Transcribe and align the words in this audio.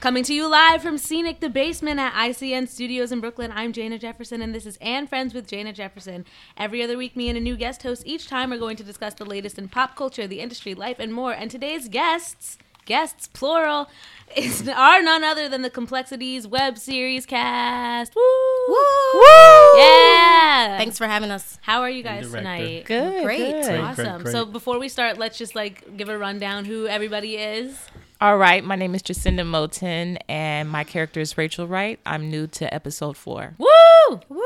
Coming 0.00 0.24
to 0.24 0.34
you 0.34 0.46
live 0.46 0.82
from 0.82 0.98
Scenic 0.98 1.40
the 1.40 1.48
Basement 1.48 1.98
at 1.98 2.12
ICN 2.12 2.68
Studios 2.68 3.10
in 3.12 3.20
Brooklyn, 3.20 3.50
I'm 3.52 3.72
Jana 3.72 3.98
Jefferson, 3.98 4.40
and 4.42 4.54
this 4.54 4.66
is 4.66 4.78
And 4.80 5.08
Friends 5.08 5.32
with 5.34 5.48
Jana 5.48 5.72
Jefferson. 5.72 6.26
Every 6.56 6.82
other 6.82 6.96
week, 6.98 7.16
me 7.16 7.28
and 7.28 7.36
a 7.36 7.40
new 7.40 7.56
guest 7.56 7.82
host 7.82 8.02
each 8.06 8.28
time 8.28 8.52
are 8.52 8.58
going 8.58 8.76
to 8.76 8.84
discuss 8.84 9.14
the 9.14 9.24
latest 9.24 9.58
in 9.58 9.68
pop 9.68 9.96
culture, 9.96 10.26
the 10.26 10.40
industry, 10.40 10.74
life, 10.74 10.98
and 11.00 11.12
more. 11.12 11.32
And 11.32 11.50
today's 11.50 11.88
guests, 11.88 12.58
guests 12.84 13.26
plural, 13.26 13.88
is 14.36 14.68
are 14.68 15.02
none 15.02 15.24
other 15.24 15.48
than 15.48 15.62
the 15.62 15.70
Complexities 15.70 16.46
web 16.46 16.76
series 16.78 17.24
cast. 17.26 18.14
Woo! 18.14 18.22
Woo! 18.22 19.78
Yeah! 19.78 20.76
Thanks 20.76 20.98
for 20.98 21.06
having 21.06 21.30
us. 21.30 21.58
How 21.62 21.80
are 21.80 21.90
you 21.90 22.02
guys 22.04 22.30
tonight? 22.30 22.84
Good. 22.84 23.24
Great. 23.24 23.38
good. 23.38 23.64
Great, 23.64 23.80
Awesome. 23.80 24.22
great. 24.22 24.32
So 24.32 24.44
before 24.44 24.78
we 24.78 24.88
start, 24.88 25.18
let's 25.18 25.38
just 25.38 25.54
like 25.56 25.96
give 25.96 26.10
a 26.10 26.18
rundown 26.18 26.64
who 26.66 26.86
everybody 26.86 27.36
is. 27.36 27.78
All 28.18 28.38
right. 28.38 28.64
My 28.64 28.76
name 28.76 28.94
is 28.94 29.02
Jacinda 29.02 29.42
Moten, 29.44 30.16
and 30.26 30.70
my 30.70 30.84
character 30.84 31.20
is 31.20 31.36
Rachel 31.36 31.66
Wright. 31.66 32.00
I'm 32.06 32.30
new 32.30 32.46
to 32.46 32.72
episode 32.72 33.14
four. 33.16 33.54
Woo! 33.58 34.20
Woo! 34.30 34.42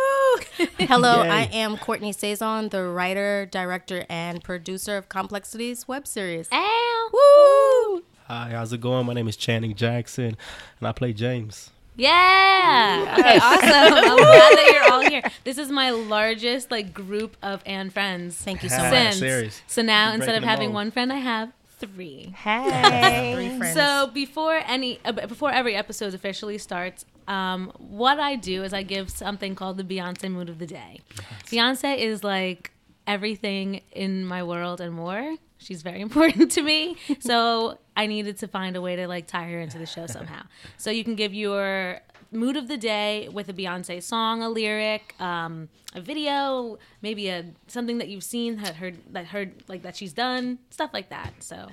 Hello, 0.81 1.23
Yay. 1.23 1.31
I 1.31 1.43
am 1.53 1.77
Courtney 1.77 2.11
Saison, 2.13 2.71
the 2.71 2.83
writer, 2.83 3.47
director, 3.47 4.05
and 4.09 4.43
producer 4.43 4.97
of 4.97 5.09
Complexities 5.09 5.87
web 5.87 6.09
series. 6.09 6.49
Ow! 6.51 7.11
Woo! 7.13 8.03
Hi, 8.27 8.51
how's 8.51 8.73
it 8.73 8.81
going? 8.81 9.07
My 9.07 9.13
name 9.13 9.29
is 9.29 9.37
Channing 9.37 9.77
Jackson, 9.77 10.37
and 10.81 10.89
I 10.89 10.91
play 10.91 11.13
James. 11.13 11.71
Yeah. 11.97 13.15
Okay, 13.19 13.39
awesome. 13.39 13.95
I'm 13.95 14.17
glad 14.17 14.57
that 14.57 14.71
you're 14.73 14.93
all 14.93 15.09
here. 15.09 15.23
This 15.45 15.59
is 15.59 15.71
my 15.71 15.91
largest 15.91 16.73
like 16.73 16.93
group 16.93 17.37
of 17.43 17.63
and 17.67 17.93
friends 17.93 18.37
Thank 18.37 18.63
you 18.65 18.69
so 18.69 18.79
much. 18.79 19.15
since. 19.15 19.63
So 19.69 19.83
now 19.83 20.07
You're 20.07 20.15
instead 20.17 20.35
of 20.35 20.43
having 20.43 20.69
mold. 20.71 20.75
one 20.75 20.91
friend, 20.91 21.13
I 21.13 21.17
have 21.19 21.53
three. 21.81 22.35
Hey. 22.37 23.33
Three 23.35 23.59
friends. 23.59 23.75
So 23.75 24.11
before 24.13 24.61
any, 24.67 25.01
uh, 25.05 25.13
before 25.13 25.51
every 25.51 25.75
episode 25.75 26.15
officially 26.15 26.59
starts, 26.59 27.05
um, 27.27 27.73
what 27.79 28.21
I 28.21 28.37
do 28.37 28.63
is 28.63 28.73
I 28.73 28.83
give 28.83 29.11
something 29.11 29.55
called 29.55 29.77
the 29.77 29.85
Beyonce 29.85 30.31
mood 30.31 30.49
of 30.49 30.59
the 30.59 30.67
day. 30.67 31.01
Beyonce 31.47 31.97
is 31.97 32.23
like 32.25 32.73
everything 33.07 33.83
in 33.93 34.25
my 34.25 34.43
world 34.43 34.81
and 34.81 34.95
more. 34.95 35.37
She's 35.59 35.83
very 35.83 36.01
important 36.09 36.53
to 36.53 36.63
me, 36.63 36.97
so 37.19 37.79
I 37.97 38.07
needed 38.07 38.39
to 38.39 38.49
find 38.49 38.77
a 38.77 38.81
way 38.81 38.97
to 38.97 39.07
like 39.09 39.27
tie 39.27 39.49
her 39.51 39.61
into 39.61 39.79
the 39.79 39.87
show 39.87 40.07
somehow. 40.07 40.43
So 40.77 40.91
you 40.91 41.05
can 41.05 41.15
give 41.17 41.35
your 41.35 42.01
mood 42.33 42.57
of 42.57 42.69
the 42.69 42.77
day 42.77 43.29
with 43.33 43.49
a 43.49 43.53
Beyonce 43.53 44.03
song, 44.03 44.43
a 44.43 44.49
lyric, 44.49 45.15
um, 45.21 45.69
a 45.95 46.01
video, 46.01 46.79
maybe 47.03 47.29
a 47.29 47.45
something 47.67 47.99
that 47.99 48.09
you've 48.09 48.25
seen 48.25 48.57
that 48.63 48.77
heard 48.77 48.99
that 49.13 49.27
heard 49.27 49.65
like 49.69 49.83
that 49.83 49.97
she's 49.97 50.13
done, 50.13 50.59
stuff 50.71 50.91
like 50.93 51.11
that. 51.11 51.35
So. 51.41 51.69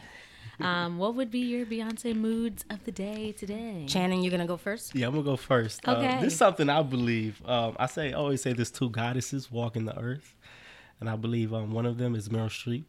Um, 0.59 0.97
what 0.97 1.13
would 1.13 1.29
be 1.29 1.41
your 1.41 1.67
Beyonce 1.67 2.15
moods 2.15 2.65
of 2.71 2.83
the 2.83 2.91
day 2.91 3.31
today? 3.31 3.85
Channing, 3.87 4.23
You're 4.23 4.31
gonna 4.31 4.47
go 4.47 4.57
first? 4.57 4.95
Yeah, 4.95 5.05
I'm 5.05 5.11
gonna 5.13 5.23
go 5.23 5.35
first. 5.37 5.87
Okay. 5.87 6.17
Uh, 6.17 6.19
this 6.21 6.33
is 6.33 6.39
something 6.39 6.67
I 6.67 6.81
believe. 6.81 7.39
Um, 7.45 7.75
I 7.77 7.85
say, 7.85 8.09
I 8.09 8.13
always 8.13 8.41
say, 8.41 8.53
there's 8.53 8.71
two 8.71 8.89
goddesses 8.89 9.51
walking 9.51 9.85
the 9.85 9.95
earth, 9.99 10.35
and 10.99 11.11
I 11.11 11.15
believe 11.15 11.53
um, 11.53 11.69
one 11.73 11.85
of 11.85 11.99
them 11.99 12.15
is 12.15 12.29
Meryl 12.29 12.47
Streep, 12.49 12.85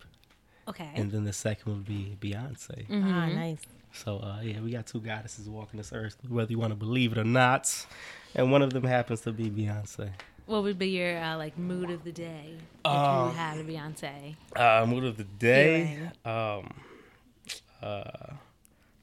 Okay. 0.66 0.88
and 0.94 1.12
then 1.12 1.24
the 1.24 1.32
second 1.34 1.70
would 1.70 1.84
be 1.84 2.16
Beyonce. 2.18 2.86
Ah, 2.90 3.26
nice. 3.26 3.60
So 3.92 4.18
uh, 4.18 4.40
yeah, 4.42 4.60
we 4.60 4.70
got 4.70 4.86
two 4.86 5.00
goddesses 5.00 5.48
walking 5.48 5.78
this 5.78 5.92
earth, 5.92 6.16
whether 6.28 6.50
you 6.50 6.58
want 6.58 6.72
to 6.72 6.76
believe 6.76 7.12
it 7.12 7.18
or 7.18 7.24
not, 7.24 7.86
and 8.34 8.52
one 8.52 8.62
of 8.62 8.72
them 8.72 8.84
happens 8.84 9.22
to 9.22 9.32
be 9.32 9.50
Beyonce. 9.50 10.10
What 10.46 10.62
would 10.62 10.78
be 10.78 10.88
your 10.90 11.18
uh, 11.18 11.36
like 11.36 11.58
mood 11.58 11.90
of 11.90 12.04
the 12.04 12.12
day 12.12 12.54
if 12.84 12.90
Um, 12.90 13.28
you 13.30 13.34
had 13.34 13.58
a 13.58 13.64
Beyonce? 13.64 14.36
Uh, 14.56 14.86
mood 14.86 15.04
of 15.04 15.16
the 15.16 15.24
day. 15.24 15.98
Um, 16.24 16.72
uh, 17.82 18.02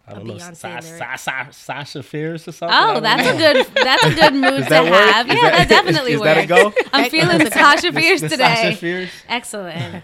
I 0.07 0.13
don't 0.13 0.25
know, 0.27 0.35
Beyonce 0.35 0.55
Sa- 0.55 0.67
lyric. 0.69 0.83
Sa- 0.83 1.15
Sa- 1.15 1.49
Sasha 1.51 2.03
Fierce 2.03 2.47
or 2.47 2.51
something. 2.51 2.77
Oh, 2.79 2.99
that's 2.99 3.23
know. 3.27 3.33
a 3.35 3.37
good 3.53 3.67
that's 3.73 4.03
a 4.05 4.13
good 4.13 4.33
mood 4.45 4.67
to 4.67 4.81
work? 4.81 5.09
have. 5.11 5.27
Is 5.29 5.35
Yeah, 5.35 5.41
that, 5.49 5.57
that- 5.57 5.69
definitely 5.69 6.13
is 6.13 6.19
works. 6.19 6.35
that 6.35 6.43
a 6.43 6.47
go? 6.47 6.73
I'm 6.93 7.09
feeling 7.09 7.37
That's 7.39 7.55
a- 7.55 7.59
Sasha 7.59 7.91
Fierce 7.91 8.21
The 8.21 8.29
today. 8.29 8.55
Sasha 8.55 8.75
Fierce. 8.77 9.11
Excellent. 9.27 10.03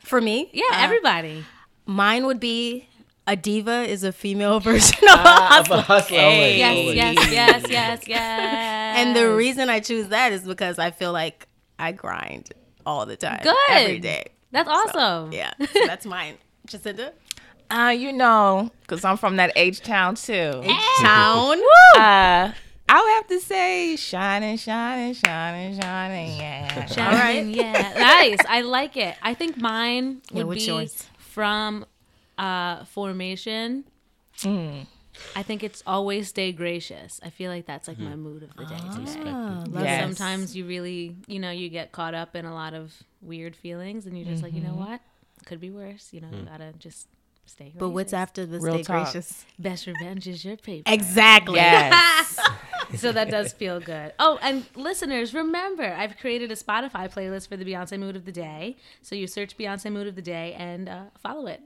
For 0.00 0.20
me, 0.20 0.48
Yeah, 0.54 0.64
uh, 0.72 0.76
everybody. 0.78 1.44
mine 1.84 2.24
would 2.24 2.40
be 2.40 2.87
a 3.28 3.36
diva 3.36 3.82
is 3.82 4.02
a 4.04 4.12
female 4.12 4.58
version 4.68 4.98
of 5.08 5.14
a 5.14 5.22
Ah, 5.22 5.48
hustler. 5.52 5.76
I'm 5.76 5.78
a 5.80 5.82
hustler. 5.82 6.18
Hey. 6.18 6.62
always, 6.64 6.96
Yes, 6.96 7.16
yes, 7.16 7.30
yes, 7.32 7.64
yes, 7.70 8.08
yes. 8.08 8.98
And 8.98 9.14
the 9.16 9.30
reason 9.34 9.68
I 9.70 9.80
choose 9.80 10.08
that 10.08 10.32
is 10.32 10.42
because 10.42 10.78
I 10.78 10.90
feel 10.90 11.12
like 11.12 11.46
I 11.78 11.92
grind 11.92 12.50
all 12.86 13.06
the 13.06 13.16
time, 13.16 13.40
Good. 13.42 13.54
every 13.70 14.00
day. 14.00 14.24
That's 14.50 14.68
awesome. 14.68 15.32
Yeah, 15.32 15.52
so 15.60 15.86
that's 15.86 16.06
mine. 16.06 16.34
Jacinda, 16.66 17.12
Uh, 17.70 17.94
you 17.96 18.12
know, 18.12 18.70
because 18.80 19.04
I'm 19.04 19.16
from 19.18 19.36
that 19.36 19.52
H 19.56 19.80
town 19.82 20.14
too. 20.16 20.62
H 20.64 20.72
town. 21.00 21.58
Uh, 21.96 22.52
I 22.90 23.02
would 23.02 23.10
have 23.16 23.26
to 23.28 23.40
say 23.46 23.96
shining, 23.96 24.56
shining, 24.56 25.12
shining, 25.12 25.78
shining. 25.78 26.36
Yeah. 26.40 26.86
All 26.96 27.12
right. 27.12 27.44
Yeah. 27.44 27.92
Nice. 27.98 28.38
I 28.48 28.62
like 28.62 28.96
it. 28.96 29.14
I 29.22 29.34
think 29.34 29.58
mine 29.58 30.22
would 30.32 30.46
what's 30.46 30.64
be 30.64 30.70
yours? 30.72 31.04
from 31.18 31.84
uh, 32.38 32.84
Formation. 32.84 33.84
Hmm. 34.40 34.80
I 35.34 35.42
think 35.42 35.64
it's 35.64 35.82
always 35.84 36.28
stay 36.28 36.52
gracious. 36.52 37.20
I 37.24 37.30
feel 37.30 37.50
like 37.50 37.66
that's 37.66 37.88
like 37.88 37.98
my 37.98 38.14
mood 38.14 38.44
of 38.44 38.54
the 38.54 38.64
day 38.66 38.76
today. 38.94 39.22
Ah, 39.26 39.64
Yes. 39.74 40.02
Sometimes 40.16 40.54
you 40.56 40.64
really, 40.64 41.16
you 41.26 41.40
know, 41.40 41.50
you 41.50 41.68
get 41.68 41.90
caught 41.90 42.14
up 42.14 42.36
in 42.36 42.44
a 42.44 42.54
lot 42.54 42.72
of 42.72 42.92
weird 43.20 43.56
feelings, 43.56 44.06
and 44.06 44.16
you're 44.16 44.28
just 44.28 44.44
like, 44.44 44.52
you 44.52 44.60
know 44.60 44.74
what, 44.74 45.00
could 45.44 45.60
be 45.60 45.70
worse. 45.70 46.10
You 46.12 46.20
know, 46.20 46.28
you 46.32 46.44
gotta 46.44 46.72
just 46.78 47.08
stay. 47.46 47.64
Gracious. 47.64 47.78
But 47.80 47.88
what's 47.88 48.12
after 48.12 48.46
the 48.46 48.60
Real 48.60 48.74
stay 48.74 48.82
talk. 48.84 49.04
gracious? 49.12 49.44
Best 49.58 49.86
revenge 49.88 50.28
is 50.28 50.44
your 50.44 50.56
paper. 50.56 50.88
Exactly. 50.92 51.56
Yes. 51.56 52.38
so 52.96 53.10
that 53.10 53.28
does 53.28 53.52
feel 53.52 53.80
good. 53.80 54.12
Oh, 54.20 54.38
and 54.40 54.66
listeners, 54.76 55.34
remember, 55.34 55.84
I've 55.84 56.16
created 56.18 56.52
a 56.52 56.56
Spotify 56.56 57.12
playlist 57.12 57.48
for 57.48 57.56
the 57.56 57.64
Beyonce 57.64 57.98
Mood 57.98 58.14
of 58.14 58.24
the 58.24 58.32
Day. 58.32 58.76
So 59.02 59.16
you 59.16 59.26
search 59.26 59.56
Beyonce 59.58 59.90
Mood 59.90 60.06
of 60.06 60.14
the 60.14 60.22
Day 60.22 60.54
and 60.56 60.88
uh, 60.88 61.02
follow 61.20 61.46
it. 61.48 61.60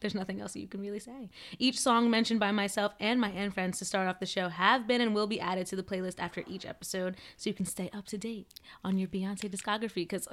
There's 0.00 0.14
nothing 0.14 0.40
else 0.40 0.56
you 0.56 0.66
can 0.66 0.80
really 0.80 0.98
say. 0.98 1.30
Each 1.58 1.78
song 1.78 2.10
mentioned 2.10 2.40
by 2.40 2.52
myself 2.52 2.92
and 2.98 3.20
my 3.20 3.30
end 3.30 3.54
friends 3.54 3.78
to 3.78 3.84
start 3.84 4.08
off 4.08 4.20
the 4.20 4.26
show 4.26 4.48
have 4.48 4.86
been 4.86 5.00
and 5.00 5.14
will 5.14 5.26
be 5.26 5.40
added 5.40 5.66
to 5.68 5.76
the 5.76 5.82
playlist 5.82 6.16
after 6.18 6.44
each 6.46 6.66
episode, 6.66 7.16
so 7.36 7.50
you 7.50 7.54
can 7.54 7.66
stay 7.66 7.90
up 7.92 8.06
to 8.06 8.18
date 8.18 8.48
on 8.84 8.98
your 8.98 9.08
Beyonce 9.08 9.50
discography. 9.50 10.08
Because. 10.08 10.26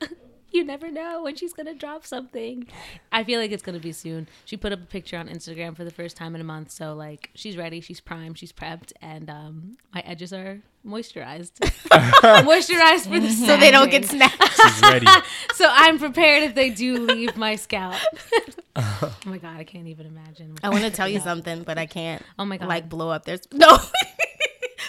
You 0.52 0.64
never 0.64 0.90
know 0.90 1.22
when 1.22 1.36
she's 1.36 1.52
gonna 1.52 1.74
drop 1.74 2.04
something. 2.04 2.66
I 3.12 3.22
feel 3.24 3.40
like 3.40 3.52
it's 3.52 3.62
gonna 3.62 3.78
be 3.78 3.92
soon. 3.92 4.28
She 4.44 4.56
put 4.56 4.72
up 4.72 4.82
a 4.82 4.86
picture 4.86 5.16
on 5.16 5.28
Instagram 5.28 5.76
for 5.76 5.84
the 5.84 5.90
first 5.90 6.16
time 6.16 6.34
in 6.34 6.40
a 6.40 6.44
month, 6.44 6.70
so 6.70 6.94
like 6.94 7.30
she's 7.34 7.56
ready, 7.56 7.80
she's 7.80 8.00
primed, 8.00 8.38
she's 8.38 8.52
prepped, 8.52 8.92
and 9.00 9.30
um, 9.30 9.76
my 9.94 10.00
edges 10.00 10.32
are 10.32 10.60
moisturized, 10.86 11.52
moisturized 11.90 13.04
for 13.04 13.20
the 13.20 13.30
So 13.30 13.56
they 13.56 13.70
don't 13.70 13.90
get 13.90 14.06
snapped. 14.06 14.42
She's 14.56 14.82
ready. 14.82 15.06
So 15.54 15.66
I'm 15.68 15.98
prepared 15.98 16.44
if 16.44 16.54
they 16.54 16.70
do 16.70 17.04
leave 17.04 17.36
my 17.36 17.56
scalp. 17.56 17.96
oh 18.76 19.14
my 19.26 19.36
god, 19.36 19.58
I 19.58 19.64
can't 19.64 19.88
even 19.88 20.06
imagine. 20.06 20.54
I 20.62 20.70
want 20.70 20.84
to 20.84 20.90
tell 20.90 21.08
you 21.08 21.20
something, 21.20 21.64
but 21.64 21.76
I 21.76 21.84
can't. 21.84 22.22
Oh 22.38 22.46
my 22.46 22.56
God. 22.56 22.68
Like 22.68 22.88
blow 22.88 23.10
up. 23.10 23.26
There's 23.26 23.42
no. 23.52 23.78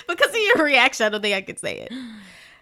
because 0.07 0.29
of 0.29 0.41
your 0.55 0.63
reaction, 0.63 1.07
I 1.07 1.09
don't 1.09 1.22
think 1.22 1.35
I 1.35 1.41
could 1.41 1.59
say 1.59 1.79
it. 1.79 1.93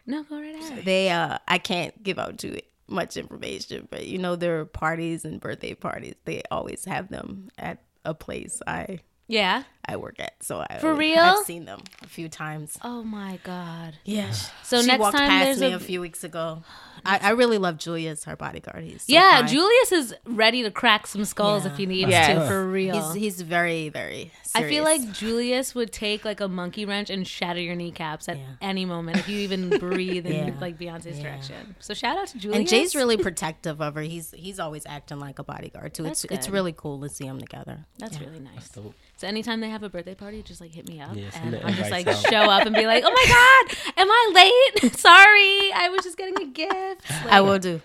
No, 0.07 0.23
go 0.23 0.41
right 0.41 0.55
ahead. 0.55 0.85
They, 0.85 1.09
uh, 1.11 1.37
I 1.47 1.59
can't 1.59 2.01
give 2.01 2.17
out 2.17 2.39
too 2.39 2.57
much 2.89 3.17
information, 3.17 3.87
but 3.89 4.07
you 4.07 4.17
know, 4.17 4.35
there 4.35 4.59
are 4.59 4.65
parties 4.65 5.25
and 5.25 5.39
birthday 5.39 5.73
parties. 5.73 6.15
They 6.25 6.43
always 6.51 6.85
have 6.85 7.09
them 7.09 7.49
at 7.57 7.83
a 8.05 8.13
place 8.13 8.61
I 8.67 8.99
Yeah. 9.27 9.63
I 9.91 9.95
work 9.97 10.19
at. 10.19 10.33
So 10.41 10.63
I 10.69 10.77
for 10.77 10.93
real, 10.93 11.17
I've 11.19 11.45
seen 11.45 11.65
them 11.65 11.81
a 12.03 12.07
few 12.07 12.29
times. 12.29 12.77
Oh 12.83 13.03
my 13.03 13.39
god. 13.43 13.95
Yeah. 14.05 14.31
So 14.63 14.81
she 14.81 14.87
next 14.87 14.99
walked 14.99 15.17
time 15.17 15.29
past 15.29 15.45
there's 15.45 15.61
me 15.61 15.73
a- 15.73 15.77
a, 15.77 15.79
few 15.79 15.99
weeks 16.01 16.23
ago. 16.23 16.61
I, 17.05 17.17
I 17.19 17.29
really 17.31 17.57
love 17.57 17.77
Julius, 17.77 18.25
her 18.25 18.35
bodyguard. 18.35 18.83
He's 18.83 19.03
so 19.03 19.13
yeah, 19.13 19.39
fine. 19.39 19.47
Julius 19.47 19.91
is 19.93 20.15
ready 20.25 20.63
to 20.63 20.69
crack 20.71 21.07
some 21.07 21.23
skulls 21.25 21.63
Yeah. 21.65 21.71
if 21.71 21.77
he 21.77 21.85
needs 21.85 22.09
Yes. 22.11 22.37
to, 22.37 22.47
for 22.47 22.67
real. 22.69 23.13
He's 23.13 23.13
he's 23.13 23.41
very 23.41 23.89
very. 23.89 24.31
I 24.53 24.63
feel 24.63 24.83
like 24.83 25.11
Julius 25.13 25.73
would 25.75 25.91
take 25.91 26.25
like 26.25 26.41
a 26.41 26.47
monkey 26.47 26.83
wrench 26.85 27.09
and 27.09 27.25
shatter 27.27 27.61
your 27.61 27.75
kneecaps 27.75 28.27
at 28.27 28.37
Yeah. 28.37 28.45
any 28.61 28.83
moment 28.85 29.17
if 29.17 29.29
you 29.29 29.39
even 29.39 29.69
breathe 29.79 30.25
in 30.25 30.59
like 30.59 30.77
Beyonce's 30.77 31.17
Yeah. 31.17 31.23
direction. 31.23 31.75
So 31.79 31.93
shout 31.93 32.17
out 32.17 32.27
to 32.29 32.37
Julius. 32.37 32.59
And 32.59 32.67
Jay's 32.67 32.95
really 32.95 33.17
protective 33.29 33.81
of 33.81 33.95
her. 33.95 34.01
He's 34.01 34.31
he's 34.37 34.59
always 34.59 34.85
acting 34.85 35.19
like 35.19 35.39
a 35.39 35.43
bodyguard 35.43 35.93
too. 35.93 36.03
That's 36.03 36.25
it's 36.25 36.33
it's 36.33 36.49
really 36.49 36.73
cool 36.73 36.99
to 37.01 37.09
see 37.09 37.25
them 37.25 37.39
together. 37.39 37.85
That's 37.97 38.19
really 38.19 38.39
nice. 38.39 38.69
dope. 38.69 38.93
So 39.17 39.27
anytime 39.27 39.59
they 39.61 39.69
have 39.69 39.78
a 39.83 39.89
birthday 39.89 40.15
party, 40.15 40.41
just 40.43 40.61
like 40.61 40.71
hit 40.71 40.87
me 40.87 41.01
up, 41.01 41.13
send 41.31 41.55
and 41.55 41.65
I'm 41.65 41.73
just 41.73 41.91
like 41.91 42.07
out. 42.07 42.15
show 42.29 42.49
up 42.49 42.65
and 42.65 42.75
be 42.75 42.85
like, 42.85 43.03
"Oh 43.05 43.11
my 43.11 43.25
god, 43.27 43.93
am 43.97 44.09
I 44.09 44.71
late? 44.81 44.93
Sorry, 44.97 45.71
I 45.73 45.89
was 45.89 46.03
just 46.03 46.17
getting 46.17 46.41
a 46.41 46.45
gift." 46.45 47.09
Like, 47.09 47.33
I 47.33 47.41
will 47.41 47.59
do. 47.59 47.81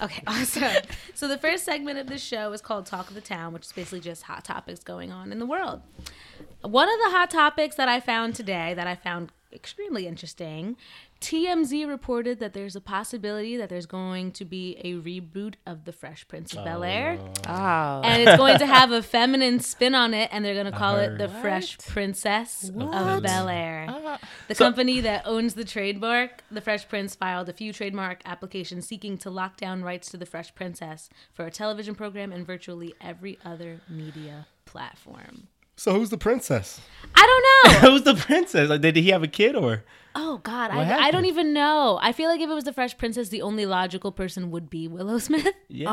Okay, 0.00 0.22
awesome. 0.26 0.82
so 1.14 1.28
the 1.28 1.38
first 1.38 1.64
segment 1.64 1.98
of 1.98 2.06
this 2.06 2.22
show 2.22 2.52
is 2.52 2.60
called 2.60 2.86
Talk 2.86 3.08
of 3.08 3.14
the 3.14 3.20
Town, 3.20 3.52
which 3.52 3.64
is 3.66 3.72
basically 3.72 4.00
just 4.00 4.24
hot 4.24 4.44
topics 4.44 4.80
going 4.80 5.12
on 5.12 5.32
in 5.32 5.38
the 5.38 5.46
world. 5.46 5.82
One 6.62 6.88
of 6.88 6.98
the 6.98 7.10
hot 7.10 7.30
topics 7.30 7.76
that 7.76 7.88
I 7.88 8.00
found 8.00 8.34
today 8.34 8.74
that 8.74 8.86
I 8.86 8.94
found 8.94 9.30
extremely 9.52 10.06
interesting 10.06 10.76
TMZ 11.20 11.88
reported 11.88 12.40
that 12.40 12.52
there's 12.52 12.76
a 12.76 12.80
possibility 12.80 13.56
that 13.56 13.68
there's 13.68 13.86
going 13.86 14.32
to 14.32 14.44
be 14.44 14.76
a 14.84 14.94
reboot 14.94 15.54
of 15.66 15.84
The 15.84 15.92
Fresh 15.92 16.28
Prince 16.28 16.54
of 16.54 16.64
Bel 16.64 16.84
Air. 16.84 17.18
Oh. 17.48 18.00
And 18.04 18.22
it's 18.22 18.36
going 18.36 18.58
to 18.58 18.66
have 18.66 18.92
a 18.92 19.02
feminine 19.16 19.60
spin 19.60 19.94
on 19.94 20.12
it, 20.14 20.28
and 20.30 20.44
they're 20.44 20.54
going 20.54 20.70
to 20.70 20.78
call 20.78 20.96
it 20.96 21.10
heard. 21.10 21.18
The 21.18 21.28
Fresh 21.28 21.78
Princess 21.78 22.68
of 22.68 23.22
Bel 23.22 23.48
Air. 23.48 23.86
Uh, 23.88 24.18
The 24.48 24.54
company 24.54 25.00
that 25.00 25.22
owns 25.26 25.54
the 25.54 25.64
trademark, 25.64 26.42
The 26.50 26.60
Fresh 26.60 26.88
Prince, 26.88 27.14
filed 27.14 27.48
a 27.48 27.52
few 27.52 27.72
trademark 27.72 28.20
applications 28.26 28.86
seeking 28.86 29.16
to 29.18 29.30
lock 29.30 29.56
down 29.56 29.82
rights 29.82 30.10
to 30.10 30.16
The 30.18 30.26
Fresh 30.26 30.54
Princess 30.54 31.08
for 31.32 31.46
a 31.46 31.50
television 31.50 31.94
program 31.94 32.30
and 32.30 32.46
virtually 32.46 32.94
every 33.00 33.38
other 33.44 33.80
media 33.88 34.46
platform. 34.66 35.48
So 35.76 35.92
who's 35.92 36.10
the 36.10 36.18
princess? 36.18 36.80
I 37.14 37.26
don't 37.26 37.82
know. 37.82 37.90
who's 37.90 38.02
the 38.02 38.14
princess? 38.14 38.70
Like, 38.70 38.80
did 38.80 38.96
he 38.96 39.10
have 39.10 39.22
a 39.22 39.28
kid 39.28 39.54
or? 39.54 39.84
Oh 40.18 40.38
God, 40.42 40.70
I, 40.70 41.08
I 41.08 41.10
don't 41.10 41.26
even 41.26 41.52
know. 41.52 41.98
I 42.00 42.12
feel 42.12 42.30
like 42.30 42.40
if 42.40 42.48
it 42.48 42.54
was 42.54 42.64
the 42.64 42.72
Fresh 42.72 42.96
Princess, 42.96 43.28
the 43.28 43.42
only 43.42 43.66
logical 43.66 44.10
person 44.12 44.50
would 44.50 44.70
be 44.70 44.88
Willow 44.88 45.18
Smith. 45.26 45.54
Yeah. 45.68 45.88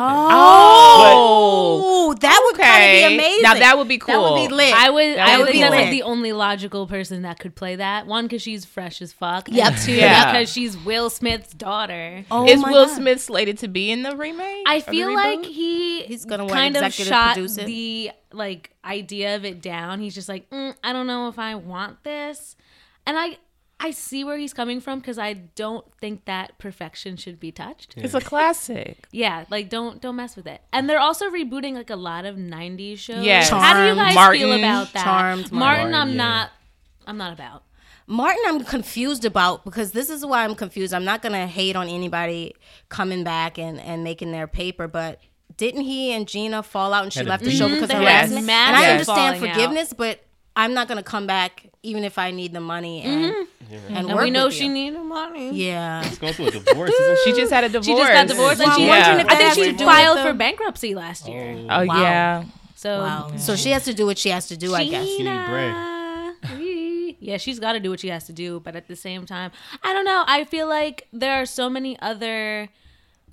Oh, 1.28 2.16
that 2.20 2.42
would 2.46 2.56
kind 2.62 2.84
of 2.84 2.90
be 3.10 3.16
amazing. 3.16 3.42
Now 3.44 3.56
that 3.56 3.78
would 3.78 3.88
be 3.88 3.98
cool. 3.98 4.14
That 4.24 4.32
would 4.32 4.48
be 4.50 4.54
lit. 4.54 4.74
I 4.74 4.90
would. 4.90 5.18
That 5.18 5.28
I 5.28 5.38
would 5.38 5.44
would 5.48 5.52
be 5.52 5.60
think 5.60 5.64
that's 5.72 5.76
like 5.76 5.92
the 5.92 6.04
only 6.04 6.32
logical 6.34 6.88
person 6.88 7.24
that 7.24 7.40
could 7.40 7.56
play 7.56 7.76
that. 7.78 8.08
One, 8.08 8.26
because 8.26 8.42
she's 8.42 8.66
fresh 8.66 9.02
as 9.02 9.12
fuck. 9.12 9.50
Yep. 9.50 9.68
And 9.68 9.78
two, 9.82 9.92
Yeah. 9.96 10.32
because 10.32 10.52
she's 10.52 10.78
Will 10.78 11.10
Smith's 11.10 11.54
daughter. 11.54 12.24
Oh 12.32 12.48
Is 12.48 12.62
my 12.62 12.72
Will 12.72 12.86
God. 12.86 12.96
Smith 12.96 13.22
slated 13.22 13.58
to 13.60 13.68
be 13.68 13.92
in 13.92 14.04
the 14.04 14.16
remake? 14.16 14.64
I 14.68 14.80
feel 14.82 15.14
like 15.14 15.44
he 15.46 16.04
He's 16.04 16.26
gonna, 16.26 16.46
what, 16.46 16.54
kind 16.54 16.76
of 16.78 16.94
shot 16.94 17.34
produce 17.34 17.58
it? 17.58 17.66
the 17.66 18.12
like 18.32 18.72
idea 18.86 19.36
of 19.36 19.46
it 19.46 19.62
down. 19.62 20.00
He's 20.00 20.16
just 20.16 20.30
like, 20.30 20.50
mm, 20.50 20.74
I 20.84 20.94
don't 20.94 21.08
know 21.08 21.28
if 21.28 21.38
I 21.40 21.56
want 21.56 22.04
this, 22.04 22.56
and 23.06 23.18
I 23.18 23.38
I 23.84 23.92
see 23.92 24.24
where 24.24 24.38
he's 24.38 24.54
coming 24.54 24.80
from 24.80 25.00
because 25.00 25.20
I 25.20 25.34
don't 25.34 25.86
think 26.00 26.24
that 26.24 26.58
perfection 26.58 27.18
should 27.18 27.38
be 27.38 27.52
touched. 27.52 27.96
it's 27.98 28.14
a 28.14 28.22
classic. 28.22 29.08
Yeah, 29.12 29.44
like 29.50 29.70
don't 29.70 30.02
don't 30.02 30.16
mess 30.16 30.38
with 30.38 30.48
it. 30.48 30.62
And 30.72 30.90
they're 30.90 31.00
also 31.00 31.30
rebooting 31.30 31.74
like 31.74 31.90
a 31.90 31.98
lot 31.98 32.26
of 32.26 32.38
'90s 32.38 32.98
shows. 32.98 33.26
Yeah, 33.26 33.44
How 33.44 33.74
do 33.74 33.90
you 33.90 33.96
guys 33.96 34.16
Martin, 34.16 34.42
feel 34.42 34.54
about 34.54 34.94
that? 34.94 35.04
Charmed, 35.04 35.52
Martin, 35.52 35.92
Martin, 35.92 35.94
I'm 35.94 36.10
yeah. 36.10 36.16
not. 36.16 36.52
I'm 37.06 37.18
not 37.18 37.34
about. 37.34 37.64
Martin, 38.08 38.42
I'm 38.48 38.64
confused 38.64 39.26
about 39.26 39.66
because 39.66 39.92
this 39.92 40.10
is 40.10 40.26
why 40.26 40.46
I'm 40.46 40.56
confused. 40.56 40.94
I'm 40.94 41.06
not 41.06 41.22
gonna 41.22 41.46
hate 41.46 41.76
on 41.76 41.90
anybody 41.90 42.56
coming 42.88 43.26
back 43.26 43.60
and 43.60 43.82
and 43.82 44.04
making 44.04 44.32
their 44.32 44.48
paper, 44.48 44.88
but 44.88 45.20
didn't 45.58 45.82
he 45.82 46.14
and 46.14 46.26
Gina 46.26 46.64
fall 46.64 46.94
out 46.94 47.04
and 47.04 47.12
she 47.12 47.20
Had 47.20 47.28
a 47.28 47.30
left 47.30 47.44
the 47.44 47.52
show 47.52 47.66
mm-hmm. 47.66 47.76
because 47.76 47.90
of 47.90 48.00
They 48.00 48.06
had 48.06 48.30
harassment? 48.30 48.50
And 48.50 48.76
I 48.78 48.92
understand 48.92 49.38
falling 49.38 49.50
out. 49.50 49.56
forgiveness, 49.56 49.94
but 49.94 50.22
I'm 50.56 50.74
not 50.74 50.88
gonna 50.88 51.04
come 51.04 51.28
back 51.28 51.70
even 51.82 52.04
if 52.04 52.18
I 52.18 52.32
need 52.32 52.54
the 52.54 52.62
money 52.62 53.02
and 53.02 53.34
mm-hmm. 53.34 53.76
and, 53.88 53.98
And 53.98 54.08
work 54.08 54.24
we 54.24 54.30
know 54.32 54.46
with 54.46 54.54
she 54.54 54.66
you. 54.66 54.74
needed 54.74 55.02
money. 55.02 55.52
Yeah. 55.52 56.02
She's 56.04 56.18
going 56.18 56.34
through 56.34 56.48
a 56.48 56.52
divorce, 56.52 56.92
isn't 56.92 57.20
she? 57.24 57.32
She 57.32 57.38
just 57.38 57.52
had 57.52 57.64
a 57.64 57.70
divorce. 57.70 57.86
She 57.86 57.96
just 57.96 58.12
got 58.12 58.28
divorced, 58.28 58.60
Well, 58.60 58.70
and 58.70 58.78
she. 58.78 58.84
I'm 58.84 58.90
wondering 58.90 59.26
if 59.26 59.32
I 59.32 59.54
think 59.54 59.78
she 59.78 59.86
filed 59.86 60.18
with 60.18 60.26
for 60.26 60.34
bankruptcy 60.34 60.96
last 60.96 61.28
year. 61.28 61.56
Oh, 61.70 61.82
oh 61.82 61.86
Wow. 61.86 62.02
yeah. 62.02 62.44
So 62.76 63.00
Wow. 63.00 63.32
So 63.38 63.56
she 63.56 63.72
has 63.72 63.86
to 63.86 63.94
do 63.94 64.06
what 64.06 64.18
she 64.18 64.30
has 64.30 64.48
to 64.48 64.58
do, 64.58 64.74
I 64.74 64.88
guess. 64.88 65.06
She 65.06 65.24
need 65.24 65.46
bread. 65.46 65.94
Yeah, 67.20 67.38
she's 67.38 67.58
got 67.58 67.72
to 67.74 67.80
do 67.80 67.90
what 67.90 68.02
she 68.02 68.10
has 68.10 68.26
to 68.26 68.34
do, 68.34 68.60
but 68.60 68.76
at 68.76 68.90
the 68.90 68.98
same 68.98 69.26
time, 69.26 69.52
I 69.82 69.94
don't 69.94 70.04
know. 70.04 70.26
I 70.28 70.44
feel 70.44 70.68
like 70.68 71.08
there 71.14 71.42
are 71.42 71.46
so 71.46 71.70
many 71.70 71.98
other 72.02 72.68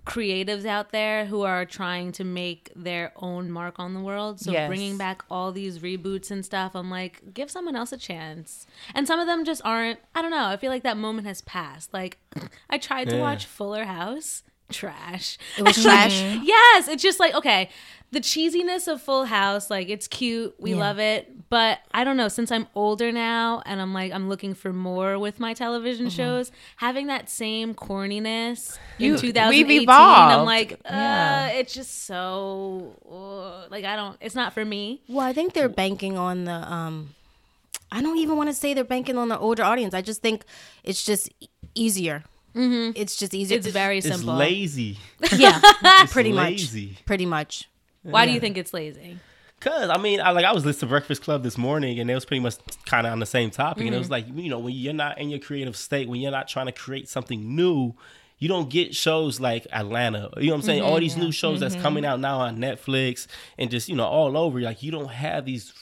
creatives 0.06 0.64
out 0.64 0.90
there 0.92 1.26
who 1.26 1.42
are 1.42 1.64
trying 1.64 2.12
to 2.12 2.24
make 2.24 2.70
their 2.74 3.12
own 3.16 3.50
mark 3.50 3.78
on 3.78 3.94
the 3.94 4.00
world. 4.00 4.40
So 4.40 4.52
Yes. 4.52 4.66
bringing 4.68 4.96
back 4.96 5.22
all 5.30 5.52
these 5.52 5.78
reboots 5.80 6.30
and 6.30 6.44
stuff, 6.44 6.74
I'm 6.74 6.90
like, 6.90 7.34
give 7.34 7.50
someone 7.50 7.76
else 7.76 7.92
a 7.92 7.96
chance. 7.98 8.66
And 8.94 9.06
some 9.06 9.20
of 9.20 9.26
them 9.26 9.44
just 9.44 9.60
aren't. 9.64 9.98
I 10.14 10.22
don't 10.22 10.30
know. 10.30 10.46
I 10.46 10.56
feel 10.56 10.70
like 10.70 10.82
that 10.84 10.96
moment 10.96 11.26
has 11.26 11.42
passed. 11.42 11.92
Like 11.92 12.18
I 12.70 12.78
tried 12.78 13.08
to 13.10 13.16
Yeah. 13.16 13.22
watch 13.22 13.46
Fuller 13.46 13.84
House. 13.84 14.42
Trash. 14.70 15.36
It 15.58 15.64
was 15.64 15.76
trash. 15.82 16.12
Yes, 16.42 16.86
it's 16.88 17.02
just 17.02 17.18
like 17.20 17.34
okay, 17.34 17.70
the 18.12 18.20
cheesiness 18.20 18.88
of 18.88 19.00
Full 19.00 19.24
House, 19.26 19.70
like 19.70 19.88
it's 19.88 20.08
cute, 20.08 20.54
we 20.58 20.70
Yeah. 20.72 20.76
love 20.78 20.98
it, 20.98 21.48
but 21.48 21.78
I 21.92 22.02
don't 22.04 22.16
know. 22.16 22.28
Since 22.28 22.50
I'm 22.50 22.66
older 22.74 23.12
now, 23.12 23.62
and 23.66 23.80
I'm 23.80 23.94
like 23.94 24.12
I'm 24.12 24.28
looking 24.28 24.54
for 24.54 24.72
more 24.72 25.18
with 25.18 25.38
my 25.38 25.54
television 25.54 26.06
Mm-hmm. 26.06 26.16
shows, 26.16 26.52
having 26.76 27.06
that 27.06 27.30
same 27.30 27.74
corniness 27.74 28.78
You- 28.98 29.14
in 29.14 29.20
2018, 29.20 29.66
we've 29.66 29.88
I'm 29.88 30.44
like, 30.44 30.72
uh, 30.72 30.76
Yeah. 30.90 31.46
it's 31.48 31.72
just 31.72 32.04
so 32.06 32.96
uh, 33.10 33.68
like 33.70 33.84
I 33.84 33.94
don't. 33.96 34.16
It's 34.20 34.34
not 34.34 34.52
for 34.54 34.64
me. 34.64 35.02
Well, 35.08 35.24
I 35.26 35.32
think 35.32 35.52
they're 35.52 35.68
banking 35.68 36.16
on 36.18 36.44
the 36.44 36.52
um 36.72 37.14
I 37.92 38.02
don't 38.02 38.18
even 38.18 38.36
want 38.36 38.48
to 38.48 38.54
say 38.54 38.72
they're 38.74 38.84
banking 38.84 39.18
on 39.18 39.28
the 39.28 39.38
older 39.38 39.62
audience. 39.64 39.94
I 39.94 40.02
just 40.02 40.20
think 40.22 40.44
it's 40.84 41.04
just 41.04 41.28
easier. 41.74 42.24
Mm-hmm. 42.54 42.92
It's 42.96 43.14
just 43.16 43.32
easier. 43.34 43.58
It's 43.58 43.68
very 43.68 44.00
simple. 44.00 44.14
It's 44.16 44.20
simple. 44.22 44.36
lazy. 44.36 44.98
yeah, 45.36 45.60
It's 46.02 46.12
pretty 46.12 46.32
lazy. 46.32 46.88
much. 46.88 47.04
Pretty 47.06 47.26
much. 47.26 47.68
Why 48.02 48.26
do 48.26 48.32
you 48.32 48.40
think 48.40 48.56
it's 48.56 48.72
lazy? 48.74 49.18
Cause 49.60 49.90
I 49.90 49.98
mean, 49.98 50.22
I 50.22 50.30
like 50.30 50.46
I 50.46 50.52
was 50.52 50.64
listening 50.64 50.80
to 50.88 50.92
Breakfast 50.94 51.20
Club 51.22 51.42
this 51.42 51.58
morning, 51.58 51.98
and 52.00 52.10
it 52.10 52.14
was 52.14 52.24
pretty 52.24 52.40
much 52.40 52.54
kind 52.86 53.06
of 53.06 53.12
on 53.12 53.18
the 53.20 53.26
same 53.26 53.50
topic, 53.50 53.80
and 53.84 53.88
it 53.88 53.92
Mm-hmm. 53.92 53.98
was 53.98 54.10
like 54.10 54.26
you 54.34 54.48
know 54.48 54.58
when 54.58 54.74
you're 54.74 54.94
not 54.94 55.18
in 55.18 55.28
your 55.28 55.38
creative 55.38 55.76
state, 55.76 56.08
when 56.08 56.20
you're 56.20 56.30
not 56.30 56.48
trying 56.48 56.64
to 56.64 56.72
create 56.72 57.10
something 57.10 57.54
new, 57.54 57.92
you 58.38 58.48
don't 58.48 58.70
get 58.70 58.94
shows 58.94 59.38
like 59.38 59.66
Atlanta. 59.70 60.30
You 60.38 60.46
know 60.46 60.52
what 60.52 60.56
I'm 60.56 60.62
saying? 60.62 60.80
All 60.82 60.92
Mm-hmm. 60.92 61.00
these 61.00 61.16
new 61.18 61.30
shows 61.30 61.60
that's 61.60 61.74
coming 61.76 62.06
out 62.06 62.20
now 62.20 62.38
on 62.40 62.56
Netflix 62.56 63.26
and 63.58 63.70
just 63.70 63.86
you 63.90 63.96
know 63.96 64.06
all 64.06 64.34
over. 64.38 64.60
Like 64.62 64.82
you 64.82 64.92
don't 64.92 65.10
have 65.10 65.44
these 65.44 65.74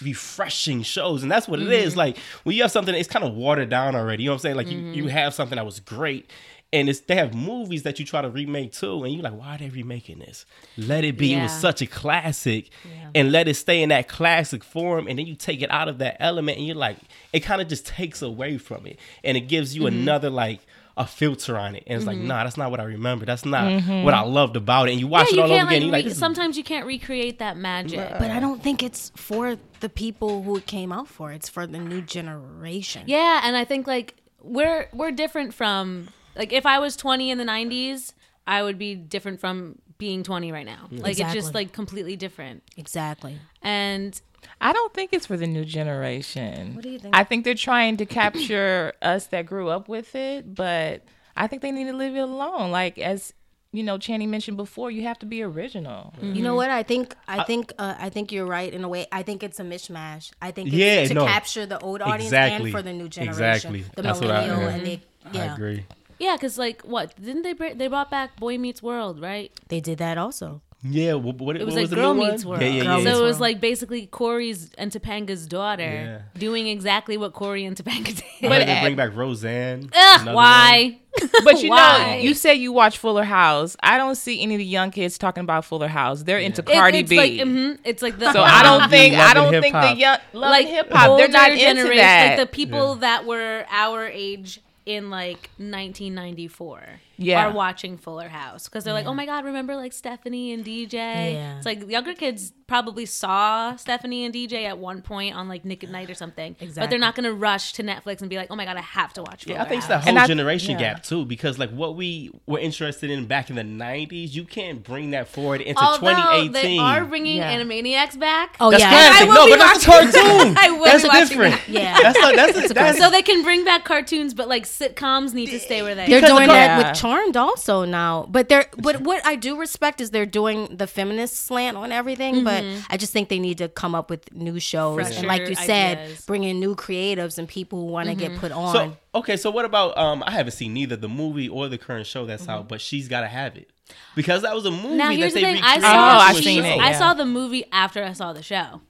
refreshing 0.00 0.82
shows 0.82 1.22
and 1.24 1.30
that's 1.30 1.48
what 1.48 1.58
it 1.60 1.68
is 1.70 1.90
Mm-hmm. 1.92 1.98
like 1.98 2.18
when 2.44 2.54
you 2.54 2.62
have 2.62 2.70
something 2.70 2.94
it's 2.94 3.08
kind 3.08 3.24
of 3.24 3.34
watered 3.34 3.68
down 3.68 3.96
already 3.96 4.22
you 4.22 4.28
know 4.28 4.32
what 4.32 4.36
i'm 4.36 4.42
saying 4.42 4.54
like 4.56 4.68
you, 4.68 4.78
Mm-hmm. 4.78 4.92
you 4.94 5.06
have 5.08 5.34
something 5.34 5.56
that 5.56 5.64
was 5.66 5.80
great 5.80 6.30
and 6.72 6.88
it's 6.88 7.00
they 7.00 7.14
have 7.16 7.34
movies 7.34 7.82
that 7.84 7.98
you 7.98 8.04
try 8.04 8.20
to 8.20 8.28
remake 8.28 8.72
too 8.72 9.02
and 9.04 9.14
you're 9.14 9.22
like 9.22 9.32
why 9.32 9.54
are 9.54 9.58
they 9.58 9.70
remaking 9.70 10.18
this 10.18 10.44
let 10.76 11.02
it 11.04 11.16
be 11.16 11.32
it 11.34 11.42
was 11.42 11.52
such 11.52 11.80
a 11.80 11.86
classic 11.86 12.68
and 13.14 13.32
let 13.32 13.48
it 13.48 13.54
stay 13.54 13.82
in 13.82 13.88
that 13.88 14.06
classic 14.08 14.62
form 14.62 15.06
and 15.08 15.18
then 15.18 15.26
you 15.26 15.34
take 15.34 15.62
it 15.62 15.70
out 15.70 15.88
of 15.88 15.98
that 15.98 16.16
element 16.20 16.58
and 16.58 16.66
you're 16.66 16.76
like 16.76 16.98
it 17.32 17.40
kind 17.40 17.62
of 17.62 17.68
just 17.68 17.86
takes 17.86 18.20
away 18.22 18.58
from 18.58 18.86
it 18.86 18.98
and 19.24 19.36
it 19.36 19.42
gives 19.42 19.74
you 19.74 19.82
Mm-hmm. 19.82 19.98
another 20.02 20.28
like 20.30 20.60
a 20.98 21.06
filter 21.06 21.56
on 21.56 21.76
it 21.76 21.84
and 21.86 21.96
it's 21.98 22.06
like 22.06 22.18
nah 22.18 22.42
that's 22.42 22.56
not 22.56 22.70
what 22.72 22.80
i 22.80 22.82
remember 22.82 23.24
that's 23.24 23.44
not 23.44 23.80
what 24.04 24.12
i 24.14 24.20
loved 24.20 24.56
about 24.56 24.88
it 24.88 24.90
and 24.92 25.00
you 25.00 25.06
watch 25.06 25.28
Mm-hmm. 25.28 25.36
yeah, 25.38 25.44
it 25.44 25.44
all 25.44 25.52
over 25.52 25.58
can't 25.60 25.68
again 25.68 25.68
like, 25.68 25.74
and 25.76 25.84
you're 25.84 25.92
like 25.92 26.04
re- 26.06 26.12
sometimes 26.12 26.58
you 26.58 26.64
can't 26.64 26.86
recreate 26.86 27.38
that 27.38 27.56
magic. 27.56 28.00
But 28.18 28.30
I 28.32 28.40
don't 28.40 28.60
think 28.62 28.82
it's 28.82 29.10
for 29.14 29.56
the 29.80 29.88
people 29.88 30.42
who 30.42 30.56
it 30.56 30.66
came 30.66 30.90
out 30.92 31.06
for. 31.06 31.30
It's 31.30 31.48
for 31.48 31.66
the 31.68 31.78
new 31.78 32.02
generation. 32.02 33.04
Yeah, 33.06 33.42
and 33.44 33.56
I 33.56 33.64
think 33.64 33.86
like 33.86 34.16
we're 34.42 34.88
we're 34.92 35.12
different 35.12 35.54
from 35.54 36.08
like 36.38 36.52
if 36.52 36.64
I 36.64 36.78
was 36.78 36.96
20 36.96 37.30
in 37.30 37.36
the 37.38 37.44
90s, 37.44 38.12
I 38.46 38.62
would 38.62 38.78
be 38.78 38.94
different 38.94 39.40
from 39.40 39.78
being 39.98 40.22
20 40.22 40.52
right 40.52 40.64
now. 40.64 40.88
Like 40.90 41.18
it's 41.18 41.34
just 41.34 41.52
like 41.54 41.72
completely 41.72 42.16
different. 42.16 42.62
Exactly. 42.76 43.36
And 43.62 44.18
I 44.60 44.72
don't 44.72 44.94
think 44.94 45.12
it's 45.12 45.26
for 45.26 45.36
the 45.36 45.46
new 45.46 45.64
generation. 45.64 46.74
What 46.76 46.84
do 46.84 46.90
you 46.90 46.98
think? 46.98 47.14
I 47.14 47.24
think 47.24 47.44
they're 47.44 47.54
trying 47.54 47.96
to 47.98 48.06
capture 48.06 48.92
us 49.02 49.26
that 49.26 49.46
grew 49.46 49.68
up 49.68 49.88
with 49.88 50.14
it, 50.14 50.54
but 50.54 51.04
I 51.36 51.48
think 51.48 51.62
they 51.62 51.72
need 51.72 51.84
to 51.84 51.96
leave 51.96 52.14
it 52.14 52.20
alone. 52.20 52.70
Like 52.70 52.98
as 52.98 53.34
you 53.70 53.82
know, 53.82 53.98
Channing 53.98 54.30
mentioned 54.30 54.56
before, 54.56 54.90
you 54.90 55.02
have 55.02 55.18
to 55.18 55.26
be 55.26 55.42
original. 55.42 56.14
You 56.22 56.42
know 56.42 56.54
what? 56.54 56.70
I 56.70 56.82
think 56.82 57.14
I 57.26 57.44
think 57.44 57.72
uh, 57.78 57.96
I 57.98 58.08
think 58.08 58.32
you're 58.32 58.46
right 58.46 58.72
in 58.72 58.82
a 58.82 58.88
way. 58.88 59.06
I 59.12 59.22
think 59.22 59.42
it's 59.42 59.60
a 59.60 59.64
mishmash. 59.64 60.30
I 60.40 60.52
think 60.52 60.68
it's 60.68 60.76
Yeah, 60.76 61.04
to 61.06 61.14
no. 61.14 61.26
capture 61.26 61.66
the 61.66 61.78
old 61.80 62.00
audience 62.00 62.24
Exactly. 62.26 62.70
and 62.70 62.72
for 62.72 62.80
the 62.82 62.92
new 62.94 63.08
generation, 63.08 63.44
Exactly. 63.44 63.84
the 63.94 64.02
That's 64.02 64.20
what 64.20 64.30
I- 64.30 64.46
yeah. 64.46 64.68
and 64.70 64.86
they 64.86 65.00
i 65.34 65.44
agree 65.52 65.84
yeah, 66.18 66.36
cuz 66.36 66.58
like 66.58 66.82
what? 66.82 67.14
Didn't 67.20 67.42
they 67.42 67.52
br- 67.52 67.74
they 67.74 67.88
brought 67.88 68.10
back 68.10 68.36
Boy 68.36 68.58
Meets 68.58 68.82
World, 68.82 69.20
right? 69.20 69.50
they 69.68 69.80
did 69.80 69.98
that 69.98 70.18
also. 70.18 70.62
Yeah, 70.80 71.14
what, 71.14 71.34
what, 71.38 71.56
It 71.56 71.64
was 71.66 71.74
what 71.74 71.80
like 71.80 71.90
the 71.90 71.96
Girl 71.96 72.14
new 72.14 72.20
Meets 72.30 72.44
one? 72.44 72.60
World. 72.60 72.62
Yeah, 72.62 72.68
yeah, 72.68 72.82
yeah. 72.84 72.98
So 72.98 73.04
Meets 73.04 73.18
it 73.18 73.22
was 73.22 73.32
World. 73.32 73.40
like 73.40 73.60
basically 73.60 74.06
Corey's 74.06 74.70
and 74.78 74.92
Topanga's 74.92 75.48
daughter 75.48 75.82
Yeah. 75.82 76.38
doing 76.38 76.68
exactly 76.68 77.16
what 77.16 77.32
Corey 77.32 77.64
and 77.64 77.76
Topanga 77.76 78.04
did. 78.14 78.22
But 78.42 78.48
But 78.50 78.66
they 78.66 78.80
bring 78.82 78.94
back 78.94 79.16
Roseanne. 79.16 79.90
Ugh, 79.92 80.34
why? 80.34 81.00
But 81.42 81.60
you 81.64 81.70
know, 81.70 82.18
you 82.20 82.32
say 82.32 82.54
you 82.54 82.70
watch 82.72 82.96
Fuller 82.98 83.24
House. 83.24 83.76
I 83.82 83.98
don't 83.98 84.14
see 84.14 84.40
any 84.40 84.54
of 84.54 84.58
the 84.60 84.64
young 84.64 84.92
kids 84.92 85.18
talking 85.18 85.42
about 85.42 85.64
Fuller 85.64 85.88
House. 85.88 86.22
They're 86.22 86.38
into 86.38 86.62
It- 86.62 86.66
Cardi 86.72 86.98
it's 86.98 87.10
B. 87.10 87.16
like 87.16 87.32
mhm, 87.32 87.78
it's 87.84 88.00
like 88.00 88.16
the 88.20 88.32
so 88.32 88.40
I 88.40 88.62
don't 88.62 88.88
think 88.88 89.16
I 89.16 89.34
don't 89.34 89.50
think 89.50 89.72
the 89.74 89.80
hip-hop. 89.80 89.98
young 89.98 90.18
love 90.32 90.50
like 90.52 90.68
hip 90.68 90.92
hop. 90.92 91.18
They're 91.18 91.26
not 91.26 91.50
older 91.50 91.60
into 91.60 91.64
generation, 91.82 91.96
that. 91.96 92.38
like 92.38 92.48
the 92.48 92.54
people 92.54 92.94
that 93.06 93.26
were 93.26 93.64
our 93.68 94.06
age 94.06 94.60
in 94.88 95.10
like 95.10 95.50
1994. 95.58 97.00
Yeah. 97.18 97.46
are 97.46 97.52
watching 97.52 97.98
Fuller 97.98 98.28
House 98.28 98.64
because 98.68 98.84
they're 98.84 98.94
like, 98.94 99.06
oh 99.06 99.14
my 99.14 99.26
god, 99.26 99.44
remember 99.44 99.74
like 99.76 99.92
Stephanie 99.92 100.52
and 100.52 100.64
DJ? 100.64 100.92
Yeah. 100.92 101.56
It's 101.56 101.66
like 101.66 101.88
younger 101.90 102.14
kids 102.14 102.52
probably 102.66 103.06
saw 103.06 103.74
Stephanie 103.76 104.24
and 104.26 104.34
DJ 104.34 104.64
at 104.64 104.78
one 104.78 105.00
point 105.02 105.34
on 105.34 105.48
like 105.48 105.64
Nick 105.64 105.82
at 105.82 105.90
Nite 105.90 106.10
or 106.10 106.14
something, 106.14 106.52
exactly. 106.60 106.80
but 106.82 106.90
they're 106.90 106.98
not 106.98 107.14
gonna 107.14 107.32
rush 107.32 107.72
to 107.74 107.82
Netflix 107.82 108.20
and 108.20 108.28
be 108.30 108.36
like, 108.36 108.48
oh 108.50 108.56
my 108.56 108.64
god, 108.64 108.76
I 108.76 108.82
have 108.82 109.12
to 109.14 109.22
watch. 109.22 109.44
Fuller 109.44 109.56
Yeah, 109.56 109.62
I 109.62 109.68
think 109.68 109.78
it's 109.78 109.86
House. 109.88 110.04
the 110.04 110.08
And 110.10 110.18
whole 110.18 110.24
I- 110.24 110.28
generation 110.28 110.72
yeah. 110.72 110.94
gap 110.94 111.02
too, 111.02 111.24
because 111.24 111.58
like 111.58 111.70
what 111.70 111.96
we 111.96 112.30
were 112.46 112.58
interested 112.58 113.10
in 113.10 113.26
back 113.26 113.50
in 113.50 113.56
the 113.56 113.62
'90s, 113.62 114.34
you 114.34 114.44
can't 114.44 114.82
bring 114.84 115.10
that 115.12 115.28
forward 115.28 115.60
into 115.60 115.82
Although 115.82 115.98
2018. 116.10 116.52
they 116.52 116.78
are 116.78 117.04
bringing 117.04 117.38
Yeah. 117.38 117.58
Animaniacs 117.58 118.18
back. 118.18 118.56
Oh 118.60 118.70
that's 118.70 118.82
yeah. 118.82 118.90
classic. 118.90 119.22
I 119.22 119.24
will 119.28 119.34
No, 119.34 119.44
be 119.46 119.52
but 119.52 119.58
that's 119.58 119.82
a 119.82 119.86
cartoon. 119.86 120.54
I 120.58 120.70
will 120.70 120.84
that's 120.84 121.02
be 121.02 121.08
watching 121.08 121.28
different. 121.28 121.54
that. 121.54 121.68
Yeah. 121.68 121.98
That's 122.00 122.18
a, 122.18 122.36
that's 122.36 122.58
a, 122.70 122.74
that's 122.74 122.98
So 122.98 123.10
they 123.10 123.22
can 123.22 123.42
bring 123.42 123.64
back 123.64 123.84
cartoons, 123.84 124.34
but 124.34 124.46
like 124.48 124.64
sitcoms 124.64 125.32
need 125.32 125.46
to 125.50 125.58
stay 125.58 125.82
where 125.82 125.94
they 125.94 126.06
They're 126.06 126.18
are. 126.18 126.20
Because 126.20 126.36
doing 126.38 126.48
that 126.48 126.86
with 126.88 126.96
Charmed 127.08 127.36
also 127.36 127.84
now, 127.84 128.26
but 128.28 128.48
they're 128.48 128.66
but 128.78 129.00
what 129.00 129.24
I 129.26 129.34
do 129.36 129.58
respect 129.58 130.00
is 130.00 130.10
they're 130.10 130.26
doing 130.26 130.76
the 130.76 130.86
feminist 130.86 131.36
slant 131.36 131.76
on 131.76 131.90
everything. 131.92 132.44
But 132.44 132.64
I 132.90 132.96
just 132.96 133.12
think 133.12 133.28
they 133.28 133.38
need 133.38 133.58
to 133.58 133.68
come 133.68 133.94
up 133.94 134.10
with 134.10 134.32
new 134.34 134.60
shows 134.60 135.16
and, 135.16 135.26
like 135.26 135.48
you 135.48 135.54
said, 135.54 135.98
ideas. 135.98 136.26
bring 136.26 136.44
in 136.44 136.60
new 136.60 136.74
creatives 136.74 137.38
and 137.38 137.48
people 137.48 137.80
who 137.80 137.86
want 137.86 138.08
to 138.08 138.14
get 138.14 138.36
put 138.36 138.52
on. 138.52 138.72
So 138.74 138.96
okay, 139.20 139.36
so 139.36 139.50
what 139.50 139.64
about 139.64 139.96
um? 139.96 140.22
I 140.26 140.32
haven't 140.32 140.52
seen 140.52 140.74
neither 140.74 140.96
the 140.96 141.08
movie 141.08 141.48
or 141.48 141.68
the 141.68 141.78
current 141.78 142.06
show 142.06 142.26
that's 142.26 142.42
Mm-hmm. 142.42 142.50
out, 142.50 142.68
but 142.68 142.80
she's 142.80 143.08
got 143.08 143.22
to 143.22 143.26
have 143.28 143.56
it 143.56 143.68
because 144.14 144.42
that 144.42 144.54
was 144.54 144.64
a 144.66 144.70
movie 144.70 144.94
Now 144.96 145.08
that 145.08 145.16
here's 145.16 145.34
they 145.34 145.40
the 145.40 145.52
thing: 145.54 145.62
I 145.64 145.80
saw, 145.80 145.86
Oh, 145.86 146.18
I've 146.20 146.36
seen 146.36 146.62
show. 146.62 146.68
it, 146.68 146.78
I 146.80 146.92
saw 146.92 147.14
the 147.14 147.24
movie 147.26 147.64
after 147.72 148.04
I 148.04 148.12
saw 148.12 148.32
the 148.32 148.42
show, 148.42 148.80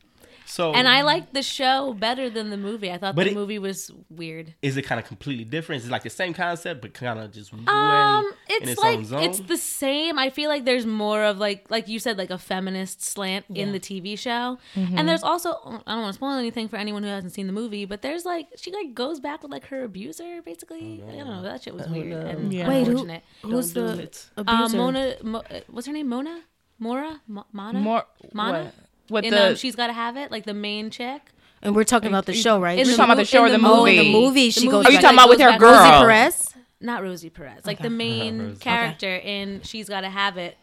So 0.51 0.73
and 0.73 0.89
I 0.89 1.03
liked 1.03 1.35
the 1.35 1.43
show 1.43 1.93
better 1.93 2.31
than 2.31 2.49
the 2.49 2.57
movie. 2.57 2.91
I 2.91 2.97
thought 2.97 3.15
But 3.15 3.25
the 3.25 3.33
it- 3.33 3.35
movie 3.35 3.59
was 3.59 3.91
weird. 4.09 4.55
is 4.63 4.77
it 4.79 4.83
kind 4.83 4.99
of 4.99 5.07
completely 5.07 5.45
different? 5.45 5.83
Is 5.83 5.89
it 5.89 5.93
like 5.93 6.05
the 6.05 6.11
same 6.11 6.33
concept, 6.33 6.81
but 6.81 6.95
kind 6.95 7.19
of 7.19 7.31
just 7.33 7.53
way 7.53 7.61
Um, 7.67 8.25
in 8.49 8.63
it's 8.63 8.71
its 8.73 8.81
like 8.81 8.97
own 8.99 9.05
zone? 9.05 9.23
it's 9.25 9.41
the 9.41 9.59
same. 9.59 10.19
I 10.19 10.31
feel 10.31 10.49
like 10.49 10.65
there's 10.65 10.87
more 10.87 11.23
of 11.23 11.37
like 11.39 11.71
like 11.71 11.87
you 11.87 11.99
said, 11.99 12.17
like 12.17 12.31
a 12.31 12.39
feminist 12.39 13.03
slant 13.03 13.45
in 13.55 13.73
the 13.73 13.81
TV 13.81 14.17
show, 14.19 14.59
Mm-hmm. 14.75 14.97
and 14.99 15.07
there's 15.09 15.23
also 15.23 15.51
I 15.87 15.93
don't 15.93 16.03
want 16.03 16.07
to 16.09 16.13
spoil 16.15 16.33
anything 16.39 16.69
for 16.69 16.77
anyone 16.77 17.03
who 17.03 17.11
hasn't 17.11 17.35
seen 17.35 17.47
the 17.47 17.53
movie, 17.53 17.85
but 17.85 18.01
there's 18.03 18.25
like 18.25 18.47
she 18.57 18.73
like 18.73 18.95
goes 18.95 19.21
back 19.21 19.43
with 19.43 19.53
like 19.53 19.67
her 19.67 19.83
abuser 19.85 20.41
basically. 20.43 21.03
I 21.07 21.17
don't 21.17 21.27
know 21.29 21.43
that 21.43 21.63
shit 21.63 21.75
was 21.75 21.87
weird 21.89 22.13
and 22.25 22.53
Yeah. 22.53 22.69
Wait, 22.69 22.87
who- 22.87 23.07
who's 23.43 23.73
Don't 23.75 23.91
do 23.91 23.97
the 23.97 24.03
it. 24.05 24.27
Uh, 24.37 24.41
abuser? 24.47 24.77
Mona, 24.79 25.15
Mo, 25.23 25.39
uh, 25.51 25.61
what's 25.69 25.87
her 25.87 25.93
name? 25.93 26.09
Mona, 26.09 26.41
Mora, 26.79 27.21
Mo, 27.27 27.45
Mana, 27.53 27.81
More 27.81 28.05
Mana. 28.33 28.65
what? 28.65 28.75
What 29.09 29.25
In, 29.25 29.31
the 29.33 29.49
um, 29.51 29.57
she's 29.57 29.75
got 29.77 29.89
to 29.89 29.93
have 29.93 30.17
it, 30.17 30.31
like 30.31 30.45
the 30.45 30.55
main 30.55 30.91
chick. 30.91 31.23
and 31.63 31.75
we're 31.75 31.85
talking 31.85 32.09
about 32.09 32.27
the 32.27 32.35
show, 32.35 32.61
right? 32.61 32.77
We're 32.79 32.85
talking 32.85 33.05
about 33.05 33.17
the 33.17 33.25
show 33.25 33.43
or 33.43 33.51
the 33.51 33.59
mo- 33.59 33.81
oh, 33.83 33.87
the 33.87 33.97
movie? 33.97 34.13
movie, 34.13 34.51
she 34.51 34.67
goes. 34.67 34.85
movie, 34.85 34.87
Oh, 34.89 34.91
you 34.91 35.01
talking 35.01 35.17
about 35.19 35.29
with 35.29 35.41
her 35.41 35.59
girl? 35.59 35.73
Rosie 35.73 35.91
Perez? 36.05 36.55
Not 36.81 37.03
Rosie 37.03 37.31
Perez, 37.31 37.67
like 37.67 37.81
the 37.81 37.91
main 37.91 38.57
character 38.57 39.15
in 39.17 39.63
She's 39.63 39.89
Got 39.89 40.03
to 40.03 40.11
Have 40.11 40.37
It. 40.37 40.57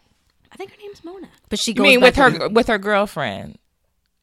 I 0.52 0.56
think 0.56 0.70
her 0.70 0.76
name's 0.80 1.04
Mona. 1.04 1.28
But 1.50 1.58
she 1.58 1.72
You 1.72 1.76
goes 1.76 1.86
mean 1.86 2.00
with 2.00 2.14
to- 2.14 2.30
her 2.30 2.48
with 2.48 2.66
her 2.68 2.78
girlfriend? 2.78 3.58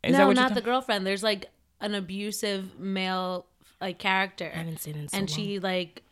Is 0.03 0.13
that 0.13 0.19
no, 0.19 0.27
what 0.27 0.35
not 0.35 0.53
the 0.55 0.61
girlfriend. 0.61 1.05
There's 1.05 1.23
like 1.23 1.45
an 1.81 1.93
abusive 1.95 2.79
male 2.79 3.45
like 3.81 3.99
character, 3.99 4.49
I 4.53 4.57
haven't 4.59 4.79
seen 4.79 4.95
it 4.95 4.99
in 5.01 5.09
so 5.09 5.17
and 5.17 5.29
long. 5.29 5.35
she 5.37 5.59
like 5.59 6.02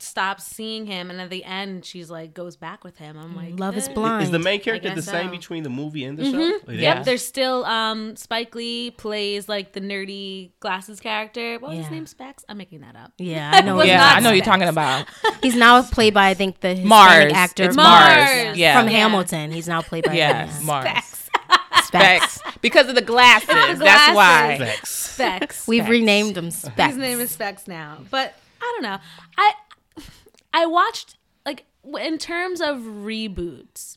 stops 0.00 0.44
seeing 0.44 0.86
him, 0.86 1.08
and 1.10 1.20
at 1.20 1.30
the 1.30 1.44
end, 1.44 1.84
she's 1.84 2.10
like 2.10 2.34
goes 2.34 2.56
back 2.56 2.82
with 2.82 2.96
him. 2.96 3.16
I'm 3.16 3.36
like, 3.36 3.58
Love 3.60 3.76
is 3.76 3.86
eh. 3.88 3.92
blind. 3.92 4.24
Is 4.24 4.30
the 4.30 4.38
main 4.40 4.60
character 4.60 4.92
the 4.94 5.02
same 5.02 5.26
so. 5.26 5.30
between 5.30 5.62
the 5.62 5.70
movie 5.70 6.04
and 6.04 6.18
the 6.18 6.24
Mm-hmm. 6.24 6.66
show? 6.66 6.72
Yeah. 6.72 6.94
Yep, 6.96 7.04
there's 7.04 7.24
still 7.24 7.64
um 7.64 8.16
Spike 8.16 8.54
Lee 8.54 8.90
plays 8.90 9.48
like 9.48 9.72
the 9.72 9.80
nerdy 9.80 10.50
glasses 10.60 10.98
character. 11.00 11.58
What 11.60 11.70
was 11.70 11.78
his 11.78 11.86
Yeah. 11.86 11.92
name? 11.92 12.06
Specs? 12.06 12.44
I'm 12.48 12.58
making 12.58 12.80
that 12.80 12.96
up. 12.96 13.12
Yeah, 13.18 13.50
I 13.54 13.60
know. 13.60 13.80
Yeah, 13.82 14.12
I 14.16 14.20
know 14.20 14.32
you're 14.32 14.44
talking 14.44 14.68
about. 14.68 15.06
He's 15.42 15.54
now 15.56 15.80
played 15.82 16.14
by 16.14 16.28
I 16.30 16.34
think 16.34 16.60
the 16.60 16.70
Hispanic 16.70 16.88
Mars. 16.88 17.32
actor 17.34 17.64
It's 17.64 17.76
Mars. 17.76 18.16
Mars. 18.16 18.58
Yeah. 18.58 18.80
from 18.80 18.90
Yeah. 18.90 18.98
Hamilton. 18.98 19.50
He's 19.52 19.68
now 19.68 19.82
played 19.82 20.04
by 20.04 20.14
Yes, 20.14 20.58
him. 20.58 20.66
Mars. 20.66 20.88
Specs. 20.88 21.28
Specs. 21.86 22.32
Specs. 22.34 22.40
Because 22.60 22.88
of 22.88 22.94
the 22.96 23.02
glasses. 23.02 23.48
That's 23.48 23.78
glasses. 23.78 24.14
why. 24.16 24.58
Facts. 24.58 24.90
Specs. 25.14 25.68
We've 25.68 25.82
Specs. 25.82 25.90
renamed 25.90 26.36
him 26.36 26.50
Specs. 26.50 26.88
His 26.94 26.96
name 26.96 27.20
is 27.20 27.30
Specs 27.30 27.68
now. 27.68 27.98
But 28.10 28.34
I 28.60 28.72
don't 28.74 28.82
know. 28.82 28.98
I 29.38 29.52
I 30.58 30.66
watched 30.66 31.16
like 31.46 31.66
in 32.00 32.18
terms 32.18 32.60
of 32.60 32.78
reboots. 32.78 33.96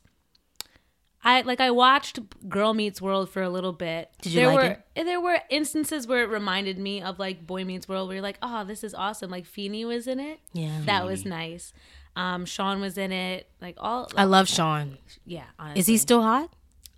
I 1.23 1.41
like 1.41 1.59
I 1.59 1.71
watched 1.71 2.19
Girl 2.47 2.73
Meets 2.75 3.01
World 3.01 3.29
for 3.31 3.41
a 3.41 3.49
little 3.49 3.73
bit. 3.73 4.11
Did 4.21 4.33
you 4.33 4.39
there 4.41 4.47
like 4.47 4.55
were 4.55 4.77
it? 4.95 5.05
there 5.05 5.19
were 5.21 5.39
instances 5.49 6.05
where 6.05 6.23
it 6.23 6.29
reminded 6.29 6.77
me 6.77 7.01
of 7.01 7.17
like 7.17 7.47
Boy 7.47 7.63
Meets 7.63 7.87
World 7.89 8.07
where 8.07 8.15
you're 8.17 8.23
like, 8.23 8.37
"Oh, 8.43 8.63
this 8.63 8.83
is 8.83 8.93
awesome." 8.93 9.31
Like 9.31 9.45
Feeny 9.45 9.85
was 9.85 10.05
in 10.05 10.19
it. 10.19 10.39
Yeah. 10.53 10.81
That 10.85 11.05
was 11.05 11.25
nice. 11.25 11.73
Um 12.15 12.45
Sean 12.45 12.79
was 12.79 12.97
in 12.97 13.11
it. 13.11 13.49
Like 13.59 13.77
all 13.79 14.07
I 14.15 14.25
love 14.25 14.47
Sean. 14.47 14.97
yeah, 15.25 15.45
honestly. 15.57 15.79
Is 15.79 15.87
he 15.87 15.97
still 15.97 16.21
hot? 16.21 16.53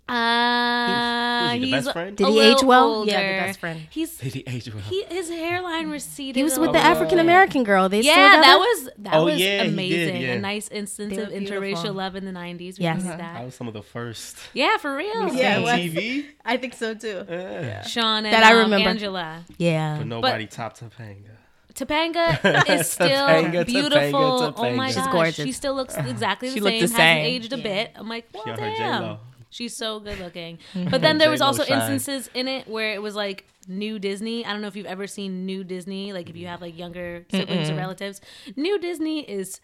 Uh, 0.06 1.40
Who's 1.44 1.52
he, 1.52 1.58
the 1.60 1.64
he's 1.66 1.70
best 1.84 1.92
friend? 1.94 2.16
Did 2.16 2.26
he 2.28 2.40
age 2.40 2.54
little 2.56 2.68
well? 2.68 3.06
Yeah, 3.06 3.20
the 3.40 3.46
best 3.46 3.60
friend. 3.60 3.80
He's 3.90 4.16
Did 4.18 4.34
he 4.34 4.44
age 4.46 4.72
well? 4.72 4.82
he 4.82 5.02
his 5.04 5.30
hairline 5.30 5.90
receded. 5.90 6.36
He 6.36 6.42
was 6.44 6.58
with 6.58 6.72
the 6.72 6.78
African 6.78 7.18
American 7.18 7.64
girl. 7.64 7.88
They 7.88 8.00
Yeah, 8.02 8.14
together? 8.14 8.42
that 8.42 8.56
was 8.58 8.90
that 8.98 9.14
Oh, 9.14 9.24
was 9.24 9.40
yeah, 9.40 9.62
he 9.62 9.64
did, 9.64 9.72
amazing. 9.72 10.20
yeah. 10.22 10.32
A 10.34 10.38
nice 10.40 10.68
instance 10.68 11.16
of 11.16 11.28
were 11.28 11.34
interracial 11.34 11.94
love 11.94 12.16
in 12.16 12.26
the 12.26 12.32
'90s. 12.32 12.78
We 12.78 12.84
Yes. 12.84 12.96
needed 13.02 13.12
That 13.12 13.18
that. 13.34 13.44
was 13.46 13.54
some 13.54 13.66
of 13.66 13.72
the 13.74 13.82
first 13.82 14.36
Yeah, 14.52 14.76
for 14.76 14.94
real. 14.94 15.32
Yeah, 15.34 15.58
on. 15.60 15.64
TV. 15.78 16.26
I 16.44 16.58
think 16.58 16.74
so 16.74 16.94
too. 16.94 17.24
Yeah. 17.28 17.82
Sean 17.82 18.24
and 18.26 18.34
That 18.34 18.44
I 18.44 18.52
um, 18.52 18.58
remember. 18.70 18.90
Angela. 18.90 19.44
Yeah. 19.56 19.96
But 19.98 20.06
nobody 20.06 20.46
topped 20.46 20.80
Topanga. 20.80 21.30
Topanga 21.74 22.68
is 22.78 22.88
still 22.90 23.08
Topanga, 23.08 23.66
beautiful. 23.66 24.20
Topanga, 24.20 24.54
Oh 24.58 24.74
my 24.76 24.90
Topanga. 24.90 24.94
gosh, 24.94 24.94
She's 24.94 25.06
gorgeous. 25.12 25.44
She 25.46 25.52
still 25.52 25.74
looks 25.74 25.96
exactly 25.96 26.48
the 26.50 26.54
She 26.54 26.60
same. 26.60 26.64
looked 26.64 26.74
the 26.76 26.80
Hasn't 26.82 26.96
same. 26.98 27.24
aged 27.24 27.52
a 27.52 27.56
bit. 27.56 27.90
I'm 27.96 28.08
like, 28.08 28.28
well, 28.32 28.44
She 28.44 28.50
on 28.50 28.58
her 28.58 28.70
damn. 28.76 29.18
J-Lo. 29.54 29.64
She's 29.64 29.76
so 29.76 30.00
good 30.00 30.18
looking. 30.18 30.58
But 30.90 31.00
then 31.00 31.18
there 31.18 31.30
was 31.30 31.40
also 31.40 31.62
instances 31.64 32.28
in 32.34 32.48
it 32.48 32.66
where 32.68 32.92
it 32.94 33.00
was 33.02 33.14
like 33.14 33.46
New 33.68 33.98
Disney. 33.98 34.44
I 34.44 34.52
don't 34.52 34.60
know 34.62 34.68
if 34.68 34.76
you've 34.76 34.86
ever 34.86 35.06
seen 35.06 35.46
New 35.46 35.64
Disney. 35.64 36.12
Like 36.12 36.28
if 36.28 36.36
you 36.36 36.46
have 36.48 36.60
like 36.60 36.76
younger 36.78 37.24
siblings 37.30 37.70
or 37.70 37.76
relatives, 37.76 38.20
New 38.56 38.78
Disney 38.78 39.20
is 39.28 39.60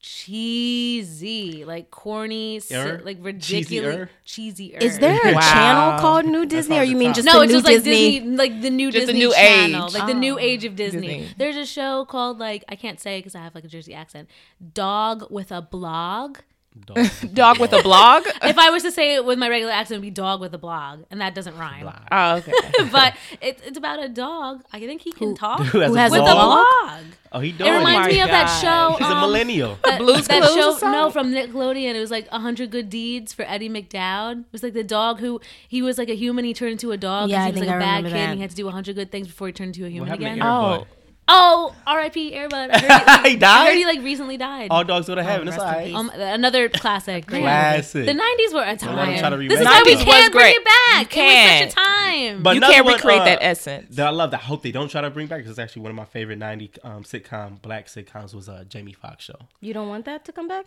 cheesy, 0.00 1.64
like 1.64 1.90
corny, 1.90 2.60
si- 2.60 2.74
Er? 2.74 3.00
like 3.04 3.16
ridiculous, 3.20 3.96
Cheesier? 3.96 4.08
cheesy. 4.24 4.66
Is 4.80 4.98
there 4.98 5.18
a 5.28 5.34
Wow. 5.34 5.40
channel 5.40 5.98
called 6.00 6.26
New 6.26 6.44
Disney, 6.46 6.78
or 6.78 6.82
you 6.82 6.96
mean 6.96 7.14
just 7.14 7.26
no, 7.26 7.38
the 7.38 7.44
it's 7.44 7.52
New 7.52 7.58
just 7.60 7.64
like 7.64 7.76
Disney? 7.76 8.20
Disney, 8.20 8.36
like 8.36 8.60
the 8.60 8.70
new 8.70 8.90
Just 8.92 9.06
the 9.06 9.12
Disney 9.12 9.26
new 9.26 9.32
channel, 9.34 9.86
age. 9.88 9.94
like 9.94 10.06
the 10.06 10.14
new 10.14 10.38
age 10.38 10.64
of 10.64 10.76
Disney. 10.76 11.06
Disney. 11.08 11.34
There's 11.38 11.56
a 11.56 11.64
show 11.66 12.04
called 12.04 12.38
like 12.38 12.64
I 12.68 12.76
can't 12.76 13.00
say 13.00 13.18
because 13.18 13.34
I 13.34 13.40
have 13.40 13.54
like 13.54 13.64
a 13.64 13.68
Jersey 13.68 13.94
accent. 13.94 14.28
Dog 14.74 15.26
with 15.30 15.50
a 15.50 15.62
blog. 15.62 16.38
Dog. 16.86 17.08
Dog 17.34 17.60
with 17.60 17.72
a 17.72 17.82
blog. 17.82 18.24
if 18.42 18.58
I 18.58 18.70
was 18.70 18.82
to 18.82 18.90
say 18.90 19.14
it 19.14 19.24
with 19.24 19.38
my 19.38 19.48
regular 19.48 19.72
accent, 19.72 19.96
it'd 19.96 20.02
be 20.02 20.10
dog 20.10 20.40
with 20.40 20.52
a 20.54 20.58
blog, 20.58 21.04
and 21.08 21.20
that 21.20 21.32
doesn't 21.32 21.56
rhyme. 21.56 21.88
Oh, 22.10 22.36
okay. 22.36 22.52
but 22.92 23.14
it, 23.40 23.60
it's 23.64 23.78
about 23.78 24.02
a 24.02 24.08
dog. 24.08 24.64
I 24.72 24.80
think 24.80 25.02
he 25.02 25.12
can 25.12 25.36
talk 25.36 25.60
Who 25.60 25.78
has 25.78 25.90
Who 25.90 25.94
has 25.94 26.10
with 26.10 26.22
a 26.22 26.24
a 26.24 26.34
blog? 26.34 26.66
blog. 26.66 27.04
Oh, 27.30 27.38
he 27.38 27.52
does. 27.52 27.68
It 27.68 27.70
reminds 27.70 28.08
my 28.08 28.12
me 28.12 28.20
of 28.22 28.28
that 28.28 28.46
show. 28.60 28.96
He's 28.98 29.06
a 29.06 29.12
um, 29.12 29.20
millennial. 29.20 29.78
that, 29.84 30.00
Blue's 30.00 30.26
that 30.26 30.42
Clues 30.42 30.80
show, 30.80 30.90
no, 30.90 31.10
from 31.10 31.32
Nickelodeon. 31.32 31.94
It 31.94 32.00
was 32.00 32.10
like 32.10 32.26
hundred 32.28 32.72
good 32.72 32.90
deeds 32.90 33.32
for 33.32 33.42
Eddie 33.42 33.70
McDowd. 33.70 34.40
It 34.40 34.52
was 34.52 34.64
like 34.64 34.72
the 34.72 34.84
dog 34.84 35.20
who 35.20 35.40
he 35.68 35.80
was 35.80 35.96
like 35.96 36.08
a 36.08 36.16
human. 36.16 36.44
He 36.44 36.54
turned 36.54 36.72
into 36.72 36.90
a 36.90 36.96
dog. 36.96 37.30
Yeah, 37.30 37.44
he 37.44 37.52
was 37.52 37.60
think 37.60 37.66
like 37.66 37.74
a 37.74 37.76
I 37.76 37.78
bad 37.78 37.96
remember 37.98 38.10
kid. 38.10 38.28
And 38.30 38.34
he 38.34 38.40
had 38.40 38.50
to 38.50 38.56
do 38.56 38.68
hundred 38.68 38.96
good 38.96 39.12
things 39.12 39.28
before 39.28 39.46
he 39.46 39.52
turned 39.52 39.76
into 39.76 39.86
a 39.86 39.90
human 39.90 40.08
What 40.08 40.18
again. 40.18 40.38
to 40.38 40.44
Airbud? 40.44 40.80
Oh. 40.80 40.86
Oh, 41.26 41.74
R.I.P. 41.86 42.32
Airbud. 42.32 42.52
I 42.70 42.78
heard 42.78 43.24
he, 43.26 43.30
He 43.30 43.36
died? 43.36 43.50
I 43.62 43.66
heard 43.68 43.76
he 43.78 43.84
like 43.86 44.00
recently 44.02 44.36
died. 44.36 44.68
All 44.70 44.84
dogs 44.84 45.06
go 45.06 45.14
to 45.14 45.22
heaven. 45.22 45.48
It's 45.48 45.56
rest 45.56 45.66
in 45.88 45.94
alright. 45.94 45.94
Um, 45.94 46.10
another 46.20 46.68
classic. 46.68 47.26
Classic. 47.26 48.04
The 48.04 48.12
'90s 48.12 48.54
were 48.54 48.62
a 48.62 48.76
time. 48.76 48.96
let 48.96 49.18
try 49.18 49.30
to 49.30 49.36
this 49.36 49.38
remake 49.38 49.58
is 49.58 49.64
why 49.64 49.80
it. 49.80 49.86
we 49.86 49.92
90s 49.94 49.96
was 49.96 50.04
can't 50.04 50.32
bring 50.32 50.44
great. 50.44 50.56
it 50.56 50.64
back. 50.64 51.16
You 51.16 51.22
It 51.22 51.24
was 51.24 51.32
can't. 51.34 51.72
such 51.72 51.82
a 51.82 51.86
time. 51.86 52.42
But 52.42 52.54
you 52.56 52.60
can't 52.60 52.84
one, 52.84 52.94
recreate 52.94 53.20
uh, 53.22 53.24
that 53.24 53.38
essence. 53.42 53.96
that 53.96 54.06
I 54.06 54.10
love 54.10 54.32
that 54.32 54.40
I 54.40 54.44
hope 54.44 54.62
they 54.62 54.72
don't 54.72 54.88
try 54.88 55.00
to 55.00 55.08
bring 55.10 55.26
back 55.26 55.38
because 55.38 55.52
it's 55.52 55.58
actually 55.58 55.82
one 55.82 55.90
of 55.90 55.96
my 55.96 56.04
favorite 56.04 56.38
90 56.38 56.72
um, 56.84 57.04
sitcom 57.04 57.60
black 57.62 57.86
sitcoms 57.86 58.34
was 58.34 58.48
uh, 58.50 58.64
Jamie 58.68 58.92
Foxx 58.92 59.24
show. 59.24 59.38
You 59.60 59.72
don't 59.72 59.88
want 59.88 60.04
that 60.04 60.26
to 60.26 60.32
come 60.32 60.46
back? 60.48 60.66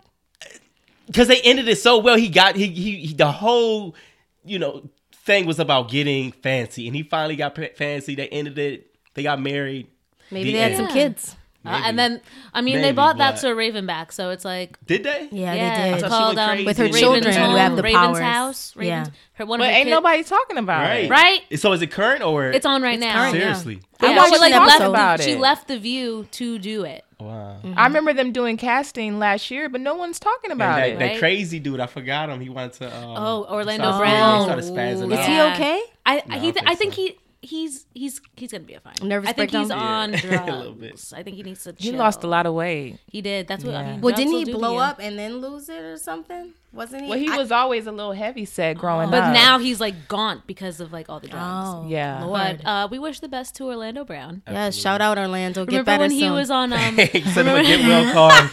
Because 1.05 1.27
they 1.27 1.39
ended 1.41 1.67
it 1.67 1.77
so 1.77 1.99
well. 1.99 2.17
He 2.17 2.29
got 2.29 2.55
he, 2.55 2.67
he 2.67 2.95
he 3.07 3.13
the 3.13 3.31
whole 3.31 3.95
you 4.43 4.57
know 4.57 4.89
thing 5.13 5.45
was 5.45 5.59
about 5.59 5.89
getting 5.91 6.31
fancy, 6.31 6.87
and 6.87 6.95
he 6.95 7.03
finally 7.03 7.35
got 7.35 7.53
pa- 7.53 7.67
fancy. 7.75 8.15
They 8.15 8.27
ended 8.29 8.57
it. 8.57 8.95
They 9.13 9.21
got 9.23 9.39
married. 9.39 9.87
Maybe 10.31 10.51
The 10.51 10.53
they 10.53 10.59
had 10.63 10.71
end. 10.73 10.77
some 10.85 10.93
kids. 10.93 11.35
Uh, 11.65 11.81
and 11.83 11.99
then, 11.99 12.21
I 12.53 12.61
mean, 12.61 12.75
they 12.77 12.81
Maybe, 12.83 12.95
bought 12.95 13.17
that 13.17 13.31
to 13.31 13.37
Sir 13.39 13.53
Raven 13.53 13.85
back, 13.85 14.13
so 14.13 14.29
it's 14.29 14.45
like 14.45 14.77
Did 14.85 15.03
they? 15.03 15.27
Yeah, 15.33 15.53
yeah, 15.53 15.87
they 15.87 15.93
it's 15.95 16.01
did. 16.01 16.05
I 16.05 16.07
thought 16.09 16.15
she 16.15 16.17
called 16.23 16.35
went 16.37 16.39
um, 16.39 16.49
crazy. 16.55 16.65
With 16.65 16.77
her 16.77 16.83
Raven's 16.85 16.99
children 17.01 17.23
Raven's 17.25 17.45
who 17.51 17.55
have 17.57 17.75
the 17.75 17.81
Raven's 17.83 17.97
powers. 17.99 18.19
House. 18.19 18.75
Raven's, 18.77 19.07
Yeah. 19.09 19.13
her, 19.33 19.45
one 19.45 19.59
But 19.59 19.65
of 19.65 19.71
her 19.71 19.77
ain't 19.77 19.85
kid- 19.87 19.91
nobody 19.91 20.23
talking 20.23 20.57
about 20.59 20.83
Right. 20.83 21.03
it. 21.05 21.09
right. 21.09 21.41
So 21.59 21.73
is 21.73 21.81
it 21.81 21.87
current 21.91 22.23
or 22.23 22.45
It's 22.51 22.65
on 22.65 22.81
right 22.81 22.97
now. 22.97 23.15
current, 23.15 23.35
yeah. 23.35 23.41
seriously? 23.41 23.79
I 23.99 24.11
Yeah, 24.11 24.15
watched 24.17 24.33
she 24.35 24.39
like 24.39 24.53
an 24.53 24.59
left 24.61 24.71
episode. 24.75 24.89
about 24.91 25.17
the, 25.17 25.23
she 25.25 25.31
it. 25.33 25.39
left 25.41 25.67
the 25.67 25.77
View 25.77 26.27
to 26.31 26.57
do 26.57 26.83
it. 26.85 27.03
Wow. 27.19 27.57
I 27.75 27.87
remember 27.87 28.13
them 28.13 28.31
doing 28.31 28.55
casting 28.55 29.19
last 29.19 29.51
year, 29.51 29.67
but 29.67 29.81
no 29.81 29.95
one's 29.95 30.19
talking 30.19 30.51
And 30.51 30.61
about 30.61 30.77
that, 30.77 30.89
it. 30.91 30.99
that 30.99 31.05
right? 31.05 31.19
crazy 31.19 31.59
dude, 31.59 31.81
I 31.81 31.87
forgot 31.87 32.29
him. 32.29 32.39
He 32.39 32.47
wanted 32.47 32.73
to. 32.73 32.95
Um, 32.95 33.03
Oh, 33.17 33.45
Orlando 33.49 33.97
Brown. 33.97 34.37
He 34.37 34.43
started 34.45 34.63
spazzing 34.65 35.11
Is 35.19 35.25
he 35.25 35.33
Yeah. 35.33 35.53
okay? 35.53 35.81
I 36.05 36.23
No, 36.27 36.39
he 36.39 36.47
I 36.47 36.51
th- 36.51 36.55
I 36.65 36.75
think 36.75 36.93
think 36.93 36.93
he 36.93 37.17
he's 37.41 37.85
he's 37.93 38.19
he's 38.35 38.51
gonna 38.51 38.63
be 38.63 38.73
a 38.73 38.79
fine. 38.79 38.95
Nervous 39.01 39.29
I 39.29 39.33
think 39.33 39.51
he's 39.51 39.67
breakdown? 39.67 39.79
on 39.87 40.13
Yeah. 40.13 40.19
drugs. 40.21 40.49
A 40.49 40.55
little 40.57 40.73
bit. 40.73 41.13
I 41.15 41.23
think 41.23 41.35
he 41.37 41.43
needs 41.43 41.63
to. 41.63 41.71
Change. 41.73 41.83
He 41.83 41.89
chill. 41.91 41.99
lost 41.99 42.23
a 42.23 42.27
lot 42.27 42.45
of 42.45 42.53
weight. 42.53 42.97
He 43.07 43.21
did. 43.21 43.47
That's 43.47 43.63
what. 43.63 43.75
I 43.75 43.81
Yeah. 43.81 43.91
mean, 43.91 44.01
Well, 44.01 44.09
drugs 44.11 44.17
didn't 44.19 44.31
will 44.33 44.39
he 44.39 44.45
do 44.45 44.51
to 44.53 44.57
blow 44.57 44.73
you. 44.73 44.79
up 44.79 44.99
and 44.99 45.17
then 45.19 45.37
lose 45.37 45.69
it 45.69 45.81
or 45.83 45.97
something? 45.97 46.53
Wasn't 46.73 47.01
he? 47.03 47.09
Well, 47.09 47.17
he 47.19 47.29
I- 47.29 47.37
was 47.37 47.51
always 47.51 47.87
a 47.87 47.91
little 47.91 48.11
heavy 48.11 48.45
set 48.45 48.77
growing 48.77 49.09
But 49.09 49.23
up. 49.23 49.33
now 49.33 49.57
he's 49.59 49.79
like 49.79 50.07
gaunt 50.07 50.45
because 50.47 50.79
of 50.79 50.91
like 50.93 51.09
all 51.09 51.19
the 51.19 51.27
drugs. 51.27 51.69
Oh, 51.69 51.85
Yeah. 51.87 52.23
Lord. 52.23 52.59
But 52.63 52.67
uh, 52.67 52.87
we 52.91 52.99
wish 52.99 53.19
the 53.19 53.29
best 53.29 53.55
to 53.55 53.65
Orlando 53.65 54.03
Brown. 54.03 54.41
yeah, 54.47 54.69
shout 54.69 55.01
out 55.01 55.17
Orlando. 55.17 55.65
Get 55.65 55.71
Remember 55.71 55.85
better 55.85 56.01
when 56.03 56.11
he 56.11 56.19
soon. 56.21 56.33
was 56.33 56.51
on? 56.51 56.73
Um, 56.73 56.95
Send 56.97 57.09
him 57.47 57.47
a 57.55 57.63
get 57.63 57.79
well 57.87 58.13
card. 58.13 58.49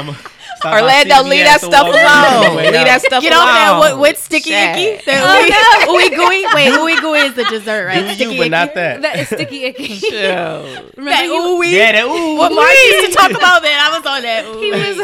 I'ma 0.00 0.12
stop 0.60 0.74
Orlando, 0.74 1.22
leave 1.24 1.44
that 1.44 1.60
stuff 1.60 1.86
walk 1.86 1.96
on 1.96 2.42
the 2.42 2.48
alone. 2.48 2.56
Leave 2.72 2.84
that 2.84 3.00
stuff 3.00 3.22
alone. 3.22 3.22
Get 3.22 3.32
alone. 3.32 3.48
off 3.48 3.54
that 3.56 3.78
what, 3.78 3.98
what 3.98 4.16
sticky 4.18 4.50
Shaq. 4.50 4.76
icky? 4.76 5.02
Oh, 5.10 5.46
that 5.48 5.86
ooey, 5.88 6.10
ooey 6.12 6.16
gooey. 6.16 6.44
Wait, 6.54 6.72
ooey 6.76 7.00
gooey 7.00 7.18
is 7.20 7.34
the 7.34 7.44
dessert, 7.44 7.86
right? 7.86 8.00
Do 8.04 8.14
sticky 8.14 8.34
you, 8.34 8.40
but 8.42 8.50
not 8.50 8.68
icky? 8.68 8.74
that. 8.74 9.02
that 9.02 9.18
is 9.20 9.28
sticky 9.28 9.64
icky. 9.64 9.98
Chill. 10.10 10.20
That 10.20 10.96
Remember 10.96 11.24
you, 11.24 11.40
ooey. 11.40 11.72
Yeah, 11.72 11.92
that 11.92 12.04
ooh. 12.04 12.36
What 12.36 12.52
Mark 12.52 12.68
used 12.70 13.12
to 13.12 13.16
talk 13.16 13.30
about 13.40 13.62
that. 13.62 13.88
I 13.88 13.96
was 13.96 14.06
on 14.06 14.22
that. 14.22 14.44
Ooey. 14.44 14.60
he 14.60 14.70
was. 14.72 14.96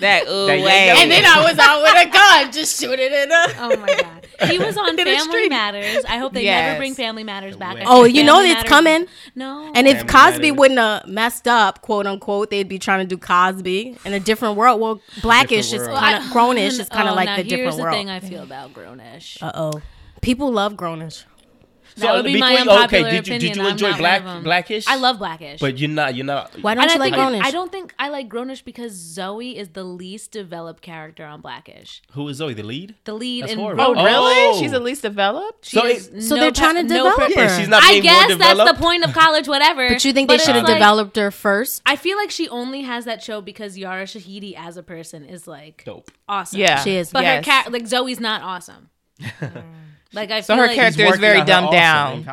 That 0.00 0.24
ooh 0.28 0.46
That 0.46 0.60
way. 0.64 0.86
yeah, 0.86 0.94
yeah. 0.94 1.00
and 1.02 1.10
then 1.10 1.24
I 1.24 1.44
was 1.44 1.58
out 1.58 1.82
with 1.82 2.08
a 2.08 2.10
gun, 2.10 2.52
just 2.52 2.80
shooting 2.80 3.08
it 3.12 3.30
up. 3.30 3.50
Oh 3.58 3.76
my 3.76 3.86
god. 3.88 4.21
He 4.48 4.58
was 4.58 4.76
on 4.76 4.96
Family. 4.96 5.48
Matters. 5.48 6.04
I 6.08 6.18
hope 6.18 6.32
they 6.32 6.44
Yes. 6.44 6.66
never 6.68 6.78
bring 6.78 6.94
Family 6.94 7.24
Matters 7.24 7.56
back. 7.56 7.76
Oh, 7.86 8.04
think 8.04 8.16
you 8.16 8.24
know 8.24 8.40
it's 8.40 8.54
Matters- 8.54 8.68
coming. 8.68 9.06
No. 9.34 9.70
And 9.74 9.86
if 9.86 9.98
Family 9.98 10.12
Cosby 10.12 10.38
Matters. 10.50 10.58
wouldn't 10.58 10.80
have 10.80 11.06
messed 11.06 11.48
up, 11.48 11.80
quote 11.82 12.06
unquote, 12.06 12.50
they'd 12.50 12.68
be 12.68 12.78
trying 12.78 13.06
to 13.06 13.14
do 13.14 13.18
Cosby 13.18 13.96
in 14.04 14.12
a 14.12 14.20
different 14.20 14.56
world. 14.56 14.80
Well, 14.80 15.00
blackish 15.22 15.72
is 15.72 15.80
world. 15.82 15.98
kind 15.98 16.16
of 16.16 16.30
grownish 16.30 16.78
is 16.80 16.88
kind 16.88 17.08
of 17.08 17.12
Oh, 17.12 17.16
like 17.16 17.26
now 17.26 17.36
the 17.36 17.42
here's 17.42 17.50
different 17.50 17.76
the 17.76 17.82
world. 17.82 17.94
thing 17.94 18.10
I 18.10 18.20
feel 18.20 18.42
about 18.42 18.72
grownish. 18.74 19.42
Uh 19.42 19.52
oh, 19.54 19.82
people 20.20 20.50
love 20.52 20.74
grownish. 20.74 21.24
That 21.96 22.14
would 22.14 22.24
be 22.24 22.38
my 22.38 22.56
before 22.56 22.72
unpopular 22.72 23.06
okay, 23.08 23.16
did 23.16 23.28
you, 23.28 23.34
opinion. 23.34 23.40
did 23.40 23.56
you 23.56 23.62
I'm 23.64 23.72
enjoy 23.72 23.90
not 23.90 23.98
Black 23.98 24.24
one. 24.24 24.42
Blackish? 24.42 24.86
I 24.88 24.96
love 24.96 25.18
Blackish. 25.18 25.60
But 25.60 25.78
you're 25.78 25.90
not. 25.90 26.14
You're 26.14 26.24
not. 26.26 26.52
Why 26.62 26.74
don't 26.74 26.82
and 26.84 26.90
you 26.90 26.96
I 26.96 26.98
like 27.00 27.14
think 27.14 27.22
grownish? 27.42 27.44
I 27.46 27.50
don't 27.50 27.70
think 27.72 27.94
I 27.98 28.08
like 28.08 28.28
Grownish 28.28 28.64
because 28.64 28.92
Zoe 28.92 29.56
is 29.56 29.70
the 29.70 29.84
least 29.84 30.32
developed 30.32 30.82
character 30.82 31.24
on 31.24 31.40
Blackish. 31.40 32.02
Who 32.12 32.28
is 32.28 32.38
Zoe? 32.38 32.54
The 32.54 32.62
lead? 32.62 32.94
The 33.04 33.14
lead 33.14 33.42
That's 33.42 33.52
in 33.52 33.58
horrible. 33.58 33.82
Oh, 33.84 33.94
Grownish. 33.94 34.04
really? 34.04 34.34
Oh. 34.56 34.60
She's 34.60 34.72
at 34.72 34.82
least 34.82 35.02
developed. 35.02 35.66
She 35.66 35.76
So 35.76 35.82
has 35.86 36.08
it- 36.08 36.22
So 36.22 36.36
no 36.36 36.42
they're 36.42 36.52
pa- 36.52 36.60
trying 36.60 36.74
to 36.76 36.82
no 36.82 36.88
develop 36.88 37.16
per- 37.16 37.24
her. 37.24 37.30
Yeah, 37.46 37.58
she's 37.58 37.68
not 37.68 37.82
I 37.82 37.90
being 37.92 38.02
guess 38.02 38.28
more 38.28 38.38
that's 38.38 38.48
the 38.50 38.54
developed. 38.64 38.80
point 38.80 39.04
of 39.04 39.12
college, 39.12 39.48
whatever. 39.48 39.88
But 39.88 40.04
you 40.04 40.12
think 40.12 40.28
they 40.28 40.36
But 40.36 40.40
should 40.40 40.54
have 40.54 40.64
it's 40.64 40.68
like- 40.70 40.78
developed 40.78 41.16
her 41.16 41.30
first? 41.30 41.82
I 41.86 41.96
feel 41.96 42.16
like 42.16 42.30
she 42.30 42.48
only 42.48 42.82
has 42.82 43.04
that 43.04 43.22
show 43.22 43.40
because 43.40 43.76
Yara 43.76 44.04
Shahidi 44.04 44.54
as 44.56 44.76
a 44.76 44.82
person 44.82 45.24
is 45.24 45.46
like 45.46 45.82
Dope. 45.84 46.10
awesome. 46.28 46.58
Yeah, 46.60 46.82
She 46.82 46.96
is. 46.96 47.10
But 47.10 47.22
yes. 47.24 47.36
her 47.36 47.42
cat, 47.50 47.72
like 47.72 47.86
Zoe's 47.86 48.20
not 48.20 48.42
awesome. 48.42 48.88
Mm. 49.22 49.62
Like 50.12 50.30
I 50.30 50.40
So 50.40 50.54
feel 50.54 50.62
her 50.62 50.66
like 50.68 50.76
character- 50.76 51.04
is 51.06 51.18
very 51.18 51.42
dumbed 51.44 51.70
down. 51.72 52.24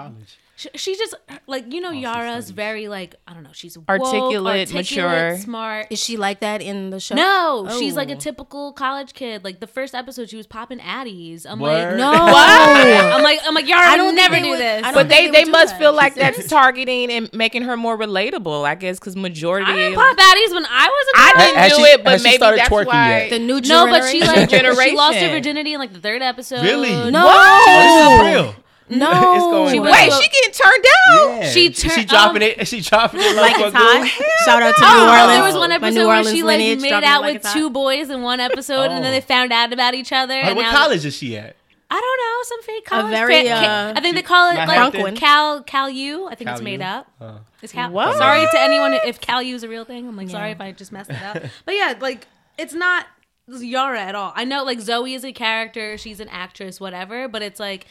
In 0.65 0.69
college. 0.71 0.81
she, 0.81 0.95
just 0.97 1.15
like 1.47 1.71
you 1.73 1.81
know 1.81 1.89
oh, 1.89 1.91
Yara's 1.91 2.45
studies. 2.45 2.49
very 2.51 2.87
like 2.87 3.15
I 3.27 3.33
don't 3.33 3.43
know 3.43 3.49
she's 3.53 3.77
woke, 3.77 3.89
Articulate, 3.89 4.73
articulate, 4.73 4.73
mature. 4.73 5.37
smart. 5.37 5.87
Is 5.89 5.99
she 6.03 6.17
like 6.17 6.39
that 6.41 6.61
in 6.61 6.89
the 6.89 6.99
show? 6.99 7.15
No, 7.15 7.67
she's 7.79 7.95
like 7.95 8.09
a 8.09 8.13
Oh. 8.15 8.19
typical 8.19 8.73
college 8.73 9.13
kid. 9.13 9.43
Like 9.43 9.59
the 9.59 9.67
first 9.67 9.95
episode, 9.95 10.29
she 10.29 10.35
was 10.37 10.47
popping 10.47 10.79
addies. 10.79 11.45
I'm 11.49 11.59
Word. 11.59 11.69
like, 11.89 11.97
No. 11.97 12.11
I'm 12.13 13.23
like, 13.23 13.39
I'm 13.45 13.53
like, 13.53 13.67
Yara 13.67 13.81
I 13.87 13.97
don't 13.97 14.15
never 14.15 14.39
do 14.39 14.49
would- 14.49 14.59
this. 14.59 14.81
But 14.93 15.09
they, 15.09 15.27
they 15.27 15.43
they 15.43 15.49
must 15.49 15.73
that. 15.73 15.79
feel 15.79 15.93
like 15.93 16.15
that's 16.15 16.47
targeting 16.47 17.11
and 17.11 17.33
making 17.33 17.63
her 17.63 17.77
more 17.77 17.97
relatable, 17.97 18.65
I 18.65 18.75
guess, 18.75 18.99
because 18.99 19.15
majority. 19.15 19.71
I 19.71 19.75
didn't 19.75 19.95
pop 19.95 20.17
baddies 20.17 20.53
when 20.53 20.65
I 20.65 20.87
was 20.87 21.07
a 21.07 21.19
I 21.19 21.31
kid. 21.31 21.37
didn't 21.39 21.57
Has 21.57 21.71
do 21.71 21.75
she- 21.77 21.81
it, 21.91 22.03
but 22.03 22.23
maybe 22.23 22.37
that's 22.37 22.69
why. 22.69 23.09
yet? 23.21 23.29
The 23.29 23.39
new 23.39 23.61
generation. 23.61 23.69
No, 23.69 23.99
but 23.99 24.09
she 24.11 24.21
like 24.21 24.49
Generation. 24.49 24.83
she 24.91 24.95
lost 24.97 25.17
her 25.17 25.29
virginity 25.29 25.73
in 25.73 25.79
like 25.79 25.93
the 25.93 25.99
third 26.01 26.21
episode. 26.21 26.63
Really? 26.63 26.89
No. 27.11 27.23
Oh, 27.25 28.19
this 28.25 28.27
is 28.29 28.35
real. 28.35 28.55
No. 28.97 29.11
It's 29.35 29.43
going 29.43 29.71
She 29.71 29.79
on. 29.79 29.85
Wait, 29.85 30.09
to 30.11 30.17
she 30.21 30.29
getting 30.29 30.51
turned 30.51 30.83
down? 30.83 31.37
Yeah. 31.41 31.49
She 31.49 31.73
she 31.73 32.05
dropping 32.05 32.41
um, 32.43 32.49
it. 32.57 32.67
She 32.67 32.81
dropping 32.81 33.19
it. 33.21 33.35
like 33.35 33.53
it's 33.57 33.75
hot. 33.75 34.07
Shout 34.45 34.63
out 34.63 34.73
to 34.75 34.81
Oh, 34.83 34.93
New 34.99 35.05
no, 35.05 35.11
Orleans. 35.11 35.29
there 35.37 35.43
was 35.43 35.55
one 35.55 35.71
episode 35.71 36.07
where 36.07 36.23
she 36.23 36.41
like 36.43 36.57
lineage 36.57 36.81
made 36.81 36.93
out 36.93 37.21
like 37.21 37.43
with 37.43 37.53
two 37.53 37.63
hot. 37.65 37.73
boys 37.73 38.09
in 38.09 38.23
one 38.23 38.39
episode, 38.39 38.85
and 38.91 39.03
then 39.03 39.11
Oh. 39.11 39.11
they 39.11 39.21
found 39.21 39.53
out 39.53 39.71
about 39.73 39.93
each 39.93 40.11
other. 40.11 40.35
What 40.41 40.45
and 40.49 40.57
now- 40.59 40.71
college 40.71 41.05
is 41.05 41.15
she 41.15 41.37
at? 41.37 41.55
I 41.91 41.99
don't 41.99 42.01
know, 42.01 42.43
some 42.43 42.61
fake 42.63 42.85
college. 42.85 43.11
very, 43.11 43.49
uh, 43.49 43.93
I 43.95 43.99
think 44.01 44.15
they 44.15 44.21
call 44.21 44.51
it 44.51 44.55
like 44.55 44.67
Manhattan? 44.67 45.15
Cal 45.15 45.63
Cal 45.63 45.89
U. 45.89 46.27
I 46.27 46.35
think 46.35 46.49
it's 46.49 46.61
made 46.61 46.81
U? 46.81 46.85
up. 46.85 47.11
Oh. 47.19 47.39
It's 47.63 47.73
Cal. 47.73 47.89
What? 47.91 48.15
Sorry 48.17 48.41
to 48.41 48.59
anyone 48.59 48.93
if 49.05 49.19
Cal 49.19 49.41
U 49.41 49.55
is 49.55 49.63
a 49.63 49.67
real 49.69 49.85
thing. 49.85 50.07
I'm 50.07 50.15
like, 50.15 50.29
sorry 50.29 50.51
if 50.51 50.61
I 50.61 50.71
just 50.71 50.91
messed 50.91 51.09
it 51.09 51.21
up. 51.21 51.41
But 51.65 51.73
yeah, 51.75 51.95
like 51.99 52.27
it's 52.59 52.73
not 52.75 53.05
Yara 53.47 54.01
at 54.01 54.13
all. 54.13 54.33
I 54.35 54.45
know 54.45 54.63
like 54.63 54.79
Zoe 54.79 55.15
is 55.15 55.23
a 55.25 55.31
character, 55.33 55.97
she's 55.97 56.19
an 56.19 56.27
actress, 56.29 56.79
whatever. 56.79 57.27
But 57.27 57.41
it's 57.43 57.59
like. 57.59 57.85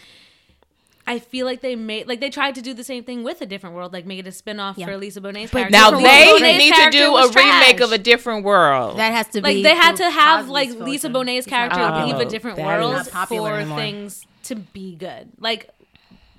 I 1.11 1.19
feel 1.21 1.47
like 1.47 1.63
they 1.63 1.75
made 1.75 2.07
like 2.07 2.21
they 2.21 2.29
tried 2.31 2.55
to 2.57 2.63
do 2.63 2.75
the 2.75 2.85
same 2.85 3.03
thing 3.03 3.25
with 3.25 3.41
a 3.41 3.47
different 3.47 3.75
world, 3.75 3.93
like 3.95 4.05
make 4.07 4.19
it 4.19 4.27
a 4.27 4.33
spin-off 4.33 4.77
Yeah. 4.77 4.87
for 4.87 4.97
Lisa 4.99 5.21
Bonet's 5.23 5.51
But 5.51 5.71
character. 5.71 5.73
Now 5.79 5.91
Different 5.91 6.05
they 6.07 6.27
Bonet's 6.33 6.59
need 6.59 6.75
to 6.75 6.91
do 6.91 7.07
a 7.09 7.13
was 7.13 7.35
remake 7.35 7.81
of 7.81 7.93
a 7.93 7.99
different 7.99 8.45
world. 8.45 8.99
That 8.99 9.13
has 9.13 9.27
to 9.29 9.41
be. 9.41 9.55
like 9.55 9.63
they 9.65 9.75
had 9.75 9.97
to 9.97 10.11
have 10.11 10.49
like 10.51 10.69
filter. 10.69 10.85
Lisa 10.85 11.09
Bonet's 11.09 11.47
character 11.47 11.79
popular. 11.79 12.07
leave 12.19 12.27
a 12.27 12.31
different 12.31 12.59
world 12.59 12.95
is 13.01 13.09
popular 13.09 13.51
for 13.53 13.57
anymore. 13.57 13.79
things 13.79 14.27
to 14.45 14.55
be 14.57 14.95
good. 14.97 15.31
Like 15.39 15.71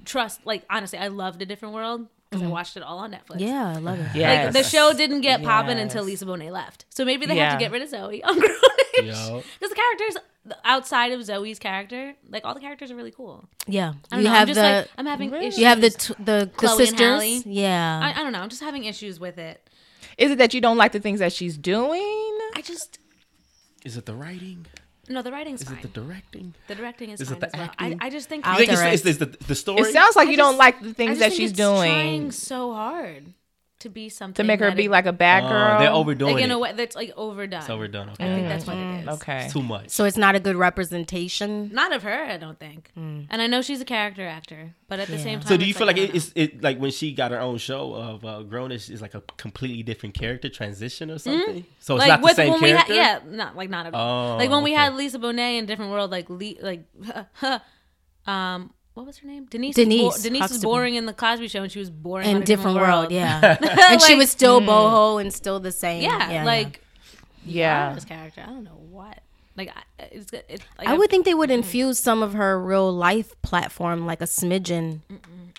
trust, 0.05 0.45
like 0.45 0.63
honestly, 0.69 0.99
I 0.99 1.07
loved 1.07 1.41
a 1.41 1.45
different 1.45 1.73
world 1.73 2.07
because 2.29 2.43
I 2.45 2.47
watched 2.47 2.77
it 2.77 2.83
all 2.83 2.99
on 2.99 3.11
Netflix. 3.11 3.37
Mm-hmm. 3.39 3.47
Yeah, 3.47 3.69
I 3.75 3.79
love 3.79 3.99
it. 3.99 4.07
yes. 4.13 4.45
Like 4.45 4.53
the 4.63 4.69
show 4.69 4.93
didn't 4.93 5.21
get 5.21 5.41
popping 5.43 5.79
until 5.79 6.03
Lisa 6.03 6.25
Bonet 6.25 6.51
left. 6.51 6.85
So 6.89 7.03
maybe 7.05 7.25
they 7.25 7.35
had 7.35 7.45
Yeah. 7.45 7.53
to 7.53 7.59
get 7.59 7.71
rid 7.71 7.81
of 7.81 7.89
Zoe 7.89 8.23
on 8.23 8.39
Grownish. 8.39 8.53
Because 8.97 9.69
the 9.69 9.75
characters 9.75 10.17
outside 10.63 11.11
of 11.11 11.23
Zoe's 11.23 11.59
character, 11.59 12.15
like 12.29 12.45
all 12.45 12.53
the 12.53 12.59
characters 12.59 12.91
are 12.91 12.95
really 12.95 13.11
cool. 13.11 13.47
Yeah, 13.67 13.93
I 14.11 14.15
don't 14.15 14.23
you 14.23 14.23
know. 14.25 14.29
I'm 14.29 14.35
have 14.35 14.47
just 14.47 14.57
the 14.57 14.61
like 14.63 14.87
I'm 14.97 15.05
having 15.05 15.33
issues. 15.33 15.57
you 15.59 15.65
have 15.65 15.81
the 15.81 15.89
t- 15.89 16.13
the, 16.19 16.23
the 16.23 16.51
Chloe 16.55 16.87
and 16.87 16.97
sisters. 16.97 17.45
Yeah, 17.45 17.99
I, 18.01 18.19
I 18.19 18.23
don't 18.23 18.31
know. 18.33 18.39
I'm 18.39 18.49
just 18.49 18.61
having 18.63 18.85
issues 18.85 19.19
with 19.19 19.37
it. 19.37 19.69
Is 20.17 20.31
it 20.31 20.37
that 20.37 20.53
you 20.53 20.61
don't 20.61 20.77
like 20.77 20.91
the 20.91 20.99
things 20.99 21.19
that 21.19 21.33
she's 21.33 21.57
doing? 21.57 22.37
I 22.55 22.61
just 22.63 22.99
Is 23.85 23.97
it 23.97 24.05
the 24.05 24.13
writing? 24.15 24.65
no. 25.07 25.21
The 25.21 25.31
writing's 25.31 25.61
Is 25.61 25.67
fine. 25.67 25.79
Is 25.79 25.85
it 25.85 25.93
the 25.93 26.01
directing? 26.01 26.53
the 26.67 26.75
directing 26.75 27.09
is, 27.11 27.21
is 27.21 27.31
it 27.31 27.35
fine 27.35 27.39
the 27.39 27.47
as 27.47 27.53
well. 27.53 27.63
acting? 27.63 27.97
I, 28.01 28.05
I 28.05 28.09
just 28.09 28.29
think 28.29 28.47
I'll 28.47 28.59
You 28.59 28.67
think 28.67 28.79
it's, 28.79 29.05
it's, 29.05 29.21
it's 29.21 29.37
the, 29.37 29.45
the 29.47 29.55
story? 29.55 29.81
It 29.81 29.93
sounds 29.93 30.15
like 30.15 30.27
I 30.27 30.31
you 30.31 30.37
don't 30.37 30.57
like 30.57 30.79
the 30.81 30.89
I 30.89 30.93
things 30.93 31.09
just 31.11 31.19
that 31.19 31.29
think 31.29 31.41
she's 31.41 31.51
it's 31.51 31.57
doing 31.57 31.91
Trying 31.91 32.31
so 32.31 32.73
hard 32.73 33.33
to 33.79 33.89
be 33.89 34.09
something 34.09 34.35
to 34.35 34.43
make 34.47 34.59
her 34.59 34.71
be 34.71 34.85
it- 34.85 34.91
like 34.91 35.05
a 35.05 35.13
bad 35.13 35.43
Oh, 35.45 35.49
girl. 35.49 35.79
they're 35.79 35.91
overdoing 35.91 36.35
like 36.35 36.43
in 36.43 36.51
it. 36.51 36.53
a 36.53 36.57
way 36.59 36.73
that's 36.73 36.95
like 36.95 37.11
overdone. 37.15 37.61
It's 37.61 37.69
overdone. 37.69 38.09
Okay. 38.09 38.25
I 38.31 38.35
think 38.35 38.47
that's 38.47 38.65
what 38.67 38.77
it 38.77 39.01
is. 39.01 39.07
Okay. 39.07 39.45
It's 39.45 39.53
too 39.53 39.63
much. 39.63 39.89
so 39.89 40.05
it's 40.05 40.17
not 40.17 40.35
a 40.35 40.39
good 40.39 40.55
representation. 40.55 41.69
Not 41.73 41.93
of 41.93 42.03
her, 42.03 42.23
I 42.25 42.37
don't 42.37 42.59
think. 42.59 42.91
And 42.95 43.27
I 43.41 43.47
know 43.47 43.61
she's 43.61 43.81
a 43.81 43.85
character 43.85 44.25
actor, 44.27 44.73
but 44.87 44.99
at 44.99 45.07
the 45.07 45.17
same 45.17 45.39
time, 45.39 45.47
So 45.47 45.57
do 45.57 45.65
you 45.65 45.73
feel 45.73 45.87
like 45.87 45.97
I 45.97 46.01
it's 46.01 46.31
it 46.35 46.61
like 46.61 46.77
when 46.77 46.91
she 46.91 47.13
got 47.13 47.31
her 47.31 47.39
own 47.39 47.57
show 47.57 47.93
of 47.93 48.25
uh, 48.25 48.43
Grownish 48.43 48.89
is 48.89 49.01
like 49.01 49.15
a 49.15 49.21
completely 49.37 49.83
different 49.83 50.15
character 50.15 50.49
transition 50.49 51.09
or 51.11 51.17
something? 51.19 51.65
So 51.79 51.95
know. 51.95 52.01
it's 52.01 52.07
not 52.09 52.21
the 52.21 52.33
same 52.33 52.51
when 52.51 52.59
character. 52.59 52.93
we 52.93 52.97
had, 52.99 53.21
yeah, 53.25 53.31
not 53.35 53.55
like 53.55 53.69
not 53.69 53.85
at 53.85 53.93
all. 53.93 54.33
Oh, 54.33 54.37
like 54.37 54.49
when 54.49 54.63
we 54.63 54.73
had 54.73 54.93
Lisa 54.95 55.19
Bonet 55.19 55.57
in 55.57 55.65
Different 55.65 55.91
World, 55.91 56.11
like 56.11 56.29
Le, 56.29 56.53
like, 56.61 56.83
um, 58.27 58.71
what 58.99 59.07
was 59.07 59.17
her 59.19 59.27
name? 59.27 59.45
Denise. 59.45 59.75
Denise 59.75 60.03
was 60.03 60.17
bo- 60.17 60.23
Denise 60.23 60.49
was 60.49 60.61
boring 60.61 60.95
in 60.95 61.05
the 61.05 61.13
Cosby 61.13 61.47
Show, 61.47 61.63
and 61.63 61.71
she 61.71 61.79
was 61.79 61.89
boring 61.89 62.29
In 62.29 62.41
a 62.41 62.45
different 62.45 62.77
world, 62.77 63.11
yeah, 63.11 63.57
and 63.61 63.65
Like- 63.77 64.01
she 64.01 64.15
was 64.15 64.29
still 64.29 64.59
hmm. 64.59 64.67
boho 64.69 65.21
and 65.21 65.33
still 65.33 65.59
the 65.59 65.71
same. 65.71 66.03
Yeah, 66.03 66.29
yeah 66.29 66.43
like 66.43 66.83
yeah. 67.45 67.93
this 67.93 68.03
character. 68.03 68.41
I 68.41 68.47
don't 68.47 68.65
know 68.65 68.79
what. 68.89 69.21
Like 69.55 69.71
I, 69.75 70.03
it's, 70.11 70.31
it's 70.33 70.63
like 70.77 70.87
I 70.87 70.93
would 70.93 71.09
think 71.09 71.25
they 71.25 71.33
would 71.33 71.49
hmm. 71.49 71.55
infuse 71.55 71.97
some 71.97 72.21
of 72.21 72.33
her 72.33 72.61
real 72.61 72.91
life 72.91 73.41
platform, 73.41 74.05
like 74.05 74.21
a 74.21 74.25
smidgen. 74.25 74.99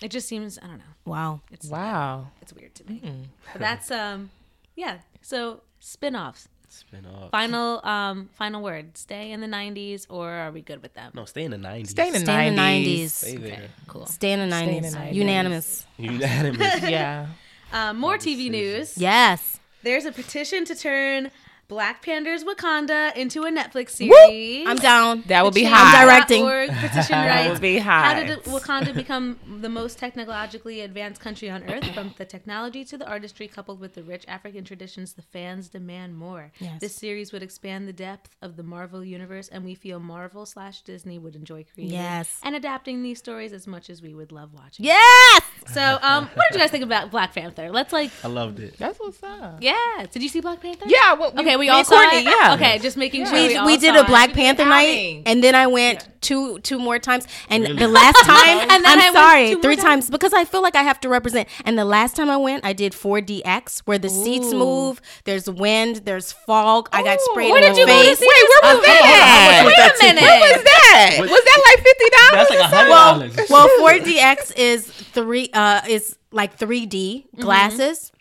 It 0.03 0.11
just 0.11 0.29
seems 0.29 0.59
I 0.59 0.67
don't 0.67 0.79
know. 0.79 0.85
Wow. 1.07 1.41
It's 1.51 1.67
Wow. 1.67 2.29
it's 2.43 2.53
weird 2.53 2.75
to 2.77 2.85
me. 2.91 2.99
Hmm. 2.99 3.23
But 3.53 3.61
that's 3.61 3.91
um 3.91 4.31
yeah. 4.77 4.99
So 5.23 5.63
spin-offs. 5.81 6.49
Spin 6.73 7.05
off. 7.05 7.33
Final 7.33 7.85
um 7.85 8.29
final 8.35 8.63
word. 8.63 8.97
Stay 8.97 9.33
in 9.33 9.41
the 9.41 9.49
90s 9.49 10.07
or 10.09 10.31
are 10.31 10.53
we 10.53 10.63
good 10.63 10.81
with 10.83 10.95
them? 10.95 11.11
No, 11.15 11.25
stay 11.25 11.43
in 11.43 11.51
the 11.51 11.59
nineties. 11.59 11.91
Stay 11.91 12.07
in 12.07 12.13
the 12.13 12.21
Stay 12.21 12.47
in 12.47 12.55
the 12.55 12.63
90s. 12.63 13.11
Stay 13.11 13.37
there. 13.37 13.69
Cool. 13.89 14.07
Stay 14.07 14.33
in 14.33 14.49
the 14.49 14.57
Stay 14.57 14.77
in 14.77 14.83
the 14.85 14.89
90s. 14.89 14.95
90s. 15.11 15.15
Unanimous. 15.15 15.87
Unanimous. 15.99 16.83
Yeah. 16.89 17.27
Um, 17.73 17.99
more 17.99 18.17
TV 18.19 18.51
news. 18.51 18.97
Yes. 18.97 19.59
There's 19.83 20.05
a 20.05 20.13
petition 20.13 20.65
to 20.67 20.75
turn 20.77 21.31
Black 21.71 22.03
Panthers 22.03 22.43
Wakanda 22.45 23.17
into 23.17 23.45
a 23.45 23.51
Netflix 23.51 23.91
series. 23.91 24.67
I'm 24.67 24.77
down. 24.77 25.23
That 25.29 25.45
would 25.45 25.55
be 25.55 25.61
Change 25.63 25.73
hot. 25.75 25.95
I'm 25.95 26.07
directing. 26.09 26.43
.org 26.45 26.69
petition 26.71 27.07
That 27.11 27.29
writes, 27.47 27.53
would 27.53 27.61
be 27.63 27.79
hot. 27.79 28.05
How 28.05 28.15
hot. 28.17 28.27
did 28.27 28.43
Wakanda 28.45 28.93
become 28.95 29.39
the 29.61 29.69
most 29.69 29.97
technologically 29.97 30.81
advanced 30.81 31.21
country 31.21 31.49
on 31.49 31.63
earth? 31.71 31.87
From 31.95 32.13
the 32.19 32.25
technology 32.25 32.85
to 32.87 32.99
the 32.99 33.07
artistry, 33.07 33.47
coupled 33.49 33.79
with 33.81 33.95
the 33.95 34.03
rich 34.03 34.25
African 34.27 34.65
traditions, 34.65 35.13
the 35.13 35.23
fans 35.23 35.69
demand 35.69 36.17
more. 36.17 36.51
Yes. 36.59 36.81
This 36.81 36.95
series 36.97 37.33
would 37.33 37.43
expand 37.43 37.87
the 37.87 37.93
depth 37.93 38.35
of 38.43 38.57
the 38.57 38.63
Marvel 38.65 39.05
universe, 39.05 39.49
and 39.49 39.65
we 39.65 39.75
feel 39.77 40.01
Marvel 40.01 40.45
slash 40.47 40.83
Disney 40.83 41.19
would 41.19 41.37
enjoy 41.37 41.65
creating 41.73 41.97
Yes. 41.97 42.39
and 42.43 42.57
adapting 42.57 43.03
these 43.05 43.19
stories 43.19 43.53
as 43.53 43.67
much 43.69 43.89
as 43.91 44.03
we 44.03 44.13
would 44.13 44.33
love 44.33 44.53
watching. 44.53 44.85
Yes. 44.87 45.43
So, 45.69 45.99
um, 46.03 46.27
what 46.35 46.47
did 46.51 46.57
you 46.57 46.61
guys 46.61 46.71
think 46.73 46.83
about 46.85 47.11
Black 47.13 47.33
Panther? 47.33 47.71
Let's 47.71 47.93
like, 47.93 48.11
I 48.25 48.29
loved 48.29 48.59
it. 48.59 48.77
That's 48.79 48.99
what's 48.99 49.23
up. 49.23 49.59
yeah. 49.63 50.07
Did 50.11 50.23
you 50.23 50.29
see 50.29 50.41
Black 50.41 50.61
Panther? 50.61 50.87
Yeah. 50.89 51.15
Well, 51.15 51.33
Okay, 51.39 51.57
we 51.61 51.67
Me 51.67 51.71
all 51.71 51.85
saw 51.85 52.01
Courtney, 52.01 52.21
it? 52.27 52.35
yeah. 52.41 52.55
Okay, 52.55 52.79
just 52.81 52.97
making 52.97 53.27
sure 53.27 53.35
we, 53.35 53.49
we, 53.49 53.57
all 53.57 53.67
we 53.67 53.77
did 53.77 53.95
saw 53.95 54.01
a 54.01 54.05
Black 54.05 54.31
it. 54.31 54.35
Panther 54.35 54.63
outing. 54.63 54.71
night, 54.71 55.23
and 55.27 55.45
then 55.45 55.55
I 55.55 55.67
went 55.69 56.09
two 56.21 56.59
two 56.61 56.79
more 56.79 56.99
times. 56.99 57.27
And 57.49 57.65
the 57.79 57.89
last 57.89 58.17
time, 58.27 58.59
And 58.71 58.85
then 58.85 58.99
I'm 58.99 59.17
I 59.17 59.21
sorry, 59.21 59.55
three 59.63 59.77
times. 59.77 60.07
times 60.07 60.11
because 60.11 60.33
I 60.33 60.45
feel 60.45 60.63
like 60.63 60.75
I 60.77 60.83
have 60.83 60.99
to 61.01 61.09
represent. 61.09 61.49
And 61.65 61.79
the 61.79 61.85
last 61.85 62.17
time 62.17 62.29
I 62.29 62.37
went, 62.37 62.65
I 62.65 62.73
did 62.73 62.93
4DX, 62.93 63.81
where 63.87 63.99
the 63.99 64.09
seats 64.11 64.53
move. 64.53 65.01
There's 65.25 65.49
wind, 65.49 65.97
there's 66.05 66.33
fog. 66.33 66.89
I 66.93 67.03
got 67.03 67.21
sprayed 67.21 67.51
Where 67.53 67.63
in 67.63 67.69
did 67.69 67.77
the 67.77 67.81
you 67.81 67.87
go 67.87 68.03
face. 68.03 68.19
see 68.19 68.27
Wait, 68.27 68.63
where 68.63 68.77
was 68.77 68.85
that? 68.87 69.63
Wait 69.67 70.01
a 70.11 70.15
minute. 70.15 70.23
What 70.23 70.41
was 70.41 70.63
that? 70.65 71.17
Was 71.21 71.45
that 71.45 71.61
like 71.69 71.85
fifty 71.87 72.09
dollars? 72.17 72.49
That's 72.49 72.51
like 72.51 72.71
hundred 72.71 72.91
well, 72.91 73.19
dollars. 73.21 73.51
well, 73.51 73.69
4DX 73.99 74.57
is 74.57 74.87
three 74.87 75.51
uh 75.55 75.81
is 75.89 76.17
like 76.33 76.59
3D 76.59 76.91
Mm-hmm. 76.91 77.41
glasses. 77.41 78.13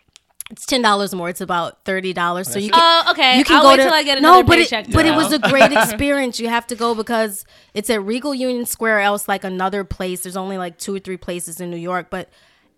It's 0.50 0.66
ten 0.66 0.82
dollars 0.82 1.14
more. 1.14 1.30
It's 1.30 1.42
about 1.42 1.84
thirty 1.86 2.12
dollars. 2.12 2.52
So 2.52 2.58
you 2.58 2.72
can 2.72 2.80
Oh, 2.82 3.12
okay. 3.12 3.38
you 3.38 3.44
can 3.44 3.58
I'll 3.58 3.62
go 3.64 3.70
wait 3.70 3.78
to 3.78 3.84
till 3.84 3.94
I 3.94 4.04
get 4.04 4.22
no, 4.22 4.30
another 4.40 4.44
but 4.48 4.58
paycheck. 4.58 4.88
it, 4.88 4.94
but 4.94 5.06
it 5.06 5.16
was 5.16 5.32
a 5.32 5.38
great 5.40 5.72
experience. 5.72 6.40
You 6.40 6.50
have 6.50 6.66
to 6.68 6.76
go 6.76 6.96
because 6.96 7.46
it's 7.74 7.90
at 7.90 8.04
Regal 8.04 8.34
Union 8.34 8.66
Square. 8.66 9.02
Else, 9.02 9.28
like 9.28 9.44
another 9.44 9.84
place. 9.84 10.22
There's 10.24 10.38
only 10.38 10.58
like 10.58 10.78
two 10.80 10.96
or 10.96 11.00
three 11.00 11.18
places 11.18 11.60
in 11.62 11.70
New 11.70 11.78
York, 11.78 12.08
but 12.10 12.30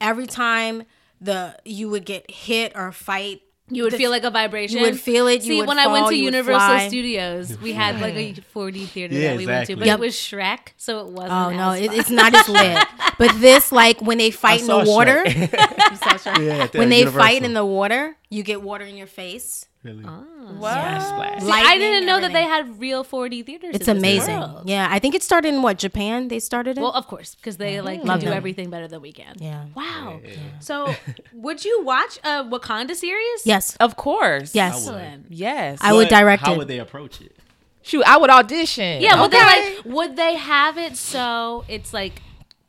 every 0.02 0.28
time 0.28 0.84
the 1.22 1.58
you 1.64 1.90
would 1.90 2.06
get 2.06 2.30
hit 2.30 2.74
or 2.76 2.92
fight. 2.92 3.42
You 3.72 3.84
would 3.84 3.94
the- 3.94 3.98
feel 3.98 4.12
like 4.12 4.24
a 4.24 4.30
vibration. 4.30 4.78
you 4.80 4.84
would 4.84 5.00
feel 5.00 5.28
it, 5.28 5.36
you 5.44 5.54
See, 5.54 5.58
would 5.60 5.68
when 5.68 5.80
I 5.80 5.88
went 5.88 6.08
to 6.10 6.16
Universal. 6.16 6.90
Studios, 6.90 7.58
we 7.60 7.72
had 7.74 8.00
like 8.02 8.16
a 8.16 8.34
4D 8.54 8.86
theater 8.88 9.16
Yeah, 9.16 9.30
that 9.32 9.38
we 9.38 9.48
went 9.48 9.68
to, 9.68 9.76
but 9.78 9.86
Yep. 9.88 9.98
it 9.98 10.02
was 10.02 10.14
Shrek, 10.14 10.60
so 10.78 11.00
it 11.00 11.08
wasn't. 11.08 11.32
Oh 11.32 11.50
no, 11.52 11.70
as 11.72 11.82
it, 11.82 11.88
fun. 11.92 12.00
it's 12.00 12.10
not 12.10 12.34
as 12.36 12.50
lit. 12.50 12.86
But 13.18 13.40
this, 13.40 13.72
like 13.72 14.02
when 14.02 14.18
they 14.18 14.32
fight 14.32 14.62
in 14.62 14.66
saw 14.68 14.84
the 14.84 14.90
water, 14.90 15.24
Shrek. 15.26 15.52
You 15.92 15.98
saw 15.98 16.32
Shrek? 16.32 16.46
Yeah, 16.46 16.68
when 16.80 16.90
they 16.90 17.00
Universal. 17.00 17.20
fight 17.20 17.44
in 17.44 17.54
the 17.54 17.66
water, 17.66 18.18
you 18.30 18.44
get 18.44 18.62
water 18.62 18.84
in 18.86 18.98
your 18.98 19.08
face. 19.08 19.66
Really? 19.84 20.04
Ah. 20.06 20.22
What? 20.58 21.42
See, 21.42 21.50
I 21.50 21.78
didn't 21.78 22.06
know 22.06 22.20
that 22.20 22.34
they 22.34 22.44
had 22.44 22.80
real 22.80 23.04
4D 23.04 23.46
theaters. 23.46 23.72
It's 23.74 23.88
in 23.88 23.98
amazing. 23.98 24.40
world. 24.40 24.64
Yeah, 24.70 24.88
I 24.92 25.00
think 25.00 25.16
it 25.16 25.24
started 25.24 25.54
in 25.54 25.62
what 25.64 25.80
Japan. 25.80 26.28
They 26.28 26.40
started 26.40 26.78
it. 26.78 26.82
Well, 26.82 26.92
of 26.92 27.08
course, 27.08 27.34
because 27.36 27.58
they 27.58 27.82
like 27.82 28.04
Love 28.04 28.20
do 28.20 28.28
them. 28.28 28.38
everything 28.38 28.70
better 28.70 28.88
than 28.88 29.02
we 29.02 29.12
can. 29.12 29.36
yeah. 29.40 29.66
Wow. 29.76 30.20
So, 30.60 30.94
would 31.34 31.66
you 31.66 31.84
watch 31.84 32.18
a 32.24 32.44
Wakanda 32.44 32.96
series? 32.96 33.46
Yes. 33.46 33.76
Of 33.78 33.96
course. 33.98 34.54
Yes. 34.54 34.76
Excellent. 34.76 35.28
Yes. 35.30 35.80
I 35.82 35.94
would 35.94 36.10
direct 36.10 36.46
How 36.46 36.54
it. 36.54 36.58
would 36.58 36.68
they 36.68 36.80
approach 36.80 37.20
it? 37.22 37.36
Shoot, 37.82 38.04
I 38.06 38.18
would 38.18 38.30
audition. 38.30 39.02
Yeah, 39.02 39.20
would 39.20 39.34
Okay. 39.34 39.40
they 39.40 39.76
like 39.78 39.86
would 39.86 40.16
they 40.16 40.36
have 40.36 40.78
it 40.78 40.96
so 40.96 41.66
it's 41.68 41.92
like 41.94 42.22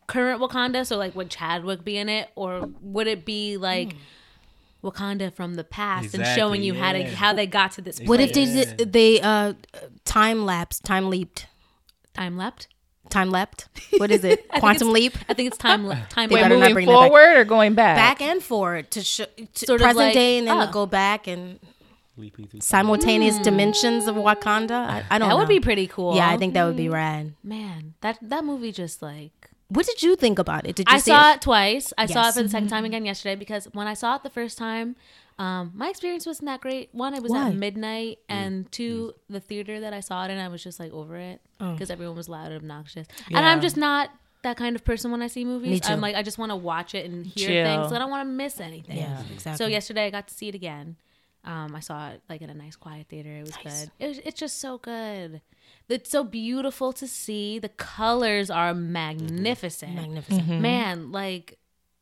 current 0.06 0.40
Wakanda, 0.40 0.86
so 0.86 0.96
like 0.96 1.14
would 1.14 1.28
Chadwick 1.28 1.84
be 1.84 1.98
in 1.98 2.08
it 2.08 2.30
or 2.34 2.70
would 2.80 3.06
it 3.06 3.26
be 3.26 3.58
like 3.58 3.92
hmm. 3.92 3.98
Wakanda 4.82 5.32
from 5.32 5.54
the 5.54 5.64
past 5.64 6.14
and 6.14 6.26
showing 6.26 6.62
Exactly, 6.62 6.66
you 6.66 6.74
how 6.74 6.92
to 6.92 7.04
how 7.16 7.32
they 7.32 7.46
got 7.46 7.72
to 7.72 7.80
this 7.82 7.98
place? 7.98 8.08
What 8.08 8.20
if 8.20 8.32
they 8.32 8.44
did, 8.46 8.92
they 8.92 9.20
uh 9.20 9.54
time 10.04 10.44
lapse, 10.44 10.80
time 10.80 11.08
leaped, 11.10 11.46
time 12.14 12.36
leapt? 12.36 12.68
time 13.12 13.30
leapt? 13.30 13.68
What 13.98 14.10
is 14.10 14.24
it? 14.24 14.48
Quantum 14.58 14.88
it's- 14.88 14.94
leap? 14.94 15.18
I 15.28 15.34
think 15.34 15.48
it's 15.48 15.58
time 15.58 15.86
le- 15.86 15.94
time 16.08 16.28
They 16.28 16.36
Wait, 16.36 16.42
better 16.42 16.54
leap. 16.54 16.60
not 16.60 16.68
moving 16.70 16.86
bring 16.86 16.86
forward 16.86 17.36
or 17.36 17.44
going 17.44 17.74
back? 17.74 17.96
Back 17.96 18.20
and 18.22 18.42
forward 18.42 18.90
to 18.92 19.02
show 19.02 19.26
to 19.26 19.66
Sort 19.66 19.80
of 19.80 19.84
present 19.84 20.06
like- 20.06 20.14
day 20.14 20.38
and 20.38 20.46
then 20.46 20.58
oh. 20.58 20.66
to 20.66 20.72
go 20.72 20.86
back 20.86 21.26
and 21.26 21.60
Leaping 22.16 22.46
through 22.46 22.60
simultaneous 22.60 23.38
dimensions 23.38 24.06
of 24.06 24.16
Wakanda. 24.16 24.72
I, 24.72 25.02
I 25.10 25.18
don't 25.18 25.20
know. 25.20 25.26
That 25.26 25.28
know. 25.30 25.36
would 25.38 25.48
be 25.48 25.60
pretty 25.60 25.86
cool. 25.86 26.14
Yeah, 26.14 26.28
I 26.28 26.36
think 26.36 26.52
that 26.54 26.64
would 26.64 26.76
be 26.76 26.90
rad. 26.90 27.34
man, 27.42 27.94
that 28.02 28.18
that 28.20 28.44
movie 28.44 28.70
just 28.70 29.00
like 29.00 29.41
What 29.74 29.86
did 29.86 30.02
you 30.02 30.16
think 30.16 30.38
about 30.38 30.66
it? 30.66 30.76
Did 30.76 30.88
you 30.88 30.94
I 30.94 30.98
see 30.98 31.10
saw 31.10 31.32
it 31.32 31.40
twice. 31.42 31.92
I 31.96 32.06
saw 32.06 32.28
it 32.28 32.34
for 32.34 32.42
the 32.42 32.48
second 32.48 32.68
time 32.68 32.84
again 32.84 33.04
yesterday 33.04 33.36
because 33.36 33.64
when 33.72 33.86
I 33.86 33.94
saw 33.94 34.16
it 34.16 34.22
the 34.22 34.30
first 34.30 34.58
time, 34.58 34.96
um, 35.38 35.72
my 35.74 35.88
experience 35.88 36.26
wasn't 36.26 36.46
that 36.46 36.60
great. 36.60 36.90
One, 36.92 37.14
it 37.14 37.22
was 37.22 37.32
Why? 37.32 37.48
at 37.48 37.54
midnight, 37.54 38.18
and 38.28 38.70
two, 38.70 39.14
the 39.30 39.40
theater 39.40 39.80
that 39.80 39.92
I 39.94 40.00
saw 40.00 40.24
it 40.26 40.30
in, 40.30 40.38
I 40.38 40.48
was 40.48 40.62
just 40.62 40.78
like 40.78 40.92
over 40.92 41.16
it 41.16 41.40
Oh. 41.60 41.72
because 41.72 41.90
everyone 41.90 42.16
was 42.16 42.28
loud 42.28 42.46
and 42.52 42.56
obnoxious. 42.56 43.06
And 43.28 43.38
I'm 43.38 43.60
just 43.60 43.76
not 43.76 44.10
that 44.42 44.56
kind 44.56 44.76
of 44.76 44.84
person 44.84 45.10
when 45.10 45.22
I 45.22 45.28
see 45.28 45.44
movies. 45.44 45.70
Me 45.70 45.80
too. 45.80 45.92
I'm 45.92 46.00
like, 46.00 46.16
I 46.16 46.22
just 46.22 46.36
want 46.36 46.50
to 46.50 46.56
watch 46.56 46.94
it 46.94 47.06
and 47.06 47.24
hear 47.24 47.48
Chill. 47.48 47.64
things. 47.64 47.88
So 47.88 47.96
I 47.96 47.98
don't 47.98 48.10
want 48.10 48.28
to 48.28 48.32
miss 48.32 48.60
anything. 48.60 48.98
Yeah, 48.98 49.22
exactly. 49.32 49.64
So 49.64 49.70
yesterday 49.70 50.06
I 50.06 50.10
got 50.10 50.28
to 50.28 50.34
see 50.34 50.48
it 50.48 50.54
again. 50.54 50.96
Um, 51.44 51.74
I 51.74 51.80
saw 51.80 52.10
it 52.10 52.20
like 52.28 52.40
in 52.42 52.50
a 52.50 52.54
nice 52.54 52.76
quiet 52.76 53.06
theater. 53.08 53.30
It 53.30 53.42
was 53.46 53.56
good. 53.56 53.90
It 53.98 54.06
was, 54.08 54.18
it's 54.18 54.38
just 54.38 54.60
so 54.60 54.78
good. 54.78 55.40
It's 55.92 56.10
so 56.10 56.24
beautiful 56.24 56.92
to 56.94 57.06
see. 57.06 57.58
The 57.58 57.68
colors 57.68 58.50
are 58.50 58.74
magnificent. 58.74 59.94
Magnificent. 59.94 60.42
Mm-hmm. 60.44 60.60
Man, 60.62 61.12
like, 61.12 61.58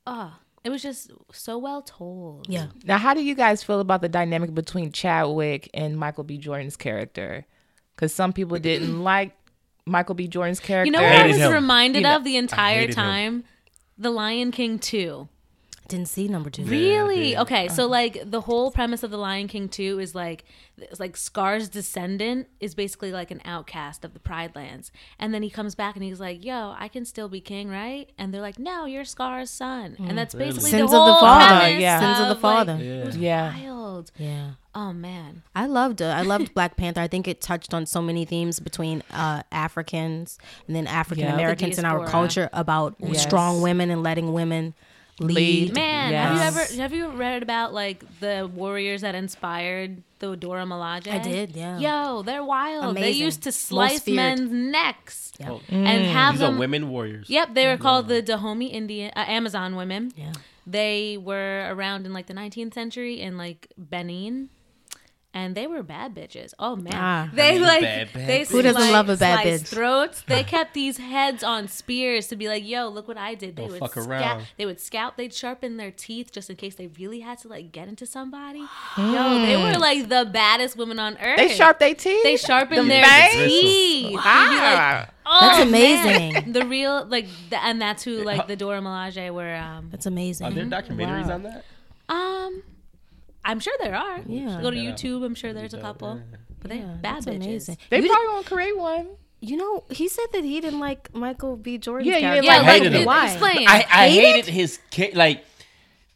oh, 0.07 0.33
it 0.65 0.71
was 0.71 0.83
just 0.83 1.11
so 1.33 1.59
well 1.59 1.83
told. 1.83 2.47
Yeah. 2.49 2.67
Now, 2.85 2.99
how 2.99 3.15
do 3.15 3.23
you 3.23 3.35
guys 3.35 3.63
feel 3.63 3.81
about 3.81 4.01
the 4.03 4.09
dynamic 4.09 4.55
between 4.55 4.93
Chadwick 4.93 5.69
and 5.75 5.97
Michael 5.99 6.25
B. 6.25 6.39
Jordan's 6.39 6.77
character? 6.77 7.47
Because 7.97 8.15
some 8.15 8.33
people 8.33 8.59
didn't 8.71 9.03
like 9.03 9.33
Michael 9.87 10.15
B. 10.15 10.29
Jordan's 10.29 10.61
character. 10.61 10.87
You 10.87 10.93
know 10.93 11.03
what 11.03 11.13
I 11.13 11.17
Hated 11.23 11.33
was 11.33 11.41
him. 11.41 11.53
reminded 11.53 11.99
You 12.01 12.03
know, 12.05 12.17
of 12.17 12.25
the 12.25 12.37
entire 12.37 12.81
hated 12.81 12.91
him. 12.91 12.95
time? 12.95 13.45
The 13.99 14.11
Lion 14.11 14.51
King 14.53 14.79
2. 14.79 15.29
Didn't 15.91 16.07
see 16.07 16.29
number 16.29 16.51
two. 16.51 16.63
Really? 16.65 17.33
yeah. 17.33 17.43
Okay, 17.43 17.69
so 17.69 17.85
uh-huh. 17.85 17.91
like 17.91 18.31
the 18.31 18.43
whole 18.43 18.71
premise 18.71 19.03
of 19.03 19.11
The 19.11 19.19
Lion 19.19 19.49
King 19.49 19.69
2 19.69 19.99
is 19.99 20.15
like 20.15 20.45
it's 20.79 21.01
like 21.01 21.17
Scar's 21.17 21.69
descendant 21.69 22.49
is 22.61 22.75
basically 22.75 23.13
like 23.13 23.31
an 23.31 23.41
outcast 23.45 24.05
of 24.05 24.15
the 24.15 24.21
Pride 24.21 24.55
Lands. 24.55 24.93
And 25.19 25.35
then 25.35 25.43
he 25.43 25.51
comes 25.51 25.75
back 25.75 25.97
and 25.97 26.05
he's 26.05 26.21
like, 26.21 26.45
"Yo, 26.45 26.75
I 26.79 26.89
can 26.89 27.05
still 27.05 27.29
be 27.29 27.41
king, 27.41 27.69
right?" 27.69 28.11
And 28.17 28.33
they're 28.33 28.41
like, 28.41 28.59
"No, 28.59 28.87
you're 28.87 29.05
Scar's 29.05 29.51
son." 29.51 29.97
And 29.99 30.13
mm. 30.13 30.15
that's 30.15 30.35
basically 30.35 30.71
the 30.71 30.79
Sins 30.79 30.91
the 30.93 30.99
of 30.99 31.07
the 31.07 31.21
father, 31.21 31.69
yeah. 31.79 32.01
Sins 32.01 32.21
of 32.21 32.29
the 32.29 32.35
like- 32.35 32.67
father. 32.67 32.79
it 32.81 33.07
was 33.07 33.17
Yeah. 33.17 33.55
wild. 33.59 34.13
Yeah. 34.17 34.53
Oh 34.75 34.93
man. 34.93 35.43
I 35.55 35.67
loved 35.67 36.01
it. 36.01 36.07
I 36.07 36.23
loved 36.23 36.55
Black 36.55 36.77
Panther. 36.77 37.01
I 37.01 37.09
think 37.09 37.27
it 37.27 37.41
touched 37.41 37.75
on 37.75 37.87
so 37.87 38.01
many 38.01 38.25
themes 38.25 38.61
between 38.61 39.03
uh, 39.11 39.43
Africans 39.51 40.39
and 40.67 40.77
then 40.77 40.87
African 40.87 41.27
Americans 41.27 41.79
in 41.79 41.85
our 41.85 42.07
culture 42.07 42.49
about 42.53 42.95
Yes. 43.01 43.23
strong 43.23 43.63
women 43.63 43.91
and 43.91 44.03
letting 44.03 44.33
women 44.33 44.75
lead. 45.21 45.35
Lead. 45.69 45.75
Man, 45.75 46.13
have 46.13 46.35
you 46.35 46.41
ever 46.41 46.83
have 46.83 46.93
you 46.93 47.09
read 47.11 47.43
about 47.43 47.73
like 47.73 48.03
the 48.21 48.51
warriors 48.53 49.03
that 49.03 49.15
inspired 49.15 50.03
the 50.19 50.37
Dora 50.37 50.65
Milaje? 50.65 51.09
I 51.09 51.19
did, 51.19 51.55
yeah. 51.55 51.79
Yo, 51.79 52.23
they're 52.23 52.45
wild. 52.45 52.97
They 52.97 53.11
used 53.11 53.43
to 53.45 53.53
slice 53.53 54.07
men's 54.07 54.51
necks 54.51 55.33
Oh, 55.47 55.61
and 55.71 56.05
have 56.07 56.35
These 56.35 56.41
them. 56.41 56.57
are 56.57 56.59
women 56.59 56.89
warriors. 56.91 57.31
Yep, 57.31 57.55
they 57.55 57.67
were 57.67 57.77
called 57.79 58.09
the 58.09 58.21
Dahomey 58.23 58.67
Indian 58.67 59.13
uh, 59.17 59.25
Amazon 59.27 59.77
women. 59.77 60.13
Yeah. 60.17 60.33
They 60.67 61.17
were 61.17 61.67
around 61.71 62.07
in 62.07 62.13
like 62.13 62.27
the 62.27 62.35
19th 62.35 62.75
century 62.75 63.21
in 63.21 63.37
like 63.39 63.69
Benin. 63.79 64.51
And 65.33 65.55
they 65.55 65.69
were 65.69 65.85
bad 65.85 66.13
bitches. 66.13 66.55
Oh 66.59 66.75
man, 66.75 66.93
Ah. 66.97 67.31
they 67.33 67.51
I 67.51 67.53
mean, 67.53 67.63
like 67.63 67.81
bad, 67.83 68.13
bad 68.13 68.27
they 68.29 68.41
bitch. 68.41 68.49
Who 68.51 68.63
doesn't 68.63 68.83
slice- 68.83 68.93
love 68.93 69.09
a 69.11 69.17
bad 69.17 69.43
slice 69.43 69.63
bitch? 69.63 69.67
Throats. 69.69 70.23
They 70.27 70.43
kept 70.43 70.75
these 70.75 70.97
heads 70.99 71.45
on 71.45 71.69
spears 71.69 72.27
to 72.29 72.37
be 72.37 72.49
like, 72.49 72.67
"Yo, 72.67 72.89
look 72.89 73.07
what 73.07 73.17
I 73.17 73.37
did." 73.37 73.55
They 73.55 73.63
Don't 73.63 73.71
would 73.73 73.79
fuck 73.81 73.93
scout. 73.93 74.09
around. 74.09 74.47
They 74.59 74.67
would 74.67 74.81
scout. 74.81 75.17
They'd 75.17 75.33
sharpen 75.33 75.77
their 75.77 75.93
teeth 75.93 76.33
just 76.33 76.51
in 76.51 76.57
case 76.57 76.75
they 76.75 76.89
really 76.99 77.21
had 77.21 77.39
to 77.39 77.49
like 77.49 77.71
get 77.71 77.87
into 77.87 78.07
somebody. 78.07 78.59
Yo, 78.99 79.39
they 79.47 79.57
were 79.57 79.79
like 79.79 80.09
the 80.09 80.29
baddest 80.33 80.77
women 80.77 80.99
on 80.99 81.17
earth. 81.19 81.37
They 81.37 81.55
sharp 81.55 81.79
their 81.79 81.95
teeth. 81.95 82.25
They 82.25 82.37
sharpened 82.37 82.79
Them 82.81 82.89
their 82.89 83.05
fangs? 83.05 83.37
teeth. 83.37 84.17
Ah. 84.21 85.11
Oh, 85.27 85.39
That's 85.43 85.59
man. 85.59 85.69
amazing. 85.69 86.53
The 86.55 86.67
real 86.67 87.07
like, 87.07 87.29
the, 87.51 87.65
and 87.65 87.81
that's 87.81 88.03
who 88.03 88.25
like 88.25 88.49
the 88.49 88.57
Dora 88.57 88.81
Milaje 88.81 89.33
were. 89.33 89.55
Um, 89.55 89.91
That's 89.93 90.07
amazing. 90.07 90.49
Are 90.49 90.51
there 90.51 90.65
documentaries 90.65 91.29
Wow. 91.29 91.35
on 91.35 91.43
that? 91.45 91.65
um, 92.09 92.63
I'm 93.45 93.61
sure 93.61 93.75
there 93.83 93.95
are. 93.97 94.21
Yeah. 94.27 94.61
Go 94.63 94.71
to 94.71 94.77
Check 94.77 94.85
that 94.87 94.93
out. 94.93 94.99
YouTube. 94.99 95.25
I'm 95.25 95.35
sure 95.35 95.53
there's 95.53 95.75
a 95.75 95.81
couple. 95.81 96.21
But 96.61 96.71
they 96.71 96.79
Yeah, 96.79 96.85
bad 97.01 97.03
that's 97.03 97.27
bitches. 97.27 97.37
amazing. 97.37 97.79
They 97.89 98.01
You, 98.01 98.09
probably 98.09 98.27
gonna 98.29 98.45
create 98.45 98.77
one. 98.79 99.09
you 99.41 99.57
know, 99.57 99.85
he 99.91 100.09
said 100.09 100.27
that 100.33 100.45
he 100.45 100.61
didn't 100.61 100.81
like 100.81 101.15
Michael 101.15 101.57
B. 101.57 101.79
Jordan's 101.79 102.07
Yeah, 102.09 102.17
you 102.17 102.21
character. 102.21 102.43
didn't 102.43 102.45
Yeah, 102.45 102.53
I 102.53 102.59
like, 102.59 102.83
hated 102.83 102.93
him. 102.93 103.05
Why? 103.07 103.25
explain. 103.31 103.69
I, 103.69 103.87
I 103.91 104.09
Hate 104.11 104.35
hated 104.35 104.53
his 104.53 104.79
like. 105.15 105.45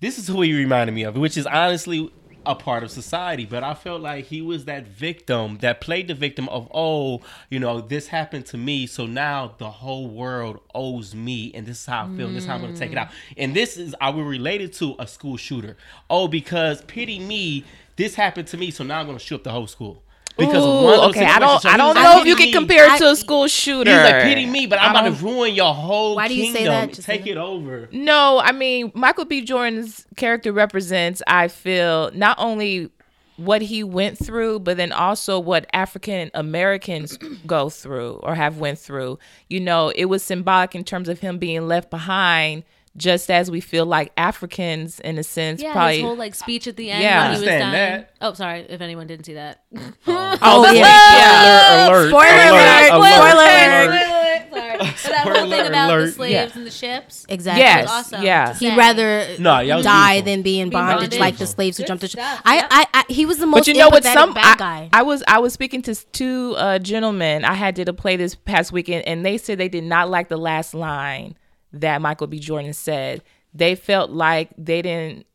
This 0.00 0.18
is 0.18 0.28
who 0.28 0.42
he 0.42 0.52
reminded 0.52 0.92
me 0.92 1.04
of, 1.04 1.16
which 1.16 1.38
is 1.38 1.46
honestly 1.46 2.12
a 2.46 2.54
part 2.54 2.82
of 2.82 2.90
society. 2.90 3.44
But 3.44 3.64
I 3.64 3.74
felt 3.74 4.00
like 4.00 4.26
he 4.26 4.40
was 4.40 4.66
that 4.66 4.86
victim 4.86 5.58
that 5.58 5.80
played 5.80 6.08
the 6.08 6.14
victim 6.14 6.48
of, 6.48 6.68
oh, 6.72 7.22
you 7.50 7.58
know, 7.58 7.80
this 7.80 8.08
happened 8.08 8.46
to 8.46 8.56
me, 8.56 8.86
so 8.86 9.06
now 9.06 9.54
the 9.58 9.70
whole 9.70 10.08
world 10.08 10.60
owes 10.74 11.14
me, 11.14 11.50
and 11.54 11.66
this 11.66 11.80
is 11.80 11.86
how 11.86 12.04
I 12.04 12.16
feel, 12.16 12.28
and 12.28 12.36
this 12.36 12.44
is 12.44 12.48
how 12.48 12.54
I'm 12.54 12.60
going 12.60 12.74
to 12.74 12.78
take 12.78 12.92
it 12.92 12.96
mm. 12.96 13.02
out. 13.02 13.08
And 13.36 13.54
this 13.54 13.76
is 13.76 13.94
I 14.00 14.10
will 14.10 14.24
relate 14.24 14.60
it 14.60 14.72
to 14.74 14.94
a 14.98 15.06
school 15.06 15.36
shooter. 15.36 15.76
Oh, 16.08 16.28
because 16.28 16.82
pity 16.82 17.18
me, 17.18 17.64
this 17.96 18.14
happened 18.14 18.48
to 18.48 18.56
me, 18.56 18.70
so 18.70 18.84
now 18.84 19.00
I'm 19.00 19.06
going 19.06 19.18
to 19.18 19.24
shoot 19.24 19.36
up 19.36 19.44
the 19.44 19.50
whole 19.50 19.66
school. 19.66 20.03
Because 20.36 20.64
Ooh, 20.64 20.68
one 20.68 20.84
little 20.84 21.04
okay, 21.10 21.26
I 21.26 21.38
don't. 21.38 21.62
So 21.62 21.68
I 21.68 21.76
don't 21.76 21.94
know 21.94 22.02
like, 22.02 22.20
if 22.22 22.26
you 22.26 22.34
"Pity 22.34 22.50
can 22.50 22.62
compare 22.62 22.92
it 22.92 22.98
to 22.98 23.10
a 23.10 23.16
school 23.16 23.46
shooter. 23.46 23.90
He's 23.90 24.00
like, 24.00 24.24
pity 24.24 24.46
me, 24.46 24.66
but 24.66 24.80
I'm 24.80 24.90
about 24.90 25.04
to 25.04 25.24
ruin 25.24 25.54
your 25.54 25.72
whole 25.72 26.16
Why 26.16 26.26
do 26.26 26.34
you 26.34 26.52
say 26.52 26.64
that? 26.64 26.92
Just 26.92 27.06
Take 27.06 27.26
it 27.26 27.36
over. 27.36 27.88
No, 27.92 28.40
I 28.40 28.52
mean 28.52 28.90
Michael 28.94 29.26
B. 29.26 29.42
Jordan's 29.42 30.06
character 30.16 30.52
represents, 30.52 31.22
I 31.26 31.48
feel, 31.48 32.10
not 32.12 32.36
only 32.40 32.90
what 33.36 33.62
he 33.62 33.82
went 33.82 34.18
through, 34.18 34.60
but 34.60 34.76
then 34.76 34.92
also 34.92 35.38
what 35.38 35.66
African 35.72 36.30
Americans 36.34 37.16
go 37.46 37.68
through 37.68 38.14
or 38.22 38.34
have 38.34 38.58
went 38.58 38.78
through. 38.78 39.18
You 39.48 39.60
know, 39.60 39.90
it 39.90 40.06
was 40.06 40.22
symbolic 40.22 40.74
in 40.74 40.84
terms 40.84 41.08
of 41.08 41.20
him 41.20 41.38
being 41.38 41.66
left 41.68 41.90
behind 41.90 42.64
just 42.96 43.30
as 43.30 43.50
we 43.50 43.60
feel 43.60 43.86
like 43.86 44.12
Africans, 44.16 45.00
in 45.00 45.18
a 45.18 45.22
sense, 45.24 45.60
Yeah, 45.62 45.72
probably. 45.72 45.96
his 45.96 46.04
whole 46.04 46.16
like 46.16 46.34
speech 46.34 46.66
at 46.68 46.76
the 46.76 46.90
end. 46.90 47.02
Yeah. 47.02 47.22
when 47.28 47.34
he 47.34 47.40
was 47.40 47.48
dying. 47.48 47.72
that. 47.72 48.10
Oh, 48.20 48.32
sorry 48.34 48.60
if 48.68 48.80
anyone 48.80 49.06
didn't 49.06 49.26
see 49.26 49.34
that. 49.34 49.62
oh 49.76 49.80
yeah, 50.06 50.38
Alert, 50.40 50.74
yeah. 50.74 51.88
alert, 51.88 52.08
Spoiler 52.08 52.24
alert, 52.26 52.92
alert, 52.92 52.92
alert. 52.92 53.14
spoiler 53.14 53.84
alert. 53.90 54.10
Sorry. 54.50 54.78
But 54.78 55.02
that 55.10 55.22
whole 55.24 55.34
thing 55.34 55.50
Spoiler 55.50 55.68
about 55.68 55.96
the 56.00 56.12
slaves 56.12 56.32
Yeah. 56.32 56.48
and 56.54 56.66
the 56.66 56.70
ships. 56.70 57.26
Exactly. 57.28 57.62
Yes, 57.62 57.88
awesome 57.90 58.22
yeah. 58.22 58.54
He'd 58.54 58.76
rather 58.76 59.26
No, 59.38 59.58
yeah, 59.60 59.74
it 59.74 59.76
was 59.78 59.84
die 59.84 60.14
beautiful. 60.14 60.32
than 60.32 60.42
be 60.42 60.60
in 60.60 60.70
bondage 60.70 61.00
bondage. 61.00 61.18
like 61.20 61.36
the 61.38 61.46
slaves 61.46 61.76
who 61.76 61.82
Good 61.82 61.88
jumped 61.88 62.00
the. 62.02 62.08
stuff, 62.08 62.40
I. 62.44 62.66
I, 62.70 62.86
I, 63.00 63.12
he 63.12 63.26
was 63.26 63.38
the 63.38 63.46
most 63.46 63.60
But 63.60 63.66
you 63.68 63.74
know 63.74 63.88
what? 63.88 64.04
Some 64.04 64.32
bad 64.34 64.54
I, 64.56 64.58
guy. 64.58 64.88
I 64.92 65.02
was 65.02 65.22
I 65.26 65.38
was 65.40 65.52
speaking 65.52 65.82
to 65.82 65.94
two 66.12 66.54
uh, 66.56 66.78
gentlemen 66.78 67.44
I 67.44 67.54
had 67.54 67.74
did 67.74 67.88
a 67.88 67.92
play 67.92 68.16
this 68.16 68.34
past 68.34 68.70
weekend, 68.72 69.06
and 69.06 69.24
they 69.26 69.38
said 69.38 69.58
they 69.58 69.68
did 69.68 69.84
not 69.84 70.10
like 70.10 70.28
the 70.28 70.36
last 70.38 70.74
line 70.74 71.36
that 71.80 72.00
Michael 72.00 72.26
B. 72.26 72.38
Jordan 72.38 72.72
said. 72.72 73.22
They 73.52 73.74
felt 73.74 74.10
like 74.10 74.50
they 74.58 74.82
didn't. 74.82 75.26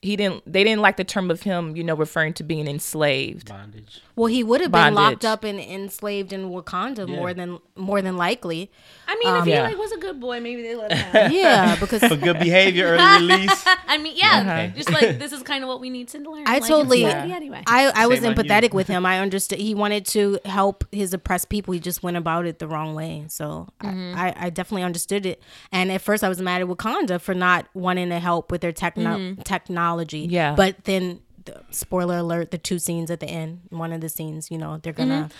He 0.00 0.16
didn't. 0.16 0.50
They 0.50 0.64
didn't 0.64 0.82
like 0.82 0.96
the 0.96 1.04
term 1.04 1.30
of 1.30 1.42
him, 1.42 1.76
you 1.76 1.84
know, 1.84 1.94
referring 1.94 2.32
to 2.34 2.42
being 2.42 2.66
enslaved. 2.66 3.48
Bondage. 3.48 4.00
Well, 4.16 4.26
he 4.26 4.42
would 4.42 4.60
have 4.62 4.72
been 4.72 4.94
locked 4.94 5.24
up 5.24 5.44
and 5.44 5.60
enslaved 5.60 6.32
in 6.32 6.48
Wakanda 6.50 7.06
Yeah. 7.08 7.14
more 7.16 7.32
than 7.34 7.58
more 7.76 8.00
than 8.02 8.16
likely. 8.16 8.70
I 9.06 9.14
mean, 9.22 9.36
if 9.36 9.44
he 9.44 9.50
yeah. 9.50 9.64
like 9.64 9.76
was 9.78 9.92
a 9.92 9.98
good 9.98 10.18
boy, 10.18 10.40
maybe 10.40 10.62
they 10.62 10.74
let 10.74 10.90
him 10.90 11.16
out. 11.24 11.30
Yeah, 11.32 11.76
because 11.78 12.00
For 12.02 12.16
good 12.16 12.38
behavior, 12.38 12.86
early 12.98 13.26
release. 13.26 13.64
I 13.86 13.98
mean, 13.98 14.14
yeah, 14.16 14.40
Okay. 14.40 14.72
just 14.76 14.90
like 14.90 15.18
this 15.18 15.32
is 15.32 15.42
kind 15.42 15.62
of 15.62 15.68
what 15.68 15.80
we 15.80 15.90
need 15.90 16.08
to 16.08 16.18
learn. 16.18 16.44
I 16.46 16.54
like, 16.58 16.66
totally, 16.66 17.02
society 17.02 17.32
anyway. 17.32 17.62
I, 17.66 17.92
I 17.94 18.06
was 18.06 18.20
Shame 18.20 18.30
on 18.30 18.36
you. 18.36 18.42
empathetic 18.42 18.72
with 18.72 18.88
him. 18.88 19.04
I 19.06 19.20
understood 19.20 19.58
he 19.58 19.74
wanted 19.74 20.06
to 20.06 20.38
help 20.46 20.84
his 20.90 21.12
oppressed 21.12 21.48
people. 21.50 21.74
He 21.74 21.80
just 21.80 22.02
went 22.02 22.16
about 22.16 22.46
it 22.46 22.58
the 22.58 22.66
wrong 22.66 22.94
way. 22.94 23.26
So 23.28 23.68
Mm-hmm. 23.82 24.18
I, 24.18 24.28
I, 24.30 24.34
I 24.46 24.50
definitely 24.50 24.82
understood 24.84 25.26
it. 25.26 25.42
And 25.70 25.92
at 25.92 26.00
first, 26.00 26.24
I 26.24 26.28
was 26.30 26.40
mad 26.40 26.62
at 26.62 26.66
Wakanda 26.66 27.20
for 27.20 27.34
not 27.34 27.66
wanting 27.74 28.08
to 28.08 28.18
help 28.18 28.50
with 28.50 28.62
their 28.62 28.72
techno- 28.72 29.18
Mm-hmm. 29.18 29.42
technology. 29.42 30.20
Yeah. 30.20 30.54
but 30.54 30.84
then. 30.84 31.20
The, 31.46 31.62
spoiler 31.70 32.18
alert: 32.18 32.50
the 32.50 32.58
two 32.58 32.78
scenes 32.78 33.10
at 33.10 33.20
the 33.20 33.26
end, 33.28 33.62
one 33.70 33.92
of 33.92 34.00
the 34.00 34.08
scenes, 34.08 34.50
you 34.50 34.58
know, 34.58 34.78
they're 34.82 34.92
gonna 34.92 35.30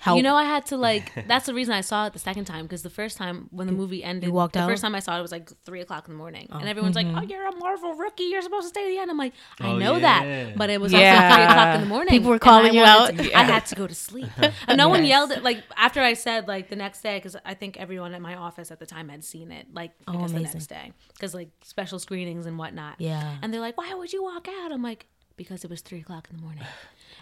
help. 0.00 0.14
Mm-hmm. 0.14 0.16
You 0.18 0.22
know, 0.22 0.36
I 0.36 0.44
had 0.44 0.64
to 0.66 0.76
like. 0.88 1.26
That's 1.26 1.46
the 1.46 1.54
reason 1.54 1.74
I 1.74 1.80
saw 1.80 2.06
it 2.06 2.12
the 2.12 2.20
second 2.20 2.44
time 2.44 2.66
because 2.66 2.84
the 2.84 2.90
first 2.90 3.16
time 3.16 3.48
when 3.50 3.66
the 3.66 3.72
movie 3.72 4.04
ended, 4.04 4.30
walked 4.30 4.52
the 4.54 4.60
out? 4.60 4.68
first 4.68 4.80
time 4.82 4.94
I 4.94 5.00
saw 5.00 5.16
it, 5.16 5.18
it 5.18 5.22
was 5.22 5.32
like 5.32 5.50
three 5.64 5.80
o'clock 5.80 6.06
in 6.06 6.14
the 6.14 6.18
morning, 6.18 6.46
and 6.52 6.68
everyone's 6.68 6.94
like, 6.94 7.08
"Oh, 7.08 7.22
you're 7.22 7.44
a 7.48 7.56
Marvel 7.56 7.94
rookie. 7.94 8.22
You're 8.24 8.42
supposed 8.42 8.66
to 8.66 8.68
stay 8.68 8.84
to 8.84 8.90
the 8.94 8.98
end." 8.98 9.10
I'm 9.10 9.16
like, 9.18 9.32
I 9.60 9.70
Oh, 9.70 9.76
know 9.76 9.94
yeah. 9.96 10.24
that, 10.44 10.56
but 10.56 10.70
it 10.70 10.80
was 10.80 10.92
Yeah. 10.92 11.16
also 11.24 11.34
three 11.34 11.44
o'clock 11.44 11.74
in 11.74 11.80
the 11.80 11.86
morning. 11.88 12.10
People 12.10 12.30
were 12.30 12.38
calling 12.38 12.74
you 12.74 12.84
out? 12.84 13.16
to- 13.16 13.36
I 13.36 13.42
had 13.42 13.66
to 13.66 13.74
go 13.74 13.88
to 13.88 13.94
sleep, 13.94 14.28
and 14.68 14.78
no 14.78 14.88
one 14.88 15.04
yelled 15.04 15.32
at 15.32 15.42
like 15.42 15.64
after 15.76 16.00
I 16.00 16.12
said 16.14 16.46
like 16.46 16.68
the 16.68 16.76
next 16.76 17.00
day 17.02 17.16
because 17.16 17.34
I 17.44 17.54
think 17.54 17.76
everyone 17.76 18.14
at 18.14 18.20
my 18.22 18.36
office 18.36 18.70
at 18.70 18.78
the 18.78 18.86
time 18.86 19.08
had 19.08 19.24
seen 19.24 19.50
it 19.50 19.66
like 19.74 19.90
I 20.06 20.14
Oh, 20.14 20.20
guess 20.20 20.30
the 20.32 20.40
next 20.40 20.66
day 20.66 20.92
because 21.14 21.34
like 21.34 21.48
special 21.64 21.98
screenings 21.98 22.46
and 22.46 22.56
whatnot. 22.56 22.96
Yeah. 23.00 23.36
and 23.42 23.52
they're 23.52 23.60
like, 23.60 23.76
"Why 23.76 23.92
would 23.94 24.12
you 24.12 24.22
walk 24.22 24.46
out?" 24.62 24.70
I'm 24.70 24.82
like, 24.82 25.06
"Because 25.38 25.64
it 25.64 25.70
was 25.70 25.80
three 25.80 26.00
o'clock 26.00 26.28
in 26.30 26.36
the 26.36 26.42
morning, 26.42 26.64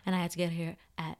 and 0.04 0.16
I 0.16 0.18
had 0.22 0.32
to 0.32 0.38
get 0.38 0.50
here 0.50 0.74
at." 0.98 1.18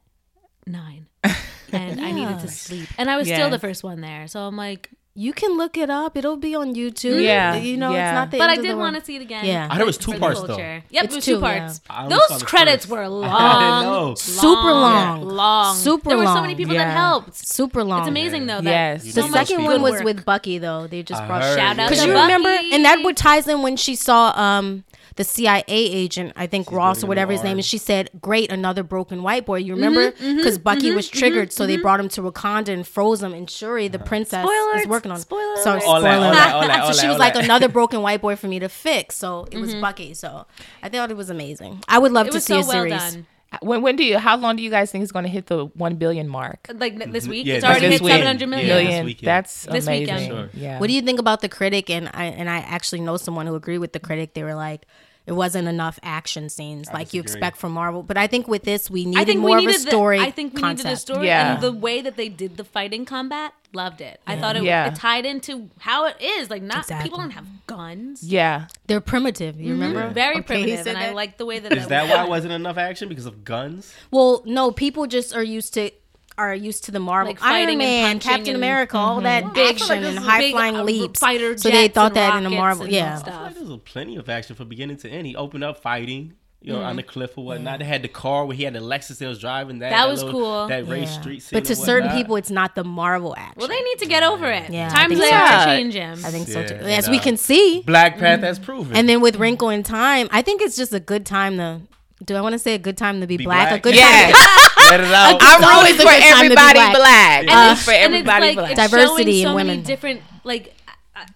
nine 0.69 1.05
and 1.71 2.01
i 2.01 2.11
needed 2.11 2.39
to 2.39 2.47
sleep 2.49 2.89
and 2.97 3.09
i 3.09 3.15
was 3.15 3.25
still 3.25 3.49
the 3.49 3.57
first 3.57 3.85
one 3.85 4.01
there 4.01 4.27
so 4.27 4.41
i'm 4.41 4.57
like 4.57 4.89
you 5.19 5.33
can 5.33 5.57
look 5.57 5.77
it 5.77 5.89
up; 5.89 6.15
it'll 6.15 6.37
be 6.37 6.53
on 6.53 6.75
YouTube. 6.75 7.23
Yeah, 7.23 7.55
you 7.55 7.75
know, 7.75 7.91
yeah. 7.91 8.09
it's 8.11 8.15
not 8.15 8.29
the. 8.29 8.37
but 8.37 8.49
i 8.49 8.51
end 8.51 8.59
of 8.59 8.63
the 8.65 8.67
did 8.69 8.77
want 8.77 8.95
to 8.97 9.03
see 9.03 9.15
it 9.15 9.23
again 9.23 9.45
Yeah. 9.45 9.67
I 9.67 9.73
heard 9.73 9.81
it 9.81 9.85
was 9.87 9.97
two 9.97 10.13
parts, 10.19 10.41
though. 10.41 10.47
culture. 10.47 10.83
yep 10.91 11.05
It's 11.05 11.13
it 11.13 11.17
was 11.17 11.25
two, 11.25 11.35
two 11.37 11.39
parts 11.41 11.81
yeah. 11.89 11.95
I 11.95 12.03
only 12.03 12.17
saw 12.17 12.27
those 12.35 12.43
credits 12.43 12.85
first. 12.85 12.91
were 12.91 13.07
long 13.23 13.23
I 13.25 13.81
know. 13.81 14.13
Super 14.13 14.71
long. 14.71 15.21
long 15.27 15.75
Super 15.75 16.09
long. 16.11 16.17
there 16.19 16.27
were 16.27 16.31
so 16.35 16.41
many 16.41 16.53
people 16.53 16.75
Yeah. 16.75 16.85
that 16.85 16.95
helped 16.95 17.33
super 17.35 17.83
long. 17.83 18.01
it's 18.01 18.09
amazing 18.09 18.45
though 18.45 18.61
that 18.61 18.69
Yes. 18.69 19.05
The 19.05 19.11
so 19.13 19.25
You 19.25 19.31
second 19.33 19.63
one 19.63 19.81
was 19.81 20.03
with. 20.03 20.23
Bucky 20.23 20.59
though. 20.59 20.85
They 20.85 21.01
just 21.01 21.23
I 21.23 21.25
brought 21.25 21.41
heard, 21.41 21.57
Shout 21.57 21.79
out 21.79 21.89
Because 21.89 22.05
you 22.05 22.13
Bucky. 22.13 22.33
remember, 22.33 22.49
and 22.75 22.85
that 22.85 23.01
would 23.03 23.17
ties 23.17 23.47
in 23.47 23.63
when 23.63 23.75
she 23.75 23.95
saw 23.95 24.39
um 24.39 24.83
the 25.17 25.23
CIA 25.23 25.63
agent, 25.67 26.33
I 26.35 26.47
think 26.47 26.71
Ross 26.71 27.03
or 27.03 27.07
whatever 27.07 27.31
his 27.31 27.43
name 27.43 27.53
arm. 27.53 27.59
is. 27.59 27.65
She 27.65 27.77
said, 27.77 28.09
"Great, 28.21 28.51
another 28.51 28.83
broken 28.83 29.23
white 29.23 29.45
boy." 29.45 29.57
You 29.57 29.75
remember? 29.75 30.11
Mm-hmm, 30.11 30.23
mm-hmm 30.23 30.37
Because 30.37 30.57
Bucky 30.57 30.87
mm-hmm, 30.87 30.95
was 30.95 31.09
triggered, 31.09 31.49
mm-hmm, 31.49 31.57
so 31.57 31.67
they 31.67 31.77
brought 31.77 31.99
him 31.99 32.07
to 32.09 32.21
Wakanda 32.21 32.69
and 32.69 32.87
froze 32.87 33.21
him. 33.21 33.33
And 33.33 33.49
Shuri, 33.49 33.87
the 33.87 33.97
uh-huh. 33.97 34.07
princess, 34.07 34.43
Spoiler 34.43 34.77
is 34.79 34.87
working 34.87 35.11
on. 35.11 35.19
spoiler 35.19 35.57
Sorry, 35.57 35.81
spoiler. 35.81 35.95
All 35.95 36.01
that, 36.01 36.13
all 36.13 36.23
alert. 36.23 36.33
that, 36.33 36.55
all 36.55 36.61
that, 36.61 36.79
all 36.81 36.93
so 36.93 37.01
she 37.01 37.07
was 37.07 37.15
all 37.15 37.19
like 37.19 37.35
another 37.35 37.67
broken 37.67 38.01
white 38.01 38.21
boy 38.21 38.35
for 38.35 38.47
me 38.47 38.59
to 38.59 38.69
fix. 38.69 39.17
So 39.17 39.47
it 39.51 39.57
was 39.57 39.75
Bucky. 39.75 40.13
So 40.13 40.45
I 40.81 40.89
thought 40.89 41.11
it 41.11 41.17
was 41.17 41.29
amazing. 41.29 41.83
I 41.87 41.99
would 41.99 42.11
love 42.11 42.27
it 42.27 42.31
to 42.33 42.41
see 42.41 42.53
so 42.53 42.59
a 42.59 42.61
well 42.61 42.69
series. 42.71 42.93
done 42.93 43.27
uh, 43.51 43.57
When 43.61 43.81
when 43.81 43.95
do 43.95 44.03
you? 44.03 44.17
How 44.17 44.35
long 44.37 44.55
do 44.55 44.63
you 44.63 44.69
guys 44.69 44.91
think 44.91 45.03
it's 45.03 45.11
going 45.11 45.23
to 45.23 45.29
hit 45.29 45.47
the 45.47 45.65
one 45.67 45.95
billion 45.95 46.27
mark? 46.27 46.67
like 46.75 47.11
this 47.11 47.27
week 47.27 47.45
Yeah, 47.45 47.55
it's 47.55 47.63
this 47.63 47.69
already 47.69 47.87
hit 47.87 48.01
weekend. 48.01 48.39
700 48.39 48.59
Yeah, 48.59 48.73
million 48.73 49.05
this 49.05 49.15
That's 49.21 49.63
This 49.63 49.87
amazing. 49.87 50.15
weekend. 50.15 50.31
Sure. 50.31 50.49
Yeah. 50.53 50.79
What 50.79 50.87
do 50.87 50.93
you 50.93 51.01
think 51.01 51.19
about 51.19 51.41
the 51.41 51.49
critic? 51.49 51.89
And 51.89 52.09
I 52.13 52.25
and 52.25 52.49
I 52.49 52.57
actually 52.57 53.01
know 53.01 53.17
someone 53.17 53.47
who 53.47 53.55
agreed 53.55 53.79
with 53.79 53.93
the 53.93 53.99
critic. 53.99 54.33
They 54.33 54.43
were 54.43 54.55
like, 54.55 54.85
it 55.27 55.33
wasn't 55.33 55.67
enough 55.67 55.99
action 56.03 56.47
scenes 56.47 56.87
like 56.93 57.13
you 57.13 57.19
expect 57.19 57.57
from 57.57 57.73
Marvel. 57.73 58.01
But 58.01 58.17
I 58.17 58.27
think 58.27 58.47
with 58.47 58.63
this, 58.63 58.89
we 58.89 59.03
needed 59.03 59.19
I 59.19 59.25
think 59.25 59.41
more 59.41 59.57
we 59.57 59.65
needed 59.65 59.81
of 59.81 59.87
a 59.87 59.89
story. 59.89 60.19
The, 60.19 60.25
I 60.25 60.31
think 60.31 60.53
we 60.53 60.61
concept. 60.61 60.85
needed 60.85 60.93
a 60.93 60.99
story, 60.99 61.27
Yeah. 61.27 61.53
and 61.53 61.61
the 61.61 61.73
way 61.73 62.01
that 62.01 62.15
they 62.15 62.29
did 62.29 62.55
the 62.55 62.63
fighting 62.63 63.03
combat, 63.03 63.53
loved 63.73 63.99
it. 63.99 64.21
I 64.25 64.37
thought 64.37 64.55
it, 64.55 64.63
Yeah. 64.63 64.87
it 64.87 64.95
tied 64.95 65.25
into 65.25 65.69
how 65.79 66.05
it 66.05 66.15
is. 66.21 66.49
Like, 66.49 66.63
not 66.63 66.79
Exactly. 66.79 67.09
people 67.09 67.19
don't 67.19 67.31
have 67.31 67.45
guns. 67.67 68.23
Yeah. 68.23 68.67
They're 68.87 69.01
primitive. 69.01 69.59
You 69.59 69.73
mm-hmm. 69.73 69.81
remember? 69.81 70.13
Very 70.13 70.37
Okay, 70.37 70.43
primitive, 70.43 70.85
said 70.85 70.95
and 70.95 70.97
I 70.97 71.11
like 71.11 71.37
the 71.37 71.45
way 71.45 71.59
that. 71.59 71.73
Is 71.73 71.85
it 71.85 71.89
that 71.89 72.09
why 72.09 72.23
it 72.23 72.29
wasn't 72.29 72.53
enough 72.53 72.77
action 72.77 73.09
because 73.09 73.25
of 73.25 73.43
guns? 73.43 73.93
Well, 74.11 74.43
no, 74.45 74.71
people 74.71 75.07
just 75.07 75.35
are 75.35 75.43
used 75.43 75.73
to 75.73 75.91
are 76.37 76.53
used 76.53 76.83
to 76.85 76.91
the 76.91 76.99
Marvel 76.99 77.31
Like 77.31 77.39
fighting 77.39 77.55
Iron 77.55 77.69
and 77.69 77.77
Man, 77.79 78.03
punching 78.15 78.29
Captain 78.29 78.47
and- 78.49 78.57
America, 78.57 78.97
all 78.97 79.21
that 79.21 79.43
I 79.43 79.47
feel 79.53 79.63
like 79.63 79.71
action 79.73 80.03
and 80.03 80.19
high 80.19 80.39
big, 80.39 80.51
flying 80.53 80.75
uh, 80.75 80.83
leaps. 80.83 81.19
fighter 81.19 81.57
So 81.57 81.69
they 81.69 81.87
thought 81.87 82.13
that 82.13 82.35
in 82.37 82.43
the 82.43 82.49
Marvel, 82.51 82.83
and 82.83 82.93
yeah. 82.93 83.15
stuff. 83.17 83.33
I 83.33 83.43
like 83.45 83.55
there 83.55 83.63
was 83.65 83.79
plenty 83.85 84.15
of 84.17 84.29
action 84.29 84.55
from 84.55 84.67
beginning 84.69 84.97
to 84.97 85.09
end. 85.09 85.25
He 85.25 85.35
opened 85.35 85.63
up 85.63 85.81
fighting, 85.81 86.33
you 86.61 86.73
know, 86.73 86.79
on 86.79 86.89
Mm-hmm. 86.89 86.97
the 86.97 87.03
cliff 87.03 87.37
or 87.37 87.45
whatnot. 87.45 87.79
They 87.79 87.85
had 87.85 88.01
the 88.03 88.07
car 88.07 88.45
where 88.45 88.55
he 88.55 88.63
had 88.63 88.73
the 88.73 88.79
Lexus 88.79 89.17
that 89.17 89.27
was 89.27 89.39
driving 89.39 89.79
that. 89.79 89.89
That 89.89 90.07
was 90.07 90.23
little- 90.23 90.39
cool. 90.39 90.67
That 90.67 90.87
race 90.87 91.09
Yeah. 91.13 91.21
street 91.21 91.41
scene. 91.41 91.57
But 91.57 91.65
to 91.65 91.73
and 91.73 91.81
certain 91.81 92.09
people, 92.11 92.35
it's 92.35 92.51
not 92.51 92.75
the 92.75 92.83
Marvel 92.83 93.33
action. 93.37 93.53
Well, 93.57 93.67
they 93.67 93.81
need 93.81 93.99
to 93.99 94.05
get 94.05 94.21
over 94.23 94.47
it. 94.51 94.69
Yeah, 94.69 94.89
Times 94.89 95.07
think 95.09 95.21
they 95.21 95.29
so. 95.29 95.35
have 95.35 95.67
Yeah. 95.69 95.75
to 95.75 95.91
change. 95.91 96.23
I 96.23 96.29
think 96.29 96.47
so 96.47 96.65
too. 96.67 96.75
As 96.75 97.05
and, 97.07 97.11
we 97.15 97.19
can 97.19 97.37
see, 97.37 97.81
Black 97.85 98.17
Panther 98.19 98.45
has 98.47 98.59
proven. 98.59 98.95
and 98.95 99.09
then 99.09 99.21
with 99.21 99.37
Wrinkle 99.37 99.69
in 99.69 99.81
Time, 99.83 100.27
I 100.31 100.41
think 100.43 100.61
it's 100.61 100.75
just 100.77 100.93
a 100.93 100.99
good 100.99 101.25
time 101.25 101.57
to. 101.57 101.81
Do 102.23 102.35
I 102.35 102.41
want 102.41 102.53
to 102.53 102.59
say 102.59 102.73
a 102.73 102.79
good 102.79 102.97
time 102.97 103.21
to 103.21 103.27
be, 103.27 103.37
Be 103.37 103.43
black? 103.45 103.71
A 103.71 103.79
good 103.79 103.95
Yeah. 103.95 104.31
time. 104.31 104.67
Let 104.89 104.99
it 105.01 105.07
out. 105.13 105.37
I'm 105.41 105.63
always 105.63 105.91
rooting 105.93 106.07
for 106.07 106.11
good 106.13 106.21
time 106.23 106.43
to 106.43 106.49
be 106.49 106.55
everybody 106.57 106.79
black. 106.79 106.95
black. 106.95 107.41
and 107.41 107.49
Uh, 107.49 107.73
it's, 107.73 107.83
for 107.85 107.91
everybody 107.91 108.47
it's 108.47 108.55
like 108.57 108.75
black. 108.75 108.77
it's 108.85 108.91
Diversity 108.91 109.41
showing 109.41 109.49
in 109.51 109.55
women. 109.55 109.67
Many 109.67 109.81
different 109.83 110.21
like 110.43 110.73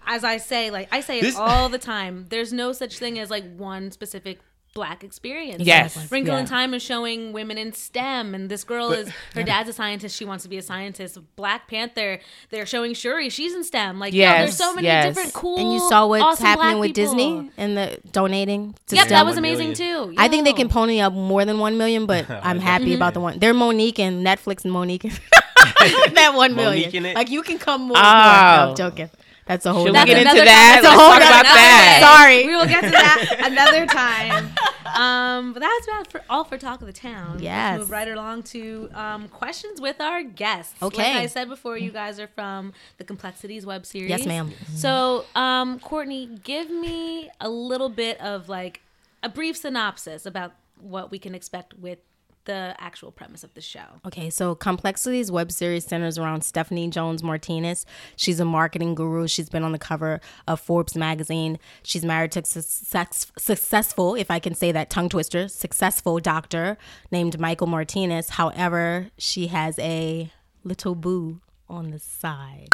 as 0.06 0.24
I 0.24 0.38
say, 0.38 0.70
like 0.72 0.88
I 0.92 1.02
say 1.02 1.20
it 1.20 1.22
This- 1.24 1.36
all 1.36 1.70
the 1.70 1.78
time. 1.80 2.26
There's 2.30 2.52
no 2.54 2.72
such 2.74 2.98
thing 2.98 3.20
as 3.20 3.30
like 3.30 3.44
one 3.58 3.92
specific 3.92 4.40
black 4.74 5.04
experience. 5.04 5.64
Yes. 5.64 5.96
Like, 5.96 6.12
Wrinkle 6.12 6.36
in 6.38 6.46
Time 6.46 6.74
is 6.74 6.82
showing 6.82 7.34
women 7.34 7.58
in 7.58 7.74
STEM, 7.74 8.34
and 8.34 8.50
this 8.50 8.64
girl 8.64 8.92
is 8.92 9.10
her 9.36 9.44
dad's 9.44 9.70
a 9.70 9.74
scientist. 9.74 10.16
She 10.16 10.26
wants 10.26 10.44
to 10.44 10.50
be 10.50 10.58
a 10.58 10.62
scientist. 10.62 11.18
Black 11.36 11.68
Panther, 11.68 12.20
they're 12.50 12.66
showing 12.66 12.94
Shuri. 12.94 13.30
She's 13.30 13.54
in 13.54 13.64
STEM. 13.64 14.00
Like, 14.00 14.14
yeah, 14.14 14.40
there's 14.40 14.56
so 14.56 14.74
many 14.74 14.88
yes. 14.88 15.08
different 15.08 15.34
cool. 15.34 15.60
And 15.60 15.74
you 15.74 15.80
saw 15.90 16.08
what's 16.08 16.24
awesome 16.24 16.46
happening 16.46 16.80
with 16.80 16.96
people. 16.96 17.04
Disney 17.04 17.52
and 17.58 17.78
the 17.78 18.00
donating 18.12 18.76
to 18.88 18.96
Yep, 18.96 19.08
STEM. 19.08 19.16
that 19.16 19.26
was 19.26 19.38
amazing 19.38 19.72
million. 19.72 20.10
too. 20.10 20.16
I 20.18 20.28
think 20.28 20.46
they 20.46 20.54
can 20.54 20.70
pony 20.70 21.02
up 21.02 21.14
more 21.14 21.46
than 21.46 21.60
one 21.60 21.78
million, 21.78 22.06
but 22.06 22.30
I'm 22.44 22.60
happy 22.60 22.94
about 22.94 23.08
mm-hmm. 23.08 23.14
the 23.14 23.20
one. 23.20 23.40
They're 23.40 23.54
Mo'Nique 23.54 24.00
and 24.00 24.26
Netflix 24.26 24.64
and 24.64 24.74
Mo'Nique. 24.74 25.20
that 26.16 26.34
one 26.36 26.56
million. 26.56 26.90
Mo'Nique 26.90 26.94
in 26.94 27.06
it? 27.06 27.16
Like 27.16 27.30
you 27.30 27.42
can 27.44 27.60
come 27.60 27.82
more. 27.82 27.98
Oh. 27.98 28.02
more. 28.02 28.12
No, 28.12 28.70
I'm 28.70 28.76
joking. 28.76 29.10
That's 29.46 29.66
a 29.66 29.74
whole. 29.74 29.86
Should 29.86 29.92
we 29.92 29.94
That's 29.94 30.10
get 30.10 30.18
into 30.18 30.32
another 30.32 30.46
that? 30.46 30.82
That's 30.82 30.86
Let's 30.86 31.02
whole 31.02 31.10
talk 31.10 31.22
about 31.22 31.44
that. 31.44 32.18
Sorry. 32.18 32.46
We 32.46 32.56
will 32.56 32.68
get 32.68 32.84
to 32.84 32.90
that 32.92 33.36
another 33.52 33.86
time. 33.86 34.50
Um, 34.96 35.54
but 35.54 35.62
that's 35.62 35.88
about 35.88 36.12
for 36.12 36.22
all 36.30 36.44
for 36.44 36.58
talk 36.58 36.82
of 36.82 36.88
the 36.88 36.94
town. 36.94 37.40
Yes. 37.42 37.72
Let's 37.72 37.80
move 37.82 37.92
right 37.92 38.08
along 38.08 38.44
to 38.44 38.90
um, 38.94 39.28
questions 39.30 39.82
with 39.82 40.00
our 40.00 40.24
guests. 40.24 40.82
Okay. 40.82 41.14
Like 41.14 41.24
I 41.24 41.26
said 41.28 41.50
before, 41.50 41.78
you 41.78 41.92
guys 41.92 42.20
are 42.20 42.28
from 42.28 42.74
the 42.98 43.04
Complexities 43.04 43.66
web 43.66 43.86
series. 43.86 44.10
Yes, 44.10 44.26
ma'am. 44.26 44.52
So, 44.76 45.26
um, 45.36 45.80
Courtney, 45.80 46.28
give 46.44 46.70
me 46.70 47.30
a 47.40 47.50
little 47.50 47.90
bit 47.90 48.20
of 48.22 48.48
like 48.48 48.82
a 49.24 49.30
brief 49.30 49.58
synopsis 49.58 50.26
about 50.26 50.54
what 50.80 51.12
we 51.12 51.20
can 51.20 51.36
expect 51.36 51.74
with 51.76 52.00
the 52.46 52.76
actual 52.80 53.12
premise 53.12 53.44
of 53.44 53.54
the 53.54 53.62
show. 53.62 54.00
Okay, 54.06 54.30
so 54.30 54.56
Complexities 54.56 55.32
web 55.32 55.52
series 55.52 55.86
centers 55.86 56.18
around 56.18 56.44
Stephanie 56.44 56.90
Jones 56.90 57.24
Martinez. 57.24 57.86
She's 58.16 58.40
a 58.40 58.46
marketing 58.46 58.96
guru. 58.96 59.28
She's 59.28 59.50
been 59.50 59.64
on 59.64 59.72
the 59.72 59.80
cover 59.80 60.20
of 60.48 60.60
Forbes 60.60 60.96
magazine. 60.96 61.60
She's 61.84 62.04
married 62.06 62.32
to 62.34 62.40
a 62.40 62.46
success, 62.46 63.32
successful, 63.38 64.16
if 64.16 64.32
I 64.32 64.40
can 64.40 64.56
say 64.56 64.72
that 64.72 64.90
tongue 64.90 65.10
twister, 65.10 65.48
successful 65.48 66.20
doctor 66.20 66.78
named 67.12 67.40
Michael 67.40 67.68
Martinez. 67.68 68.30
However, 68.30 69.10
she 69.18 69.48
has 69.48 69.78
a 69.80 70.32
little 70.64 70.96
boo 70.96 71.42
on 71.70 71.92
the 71.92 72.00
side. 72.00 72.70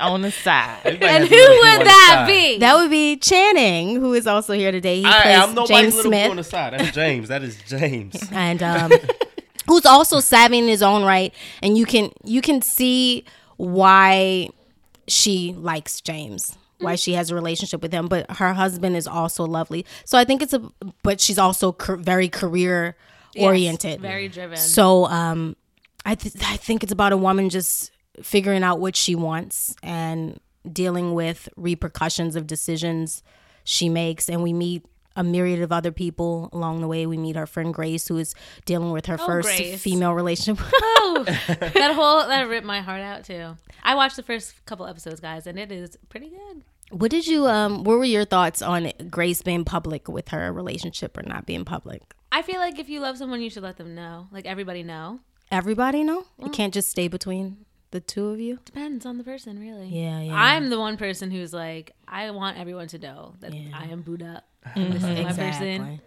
On 0.00 0.22
the 0.22 0.30
side. 0.30 0.78
Everybody 0.84 1.12
And 1.12 1.24
who 1.24 1.34
a 1.34 1.36
little 1.36 1.56
boo 1.56 1.68
on 1.68 1.78
would 1.78 1.86
that 1.86 2.24
be? 2.26 2.58
That 2.58 2.76
would 2.76 2.90
be 2.90 3.16
Channing, 3.16 3.96
who 3.96 4.14
is 4.14 4.26
also 4.26 4.54
here 4.54 4.72
today. 4.72 5.00
He 5.00 5.06
I, 5.06 5.20
plays 5.20 5.56
I'm 5.58 5.66
James 5.66 6.00
Smith. 6.00 6.30
on 6.30 6.36
the 6.36 6.44
side. 6.44 6.72
That's 6.74 6.92
James. 6.92 7.28
That 7.28 7.42
is 7.42 7.60
James. 7.66 8.16
and 8.32 8.62
um, 8.62 8.92
who's 9.66 9.86
also 9.86 10.20
savvy 10.20 10.58
in 10.58 10.66
his 10.68 10.82
own 10.82 11.04
right 11.04 11.34
and 11.62 11.76
you 11.76 11.84
can 11.84 12.10
you 12.24 12.40
can 12.40 12.62
see 12.62 13.24
why 13.56 14.48
she 15.06 15.54
likes 15.54 16.00
James. 16.00 16.56
Why 16.80 16.94
she 16.94 17.14
has 17.14 17.32
a 17.32 17.34
relationship 17.34 17.82
with 17.82 17.92
him, 17.92 18.06
but 18.06 18.30
her 18.36 18.52
husband 18.54 18.96
is 18.96 19.08
also 19.08 19.44
lovely. 19.44 19.84
So 20.04 20.16
I 20.16 20.22
think 20.24 20.42
it's 20.42 20.52
a, 20.52 20.62
but 21.02 21.20
she's 21.20 21.36
also 21.36 21.72
ca- 21.72 21.96
very 21.96 22.28
career 22.28 22.94
oriented. 23.36 24.00
very 24.00 24.28
driven. 24.28 24.56
So 24.56 25.06
um, 25.06 25.56
I 26.06 26.14
th- 26.14 26.36
I 26.40 26.56
think 26.56 26.84
it's 26.84 26.92
about 26.92 27.12
a 27.12 27.16
woman 27.16 27.48
just 27.50 27.90
figuring 28.22 28.62
out 28.62 28.80
what 28.80 28.96
she 28.96 29.14
wants 29.14 29.74
and 29.82 30.40
dealing 30.70 31.14
with 31.14 31.48
repercussions 31.56 32.36
of 32.36 32.46
decisions 32.46 33.22
she 33.64 33.88
makes. 33.88 34.28
And 34.28 34.42
we 34.42 34.52
meet 34.52 34.84
a 35.16 35.24
myriad 35.24 35.60
of 35.62 35.72
other 35.72 35.90
people 35.90 36.48
along 36.52 36.80
the 36.80 36.86
way. 36.86 37.04
We 37.06 37.16
meet 37.18 37.36
our 37.36 37.46
friend 37.46 37.74
Grace, 37.74 38.06
who 38.06 38.18
is 38.18 38.34
dealing 38.66 38.92
with 38.92 39.06
her 39.06 39.18
first 39.18 39.48
Grace. 39.48 39.82
female 39.82 40.14
relationship. 40.14 40.64
Oh, 41.00 41.24
that 41.24 41.92
whole 41.94 42.26
that 42.28 42.42
ripped 42.48 42.66
my 42.66 42.80
heart 42.80 43.00
out 43.00 43.24
too. 43.24 43.56
I 43.82 43.94
watched 43.94 44.16
the 44.16 44.22
first 44.22 44.62
couple 44.66 44.86
episodes, 44.86 45.20
guys, 45.20 45.46
and 45.46 45.58
it 45.58 45.72
is 45.72 45.96
pretty 46.10 46.28
good. 46.28 46.62
what 46.90 47.10
did 47.10 47.26
you 47.26 47.46
um? 47.46 47.82
What 47.82 47.98
were 47.98 48.04
your 48.04 48.26
thoughts 48.26 48.60
on 48.60 48.92
Grace 49.08 49.40
being 49.40 49.64
public 49.64 50.06
with 50.08 50.28
her 50.28 50.52
relationship 50.52 51.16
or 51.16 51.22
not 51.22 51.46
being 51.46 51.64
public? 51.64 52.02
I 52.30 52.42
feel 52.42 52.58
like 52.58 52.78
if 52.78 52.90
you 52.90 53.00
love 53.00 53.16
someone, 53.16 53.40
you 53.40 53.48
should 53.48 53.62
let 53.62 53.78
them 53.78 53.94
know. 53.94 54.28
Like 54.30 54.44
everybody 54.44 54.82
know. 54.82 55.20
Everybody 55.50 56.04
know 56.04 56.26
it 56.40 56.52
can't 56.52 56.74
just 56.74 56.90
stay 56.90 57.08
between 57.08 57.64
the 57.90 58.00
two 58.00 58.28
of 58.28 58.40
you. 58.40 58.58
Depends 58.64 59.06
on 59.06 59.18
the 59.18 59.24
person, 59.24 59.58
really. 59.58 59.88
Yeah, 59.88 60.20
yeah. 60.20 60.34
I'm 60.34 60.70
the 60.70 60.78
one 60.78 60.96
person 60.96 61.30
who's 61.30 61.52
like, 61.52 61.92
I 62.06 62.30
want 62.30 62.58
everyone 62.58 62.88
to 62.88 62.98
know 62.98 63.34
that 63.40 63.52
I 63.52 63.86
am 63.86 64.02
booed 64.02 64.22
up. 64.22 64.44
This 64.76 64.96
is 64.96 65.02
my 65.02 65.32
person. 65.32 66.00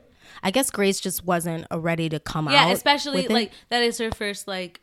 I 0.43 0.51
guess 0.51 0.69
Grace 0.69 0.99
just 0.99 1.25
wasn't 1.25 1.65
ready 1.71 2.09
to 2.09 2.19
come 2.19 2.47
out. 2.47 2.53
Yeah, 2.53 2.69
especially 2.69 3.27
like 3.27 3.51
that 3.69 3.83
is 3.83 3.97
her 3.97 4.11
first 4.11 4.47
like 4.47 4.79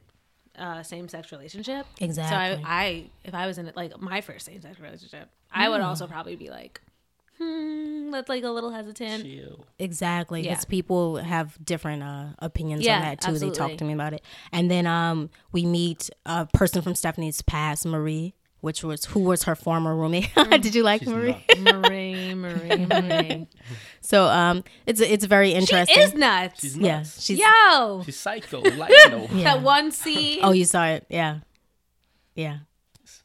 uh, 0.58 0.82
same 0.82 1.08
sex 1.08 1.32
relationship. 1.32 1.86
Exactly. 2.00 2.62
So 2.62 2.68
I, 2.68 2.84
I, 2.84 3.10
if 3.24 3.34
I 3.34 3.46
was 3.46 3.58
in 3.58 3.66
it, 3.68 3.76
like 3.76 3.98
my 4.00 4.20
first 4.20 4.46
same 4.46 4.60
sex 4.60 4.78
relationship, 4.80 5.28
I 5.52 5.68
would 5.68 5.80
also 5.80 6.06
probably 6.06 6.36
be 6.36 6.50
like, 6.50 6.80
hmm, 7.38 8.10
that's 8.10 8.28
like 8.28 8.42
a 8.44 8.50
little 8.50 8.70
hesitant. 8.70 9.24
Chill. 9.24 9.64
Exactly, 9.78 10.42
Yeah. 10.42 10.50
because 10.52 10.64
people 10.64 11.16
have 11.16 11.56
different 11.64 12.02
uh, 12.02 12.26
opinions 12.40 12.84
Yeah, 12.84 12.96
on 12.96 13.02
that 13.02 13.20
too. 13.20 13.38
They 13.38 13.50
talk 13.50 13.76
to 13.78 13.84
me 13.84 13.92
about 13.92 14.12
it, 14.12 14.22
and 14.52 14.70
then 14.70 14.86
um, 14.86 15.30
we 15.52 15.64
meet 15.66 16.10
a 16.26 16.46
person 16.46 16.82
from 16.82 16.94
Stephanie's 16.94 17.40
past, 17.42 17.86
Marie, 17.86 18.34
which 18.60 18.82
was 18.82 19.04
who 19.06 19.20
was 19.20 19.44
her 19.44 19.54
former 19.54 19.94
roommate. 19.94 20.30
Did 20.50 20.74
you 20.74 20.82
like 20.82 21.00
She's 21.02 21.08
Marie? 21.10 21.36
Marie, 21.60 22.34
Marie, 22.34 22.86
Marie. 22.86 23.46
So 24.00 24.24
um, 24.26 24.64
it's 24.86 25.00
it's 25.00 25.24
very 25.26 25.50
interesting. 25.52 25.94
she 25.94 26.00
interesting. 26.00 26.14
is 26.16 26.20
nuts. 26.20 26.60
She's 26.62 26.76
yeah, 26.78 27.02
she's. 27.02 27.38
Yo, 27.38 28.02
She's 28.06 28.18
psycho. 28.18 28.60
Like, 28.62 28.90
you 28.90 29.10
know, 29.10 29.26
that 29.44 29.60
one 29.62 29.90
scene. 29.90 30.40
Oh, 30.42 30.52
you 30.52 30.64
saw 30.64 30.86
it? 30.86 31.04
Yeah, 31.10 31.40
yeah. 32.34 32.58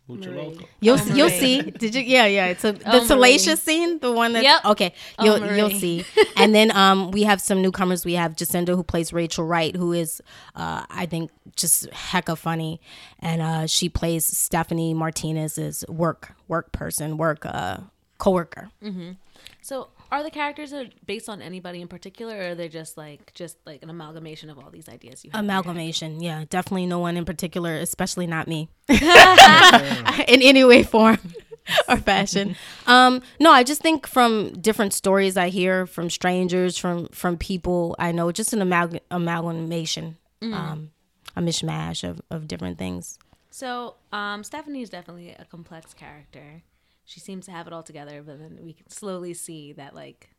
Mucho 0.07 0.31
loco. 0.31 0.65
You'll 0.79 0.99
Oh, 0.99 1.13
you'll 1.15 1.29
see. 1.29 1.61
Did 1.61 1.95
you? 1.95 2.01
Yeah, 2.01 2.25
yeah. 2.25 2.47
It's 2.47 2.63
a 2.63 2.73
the 2.73 3.01
Oh, 3.01 3.05
salacious 3.05 3.61
scene, 3.61 3.99
the 3.99 4.11
one 4.11 4.33
that. 4.33 4.43
Yep. 4.43 4.65
Okay, 4.65 4.93
Oh, 5.19 5.23
you'll 5.25 5.55
you'll 5.55 5.69
see. 5.79 6.05
and 6.35 6.53
then 6.53 6.75
um, 6.75 7.11
we 7.11 7.23
have 7.23 7.39
some 7.41 7.61
newcomers. 7.61 8.03
We 8.05 8.13
have 8.13 8.35
Jacinda 8.35 8.75
who 8.75 8.83
plays 8.83 9.13
Rachel 9.13 9.45
Wright, 9.45 9.75
who 9.75 9.93
is 9.93 10.21
uh, 10.55 10.85
I 10.89 11.05
think 11.05 11.31
just 11.55 11.89
hecka 11.91 12.37
funny, 12.37 12.81
and 13.19 13.41
uh, 13.41 13.67
she 13.67 13.89
plays 13.89 14.25
Stephanie 14.25 14.93
Martinez's 14.93 15.85
work 15.87 16.35
work 16.47 16.71
person, 16.71 17.17
work 17.17 17.45
uh, 17.45 17.77
coworker. 18.17 18.69
Mhm 18.83 19.17
so, 19.61 19.87
are 20.13 20.23
the 20.23 20.29
characters 20.29 20.73
based 21.05 21.27
on 21.27 21.41
anybody 21.41 21.81
in 21.81 21.87
particular, 21.87 22.37
or 22.37 22.49
are 22.49 22.55
they 22.55 22.69
just 22.69 22.97
like 22.97 23.33
just 23.33 23.57
like 23.65 23.81
an 23.81 23.89
amalgamation 23.89 24.49
of 24.49 24.59
all 24.59 24.69
these 24.69 24.87
ideas 24.87 25.25
you 25.25 25.31
have? 25.31 25.39
Amalgamation, 25.39 26.21
yeah, 26.21 26.45
definitely 26.49 26.85
no 26.85 26.99
one 26.99 27.17
in 27.17 27.25
particular, 27.25 27.75
especially 27.77 28.27
not 28.27 28.47
me, 28.47 28.69
in 28.89 30.41
any 30.41 30.63
way, 30.63 30.83
form, 30.83 31.17
or 31.89 31.97
fashion. 31.97 32.55
Um, 32.85 33.21
no, 33.39 33.51
I 33.51 33.63
just 33.63 33.81
think 33.81 34.05
from 34.05 34.53
different 34.53 34.93
stories 34.93 35.35
I 35.35 35.49
hear 35.49 35.87
from 35.87 36.11
strangers, 36.11 36.77
from 36.77 37.07
from 37.07 37.37
people 37.37 37.95
I 37.97 38.11
know, 38.11 38.31
just 38.31 38.53
an 38.53 38.59
amalg- 38.59 38.99
amalgamation, 39.09 40.17
um, 40.43 40.91
a 41.35 41.41
mishmash 41.41 42.07
of 42.07 42.21
of 42.29 42.47
different 42.47 42.77
things. 42.77 43.17
So, 43.49 43.95
um, 44.11 44.43
Stephanie 44.43 44.81
is 44.81 44.89
definitely 44.89 45.29
a 45.31 45.45
complex 45.45 45.93
character. 45.93 46.63
She 47.05 47.19
seems 47.19 47.45
to 47.45 47.51
have 47.51 47.67
it 47.67 47.73
all 47.73 47.83
together, 47.83 48.23
but 48.23 48.39
then 48.39 48.59
we 48.61 48.73
can 48.73 48.89
slowly 48.89 49.33
see 49.33 49.73
that 49.73 49.93
like 49.93 50.29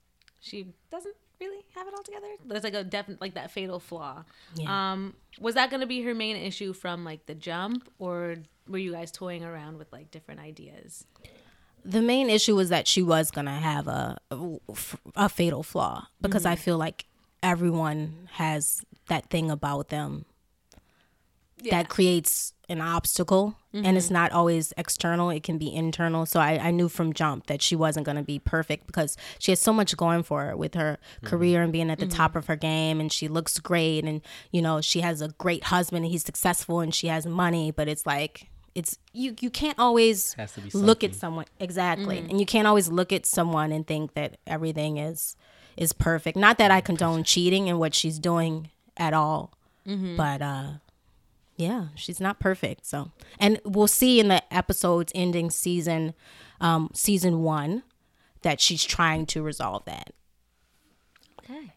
she 0.41 0.69
doesn't 0.91 1.15
really 1.41 1.65
have 1.75 1.87
it 1.87 1.95
all 1.95 2.03
together. 2.03 2.27
There's 2.45 2.65
like 2.65 2.75
a 2.75 2.85
definite 2.85 3.21
like 3.21 3.35
that 3.35 3.51
fatal 3.51 3.81
flaw. 3.81 4.25
Um, 4.67 5.15
was 5.41 5.55
that 5.55 5.71
going 5.71 5.81
to 5.81 5.87
be 5.87 6.03
her 6.03 6.15
main 6.15 6.37
issue 6.37 6.73
from 6.73 7.05
like 7.05 7.27
the 7.27 7.35
jump, 7.35 7.91
or 7.99 8.37
were 8.69 8.79
you 8.79 8.93
guys 8.93 9.11
toying 9.11 9.45
around 9.45 9.79
with 9.79 9.93
like 9.93 10.11
different 10.11 10.41
ideas? 10.41 11.07
The 11.85 12.01
main 12.01 12.31
issue 12.31 12.57
was 12.57 12.71
that 12.71 12.87
she 12.87 13.03
was 13.03 13.31
gonna 13.31 13.59
have 13.59 13.87
a 13.89 14.17
a 15.17 15.29
fatal 15.29 15.63
flaw 15.63 16.07
because 16.23 16.47
I 16.47 16.57
feel 16.57 16.79
like 16.79 17.05
everyone 17.43 18.29
has 18.33 18.81
that 19.09 19.29
thing 19.29 19.51
about 19.51 19.91
them 19.91 20.25
that 21.71 21.89
creates 21.89 22.53
an 22.69 22.81
obstacle 22.81 23.57
and 23.73 23.97
it's 23.97 24.07
mm-hmm. 24.07 24.15
not 24.15 24.33
always 24.33 24.73
external 24.77 25.31
it 25.31 25.43
can 25.43 25.59
be 25.59 25.75
internal. 25.75 26.27
So 26.27 26.39
I, 26.39 26.59
I 26.59 26.71
knew 26.71 26.89
from 26.89 27.13
jump 27.13 27.49
that 27.49 27.61
she 27.61 27.75
wasn't 27.75 28.07
going 28.07 28.17
to 28.17 28.23
be 28.23 28.39
perfect 28.39 28.87
because 28.87 29.17
she 29.41 29.51
has 29.51 29.61
so 29.61 29.73
much 29.73 29.97
going 29.97 30.23
for 30.23 30.45
her 30.45 30.57
with 30.57 30.75
her 30.75 30.99
mm-hmm. 31.17 31.27
career 31.27 31.63
and 31.63 31.73
being 31.73 31.91
at 31.91 31.99
the 31.99 32.07
top 32.07 32.33
mm-hmm. 32.33 32.39
of 32.39 32.47
her 32.47 32.57
game 32.57 33.01
and 33.01 33.13
she 33.13 33.27
looks 33.27 33.59
great 33.59 34.05
and 34.05 34.21
you 34.53 34.63
know 34.63 34.81
she 34.81 35.01
has 35.01 35.21
a 35.21 35.29
great 35.39 35.65
husband 35.65 36.05
and 36.05 36.13
he's 36.13 36.25
successful 36.25 36.81
and 36.81 36.95
she 36.95 37.09
has 37.09 37.27
money 37.27 37.73
but 37.73 37.89
it's 37.89 38.07
like 38.07 38.49
it's 38.77 38.99
you 39.13 39.35
you 39.41 39.51
can't 39.51 39.79
always 39.79 40.35
Has 40.35 40.53
to 40.53 40.61
be 40.61 40.71
look 40.71 41.03
at 41.03 41.15
someone 41.15 41.47
exactly 41.59 42.19
mm. 42.19 42.31
and 42.31 42.39
you 42.39 42.47
can't 42.47 42.69
always 42.69 42.89
look 42.89 43.13
at 43.13 43.27
someone 43.27 43.73
and 43.73 43.85
think 43.85 44.15
that 44.15 44.39
everything 44.47 44.99
is 44.99 45.37
is 45.77 45.93
perfect. 45.93 46.37
Not 46.37 46.59
that 46.59 46.71
i 46.71 46.81
condone 46.81 47.25
cheating 47.25 47.69
and 47.69 47.81
what 47.81 47.95
she's 47.95 48.21
doing 48.21 48.71
at 48.97 49.13
all 49.13 49.53
but 50.17 50.41
uh 50.41 50.71
yeah 51.57 51.87
she's 51.95 52.21
not 52.21 52.39
perfect 52.41 52.85
so. 52.87 53.11
And 53.39 53.61
we'll 53.65 53.87
see 53.87 54.21
in 54.21 54.29
the 54.29 54.43
episodes 54.55 55.13
ending 55.15 55.51
season 55.51 56.15
um 56.61 56.91
season 56.95 57.43
one 57.43 57.83
that 58.43 58.61
she's 58.61 58.85
trying 58.85 59.27
to 59.27 59.43
resolve 59.43 59.85
that. 59.87 60.13
Okay, 61.41 61.73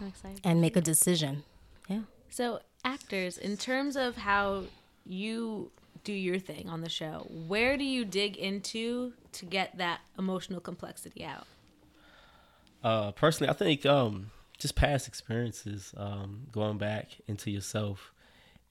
I'm 0.00 0.08
excited. 0.08 0.40
and 0.44 0.60
make 0.60 0.76
a 0.76 0.80
decision. 0.80 1.44
Yeah. 1.88 2.00
So, 2.28 2.60
actors, 2.84 3.38
in 3.38 3.56
terms 3.56 3.96
of 3.96 4.16
how 4.16 4.64
you 5.06 5.70
do 6.04 6.12
your 6.12 6.38
thing 6.38 6.68
on 6.68 6.80
the 6.80 6.88
show, 6.88 7.26
where 7.30 7.76
do 7.76 7.84
you 7.84 8.04
dig 8.04 8.36
into 8.36 9.12
to 9.32 9.46
get 9.46 9.78
that 9.78 10.00
emotional 10.18 10.60
complexity 10.60 11.24
out? 11.24 11.46
Uh, 12.82 13.12
personally, 13.12 13.50
I 13.50 13.54
think 13.54 13.84
um, 13.86 14.30
just 14.58 14.74
past 14.74 15.06
experiences, 15.08 15.92
um, 15.96 16.46
going 16.50 16.78
back 16.78 17.10
into 17.26 17.50
yourself 17.50 18.12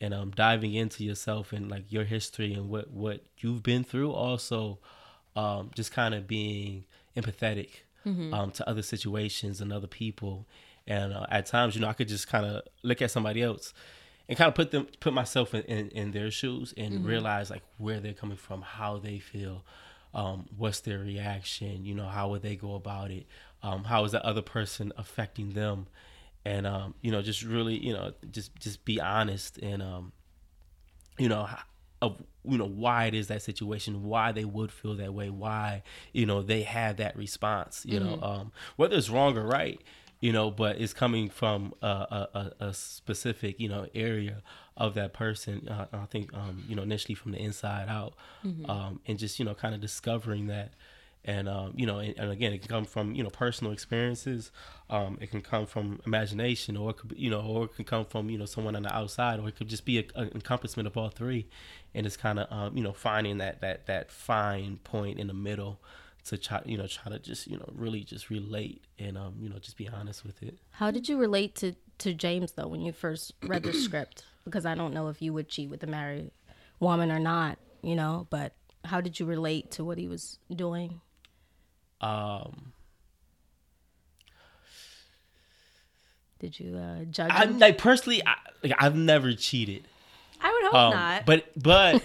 and 0.01 0.13
um, 0.13 0.31
diving 0.31 0.73
into 0.73 1.03
yourself 1.03 1.51
and 1.51 1.69
like 1.69 1.91
your 1.91 2.05
history 2.05 2.53
and 2.53 2.69
what 2.69 2.89
what 2.91 3.21
you've 3.39 3.63
been 3.63 3.83
through. 3.83 4.11
Also, 4.11 4.79
um, 5.35 5.71
just 5.75 5.91
kind 5.91 6.13
of 6.13 6.27
being 6.27 6.85
empathetic 7.15 7.69
um, 8.33 8.51
to 8.51 8.67
other 8.67 8.81
situations 8.81 9.61
and 9.61 9.71
other 9.73 9.87
people. 9.87 10.47
And 10.87 11.13
uh, 11.13 11.25
at 11.29 11.45
times, 11.45 11.75
you 11.75 11.81
know, 11.81 11.87
I 11.87 11.93
could 11.93 12.07
just 12.07 12.27
kind 12.27 12.45
of 12.45 12.63
look 12.81 13.01
at 13.01 13.11
somebody 13.11 13.43
else 13.43 13.73
and 14.27 14.37
kind 14.37 14.47
of 14.47 14.55
put 14.55 14.71
them 14.71 14.87
put 14.99 15.13
myself 15.13 15.53
in, 15.53 15.61
in, 15.63 15.89
in 15.89 16.11
their 16.11 16.31
shoes 16.31 16.73
and 16.77 17.05
realize 17.05 17.49
like 17.49 17.61
where 17.77 17.99
they're 17.99 18.13
coming 18.13 18.37
from, 18.37 18.61
how 18.61 18.97
they 18.97 19.19
feel, 19.19 19.63
um, 20.13 20.47
what's 20.57 20.79
their 20.79 20.99
reaction, 20.99 21.85
you 21.85 21.93
know, 21.93 22.07
how 22.07 22.29
would 22.29 22.41
they 22.41 22.55
go 22.55 22.73
about 22.75 23.11
it, 23.11 23.27
um, 23.61 23.83
how 23.83 24.03
is 24.05 24.11
the 24.13 24.25
other 24.25 24.41
person 24.41 24.91
affecting 24.97 25.51
them, 25.53 25.87
and 26.45 26.65
um, 26.67 26.95
you 27.01 27.11
know, 27.11 27.21
just 27.21 27.43
really, 27.43 27.77
you 27.77 27.93
know, 27.93 28.13
just 28.31 28.55
just 28.59 28.85
be 28.85 28.99
honest 29.01 29.57
and 29.59 29.81
um, 29.81 30.11
you 31.17 31.27
know, 31.29 31.47
of 32.01 32.21
you 32.45 32.57
know 32.57 32.65
why 32.67 33.05
it 33.05 33.13
is 33.13 33.27
that 33.27 33.41
situation, 33.41 34.03
why 34.03 34.31
they 34.31 34.45
would 34.45 34.71
feel 34.71 34.95
that 34.95 35.13
way, 35.13 35.29
why 35.29 35.83
you 36.13 36.25
know 36.25 36.41
they 36.41 36.61
have 36.63 36.97
that 36.97 37.15
response, 37.17 37.85
you 37.85 37.99
know, 37.99 38.19
um, 38.21 38.51
whether 38.77 38.95
it's 38.95 39.09
wrong 39.09 39.37
or 39.37 39.45
right, 39.45 39.81
you 40.21 40.31
know, 40.31 40.49
but 40.49 40.79
it's 40.79 40.93
coming 40.93 41.29
from 41.29 41.73
a, 41.81 41.87
a, 42.33 42.51
a- 42.61 42.73
specific 42.73 43.59
you 43.59 43.67
know 43.67 43.87
area 43.93 44.41
of 44.77 44.93
that 44.93 45.11
person. 45.13 45.67
Uh, 45.67 45.87
I 45.91 46.05
think 46.05 46.33
um, 46.33 46.63
you 46.69 46.75
know 46.75 46.83
initially 46.83 47.15
from 47.15 47.33
the 47.33 47.39
inside 47.39 47.89
out, 47.89 48.13
um, 48.69 49.01
and 49.05 49.19
just 49.19 49.37
you 49.39 49.45
know 49.45 49.53
kind 49.53 49.75
of 49.75 49.81
discovering 49.81 50.47
that. 50.47 50.73
And 51.25 51.49
um, 51.49 51.73
you 51.75 51.85
know, 51.85 51.99
and, 51.99 52.17
and 52.17 52.31
again, 52.31 52.53
it 52.53 52.59
can 52.59 52.69
come 52.69 52.85
from 52.85 53.13
you 53.13 53.23
know 53.23 53.29
personal 53.29 53.73
experiences. 53.73 54.51
Um, 54.89 55.17
it 55.21 55.29
can 55.29 55.41
come 55.41 55.65
from 55.65 55.99
imagination, 56.05 56.77
or 56.77 56.91
it 56.91 56.97
could 56.97 57.09
be, 57.09 57.17
you 57.17 57.29
know, 57.29 57.41
or 57.41 57.65
it 57.65 57.75
can 57.75 57.85
come 57.85 58.05
from 58.05 58.29
you 58.29 58.37
know 58.37 58.45
someone 58.45 58.75
on 58.75 58.83
the 58.83 58.95
outside, 58.95 59.39
or 59.39 59.47
it 59.49 59.57
could 59.57 59.67
just 59.67 59.85
be 59.85 59.97
an 60.15 60.29
encompassment 60.33 60.87
of 60.87 60.95
all 60.97 61.09
three. 61.09 61.47
And 61.93 62.05
it's 62.05 62.17
kind 62.17 62.39
of 62.39 62.51
um, 62.51 62.77
you 62.77 62.83
know 62.83 62.93
finding 62.93 63.39
that 63.39 63.61
that 63.61 63.87
that 63.87 64.11
fine 64.11 64.77
point 64.83 65.19
in 65.19 65.27
the 65.27 65.33
middle 65.33 65.79
to 66.25 66.37
try 66.37 66.61
you 66.65 66.77
know 66.77 66.87
try 66.87 67.11
to 67.11 67.19
just 67.19 67.47
you 67.47 67.57
know 67.57 67.69
really 67.73 68.03
just 68.03 68.29
relate 68.29 68.83
and 68.97 69.17
um, 69.17 69.35
you 69.39 69.49
know 69.49 69.57
just 69.59 69.77
be 69.77 69.87
honest 69.87 70.25
with 70.25 70.41
it. 70.43 70.57
how 70.71 70.91
did 70.91 71.07
you 71.07 71.17
relate 71.17 71.55
to 71.55 71.73
to 71.97 72.13
james 72.13 72.51
though 72.51 72.67
when 72.67 72.81
you 72.81 72.91
first 72.91 73.33
read 73.43 73.63
the 73.63 73.71
script 73.73 74.25
because 74.43 74.65
i 74.65 74.75
don't 74.75 74.93
know 74.93 75.07
if 75.07 75.21
you 75.21 75.31
would 75.31 75.47
cheat 75.47 75.69
with 75.69 75.81
a 75.81 75.87
married 75.87 76.29
woman 76.81 77.09
or 77.09 77.19
not 77.19 77.57
you 77.81 77.95
know 77.95 78.27
but 78.29 78.53
how 78.85 79.01
did 79.01 79.19
you 79.19 79.25
relate 79.25 79.71
to 79.71 79.83
what 79.83 79.97
he 79.97 80.07
was 80.07 80.39
doing? 80.53 81.01
Um, 82.01 82.73
Did 86.39 86.59
you 86.59 86.77
uh, 86.77 87.03
judge 87.05 87.31
I'm 87.33 87.49
him? 87.53 87.59
like 87.59 87.77
personally, 87.77 88.21
I, 88.25 88.35
like, 88.63 88.73
I've 88.79 88.95
never 88.95 89.33
cheated. 89.33 89.83
I 90.41 90.51
would 90.51 90.63
hope 90.71 90.73
Um, 90.75 90.93
not. 90.93 91.25
But 91.25 91.45
but 91.61 92.01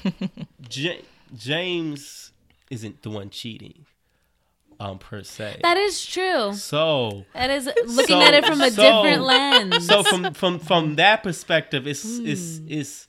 J- 0.68 1.00
James 1.34 2.32
isn't 2.70 3.00
the 3.02 3.08
one 3.08 3.30
cheating, 3.30 3.86
um, 4.78 4.98
per 4.98 5.22
se. 5.22 5.60
that 5.62 5.78
is 5.78 6.04
true. 6.04 6.52
so 6.52 7.24
That 7.32 7.48
is 7.50 7.64
looking 7.86 8.20
So- 8.20 8.22
at 8.22 8.34
it 8.34 8.44
from 8.44 8.60
a 8.60 8.70
so- 8.70 8.82
different 9.02 9.22
lens. 9.22 9.86
so 9.86 10.02
from 10.02 10.34
from 10.34 10.58
from 10.58 10.96
that 10.96 11.22
perspective, 11.22 11.86
it's 11.86 12.02
Hmm. 12.18 12.26
it's 12.26 12.60
it's 12.68 13.08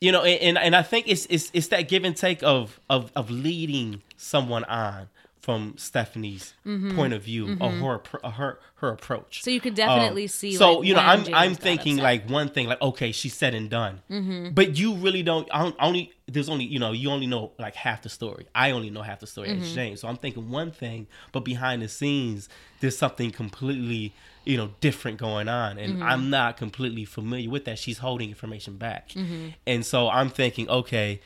you 0.00 0.12
know, 0.12 0.22
and 0.22 0.58
and 0.58 0.76
I 0.76 0.82
think 0.82 1.08
it's 1.08 1.26
it's 1.26 1.50
it's 1.52 1.68
that 1.68 1.88
give 1.88 2.04
and 2.04 2.16
take 2.16 2.42
of 2.42 2.78
of 2.88 3.10
of 3.16 3.30
leading 3.30 4.02
someone 4.16 4.64
on 4.64 5.08
from 5.40 5.74
Stephanie's 5.78 6.52
point 6.96 7.12
of 7.12 7.22
view 7.22 7.56
or 7.60 7.70
her 7.70 8.30
her 8.30 8.58
her 8.76 8.88
approach. 8.90 9.38
Mm-hmm. 9.38 9.44
So 9.44 9.50
you 9.50 9.60
could 9.60 9.74
definitely 9.74 10.24
Um, 10.24 10.28
see, 10.28 10.52
So 10.54 10.74
like, 10.78 10.86
you 10.88 10.94
know, 10.94 11.00
I'm 11.00 11.24
James 11.24 11.36
I'm 11.36 11.54
thinking 11.54 11.96
like 11.96 12.28
one 12.28 12.48
thing, 12.48 12.66
like 12.66 12.80
okay, 12.82 13.12
she's 13.12 13.34
said 13.34 13.54
and 13.54 13.68
done, 13.70 14.00
Mm-hmm. 14.10 14.50
but 14.54 14.76
you 14.78 14.94
really 14.94 15.22
don't. 15.22 15.48
I 15.52 15.62
don't 15.62 15.76
only 15.80 16.12
there's 16.26 16.48
only 16.48 16.64
you 16.64 16.78
know 16.78 16.92
you 16.92 17.10
only 17.10 17.26
know 17.26 17.52
like 17.58 17.74
half 17.76 18.02
the 18.02 18.08
story. 18.08 18.46
I 18.54 18.72
only 18.72 18.90
know 18.90 19.02
half 19.02 19.20
the 19.20 19.26
story 19.26 19.48
Mm-hmm. 19.48 19.62
as 19.62 19.72
James. 19.74 20.00
So 20.00 20.08
I'm 20.08 20.16
thinking 20.16 20.50
one 20.50 20.70
thing, 20.72 21.06
but 21.32 21.40
behind 21.40 21.82
the 21.82 21.88
scenes, 21.88 22.48
there's 22.80 22.98
something 22.98 23.30
completely 23.30 24.12
you 24.44 24.56
know 24.56 24.70
different 24.80 25.18
going 25.18 25.48
on, 25.48 25.78
and 25.78 25.94
Mm-hmm. 25.94 26.02
I'm 26.02 26.30
not 26.30 26.56
completely 26.56 27.04
familiar 27.04 27.48
with 27.50 27.64
that. 27.66 27.78
She's 27.78 27.98
holding 27.98 28.28
information 28.28 28.76
back, 28.76 29.10
Mm-hmm. 29.10 29.48
and 29.66 29.84
so 29.86 30.08
I'm 30.08 30.30
thinking, 30.30 30.68
okay, 30.68 31.20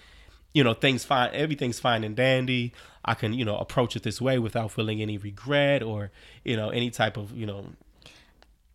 you 0.55 0.63
know, 0.63 0.75
things 0.75 1.05
fine, 1.05 1.31
everything's 1.33 1.81
fine 1.81 2.05
and 2.05 2.15
dandy. 2.15 2.73
I 3.05 3.15
can, 3.15 3.33
you 3.33 3.45
know, 3.45 3.57
approach 3.57 3.97
it 3.97 4.03
this 4.03 4.21
way 4.21 4.39
without 4.39 4.71
feeling 4.71 5.03
any 5.03 5.19
regret 5.19 5.83
or, 5.83 6.11
you 6.45 6.57
know, 6.57 6.71
any 6.71 6.91
type 6.91 7.17
of, 7.17 7.37
you 7.37 7.47
know, 7.47 7.67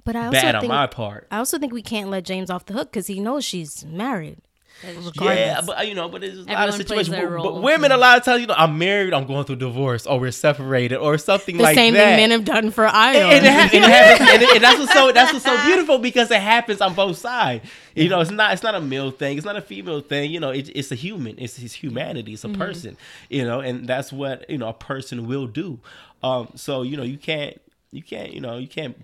But 0.04 0.16
I 0.16 0.26
also 0.28 0.32
bad 0.32 0.56
on 0.56 0.68
my 0.68 0.88
part. 0.88 1.28
I 1.32 1.38
also 1.38 1.58
think 1.58 1.74
we 1.74 1.82
can't 1.82 2.10
let 2.10 2.24
James 2.26 2.50
off 2.50 2.66
the 2.66 2.74
hook 2.74 2.92
because 2.92 3.08
he 3.08 3.20
knows 3.20 3.46
she's 3.46 3.86
married. 3.86 4.40
Yeah, 4.84 5.62
but 5.66 5.80
uh, 5.80 5.82
you 5.82 5.96
know, 5.96 6.08
but 6.10 6.22
there's 6.22 6.38
a 6.40 6.44
lot 6.44 6.70
of 6.70 6.76
situations. 6.76 7.16
But, 7.16 7.30
but 7.42 7.62
women, 7.62 7.92
a 7.92 7.98
lot 7.98 8.18
of 8.18 8.24
times, 8.26 8.42
you 8.42 8.48
know, 8.48 8.54
I'm 8.58 8.78
married, 8.78 9.14
I'm 9.14 9.26
going 9.26 9.44
through 9.46 9.56
divorce, 9.58 10.06
or 10.06 10.20
we're 10.20 10.32
separated, 10.32 10.98
or 10.98 11.18
something 11.18 11.58
like 11.58 11.76
that. 11.76 11.76
The 11.76 11.76
like 11.76 11.76
same 11.76 11.94
that. 11.96 12.06
thing 12.10 12.16
men 12.18 12.32
have 12.32 12.46
done 12.46 12.72
for 12.72 12.86
Ion. 12.86 13.16
and, 13.16 13.46
it 13.46 13.52
ha- 13.52 13.70
and, 13.74 13.86
happens, 13.86 14.30
and, 14.30 14.44
and 14.44 14.64
that's 14.64 14.80
what's 14.80 14.94
so 14.94 15.12
that's 15.12 15.34
what's 15.34 15.46
so 15.46 15.62
beautiful 15.66 15.98
because 15.98 16.30
it 16.32 16.42
happens 16.42 16.82
on 16.82 16.94
both 16.94 17.18
sides. 17.18 17.66
You 17.96 18.10
know, 18.10 18.22
it's 18.22 18.32
not 18.32 18.54
it's 18.54 18.64
not 18.64 18.76
a 18.76 18.82
male 18.82 19.10
thing, 19.12 19.38
it's 19.38 19.46
not 19.46 19.56
a 19.58 19.62
female 19.62 20.02
thing. 20.02 20.32
You 20.32 20.40
know, 20.40 20.52
it, 20.52 20.70
it's 20.76 20.92
a 20.92 20.96
human, 20.96 21.40
it's 21.40 21.58
his 21.58 21.74
humanity, 21.74 22.34
it's 22.34 22.44
a 22.44 22.48
Mm-hmm. 22.48 22.62
person. 22.62 22.98
You 23.30 23.44
know, 23.46 23.60
and 23.60 23.88
that's 23.88 24.14
what 24.14 24.50
you 24.50 24.58
know 24.58 24.70
a 24.70 24.74
person 24.74 25.28
will 25.28 25.48
do. 25.48 25.80
Um, 26.24 26.50
so 26.56 26.84
you 26.84 26.96
know, 26.98 27.04
you 27.04 27.18
can't 27.18 27.60
you 27.92 28.02
can't 28.04 28.32
you 28.34 28.40
know 28.42 28.58
you 28.58 28.68
can't 28.68 28.96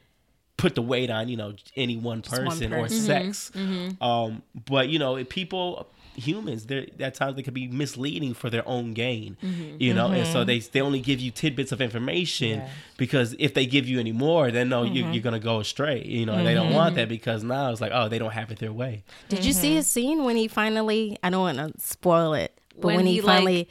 put 0.57 0.75
the 0.75 0.81
weight 0.81 1.09
on 1.09 1.27
you 1.29 1.37
know 1.37 1.53
any 1.75 1.95
one 1.97 2.03
one 2.05 2.21
person 2.21 2.73
or 2.73 2.83
person. 2.83 2.99
sex. 3.01 3.51
Mm-hmm. 3.55 4.03
Um, 4.03 4.43
but 4.69 4.89
you 4.89 4.99
know, 4.99 5.15
if 5.17 5.29
people 5.29 5.87
humans 6.15 6.67
there 6.67 6.85
at 6.99 7.15
times 7.15 7.35
they 7.35 7.41
could 7.41 7.55
be 7.55 7.67
misleading 7.67 8.35
for 8.35 8.47
their 8.51 8.61
own 8.67 8.93
gain 8.93 9.35
Mm-hmm. 9.43 9.77
you 9.79 9.95
know 9.95 10.09
and 10.11 10.27
so 10.27 10.43
they 10.43 10.59
they 10.59 10.79
only 10.79 10.99
give 10.99 11.19
you 11.19 11.31
tidbits 11.31 11.71
of 11.71 11.81
information 11.81 12.59
Yeah. 12.59 12.69
because 12.97 13.35
if 13.39 13.55
they 13.55 13.65
give 13.65 13.87
you 13.87 13.99
any 13.99 14.11
more 14.11 14.51
then 14.51 14.69
no 14.69 14.83
you, 14.83 15.05
Mm-hmm. 15.05 15.13
you're 15.13 15.23
gonna 15.23 15.39
go 15.39 15.59
astray 15.59 16.03
you 16.05 16.27
know 16.27 16.33
and 16.33 16.45
they 16.45 16.53
don't 16.53 16.71
want 16.71 16.93
that 16.97 17.09
because 17.09 17.43
now 17.43 17.71
it's 17.71 17.81
like 17.81 17.91
oh 17.95 18.09
they 18.09 18.19
don't 18.19 18.29
have 18.33 18.51
it 18.51 18.59
their 18.59 18.71
way 18.71 19.03
Did 19.27 19.43
you 19.43 19.53
see 19.53 19.73
his 19.73 19.87
scene 19.87 20.23
when 20.23 20.35
he 20.35 20.47
finally? 20.47 21.17
I 21.23 21.31
don't 21.31 21.41
want 21.41 21.57
to 21.57 21.73
spoil 21.81 22.35
it, 22.35 22.55
but 22.75 22.85
when, 22.85 22.97
When 22.97 23.05
he, 23.07 23.13
he, 23.15 23.21
finally. 23.21 23.67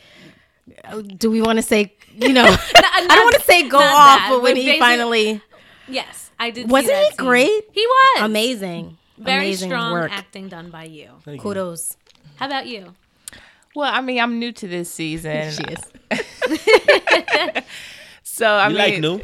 uh, 0.85 1.01
do 1.01 1.31
we 1.31 1.41
want 1.43 1.59
to 1.59 1.63
say 1.63 1.95
you 2.17 2.33
know? 2.33 2.43
I 2.75 3.07
don't 3.09 3.25
want 3.25 3.37
to 3.37 3.43
say 3.43 3.69
go 3.69 3.79
off, 3.79 4.19
that, 4.19 4.27
but 4.31 4.43
when 4.43 4.55
but 4.57 4.63
he 4.63 4.79
finally 4.81 5.41
yes, 5.87 6.22
I 6.43 6.51
did. 6.51 6.69
wasn't 6.71 6.95
that 6.95 7.05
he 7.05 7.11
scene. 7.11 7.17
great? 7.27 7.65
He 7.73 7.87
was 7.87 8.23
Amazing, 8.25 8.99
Very 9.17 9.47
amazing 9.47 9.71
strong 9.71 9.93
work. 9.93 10.11
acting 10.13 10.49
done 10.49 10.71
by 10.71 10.85
you. 10.85 11.11
Thank 11.25 11.37
you. 11.37 11.43
Kudos. 11.43 11.97
How 12.37 12.47
about 12.47 12.67
you? 12.67 12.95
Well, 13.77 13.91
I 13.93 14.01
mean, 14.01 14.19
I'm 14.21 14.39
new 14.41 14.51
to 14.53 14.67
this 14.69 14.91
season. 14.91 15.53
She 15.57 15.63
is. 15.63 16.25
So 18.25 18.47
I 18.47 18.69
you 18.69 18.75
mean, 18.77 18.79
like 18.79 19.01
new 19.01 19.21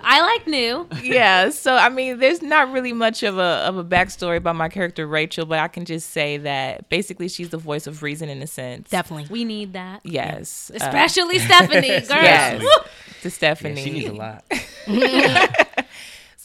I 0.00 0.20
like 0.22 0.46
new. 0.46 0.86
yeah. 1.02 1.50
So 1.50 1.74
I 1.74 1.88
mean, 1.88 2.18
there's 2.18 2.42
not 2.42 2.72
really 2.72 2.92
much 2.92 3.22
of 3.22 3.38
a 3.38 3.40
of 3.68 3.76
a 3.76 3.84
backstory 3.84 4.36
about 4.38 4.56
my 4.56 4.68
character 4.68 5.06
Rachel, 5.06 5.46
but 5.46 5.58
I 5.58 5.68
can 5.68 5.84
just 5.84 6.10
say 6.10 6.36
that 6.38 6.88
basically 6.88 7.28
she's 7.28 7.50
the 7.50 7.58
voice 7.58 7.86
of 7.86 8.02
reason 8.02 8.28
in 8.28 8.42
a 8.42 8.46
sense. 8.46 8.88
Definitely. 8.90 9.26
We 9.30 9.44
need 9.44 9.72
that. 9.74 10.00
Yes. 10.04 10.70
uh, 10.72 10.76
Especially 10.76 11.38
Stephanie, 11.38 11.88
girl. 11.88 12.22
yes. 12.22 12.60
Woo! 12.60 12.68
to 13.22 13.28
yeah, 13.28 13.30
Stephanie. 13.30 13.82
she 13.82 13.90
needs 13.90 14.08
a 14.08 14.12
lot 14.12 14.44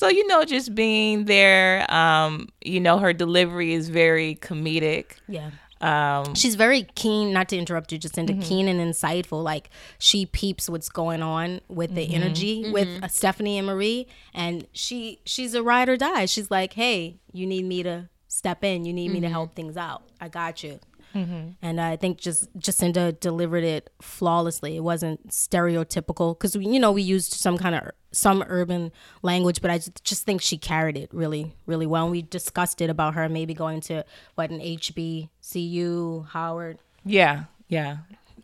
So 0.01 0.07
you 0.07 0.25
know, 0.25 0.43
just 0.45 0.73
being 0.73 1.25
there, 1.25 1.85
um, 1.93 2.49
you 2.59 2.79
know, 2.79 2.97
her 2.97 3.13
delivery 3.13 3.75
is 3.75 3.87
very 3.89 4.33
comedic. 4.33 5.11
Yeah. 5.27 5.51
Um, 5.79 6.33
She's 6.33 6.55
very 6.55 6.87
keen, 6.95 7.31
not 7.31 7.49
to 7.49 7.57
interrupt 7.57 7.91
you, 7.91 7.99
Jacinda, 7.99 8.41
keen 8.43 8.67
and 8.67 8.79
insightful. 8.79 9.43
Like 9.43 9.69
she 9.99 10.25
peeps 10.25 10.67
what's 10.67 10.89
going 10.89 11.21
on 11.21 11.61
with 11.67 11.93
the 11.93 12.15
energy 12.15 12.71
with 12.71 13.03
uh, 13.03 13.09
Stephanie 13.09 13.59
and 13.59 13.67
Marie, 13.67 14.07
and 14.33 14.65
she 14.71 15.19
she's 15.23 15.53
a 15.53 15.61
ride 15.61 15.87
or 15.87 15.97
die. 15.97 16.25
She's 16.25 16.49
like, 16.49 16.73
hey, 16.73 17.19
you 17.31 17.45
need 17.45 17.65
me 17.65 17.83
to 17.83 18.09
step 18.27 18.63
in. 18.63 18.85
You 18.85 18.93
need 18.93 19.11
me 19.11 19.19
to 19.19 19.29
help 19.29 19.53
things 19.55 19.77
out. 19.77 20.01
I 20.19 20.29
got 20.29 20.63
you. 20.63 20.79
Mm-hmm. 21.13 21.49
And 21.61 21.81
I 21.81 21.95
think 21.95 22.17
just 22.19 22.57
Jacinda 22.57 23.19
delivered 23.19 23.63
it 23.63 23.89
flawlessly. 24.01 24.75
It 24.75 24.83
wasn't 24.83 25.29
stereotypical 25.29 26.37
because 26.37 26.55
you 26.55 26.79
know 26.79 26.91
we 26.91 27.01
used 27.01 27.33
some 27.33 27.57
kind 27.57 27.75
of 27.75 27.91
some 28.11 28.43
urban 28.47 28.91
language, 29.21 29.61
but 29.61 29.71
I 29.71 29.77
just, 29.77 30.03
just 30.03 30.25
think 30.25 30.41
she 30.41 30.57
carried 30.57 30.97
it 30.97 31.13
really, 31.13 31.55
really 31.65 31.85
well. 31.85 32.03
And 32.03 32.11
we 32.11 32.21
discussed 32.21 32.81
it 32.81 32.89
about 32.89 33.15
her 33.15 33.27
maybe 33.29 33.53
going 33.53 33.81
to 33.81 34.05
what 34.35 34.49
an 34.49 34.59
HBCU, 34.59 36.27
Howard, 36.29 36.79
yeah, 37.05 37.45
yeah, 37.67 37.97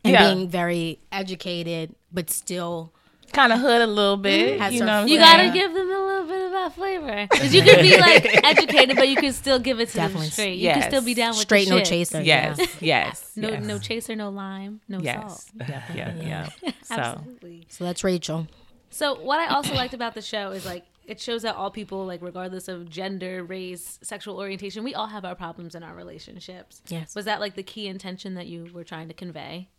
and 0.03 0.13
yeah. 0.13 0.34
being 0.34 0.49
very 0.49 0.99
educated, 1.11 1.95
but 2.11 2.30
still 2.30 2.93
kind 3.34 3.53
of 3.53 3.59
hood 3.59 3.82
a 3.82 3.88
little 3.88 4.17
mm, 4.17 4.21
bit. 4.23 4.59
Has 4.59 4.73
You 4.73 4.84
know, 4.86 5.05
You 5.05 5.17
gotta 5.17 5.51
give 5.51 5.73
them 5.73 5.89
a 5.89 6.05
little 6.05 6.28
bit 6.28 6.45
of 6.45 6.51
that 6.51 6.73
flavor. 6.73 7.28
Because 7.30 7.53
you 7.53 7.61
could 7.63 7.82
be 7.82 7.97
like 7.97 8.25
educated, 8.43 8.95
but 8.95 9.07
you 9.09 9.15
can 9.15 9.34
still 9.34 9.59
give 9.59 9.80
it 9.80 9.89
to 9.89 9.95
Definitely. 9.95 10.28
them 10.28 10.32
straight. 10.32 10.53
You 10.57 10.63
Yes. 10.63 10.82
can 10.84 10.91
still 10.91 11.03
be 11.03 11.13
down 11.13 11.30
with 11.30 11.39
straight 11.39 11.65
the 11.65 11.71
no 11.71 11.78
shit. 11.80 11.88
chaser. 11.88 12.21
Yes, 12.28 12.57
yeah. 12.82 13.05
yes, 13.07 13.32
No, 13.36 13.49
yes. 13.49 13.63
no 13.65 13.80
chaser, 13.80 14.15
no 14.15 14.30
lime, 14.30 14.82
no 14.88 14.99
yes, 14.99 15.49
salt. 15.55 15.67
yeah, 15.95 16.13
yeah. 16.15 16.49
So 16.84 16.95
Absolutely. 16.95 17.65
So 17.69 17.84
that's 17.84 18.03
Rachel. 18.03 18.47
So 18.89 19.19
what 19.19 19.39
I 19.39 19.53
also 19.53 19.73
liked 19.73 19.93
about 19.93 20.13
the 20.15 20.21
show 20.21 20.51
is 20.51 20.65
like 20.65 20.86
it 21.05 21.21
shows 21.21 21.43
that 21.43 21.55
all 21.55 21.71
people, 21.71 22.05
like 22.05 22.21
regardless 22.21 22.67
of 22.67 22.89
gender, 22.89 23.43
race, 23.43 23.97
sexual 24.03 24.38
orientation, 24.38 24.84
we 24.84 24.93
all 24.93 25.07
have 25.07 25.23
our 25.23 25.36
problems 25.36 25.73
in 25.73 25.82
our 25.84 25.95
relationships. 25.95 26.82
Yes. 26.89 27.15
Was 27.15 27.25
that 27.25 27.39
like 27.39 27.55
the 27.55 27.63
key 27.63 27.88
intention 27.88 28.34
that 28.34 28.47
you 28.47 28.69
were 28.73 28.84
trying 28.84 29.07
to 29.07 29.13
convey? 29.13 29.69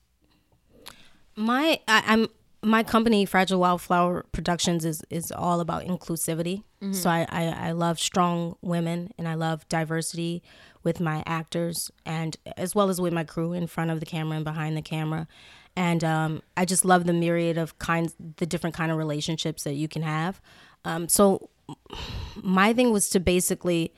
My 1.36 1.80
I, 1.86 2.02
I'm 2.06 2.28
my 2.62 2.82
company 2.82 3.24
Fragile 3.24 3.60
Wildflower 3.60 4.26
Productions 4.32 4.84
is 4.84 5.02
is 5.10 5.30
all 5.30 5.60
about 5.60 5.84
inclusivity. 5.84 6.64
So 6.92 7.10
I, 7.10 7.26
I 7.30 7.44
I 7.68 7.72
love 7.72 7.98
strong 7.98 8.56
women 8.62 9.12
and 9.18 9.26
I 9.28 9.34
love 9.34 9.68
diversity 9.68 10.42
with 10.84 11.00
my 11.00 11.22
actors 11.26 11.90
and 12.06 12.36
as 12.56 12.74
well 12.74 12.88
as 12.88 13.00
with 13.00 13.12
my 13.12 13.24
crew 13.24 13.52
in 13.52 13.66
front 13.66 13.90
of 13.90 14.00
the 14.00 14.06
camera 14.06 14.36
and 14.36 14.44
behind 14.44 14.76
the 14.76 14.82
camera. 14.82 15.26
And 15.76 16.02
um, 16.02 16.42
I 16.56 16.64
just 16.64 16.84
love 16.84 17.04
the 17.04 17.12
myriad 17.12 17.58
of 17.58 17.78
kinds, 17.78 18.14
the 18.36 18.46
different 18.46 18.74
kind 18.74 18.90
of 18.90 18.98
relationships 18.98 19.62
that 19.64 19.74
you 19.74 19.86
can 19.88 20.02
have. 20.02 20.40
Um, 20.84 21.08
so 21.08 21.50
my 22.36 22.72
thing 22.72 22.92
was 22.92 23.08
to 23.10 23.20
basically 23.20 23.92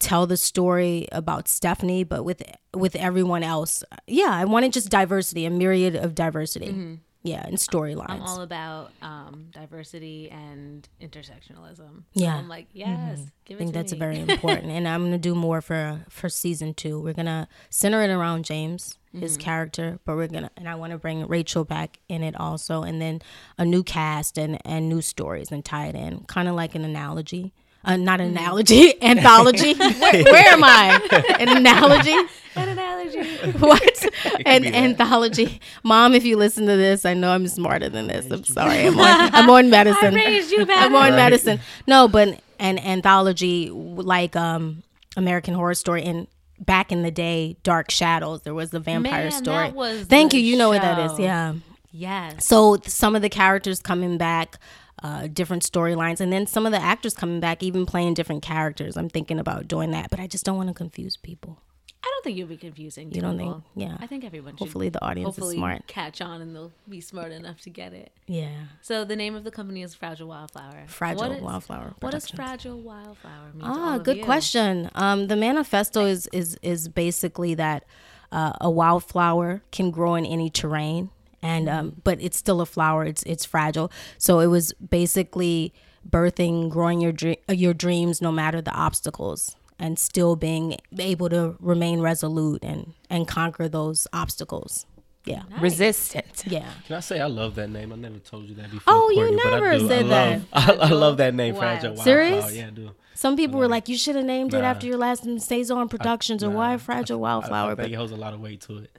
tell 0.00 0.26
the 0.26 0.36
story 0.36 1.06
about 1.12 1.48
Stephanie, 1.48 2.04
but 2.04 2.24
with 2.24 2.42
with 2.74 2.96
everyone 2.96 3.42
else. 3.42 3.82
Yeah, 4.06 4.30
I 4.30 4.44
wanted 4.44 4.72
just 4.72 4.88
diversity, 4.88 5.44
a 5.44 5.50
myriad 5.50 5.94
of 5.96 6.14
diversity. 6.14 6.98
Yeah, 7.30 7.46
and 7.46 7.56
storylines. 7.56 8.06
I'm 8.10 8.22
all 8.22 8.40
about 8.42 8.92
um, 9.02 9.46
diversity 9.52 10.30
and 10.30 10.88
intersectionalism. 11.00 11.78
So 11.78 12.02
Yeah. 12.14 12.36
I'm 12.36 12.48
like, 12.48 12.68
yes, 12.72 13.20
give 13.44 13.56
it 13.56 13.62
I 13.62 13.64
think 13.64 13.74
that's 13.74 13.92
me. 13.92 13.98
very 13.98 14.18
important, 14.28 14.66
and 14.72 14.86
I'm 14.88 15.04
gonna 15.04 15.18
do 15.18 15.34
more 15.34 15.60
for 15.60 16.04
for 16.08 16.28
season 16.28 16.74
two. 16.74 17.00
We're 17.00 17.14
gonna 17.14 17.48
center 17.70 18.02
it 18.02 18.10
around 18.10 18.44
James, 18.44 18.98
his 19.12 19.36
character, 19.36 19.98
but 20.04 20.16
we're 20.16 20.28
gonna 20.28 20.50
and 20.56 20.68
I 20.68 20.74
want 20.74 20.92
to 20.92 20.98
bring 20.98 21.26
Rachel 21.26 21.64
back 21.64 21.98
in 22.08 22.22
it 22.22 22.38
also, 22.38 22.82
and 22.82 23.00
then 23.00 23.20
a 23.56 23.64
new 23.64 23.82
cast 23.82 24.38
and 24.38 24.58
and 24.66 24.88
new 24.88 25.00
stories 25.02 25.50
and 25.52 25.64
tie 25.64 25.86
it 25.86 25.94
in, 25.94 26.24
kind 26.24 26.48
of 26.48 26.54
like 26.54 26.74
an 26.74 26.84
analogy. 26.84 27.52
Uh, 27.88 27.96
not 27.96 28.20
an 28.20 28.28
analogy, 28.28 29.02
anthology. 29.02 29.72
where, 29.74 30.22
where 30.24 30.48
am 30.48 30.62
I? 30.62 31.00
An 31.40 31.48
analogy. 31.56 32.14
An 32.54 32.68
analogy. 32.68 33.20
what? 33.58 34.04
An 34.44 34.62
be 34.62 34.70
that. 34.70 34.76
anthology. 34.76 35.58
Mom, 35.82 36.14
if 36.14 36.24
you 36.24 36.36
listen 36.36 36.66
to 36.66 36.76
this, 36.76 37.06
I 37.06 37.14
know 37.14 37.30
I'm 37.30 37.48
smarter 37.48 37.88
than 37.88 38.08
this. 38.08 38.30
I'm 38.30 38.44
sorry. 38.44 38.86
I'm 38.86 38.98
on, 38.98 39.34
I'm 39.34 39.48
on 39.50 39.70
medicine. 39.70 40.14
raised 40.14 40.50
you 40.52 40.60
I'm 40.60 40.66
better. 40.66 40.96
on 40.96 41.12
medicine. 41.12 41.60
No, 41.86 42.08
but 42.08 42.40
an 42.58 42.78
anthology 42.78 43.70
like 43.70 44.36
um 44.36 44.82
American 45.16 45.54
Horror 45.54 45.74
Story 45.74 46.02
and 46.04 46.26
back 46.60 46.92
in 46.92 47.02
the 47.02 47.10
day, 47.10 47.56
Dark 47.62 47.90
Shadows. 47.90 48.42
There 48.42 48.54
was 48.54 48.70
the 48.70 48.80
vampire 48.80 49.30
Man, 49.30 49.32
story. 49.32 50.04
Thank 50.04 50.34
you. 50.34 50.40
You 50.40 50.56
know 50.58 50.68
what 50.68 50.82
that 50.82 50.98
is. 50.98 51.12
show. 51.12 51.22
Yeah. 51.22 51.54
Yes. 51.90 52.46
So 52.46 52.78
some 52.86 53.16
of 53.16 53.22
the 53.22 53.28
characters 53.30 53.80
coming 53.80 54.18
back, 54.18 54.58
uh, 55.02 55.26
different 55.28 55.62
storylines, 55.62 56.20
and 56.20 56.32
then 56.32 56.46
some 56.46 56.66
of 56.66 56.72
the 56.72 56.82
actors 56.82 57.14
coming 57.14 57.40
back, 57.40 57.62
even 57.62 57.86
playing 57.86 58.14
different 58.14 58.42
characters. 58.42 58.96
I'm 58.96 59.08
thinking 59.08 59.38
about 59.38 59.68
doing 59.68 59.90
that, 59.92 60.10
but 60.10 60.20
I 60.20 60.26
just 60.26 60.44
don't 60.44 60.56
want 60.56 60.68
to 60.68 60.74
confuse 60.74 61.16
people. 61.16 61.58
I 62.00 62.06
don't 62.14 62.22
think 62.22 62.38
you'll 62.38 62.46
be 62.48 62.56
confusing. 62.56 63.12
You 63.12 63.20
don't 63.20 63.36
people. 63.38 63.64
think? 63.74 63.90
Yeah. 63.90 63.96
I 64.00 64.06
think 64.06 64.24
everyone 64.24 64.52
should 64.52 64.60
Hopefully 64.60 64.88
the 64.88 65.04
audience 65.04 65.26
hopefully 65.26 65.56
is 65.56 65.58
smart. 65.58 65.86
catch 65.88 66.20
on 66.20 66.40
and 66.40 66.54
they'll 66.54 66.72
be 66.88 67.00
smart 67.00 67.32
enough 67.32 67.60
to 67.62 67.70
get 67.70 67.92
it. 67.92 68.12
Yeah. 68.28 68.54
So 68.82 69.04
the 69.04 69.16
name 69.16 69.34
of 69.34 69.42
the 69.42 69.50
company 69.50 69.82
is 69.82 69.94
Fragile 69.94 70.28
Wildflower. 70.28 70.84
Fragile 70.86 71.28
What 71.28 71.36
is- 71.38 71.42
Wildflower 71.42 71.94
What 71.98 72.12
does 72.12 72.28
Fragile 72.30 72.80
Wildflower 72.80 73.52
mean? 73.52 73.62
Ah, 73.64 73.98
good 73.98 74.22
question. 74.22 74.90
Um, 74.94 75.26
the 75.26 75.36
manifesto 75.36 76.06
is 76.06 76.28
is 76.32 76.56
is 76.62 76.88
basically 76.88 77.54
that 77.54 77.84
uh, 78.30 78.52
a 78.60 78.70
wildflower 78.70 79.62
can 79.72 79.90
grow 79.90 80.14
in 80.14 80.24
any 80.24 80.50
terrain, 80.50 81.10
and 81.42 81.68
um, 81.68 82.00
but 82.04 82.20
it's 82.20 82.36
still 82.36 82.60
a 82.60 82.66
flower. 82.66 83.04
It's 83.04 83.22
it's 83.24 83.44
fragile. 83.44 83.90
So 84.18 84.40
it 84.40 84.46
was 84.46 84.72
basically 84.74 85.72
birthing, 86.08 86.70
growing 86.70 87.00
your 87.00 87.12
dre- 87.12 87.38
uh, 87.48 87.52
your 87.52 87.74
dreams 87.74 88.20
no 88.22 88.32
matter 88.32 88.60
the 88.60 88.72
obstacles, 88.72 89.56
and 89.78 89.98
still 89.98 90.36
being 90.36 90.76
able 90.98 91.28
to 91.30 91.56
remain 91.60 92.00
resolute 92.00 92.64
and 92.64 92.94
and 93.10 93.26
conquer 93.28 93.68
those 93.68 94.06
obstacles. 94.12 94.86
Yeah, 95.24 95.42
Resistant. 95.60 96.44
yeah. 96.46 96.70
Can 96.86 96.96
I 96.96 97.00
say 97.00 97.20
I 97.20 97.26
love 97.26 97.54
that 97.56 97.68
name? 97.68 97.92
I 97.92 97.96
never 97.96 98.18
told 98.18 98.44
you 98.48 98.54
that 98.54 98.70
before. 98.70 98.94
Oh, 98.94 99.10
you 99.10 99.16
Courtney, 99.26 99.36
but 99.44 99.46
I 99.46 99.50
never 99.60 99.78
do. 99.78 99.88
said 99.88 100.04
I 100.06 100.08
that. 100.08 100.30
love, 100.30 100.46
I, 100.80 100.86
I 100.86 100.88
love 100.88 101.16
that 101.18 101.34
name, 101.34 101.54
Wild. 101.54 101.64
Fragile 101.64 101.90
Wildflower. 101.96 102.04
Serious? 102.04 102.54
Yeah, 102.56 102.66
I 102.68 102.70
do. 102.70 102.90
Some 103.14 103.36
people 103.36 103.58
were 103.58 103.68
like, 103.68 103.88
you 103.90 103.98
should 103.98 104.16
have 104.16 104.24
named 104.24 104.54
it 104.54 104.62
after 104.64 104.86
your 104.86 104.96
last 104.96 105.26
name, 105.26 105.38
Saison 105.38 105.86
Productions, 105.88 106.42
or 106.42 106.48
Nah, 106.50 106.56
why 106.56 106.72
I- 106.74 106.76
Fragile 106.78 107.18
I, 107.18 107.20
Wildflower. 107.20 107.72
I 107.72 107.74
but 107.74 107.82
think 107.82 107.92
it 107.92 107.96
holds 107.96 108.12
a 108.12 108.16
lot 108.16 108.32
of 108.32 108.40
weight 108.40 108.62
to 108.62 108.78
it. 108.78 108.90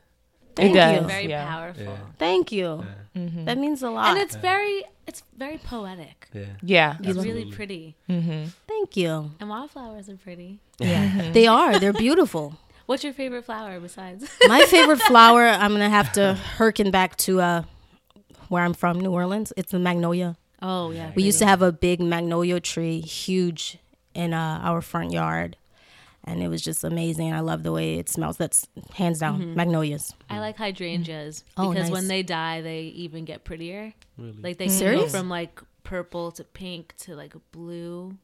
Thank 0.61 0.75
does. 0.75 1.01
you. 1.01 1.07
Very 1.07 1.29
Yeah. 1.29 1.47
powerful. 1.47 1.83
Yeah. 1.83 1.97
Thank 2.17 2.51
you. 2.51 2.85
That 3.45 3.57
means 3.57 3.83
a 3.83 3.89
lot. 3.89 4.09
And 4.09 4.17
it's 4.19 4.35
very 4.35 4.83
it's 5.07 5.23
very 5.37 5.57
poetic. 5.57 6.27
Yeah. 6.33 6.45
Yeah. 6.61 6.97
It's 6.99 7.07
really 7.17 7.19
Absolutely. 7.47 7.51
pretty. 7.51 7.95
Thank 8.67 8.95
you. 8.97 9.31
And 9.39 9.49
wildflowers 9.49 10.07
are 10.09 10.15
pretty. 10.17 10.59
Yeah, 10.79 11.31
they 11.33 11.47
are. 11.47 11.79
They're 11.79 11.93
beautiful. 11.93 12.53
What's 12.85 13.03
your 13.03 13.13
favorite 13.13 13.45
flower 13.45 13.79
besides? 13.79 14.29
My 14.47 14.61
favorite 14.65 15.01
flower. 15.11 15.45
I'm 15.47 15.71
gonna 15.71 15.89
have 15.89 16.11
to 16.13 16.35
harken 16.57 16.89
back 16.91 17.17
to 17.17 17.41
uh, 17.41 17.63
where 18.47 18.63
I'm 18.63 18.73
from, 18.73 18.99
New 18.99 19.11
Orleans. 19.11 19.51
It's 19.57 19.71
the 19.71 19.79
magnolia. 19.79 20.37
oh 20.61 20.91
yeah. 20.91 21.11
We 21.15 21.23
used 21.23 21.39
to 21.39 21.45
have 21.45 21.61
a 21.61 21.71
big 21.71 21.99
magnolia 21.99 22.59
tree, 22.59 22.99
huge, 23.01 23.77
in 24.15 24.33
uh, 24.33 24.59
our 24.63 24.81
front 24.81 25.11
yard, 25.11 25.55
and 26.29 26.43
it 26.43 26.47
was 26.47 26.61
just 26.61 26.83
amazing. 26.83 27.33
I 27.33 27.39
love 27.39 27.63
the 27.63 27.71
way 27.71 27.95
it 27.95 28.07
smells. 28.07 28.37
That's 28.37 28.67
hands 28.93 29.19
down 29.19 29.39
mm-hmm. 29.39 29.55
magnolias. 29.55 30.13
I 30.29 30.39
like 30.39 30.57
hydrangeas 30.57 31.43
Oh, 31.57 31.69
because 31.69 31.89
nice. 31.89 31.91
when 31.91 32.07
they 32.07 32.23
die, 32.23 32.61
they 32.61 32.81
even 32.81 33.25
get 33.25 33.43
prettier. 33.43 33.93
Really? 34.17 34.37
Like 34.41 34.57
they 34.57 34.67
can 34.67 34.79
go 34.79 35.07
from 35.07 35.29
like 35.29 35.59
purple 35.83 36.31
to 36.33 36.43
pink 36.43 36.93
to 36.99 37.15
like 37.15 37.33
blue. 37.51 38.17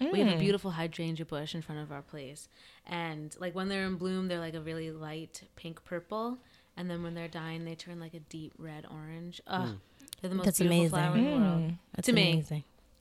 We 0.00 0.20
have 0.20 0.28
a 0.28 0.36
mm. 0.36 0.38
beautiful 0.38 0.70
hydrangea 0.70 1.26
bush 1.26 1.54
in 1.54 1.60
front 1.60 1.82
of 1.82 1.92
our 1.92 2.00
place, 2.00 2.48
and 2.86 3.36
like 3.38 3.54
when 3.54 3.68
they're 3.68 3.84
in 3.84 3.96
bloom, 3.96 4.28
they're 4.28 4.38
like 4.38 4.54
a 4.54 4.60
really 4.60 4.90
light 4.90 5.42
pink 5.56 5.84
purple, 5.84 6.38
and 6.74 6.88
then 6.88 7.02
when 7.02 7.12
they're 7.12 7.28
dying, 7.28 7.66
they 7.66 7.74
turn 7.74 8.00
like 8.00 8.14
a 8.14 8.20
deep 8.20 8.54
red 8.56 8.86
orange. 8.90 9.42
Ugh, 9.46 9.68
mm. 9.68 9.78
they're 10.22 10.30
the 10.30 10.36
most 10.36 10.46
That's 10.46 10.58
beautiful 10.58 10.78
amazing. 10.78 10.98
flower 10.98 11.16
in 11.18 11.24
the 11.24 11.30
world. 11.30 11.62
Mm. 11.62 11.78
That's 11.94 12.06
To 12.06 12.12
me. 12.14 12.44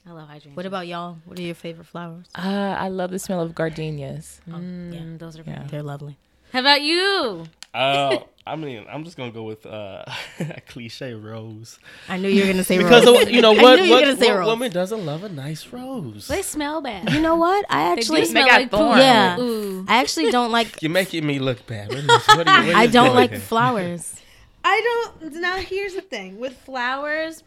Amazing. 0.10 0.18
I 0.18 0.22
love 0.22 0.28
hydrangeas. 0.30 0.56
What 0.58 0.66
about 0.66 0.88
y'all? 0.88 1.18
What 1.26 1.40
are 1.40 1.42
your 1.42 1.56
favorite 1.56 1.86
flowers? 1.88 2.28
Uh, 2.36 2.76
I 2.78 2.88
love 2.90 3.12
the 3.12 3.20
smell 3.20 3.42
of 3.42 3.54
gardenias. 3.56 4.42
Mm, 4.50 5.20
those 5.20 5.38
are. 5.40 5.44
Yeah. 5.46 5.66
They're 5.70 5.84
lovely. 5.84 6.18
How 6.54 6.60
about 6.62 6.82
you? 6.82 7.46
Uh, 7.72 8.18
I 8.48 8.56
mean, 8.56 8.84
I'm 8.90 9.04
just 9.04 9.16
gonna 9.16 9.32
go 9.32 9.44
with 9.44 9.64
uh, 9.68 10.04
a 10.40 10.60
cliche 10.68 11.14
rose 11.14 11.78
I 12.08 12.18
knew 12.18 12.28
you 12.28 12.42
were 12.42 12.48
gonna 12.52 12.64
say 12.64 12.80
because 12.80 13.06
rose. 13.06 13.22
of, 13.28 13.30
you 13.30 13.42
know 13.42 13.52
I 13.58 13.62
what? 13.62 13.86
you 13.86 13.92
What, 13.92 14.18
what 14.18 14.46
woman 14.48 14.72
doesn't 14.72 15.06
love 15.06 15.24
a 15.24 15.30
nice 15.30 15.68
rose? 15.68 16.28
They 16.28 16.42
smell 16.42 16.82
bad. 16.82 17.12
You 17.14 17.22
know 17.22 17.36
what? 17.36 17.64
I 17.70 17.92
actually, 17.92 18.22
do 18.22 18.26
smell 18.28 18.48
got 18.48 18.62
like 18.62 18.72
poo. 18.72 18.78
thorns. 18.78 19.00
Yeah. 19.00 19.40
Ooh. 19.40 19.86
I 19.88 19.98
actually 20.02 20.32
don't 20.32 20.52
like. 20.52 20.82
You're 20.82 20.90
making 20.92 21.28
me 21.28 21.38
look 21.38 21.64
bad. 21.68 21.90
What 21.90 21.98
is, 22.00 22.08
what 22.08 22.48
are 22.48 22.62
you, 22.64 22.68
what 22.70 22.76
are 22.76 22.80
I 22.80 22.84
you 22.86 22.92
don't 22.92 23.14
like 23.14 23.30
here? 23.30 23.40
flowers. 23.40 24.16
I 24.64 25.12
don't. 25.22 25.36
Now 25.36 25.58
here's 25.58 25.94
the 25.94 26.02
thing 26.02 26.40
with 26.40 26.58
flowers. 26.58 27.44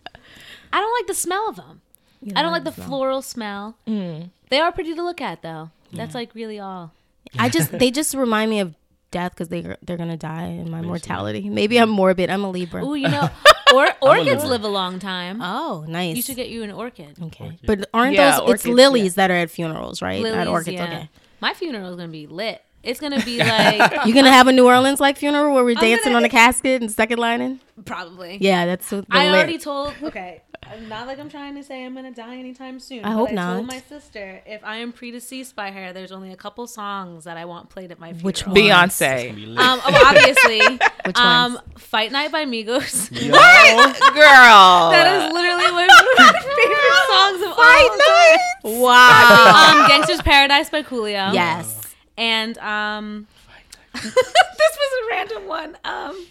I 0.73 0.81
don't 0.81 0.95
like 1.01 1.09
the 1.09 1.15
smell 1.15 1.49
of 1.49 1.57
them. 1.57 1.81
I 2.37 2.43
don't 2.43 2.53
like 2.53 2.65
the 2.65 2.73
floral 2.73 3.23
smell. 3.23 3.77
Mm. 3.87 4.31
They 4.51 4.61
are 4.61 4.71
pretty 4.73 4.95
to 4.95 5.03
look 5.03 5.21
at 5.21 5.43
though. 5.43 5.71
That's 5.93 6.15
like 6.15 6.35
really 6.35 6.59
all. 6.61 6.93
I 7.39 7.49
just 7.49 7.73
they 7.73 7.91
just 7.91 8.15
remind 8.15 8.51
me 8.51 8.61
of 8.61 8.75
death 9.11 9.33
because 9.33 9.49
they 9.49 9.63
they're 9.83 9.97
gonna 9.97 10.17
die 10.17 10.47
in 10.47 10.71
my 10.71 10.83
mortality. 10.83 11.49
Maybe 11.49 11.79
I'm 11.79 11.91
morbid. 11.91 12.31
I'm 12.31 12.45
a 12.45 12.51
Libra. 12.51 12.85
Ooh, 12.85 12.95
you 12.95 13.09
know, 13.09 13.29
or 13.75 13.89
orchids 14.01 14.29
Libra. 14.43 14.49
live 14.49 14.65
a 14.65 14.69
long 14.69 14.99
time. 14.99 15.41
Oh, 15.43 15.85
nice. 15.89 16.17
You 16.17 16.23
should 16.23 16.37
get 16.37 16.49
you 16.49 16.63
an 16.63 16.71
orchid. 16.73 17.17
okay, 17.23 17.59
but 17.67 17.89
aren't 17.93 18.15
Yeah, 18.15 18.33
those? 18.33 18.41
It's 18.41 18.49
orchids, 18.67 18.67
lilies 18.77 19.15
that 19.17 19.31
are 19.31 19.35
at 19.37 19.51
funerals, 19.51 20.01
right? 20.03 20.21
Lilies, 20.23 20.37
Not 20.37 20.49
orchids. 20.49 20.75
yeah. 20.77 20.85
Okay. 20.85 21.09
My 21.41 21.55
funeral 21.55 21.91
is 21.91 21.97
gonna 21.97 22.09
be 22.09 22.27
lit. 22.27 22.63
It's 22.83 23.01
gonna 23.01 23.23
be 23.25 23.39
like 23.45 23.93
You're 24.07 24.15
gonna 24.15 24.33
have 24.33 24.49
a 24.49 24.53
New 24.53 24.67
Orleans 24.67 25.01
like 25.01 25.17
funeral 25.17 25.55
where 25.55 25.65
we're 25.65 25.75
dancing 25.75 26.13
gonna- 26.13 26.17
on 26.19 26.25
a 26.25 26.29
casket 26.29 26.81
and 26.83 26.91
second 26.91 27.19
lining? 27.19 27.61
probably. 27.85 28.39
Yeah, 28.41 28.67
that's 28.67 28.89
the 28.91 29.05
I 29.11 29.27
lit. 29.27 29.35
already 29.35 29.59
told. 29.59 29.95
Okay, 30.03 30.43
not 30.89 31.07
like 31.07 31.19
I'm 31.19 31.29
trying 31.29 31.55
to 31.57 31.63
say 31.63 31.85
I'm 31.85 31.95
gonna 31.95 32.13
die 32.13 32.37
anytime 32.37 32.81
soon. 32.81 33.05
I 33.05 33.11
hope 33.13 33.31
I 33.31 33.33
not. 33.33 33.55
told 33.55 33.67
my 33.67 33.81
sister 33.89 34.43
if 34.47 34.63
I 34.65 34.77
am 34.77 34.93
predeceased 34.93 35.55
by 35.55 35.71
her, 35.71 35.93
there's 35.93 36.13
only 36.13 36.33
a 36.33 36.37
couple 36.37 36.67
songs 36.67 37.25
that 37.25 37.37
I 37.37 37.45
want 37.45 37.69
played 37.69 37.91
at 37.93 37.99
my 37.99 38.09
funeral. 38.09 38.25
Which 38.25 38.47
one? 38.47 38.57
Beyonce. 38.57 39.57
Um, 39.59 39.81
oh, 39.85 40.03
obviously, 40.07 40.61
Which 41.07 41.17
um, 41.19 41.55
ones? 41.55 41.65
Fight 41.79 42.13
Night 42.13 42.33
by 42.33 42.45
Migos. 42.45 43.11
Yo, 43.11 43.33
Girl. 44.13 44.91
that 44.91 45.27
is 45.27 45.33
literally 45.33 45.73
one 45.73 45.85
of 45.85 45.97
my 46.17 46.33
favorite 46.57 47.07
songs 47.09 47.43
of 47.43 47.53
all 47.59 48.73
time. 48.75 48.81
Wow. 48.81 49.83
Um, 49.83 49.89
Gangster's 49.89 50.23
Paradise 50.23 50.71
by 50.71 50.83
Coolio. 50.83 51.33
yes. 51.33 51.81
And 52.17 52.59
um, 52.59 53.27
this 53.95 54.05
was 54.15 55.03
a 55.03 55.11
random 55.11 55.47
one. 55.49 55.77
Um, 55.85 56.27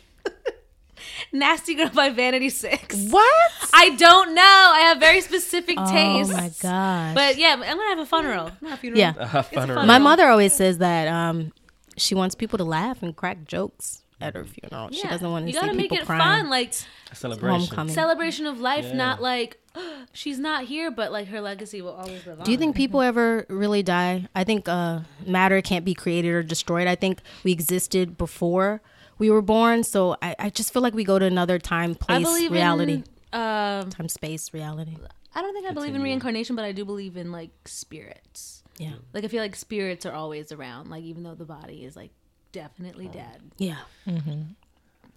Nasty 1.32 1.76
Girl 1.76 1.89
by 1.89 2.10
Vanity 2.10 2.49
Six. 2.49 2.95
what? 3.10 3.52
I 3.74 3.89
don't 3.95 4.34
know. 4.36 4.41
I 4.41 4.82
have 4.89 4.99
very 4.99 5.22
specific 5.22 5.76
Oh 5.80 5.91
tastes. 5.91 6.34
Oh 6.34 6.38
my 6.38 6.49
gosh. 6.62 7.16
But 7.16 7.38
yeah, 7.38 7.54
I'm 7.54 7.60
gonna 7.62 7.89
have 7.89 7.99
a 7.99 8.06
funeral. 8.06 8.52
Not 8.62 8.74
a 8.74 8.78
funeral. 8.78 8.99
Yeah. 8.99 9.14
uh, 9.18 9.41
funeral. 9.43 9.86
My 9.86 9.97
mother 9.99 10.28
always 10.28 10.54
says 10.54 10.78
that 10.80 11.08
um, 11.08 11.52
she 11.97 12.16
wants 12.16 12.36
people 12.36 12.58
to 12.58 12.64
laugh 12.66 13.02
and 13.04 13.16
crack 13.16 13.45
jokes 13.47 14.04
at 14.20 14.36
her 14.36 14.45
funeral. 14.45 14.89
She 14.91 15.08
doesn't 15.08 15.30
want 15.30 15.45
to 15.45 15.47
You 15.52 15.54
see 15.54 15.60
gotta 15.62 15.74
make 15.74 15.89
people 15.89 15.97
it 15.99 16.06
crying. 16.06 16.22
fun, 16.43 16.49
like 16.49 16.74
celebration. 17.14 17.60
Homecoming. 17.68 17.93
celebration 17.93 18.45
of 18.45 18.60
life, 18.60 18.86
Yeah. 18.86 18.93
not 18.95 19.22
like 19.22 19.58
she's 20.14 20.38
not 20.38 20.66
here, 20.66 20.91
but 20.91 21.12
like 21.12 21.28
her 21.30 21.41
legacy 21.41 21.82
will 21.82 21.93
always 21.93 22.26
live 22.28 22.39
on. 22.39 22.45
Do 22.45 22.52
you 22.52 22.58
think 22.58 22.76
people 22.76 23.02
ever 23.02 23.45
really 23.49 23.82
die? 23.84 24.28
I 24.36 24.43
think 24.43 24.68
uh, 24.68 24.99
matter 25.26 25.62
can't 25.62 25.86
be 25.86 25.93
created 25.93 26.30
or 26.34 26.43
destroyed. 26.43 26.88
I 26.88 26.95
think 26.95 27.20
we 27.43 27.52
existed 27.52 28.18
before 28.18 28.82
we 29.22 29.30
were 29.30 29.43
born, 29.43 29.84
so 29.84 30.17
I, 30.19 30.36
I 30.39 30.49
just 30.49 30.74
feel 30.74 30.82
like 30.82 30.95
we 30.95 31.03
go 31.03 31.19
to 31.19 31.26
another 31.26 31.59
time, 31.59 31.93
place, 31.93 32.24
believe 32.24 32.51
reality, 32.51 33.03
in. 33.32 33.39
Um, 33.39 33.91
time, 33.91 34.09
space, 34.09 34.51
reality. 34.51 34.97
I 35.36 35.43
don't 35.43 35.53
think 35.53 35.69
I 35.69 35.74
believe 35.74 35.93
in 35.93 36.01
reincarnation, 36.01 36.55
but 36.55 36.65
I 36.65 36.72
do 36.72 36.84
believe 36.86 37.15
in 37.15 37.32
like 37.32 37.51
spirits. 37.65 38.63
Yeah, 38.80 38.93
Like 39.13 39.24
I 39.24 39.28
feel 39.28 39.43
like 39.43 39.55
spirits 39.55 40.07
are 40.07 40.11
always 40.11 40.51
around. 40.51 40.89
Like 40.89 41.03
even 41.03 41.22
though 41.22 41.36
the 41.36 41.45
body 41.45 41.86
is 41.86 41.95
like 41.95 42.09
definitely 42.51 43.09
dead, 43.09 43.41
yeah, 43.59 43.82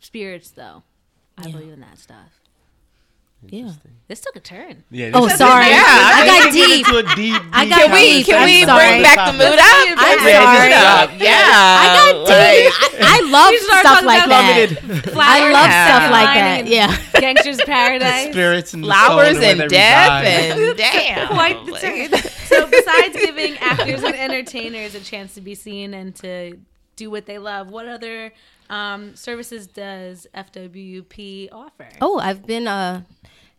spirits 0.02 0.50
though, 0.50 0.82
I 1.38 1.46
Yeah. 1.46 1.52
believe 1.52 1.72
in 1.72 1.80
that 1.80 1.98
stuff. 1.98 2.40
Yeah. 3.50 3.70
This 4.08 4.20
took 4.20 4.36
a 4.36 4.40
turn. 4.40 4.84
Yeah. 4.90 5.10
Oh, 5.14 5.28
sorry. 5.28 5.66
Yeah, 5.68 5.82
I 5.82 6.22
I 6.22 6.26
got 6.26 6.42
Get 6.44 6.52
deep. 6.52 6.86
into 6.86 6.98
a 6.98 7.14
deep. 7.16 7.42
I 7.52 7.66
got 7.68 7.80
Can 7.80 7.92
we 7.92 8.22
can 8.22 8.34
I'm 8.42 8.44
we 8.46 8.64
sorry. 8.64 8.86
bring 8.88 9.02
back 9.02 9.16
the 9.26 9.32
mood 9.32 9.58
up? 9.58 9.86
I'm 9.96 10.18
Bring 10.18 10.34
sorry. 10.34 10.68
it 10.68 10.76
up. 10.76 11.10
Yeah. 11.18 11.80
I 11.80 11.86
got 11.96 12.26
deep. 12.26 13.00
I, 13.00 13.16
I 13.16 13.30
love 13.30 13.54
stuff 13.80 14.04
like 14.04 14.28
that. 14.28 14.70
Limited 14.70 15.16
I 15.16 15.52
love 15.52 15.70
stuff 15.88 16.10
like 16.10 16.34
that. 16.34 16.66
Yeah. 16.66 16.96
Gangster's 17.20 17.60
Paradise. 17.64 18.30
spirits 18.32 18.74
and 18.74 18.84
Flowers 18.84 19.38
and 19.38 19.70
death 19.70 20.24
and 20.24 20.76
damn. 20.76 21.28
Quite 21.28 21.64
the 21.64 21.72
turn. 21.72 22.08
so 22.46 22.66
besides 22.66 23.16
giving 23.16 23.56
actors 23.58 24.02
and 24.02 24.14
entertainers 24.14 24.94
a 24.94 25.00
chance 25.00 25.34
to 25.34 25.40
be 25.40 25.54
seen 25.54 25.94
and 25.94 26.14
to 26.16 26.58
do 26.96 27.10
what 27.10 27.24
they 27.26 27.38
love, 27.38 27.70
what 27.70 27.88
other 27.88 28.32
um, 28.70 29.16
services 29.16 29.66
does 29.66 30.26
FWP 30.34 31.48
offer? 31.52 31.88
Oh, 32.00 32.18
I've 32.18 32.46
been 32.46 32.66
uh 32.68 33.02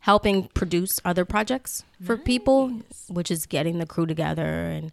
helping 0.06 0.43
produce 0.49 1.01
other 1.03 1.26
projects 1.26 1.84
for 2.03 2.16
people, 2.16 2.72
which 3.08 3.32
is 3.32 3.47
getting 3.47 3.80
the 3.80 3.88
crew 3.88 4.06
together 4.06 4.43
and 4.43 4.91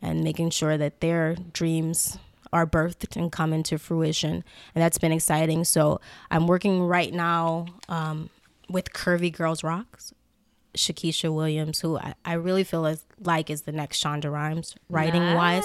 and 0.00 0.22
making 0.22 0.50
sure 0.50 0.78
that 0.78 1.00
their 1.00 1.34
dreams 1.52 2.16
are 2.52 2.64
birthed 2.64 3.16
and 3.16 3.32
come 3.32 3.52
into 3.52 3.76
fruition. 3.76 4.44
And 4.74 4.82
that's 4.82 4.98
been 4.98 5.10
exciting. 5.10 5.64
So 5.64 6.00
I'm 6.30 6.46
working 6.46 6.82
right 6.82 7.12
now 7.12 7.66
um, 7.88 8.30
with 8.68 8.92
Curvy 8.92 9.32
Girls 9.32 9.64
Rocks. 9.64 10.14
Shakisha 10.76 11.30
Williams, 11.34 11.80
who 11.80 11.98
I, 11.98 12.14
I 12.24 12.32
really 12.34 12.64
feel 12.64 12.86
is, 12.86 13.04
like 13.20 13.50
is 13.50 13.62
the 13.62 13.72
next 13.72 14.02
Shonda 14.02 14.32
Rhimes, 14.32 14.74
writing 14.88 15.34
wise. 15.34 15.64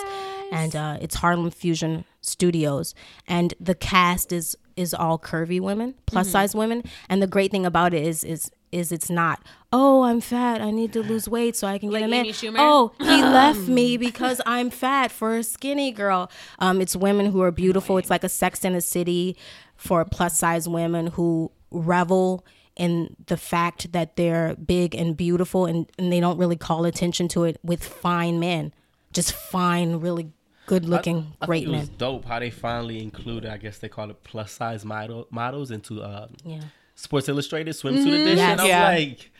and 0.51 0.75
uh, 0.75 0.97
it's 0.99 1.15
Harlem 1.15 1.49
Fusion 1.49 2.03
Studios, 2.19 2.93
and 3.25 3.53
the 3.59 3.75
cast 3.75 4.33
is 4.33 4.57
is 4.75 4.93
all 4.93 5.17
curvy 5.17 5.61
women, 5.61 5.95
plus 6.07 6.29
size 6.29 6.53
women, 6.53 6.83
and 7.07 7.21
the 7.21 7.27
great 7.27 7.51
thing 7.51 7.65
about 7.65 7.93
it 7.93 8.05
is 8.05 8.25
is 8.25 8.51
is 8.71 8.91
it's 8.91 9.09
not 9.09 9.41
oh 9.71 10.03
I'm 10.03 10.19
fat 10.21 10.61
I 10.61 10.71
need 10.71 10.93
to 10.93 11.01
lose 11.01 11.27
weight 11.29 11.55
so 11.55 11.67
I 11.67 11.77
can 11.77 11.89
get 11.89 12.01
Like 12.01 12.05
a 12.05 12.51
man. 12.51 12.55
Oh 12.57 12.91
he 12.99 13.05
left 13.23 13.67
me 13.67 13.97
because 13.97 14.41
I'm 14.45 14.69
fat 14.69 15.11
for 15.11 15.37
a 15.37 15.43
skinny 15.43 15.91
girl. 15.91 16.29
Um 16.59 16.81
it's 16.81 16.95
women 16.95 17.27
who 17.27 17.41
are 17.41 17.51
beautiful. 17.51 17.97
It's 17.97 18.09
like 18.09 18.23
a 18.23 18.29
Sex 18.29 18.65
in 18.65 18.75
a 18.75 18.81
City 18.81 19.37
for 19.75 20.03
plus 20.05 20.37
size 20.37 20.67
women 20.67 21.07
who 21.07 21.51
revel 21.71 22.45
in 22.75 23.15
the 23.27 23.37
fact 23.37 23.91
that 23.91 24.15
they're 24.17 24.55
big 24.55 24.93
and 24.95 25.17
beautiful 25.17 25.65
and, 25.65 25.91
and 25.97 26.11
they 26.11 26.19
don't 26.19 26.37
really 26.37 26.55
call 26.55 26.85
attention 26.85 27.27
to 27.29 27.43
it 27.43 27.57
with 27.63 27.83
fine 27.83 28.39
men. 28.39 28.73
Just 29.13 29.31
fine 29.33 29.99
really 29.99 30.31
good 30.67 30.85
looking 30.85 31.33
I 31.41 31.45
great 31.45 31.63
think 31.65 31.75
it 31.75 31.79
was 31.79 31.89
men. 31.89 31.97
dope 31.97 32.25
how 32.25 32.39
they 32.39 32.49
finally 32.51 33.01
included. 33.01 33.49
I 33.49 33.57
guess 33.57 33.77
they 33.79 33.89
call 33.89 34.09
it 34.09 34.23
plus 34.23 34.51
size 34.51 34.83
model 34.85 35.25
models 35.31 35.71
into 35.71 36.01
uh, 36.01 36.27
yeah 36.43 36.61
Sports 36.97 37.29
Illustrated 37.29 37.73
swimsuit 37.73 38.07
edition. 38.21 38.37
Yes. 38.37 38.59
I'm 38.59 38.67
Yeah. 38.67 38.85
like, 38.89 39.31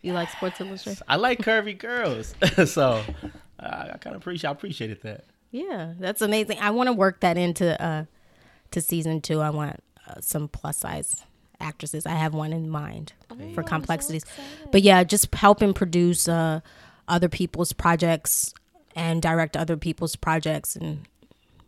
you 0.00 0.12
like 0.14 0.30
Sports 0.30 0.60
Illustrated 0.60 1.02
I 1.06 1.16
like 1.16 1.40
curvy 1.40 1.76
girls, 1.78 2.34
so 2.70 3.02
uh, 3.60 3.88
I 3.92 3.96
kind 3.98 4.16
of 4.16 4.22
appreciate. 4.22 4.48
I 4.48 4.52
appreciated 4.52 5.02
that. 5.02 5.24
Yeah, 5.50 5.92
that's 5.98 6.22
amazing. 6.22 6.58
I 6.60 6.70
want 6.70 6.86
to 6.86 6.92
work 6.94 7.20
that 7.20 7.36
into 7.36 7.80
uh 7.80 8.04
to 8.70 8.80
season 8.80 9.20
two. 9.20 9.40
I 9.40 9.50
want 9.50 9.82
uh, 10.08 10.14
some 10.20 10.48
plus 10.48 10.78
size 10.78 11.22
actresses. 11.60 12.06
I 12.06 12.12
have 12.14 12.32
one 12.34 12.52
in 12.54 12.70
mind 12.70 13.12
for 13.54 13.62
complexities. 13.62 14.24
but 14.72 14.82
yeah, 14.82 15.04
just 15.04 15.32
helping 15.34 15.74
produce 15.74 16.26
uh 16.28 16.60
other 17.08 17.28
people's 17.28 17.72
projects 17.72 18.54
and 18.96 19.20
direct 19.20 19.56
other 19.56 19.76
people's 19.76 20.16
projects 20.16 20.74
and 20.76 21.06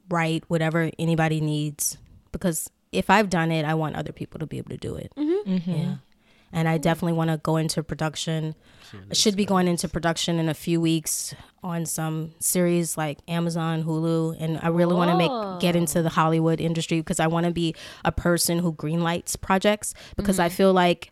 write 0.09 0.45
whatever 0.49 0.91
anybody 0.99 1.41
needs 1.41 1.99
because 2.32 2.70
if 2.95 3.11
I've 3.11 3.28
done 3.28 3.51
it, 3.51 3.64
I 3.64 3.74
want 3.74 3.97
other 3.97 4.12
people 4.12 4.38
to 4.40 4.47
be 4.47 4.59
able 4.59 4.70
to 4.70 4.76
do 4.76 4.95
it. 4.95 5.12
Mm-hmm. 5.16 5.55
Mm-hmm. 5.55 5.70
Yeah. 5.70 5.95
And 6.53 6.68
I 6.68 6.74
mm-hmm. 6.74 6.82
definitely 6.82 7.12
want 7.14 7.30
to 7.30 7.38
go 7.38 7.57
into 7.57 7.82
production. 7.82 8.55
I 9.11 9.14
should 9.14 9.34
be 9.34 9.45
going 9.45 9.66
into 9.66 9.88
production 9.88 10.38
in 10.38 10.49
a 10.49 10.55
few 10.55 10.80
weeks 10.80 11.34
on 11.64 11.84
some 11.84 12.32
series 12.38 12.97
like 12.97 13.18
Amazon, 13.26 13.82
Hulu, 13.82 14.36
and 14.40 14.61
I 14.62 14.68
really 14.68 14.95
want 14.95 15.11
to 15.11 15.16
make 15.16 15.61
get 15.61 15.74
into 15.74 16.01
the 16.01 16.11
oh. 16.11 16.12
Hollywood 16.12 16.61
industry 16.61 17.01
because 17.01 17.18
I 17.18 17.26
want 17.26 17.47
to 17.47 17.53
be 17.53 17.74
a 18.05 18.12
person 18.12 18.61
who 18.61 18.72
greenlights 18.72 19.40
projects 19.40 19.95
because 20.16 20.38
I 20.38 20.49
feel 20.49 20.72
like 20.72 21.11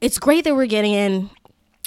it's 0.00 0.18
great 0.18 0.44
that 0.44 0.54
we're 0.54 0.64
getting 0.64 0.94
in 0.94 1.28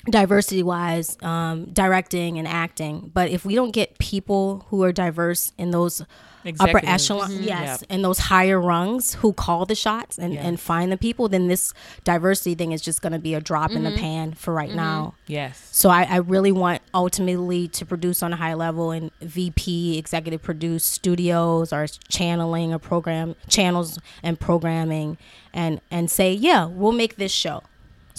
diversity 0.05 0.63
wise 0.63 1.17
um, 1.21 1.65
directing 1.73 2.37
and 2.39 2.47
acting 2.47 3.11
but 3.13 3.29
if 3.29 3.43
we 3.45 3.53
don't 3.53 3.71
get 3.71 3.97
people 3.97 4.65
who 4.69 4.81
are 4.83 4.93
diverse 4.93 5.51
in 5.57 5.71
those 5.71 5.99
upper 6.01 6.77
Executives. 6.77 6.87
echelon 6.87 7.31
Mhm. 7.31 7.43
yes 7.45 7.81
Yep. 7.81 7.87
and 7.89 8.03
those 8.05 8.17
higher 8.17 8.59
rungs 8.61 9.15
who 9.15 9.33
call 9.33 9.65
the 9.65 9.75
shots 9.75 10.17
and, 10.17 10.37
and 10.37 10.57
find 10.57 10.89
the 10.89 10.95
people 10.97 11.27
then 11.27 11.47
this 11.49 11.73
diversity 12.05 12.55
thing 12.55 12.71
is 12.71 12.81
just 12.81 13.01
going 13.01 13.11
to 13.11 13.19
be 13.19 13.33
a 13.33 13.41
drop 13.41 13.71
in 13.71 13.83
the 13.83 13.91
pan 13.91 14.33
for 14.33 14.53
right 14.53 14.73
now 14.73 15.15
Yes. 15.27 15.67
so 15.73 15.89
I, 15.89 16.03
I 16.03 16.15
really 16.17 16.53
want 16.53 16.81
ultimately 16.93 17.67
to 17.67 17.85
produce 17.85 18.23
on 18.23 18.31
a 18.31 18.37
high 18.37 18.53
level 18.53 18.91
and 18.91 19.11
VP, 19.21 19.97
executive 19.97 20.41
produce 20.41 20.85
studios 20.85 21.73
or 21.73 21.87
channeling 22.07 22.73
or 22.73 22.79
program 22.79 23.35
channels 23.49 23.99
and 24.23 24.39
programming 24.39 25.17
and 25.53 25.81
and 25.91 26.09
say, 26.09 26.31
yeah, 26.33 26.65
we'll 26.65 26.93
make 26.93 27.17
this 27.17 27.33
show. 27.33 27.63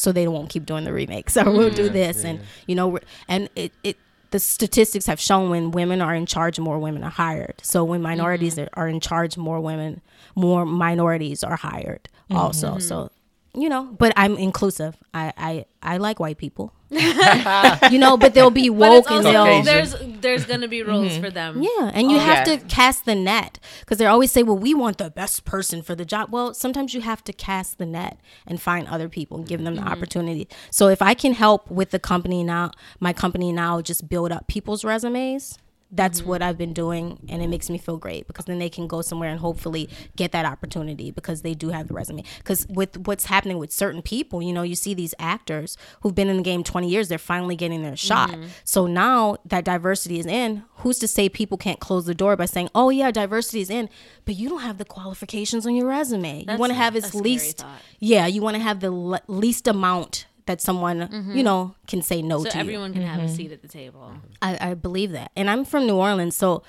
So 0.00 0.12
they 0.12 0.26
won't 0.28 0.48
keep 0.48 0.64
doing 0.64 0.84
the 0.84 0.92
remakes 0.92 1.36
or 1.36 1.44
we'll 1.50 1.70
do 1.70 1.84
mm-hmm. 1.84 1.92
this. 1.92 2.24
And 2.24 2.40
you 2.66 2.74
know 2.74 2.98
and 3.28 3.48
it, 3.54 3.72
it 3.84 3.96
the 4.30 4.38
statistics 4.38 5.06
have 5.06 5.20
shown 5.20 5.50
when 5.50 5.72
women 5.72 6.00
are 6.00 6.14
in 6.14 6.24
charge 6.24 6.58
more 6.58 6.78
women 6.78 7.02
are 7.02 7.10
hired. 7.10 7.54
So 7.62 7.84
when 7.84 8.00
minorities 8.00 8.58
are, 8.58 8.68
are 8.74 8.88
in 8.88 9.00
charge 9.00 9.36
more 9.36 9.60
women 9.60 10.00
more 10.34 10.64
minorities 10.64 11.44
are 11.44 11.56
hired 11.56 12.08
also. 12.30 12.70
Mm-hmm. 12.72 12.80
So 12.80 13.10
you 13.54 13.68
know, 13.68 13.84
but 13.98 14.12
I'm 14.16 14.36
inclusive. 14.36 14.96
I 15.12 15.32
I, 15.36 15.64
I 15.82 15.96
like 15.96 16.20
white 16.20 16.38
people. 16.38 16.72
you 16.90 17.98
know, 17.98 18.16
but 18.16 18.34
they'll 18.34 18.50
be 18.50 18.68
But 18.68 18.78
woke 18.78 19.04
it's 19.04 19.10
and 19.10 19.24
they'll 19.24 19.44
Caucasian. 19.44 19.64
there's 19.64 20.20
there's 20.20 20.44
gonna 20.44 20.66
be 20.66 20.82
roles 20.82 21.12
mm-hmm. 21.12 21.22
for 21.22 21.30
them. 21.30 21.62
yeah, 21.62 21.90
and 21.94 22.10
you 22.10 22.16
oh, 22.16 22.20
have 22.20 22.48
yeah. 22.48 22.56
to 22.56 22.64
cast 22.66 23.04
the 23.04 23.14
net 23.14 23.60
because 23.80 23.98
they 23.98 24.06
always 24.06 24.32
say, 24.32 24.42
"Well, 24.42 24.58
we 24.58 24.74
want 24.74 24.98
the 24.98 25.10
best 25.10 25.44
person 25.44 25.82
for 25.82 25.94
the 25.94 26.04
job." 26.04 26.32
Well, 26.32 26.52
sometimes 26.52 26.92
you 26.92 27.00
have 27.02 27.22
to 27.24 27.32
cast 27.32 27.78
the 27.78 27.86
net 27.86 28.18
and 28.44 28.60
find 28.60 28.88
other 28.88 29.08
people 29.08 29.38
and 29.38 29.46
give 29.46 29.62
them 29.62 29.76
the 29.76 29.82
mm-hmm. 29.82 29.90
opportunity. 29.90 30.48
So 30.70 30.88
if 30.88 31.00
I 31.00 31.14
can 31.14 31.32
help 31.32 31.70
with 31.70 31.90
the 31.90 32.00
company 32.00 32.42
now, 32.42 32.72
my 32.98 33.12
company 33.12 33.52
now 33.52 33.80
just 33.80 34.08
build 34.08 34.32
up 34.32 34.48
people's 34.48 34.84
resumes. 34.84 35.58
That's 35.92 36.22
what 36.22 36.40
I've 36.40 36.56
been 36.56 36.72
doing, 36.72 37.18
and 37.28 37.42
it 37.42 37.48
makes 37.48 37.68
me 37.68 37.76
feel 37.76 37.96
great 37.96 38.26
because 38.28 38.44
then 38.44 38.58
they 38.60 38.68
can 38.68 38.86
go 38.86 39.02
somewhere 39.02 39.28
and 39.30 39.40
hopefully 39.40 39.88
get 40.16 40.30
that 40.32 40.44
opportunity 40.46 41.10
because 41.10 41.42
they 41.42 41.54
do 41.54 41.70
have 41.70 41.88
the 41.88 41.94
resume. 41.94 42.22
Because 42.38 42.66
with 42.68 42.96
what's 43.06 43.26
happening 43.26 43.58
with 43.58 43.72
certain 43.72 44.00
people, 44.00 44.40
you 44.40 44.52
know, 44.52 44.62
you 44.62 44.76
see 44.76 44.94
these 44.94 45.14
actors 45.18 45.76
who've 46.02 46.14
been 46.14 46.28
in 46.28 46.36
the 46.36 46.42
game 46.44 46.62
20 46.62 46.88
years, 46.88 47.08
they're 47.08 47.18
finally 47.18 47.56
getting 47.56 47.82
their 47.82 47.96
shot. 47.96 48.30
So 48.64 48.86
now 48.86 49.36
that 49.46 49.64
diversity 49.64 50.18
is 50.20 50.26
in, 50.26 50.62
who's 50.76 50.98
to 51.00 51.08
say 51.08 51.28
people 51.28 51.58
can't 51.58 51.80
close 51.80 52.06
the 52.06 52.14
door 52.14 52.36
by 52.36 52.46
saying, 52.46 52.68
oh, 52.74 52.90
yeah, 52.90 53.10
diversity 53.10 53.60
is 53.60 53.70
in, 53.70 53.88
but 54.24 54.36
you 54.36 54.48
don't 54.48 54.60
have 54.62 54.78
the 54.78 54.84
qualifications 54.84 55.66
on 55.66 55.74
your 55.74 55.86
resume. 55.88 56.44
you 56.54 56.58
want 56.60 56.70
to 56.70 56.74
have 56.84 56.94
at 57.04 57.10
least, 57.24 57.64
yeah, 57.98 58.26
you 58.26 58.42
want 58.42 58.56
to 58.56 58.62
have 58.62 58.80
the 58.80 58.90
le- 58.92 59.20
least 59.26 59.66
amount 59.66 60.26
that 60.50 60.60
someone, 60.60 60.98
mm-hmm. 61.08 61.36
you 61.36 61.42
know, 61.42 61.74
can 61.86 62.02
say 62.02 62.20
no 62.22 62.42
So 62.42 62.50
to 62.50 62.56
you. 62.56 62.60
everyone 62.60 62.92
can 62.92 63.02
have 63.02 63.20
a 63.20 63.24
mm-hmm. 63.26 63.34
seat 63.34 63.52
at 63.52 63.62
the 63.62 63.68
table. 63.68 64.12
I, 64.42 64.70
I 64.70 64.74
believe 64.74 65.12
that. 65.12 65.30
And 65.36 65.48
I'm 65.48 65.64
from 65.64 65.86
New 65.86 65.96
Orleans, 65.96 66.36
so 66.36 66.62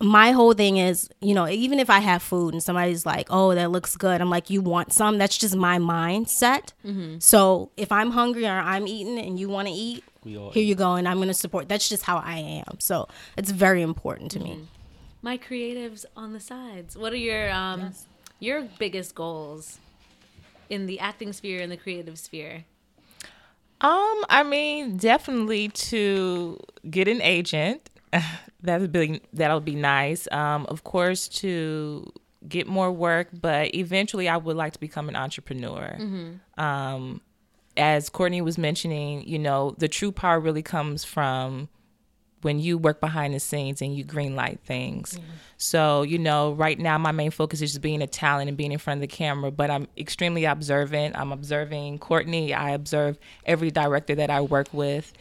my 0.00 0.32
whole 0.32 0.52
thing 0.52 0.78
is, 0.78 1.08
you 1.20 1.32
know, 1.32 1.46
even 1.48 1.78
if 1.78 1.88
I 1.88 2.00
have 2.00 2.22
food 2.22 2.54
and 2.54 2.62
somebody's 2.62 3.06
like, 3.06 3.28
"Oh, 3.30 3.54
that 3.54 3.70
looks 3.70 3.96
good," 3.96 4.20
I'm 4.20 4.30
like, 4.30 4.50
"You 4.50 4.60
want 4.60 4.92
some?" 4.92 5.16
That's 5.16 5.38
just 5.38 5.54
my 5.54 5.78
mindset. 5.78 6.72
Mm-hmm. 6.84 7.20
So 7.20 7.70
if 7.76 7.92
I'm 7.92 8.10
hungry 8.10 8.44
or 8.44 8.58
I'm 8.58 8.88
eating 8.88 9.18
and 9.18 9.38
you 9.38 9.48
want 9.48 9.68
to 9.68 9.74
eat, 9.74 10.02
We 10.24 10.36
all 10.36 10.50
here 10.50 10.64
you 10.64 10.74
go, 10.74 10.94
and 10.94 11.06
I'm 11.06 11.18
going 11.18 11.28
to 11.28 11.34
support. 11.34 11.68
That's 11.68 11.88
just 11.88 12.02
how 12.02 12.16
I 12.16 12.38
am. 12.66 12.80
So 12.80 13.06
it's 13.36 13.52
very 13.52 13.80
important 13.80 14.32
to 14.32 14.40
me. 14.40 14.66
My 15.22 15.38
creatives 15.38 16.04
on 16.16 16.32
the 16.32 16.40
sides. 16.40 16.96
What 16.96 17.12
are 17.12 17.24
your 17.30 17.52
um 17.52 17.94
your 18.40 18.62
biggest 18.80 19.14
goals 19.14 19.78
in 20.68 20.86
the 20.86 20.98
acting 20.98 21.32
sphere 21.32 21.62
and 21.62 21.70
the 21.70 21.76
creative 21.76 22.18
sphere? 22.18 22.64
Um, 23.82 24.24
I 24.30 24.44
mean, 24.44 24.96
definitely 24.96 25.68
to 25.68 26.58
get 26.88 27.08
an 27.08 27.20
agent. 27.20 27.90
That'll 28.62 28.86
be 28.86 29.20
that'll 29.32 29.58
be 29.60 29.74
nice. 29.74 30.28
Um, 30.30 30.66
of 30.66 30.84
course 30.84 31.26
to 31.40 32.12
get 32.48 32.68
more 32.68 32.92
work, 32.92 33.28
but 33.32 33.74
eventually 33.74 34.28
I 34.28 34.36
would 34.36 34.56
like 34.56 34.72
to 34.74 34.78
become 34.80 35.08
an 35.08 35.16
entrepreneur. 35.16 35.96
Um, 36.58 37.20
as 37.76 38.08
Courtney 38.08 38.40
was 38.40 38.58
mentioning, 38.58 39.26
you 39.26 39.38
know, 39.38 39.74
the 39.78 39.88
true 39.88 40.12
power 40.12 40.38
really 40.38 40.62
comes 40.62 41.04
from 41.04 41.68
when 42.42 42.58
you 42.58 42.76
work 42.76 43.00
behind 43.00 43.34
the 43.34 43.40
scenes 43.40 43.80
and 43.80 43.96
you 43.96 44.04
green 44.04 44.36
light 44.36 44.60
things. 44.64 45.18
So, 45.56 46.02
you 46.02 46.18
know, 46.18 46.52
right 46.52 46.78
now 46.78 46.98
my 46.98 47.12
main 47.12 47.30
focus 47.30 47.62
is 47.62 47.72
just 47.72 47.82
being 47.82 48.02
a 48.02 48.06
talent 48.06 48.48
and 48.48 48.56
being 48.56 48.72
in 48.72 48.78
front 48.78 48.98
of 48.98 49.00
the 49.02 49.06
camera, 49.06 49.50
but 49.50 49.70
I'm 49.70 49.88
extremely 49.96 50.44
observant. 50.44 51.16
I'm 51.16 51.32
observing 51.32 51.98
Courtney, 52.00 52.52
I 52.52 52.70
observe 52.70 53.18
every 53.46 53.70
director 53.70 54.14
that 54.16 54.30
I 54.30 54.40
work 54.40 54.68
with. 54.72 55.12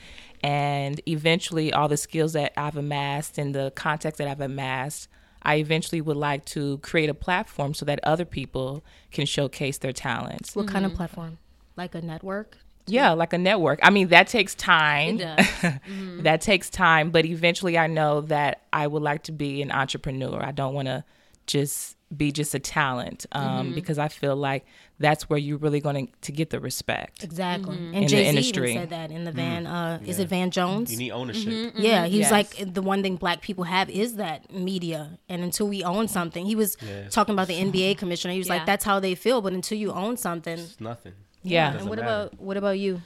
And 0.43 0.99
eventually, 1.07 1.71
all 1.71 1.87
the 1.87 1.97
skills 1.97 2.33
that 2.33 2.53
I've 2.57 2.75
amassed 2.75 3.37
and 3.37 3.53
the 3.53 3.71
contacts 3.75 4.17
that 4.17 4.27
I've 4.27 4.41
amassed, 4.41 5.07
I 5.43 5.55
eventually 5.55 6.01
would 6.01 6.17
like 6.17 6.45
to 6.45 6.79
create 6.79 7.09
a 7.09 7.13
platform 7.13 7.73
so 7.73 7.85
that 7.85 7.99
other 8.03 8.25
people 8.25 8.83
can 9.11 9.25
showcase 9.25 9.77
their 9.77 9.93
talents. 9.93 10.55
What 10.55 10.67
kind 10.67 10.85
of 10.85 10.91
mm-hmm. 10.91 10.97
platform? 10.97 11.37
Like 11.77 11.93
a 11.93 12.01
network? 12.01 12.57
Yeah, 12.87 13.11
like 13.11 13.33
a 13.33 13.37
network. 13.37 13.79
I 13.83 13.89
mean, 13.89 14.09
that 14.09 14.27
takes 14.27 14.55
time. 14.55 15.19
It 15.19 15.37
does. 15.37 15.47
Mm-hmm. 15.91 16.23
that 16.23 16.41
takes 16.41 16.69
time, 16.69 17.11
but 17.11 17.25
eventually 17.25 17.77
I 17.77 17.87
know 17.87 18.21
that 18.21 18.61
I 18.73 18.87
would 18.87 19.01
like 19.03 19.23
to 19.23 19.31
be 19.31 19.61
an 19.61 19.71
entrepreneur. 19.71 20.41
I 20.43 20.51
don't 20.51 20.73
want 20.73 20.87
to 20.87 21.03
just 21.47 21.97
be 22.15 22.31
just 22.31 22.53
a 22.53 22.59
talent 22.59 23.25
um, 23.31 23.67
mm-hmm. 23.67 23.75
because 23.75 23.97
I 23.97 24.07
feel 24.09 24.35
like 24.35 24.65
that's 24.99 25.29
where 25.29 25.39
you're 25.39 25.57
really 25.57 25.79
going 25.79 26.07
to, 26.07 26.13
to 26.23 26.31
get 26.31 26.49
the 26.49 26.59
respect. 26.59 27.23
Exactly. 27.23 27.75
Mm-hmm. 27.75 27.87
In 27.87 27.95
And 27.95 28.03
the 28.03 28.07
Jay 28.07 28.23
Z 28.23 28.29
industry. 28.29 28.71
even 28.71 28.83
said 28.83 28.89
that 28.89 29.11
in 29.11 29.23
the 29.23 29.31
mm. 29.31 29.35
van. 29.35 29.67
Uh, 29.67 29.99
Is 30.05 30.19
it 30.19 30.27
Van 30.29 30.51
Jones? 30.51 30.91
You 30.91 30.97
need 30.97 31.11
ownership. 31.11 31.73
Yeah, 31.75 32.05
he 32.05 32.17
was 32.19 32.29
Yes. 32.29 32.31
like 32.31 32.73
the 32.73 32.81
one 32.81 33.01
thing 33.01 33.15
black 33.15 33.41
people 33.41 33.63
have 33.63 33.89
is 33.89 34.15
that 34.15 34.51
media, 34.53 35.17
and 35.29 35.41
until 35.43 35.67
we 35.67 35.83
own 35.83 36.07
something, 36.07 36.45
he 36.45 36.55
was 36.55 36.77
Yes. 36.85 37.13
talking 37.13 37.33
about 37.33 37.47
the 37.47 37.59
NBA 37.61 37.97
commissioner. 37.97 38.33
He 38.33 38.39
was 38.39 38.47
Yeah. 38.47 38.55
like, 38.55 38.65
"That's 38.65 38.83
how 38.85 38.99
they 38.99 39.15
feel," 39.15 39.41
but 39.41 39.53
until 39.53 39.77
you 39.77 39.91
own 39.91 40.17
something, 40.17 40.59
It's 40.59 40.79
nothing. 40.79 41.13
Yeah. 41.43 41.75
And 41.77 41.89
what 41.89 41.99
matter. 41.99 42.07
about 42.07 42.39
what 42.39 42.57
about 42.57 42.79
you? 42.79 43.01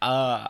Uh, 0.00 0.48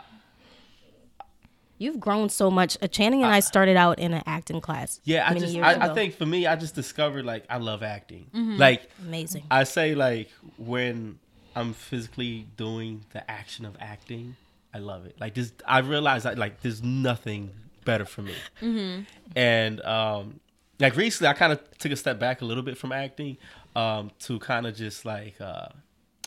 You've 1.78 1.98
grown 1.98 2.28
so 2.28 2.48
much. 2.48 2.78
Uh, 2.80 2.86
Channing 2.86 3.24
and 3.24 3.34
I 3.34 3.40
started 3.40 3.76
out 3.76 3.98
in 3.98 4.14
an 4.14 4.22
acting 4.24 4.60
class. 4.60 5.00
yeah, 5.02 5.28
I 5.28 5.34
just 5.34 5.52
years 5.52 5.66
I, 5.66 5.90
I 5.90 5.94
think 5.94 6.14
for 6.14 6.24
me, 6.24 6.46
I 6.46 6.54
just 6.54 6.76
discovered 6.76 7.24
like 7.24 7.44
I 7.50 7.56
love 7.56 7.82
acting. 7.82 8.26
Like 8.32 8.88
amazing. 9.00 9.42
I 9.50 9.64
say, 9.64 9.96
like 9.96 10.30
when 10.58 11.18
I'm 11.56 11.72
physically 11.72 12.46
doing 12.56 13.04
the 13.12 13.28
action 13.28 13.64
of 13.64 13.76
acting, 13.80 14.36
I 14.72 14.78
love 14.78 15.06
it. 15.06 15.16
Like 15.20 15.34
this, 15.34 15.52
I 15.66 15.80
realize 15.80 16.22
that 16.22 16.38
like 16.38 16.60
there's 16.60 16.84
nothing 16.84 17.50
better 17.84 18.04
for 18.04 18.22
me. 18.22 19.04
And 19.34 19.80
um, 19.80 20.38
like 20.78 20.96
recently, 20.96 21.30
I 21.30 21.32
kind 21.32 21.52
of 21.52 21.78
took 21.78 21.90
a 21.90 21.96
step 21.96 22.20
back 22.20 22.42
a 22.42 22.44
little 22.44 22.62
bit 22.62 22.78
from 22.78 22.92
acting 22.92 23.38
um, 23.74 24.12
to 24.20 24.38
kind 24.38 24.66
of 24.68 24.76
just 24.76 25.04
like. 25.04 25.40
Uh, 25.40 25.66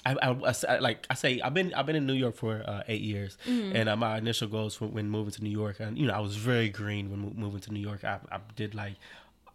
I, 0.05 0.15
I, 0.21 0.53
I 0.69 0.77
like 0.79 1.07
I 1.09 1.15
say 1.15 1.41
I've 1.41 1.53
been 1.53 1.73
I've 1.73 1.85
been 1.85 1.95
in 1.95 2.05
New 2.05 2.13
York 2.13 2.35
for 2.35 2.63
uh, 2.65 2.83
eight 2.87 3.01
years, 3.01 3.37
and 3.47 3.89
uh, 3.89 3.95
my 3.95 4.17
initial 4.17 4.47
goals 4.47 4.79
when 4.79 5.09
moving 5.09 5.31
to 5.31 5.43
New 5.43 5.49
York, 5.49 5.79
and 5.79 5.97
you 5.97 6.05
know 6.07 6.13
I 6.13 6.19
was 6.19 6.35
very 6.35 6.69
green 6.69 7.09
when 7.09 7.19
mo- 7.21 7.33
moving 7.35 7.61
to 7.61 7.73
New 7.73 7.79
York. 7.79 8.03
I, 8.03 8.19
I 8.31 8.39
did 8.55 8.75
like 8.75 8.95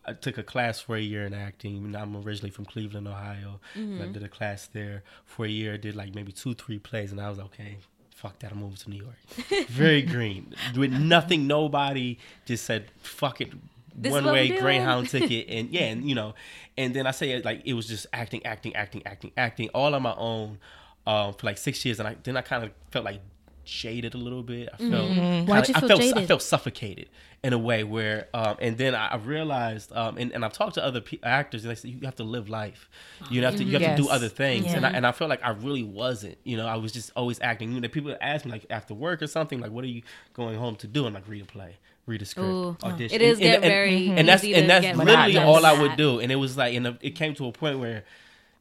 I 0.06 0.14
took 0.14 0.38
a 0.38 0.42
class 0.42 0.80
for 0.80 0.96
a 0.96 1.00
year 1.00 1.24
in 1.26 1.34
acting. 1.34 1.94
I'm 1.94 2.16
originally 2.16 2.50
from 2.50 2.64
Cleveland, 2.64 3.06
Ohio. 3.06 3.60
and 3.74 4.02
I 4.02 4.06
did 4.06 4.22
a 4.24 4.28
class 4.28 4.66
there 4.72 5.02
for 5.24 5.44
a 5.44 5.48
year. 5.48 5.78
Did 5.78 5.94
like 5.94 6.14
maybe 6.14 6.32
two, 6.32 6.54
three 6.54 6.78
plays, 6.78 7.12
and 7.12 7.20
I 7.20 7.28
was 7.30 7.38
okay. 7.38 7.76
Fuck 8.14 8.40
that! 8.40 8.50
I'm 8.52 8.58
moving 8.58 8.76
to 8.76 8.90
New 8.90 9.02
York. 9.02 9.68
Very 9.68 10.02
green, 10.02 10.54
with 10.76 10.92
nothing, 10.92 11.46
nobody. 11.46 12.18
Just 12.44 12.64
said 12.64 12.90
fuck 13.02 13.40
it. 13.40 13.52
This 13.94 14.12
one 14.12 14.24
way. 14.24 14.48
Greyhound 14.58 15.08
ticket, 15.10 15.46
and 15.48 15.70
yeah, 15.70 15.82
and 15.82 16.08
you 16.08 16.14
know, 16.14 16.34
and 16.76 16.94
then 16.94 17.06
I 17.06 17.10
say 17.10 17.30
it 17.32 17.44
like 17.44 17.62
it 17.64 17.74
was 17.74 17.86
just 17.86 18.06
acting, 18.12 18.44
acting, 18.46 18.74
acting, 18.76 19.02
acting, 19.06 19.32
acting, 19.36 19.68
all 19.74 19.94
on 19.94 20.02
my 20.02 20.14
own 20.16 20.58
um, 21.06 21.34
for 21.34 21.46
like 21.46 21.58
six 21.58 21.84
years, 21.84 21.98
and 21.98 22.08
I 22.08 22.16
then 22.22 22.36
I 22.36 22.42
kind 22.42 22.64
of 22.64 22.70
felt 22.90 23.04
like 23.04 23.20
jaded 23.64 24.14
a 24.14 24.18
little 24.18 24.42
bit. 24.42 24.68
I 24.72 24.76
felt 24.78 24.90
Mm-hmm. 25.10 25.46
Why'd 25.48 25.68
you 25.68 25.74
I 25.76 25.80
feel 25.80 25.88
felt 25.88 26.16
I 26.16 26.26
felt 26.26 26.42
suffocated 26.42 27.08
in 27.42 27.52
a 27.52 27.58
way 27.58 27.84
where, 27.84 28.28
um, 28.34 28.56
and 28.60 28.76
then 28.76 28.94
I 28.94 29.08
I 29.08 29.16
realized, 29.16 29.92
um, 29.92 30.18
and, 30.18 30.32
and 30.32 30.44
I've 30.44 30.52
talked 30.52 30.74
to 30.74 30.84
other 30.84 31.00
pe- 31.00 31.18
actors, 31.22 31.64
and 31.64 31.70
they 31.70 31.74
said 31.74 31.90
you 31.90 32.00
have 32.04 32.16
to 32.16 32.24
live 32.24 32.48
life, 32.48 32.88
you 33.30 33.42
have 33.44 33.56
to 33.56 33.64
you 33.64 33.78
have 33.78 33.96
to 33.96 34.02
do 34.02 34.08
other 34.08 34.28
things, 34.28 34.66
and 34.72 34.84
I, 34.84 34.90
and 34.90 35.06
I 35.06 35.12
felt 35.12 35.30
like 35.30 35.42
I 35.44 35.50
really 35.50 35.82
wasn't, 35.82 36.36
you 36.44 36.56
know, 36.56 36.66
I 36.66 36.76
was 36.76 36.92
just 36.92 37.12
always 37.16 37.40
acting. 37.40 37.72
You 37.72 37.80
know, 37.80 37.88
people 37.88 38.14
ask 38.20 38.44
me 38.44 38.52
like 38.52 38.66
after 38.70 38.92
work 38.94 39.22
or 39.22 39.26
something, 39.26 39.60
like, 39.60 39.70
what 39.70 39.84
are 39.84 39.88
you 39.88 40.02
going 40.34 40.56
home 40.58 40.76
to 40.76 40.86
do? 40.86 41.06
I'm 41.06 41.14
like, 41.14 41.28
read 41.28 41.42
a 41.42 41.46
play. 41.46 41.76
Read 42.10 42.22
a 42.22 42.24
script, 42.24 42.48
Ooh. 42.48 42.76
audition. 42.82 43.14
It 43.14 43.22
is 43.22 43.38
And- 43.38 43.40
get 43.40 43.54
and- 43.56 43.64
and- 43.64 43.70
very 43.72 44.08
and 44.08 44.28
that's 44.28 44.42
to 44.42 44.52
and 44.52 44.68
that's 44.68 44.98
literally 44.98 45.36
all 45.38 45.64
I 45.64 45.80
would 45.80 45.96
do. 45.96 46.18
And 46.18 46.32
it 46.32 46.36
was 46.36 46.56
like, 46.56 46.74
and 46.74 46.98
it 47.00 47.12
came 47.14 47.34
to 47.36 47.46
a 47.46 47.52
point 47.52 47.78
where, 47.78 48.02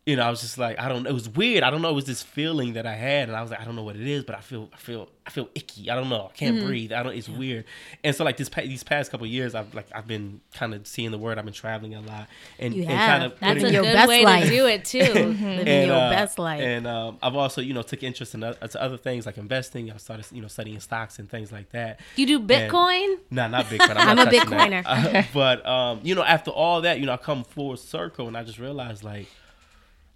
you 0.10 0.16
know, 0.16 0.24
I 0.24 0.30
was 0.30 0.42
just 0.42 0.58
like, 0.58 0.80
I 0.80 0.90
don't. 0.90 1.06
It 1.06 1.14
was 1.14 1.30
weird. 1.30 1.62
I 1.64 1.70
don't 1.70 1.82
know. 1.84 1.90
It 1.90 1.94
was 1.94 2.06
this 2.06 2.24
feeling 2.24 2.74
that 2.74 2.86
I 2.86 2.96
had, 2.96 3.28
and 3.30 3.38
I 3.38 3.42
was 3.42 3.52
like, 3.52 3.62
I 3.62 3.66
don't 3.66 3.76
know 3.76 3.84
what 3.84 3.96
it 3.96 4.08
is, 4.08 4.24
but 4.24 4.36
I 4.36 4.42
feel, 4.42 4.70
I 4.74 4.78
feel, 4.78 5.08
I 5.28 5.30
feel 5.30 5.48
icky. 5.54 5.90
I 5.92 5.96
don't 5.96 6.10
know. 6.10 6.30
I 6.34 6.36
can't 6.38 6.56
Mm-hmm. 6.58 6.66
breathe. 6.66 6.94
I 6.94 7.04
don't. 7.04 7.14
It's 7.16 7.30
weird. 7.30 7.66
And 8.04 8.16
so 8.16 8.24
like 8.24 8.38
this, 8.38 8.50
pa- 8.50 8.62
these 8.62 8.84
past 8.84 9.12
couple 9.12 9.26
of 9.26 9.32
years, 9.32 9.54
I've 9.54 9.74
like 9.76 9.86
I've 9.94 10.08
been 10.08 10.42
kind 10.54 10.74
of 10.74 10.88
seeing 10.88 11.12
the 11.12 11.18
word. 11.20 11.38
I've 11.38 11.46
been 11.46 11.54
traveling 11.54 11.94
a 11.96 12.02
lot, 12.02 12.28
and, 12.58 12.74
You 12.74 12.84
and 12.84 12.92
have. 12.92 13.10
kind 13.10 13.24
of 13.32 13.40
That's 13.40 13.62
Living 13.62 13.76
a 13.80 13.82
good 13.84 13.94
best 13.94 14.10
way 14.10 14.26
life. 14.26 14.44
to 14.46 14.50
do 14.50 14.66
it 14.66 14.86
too. 14.86 15.00
Living 15.14 15.88
your 15.88 15.96
uh, 15.96 16.10
best 16.10 16.40
life. 16.40 16.62
And 16.62 16.88
um, 16.88 17.18
I've 17.22 17.36
also, 17.36 17.62
you 17.62 17.74
know, 17.74 17.82
took 17.84 18.02
interest 18.02 18.34
in 18.34 18.44
other, 18.44 18.68
to 18.68 18.82
other 18.82 18.98
things 18.98 19.26
like 19.28 19.38
investing. 19.38 19.92
I 19.92 19.98
started, 19.98 20.26
you 20.32 20.42
know, 20.42 20.48
studying 20.48 20.80
stocks 20.80 21.20
and 21.20 21.30
things 21.30 21.52
like 21.52 21.70
that. 21.72 22.00
you 22.16 22.26
do 22.26 22.40
Bitcoin? 22.40 23.18
Nah, 23.30 23.48
not 23.48 23.66
Bitcoin. 23.66 23.96
I'm, 23.98 23.98
I'm 24.10 24.16
not 24.16 24.28
a. 24.34 24.38
Bitcoiner. 24.38 24.84
Uh, 24.86 25.24
but 25.34 25.66
um, 25.68 26.00
you 26.04 26.16
know, 26.16 26.24
after 26.24 26.50
all 26.52 26.82
that, 26.82 27.00
you 27.00 27.06
know, 27.06 27.14
I 27.14 27.18
come 27.18 27.44
full 27.44 27.78
circle, 27.78 28.28
and 28.28 28.36
I 28.36 28.44
just 28.44 28.58
realized 28.58 29.04
like, 29.04 29.28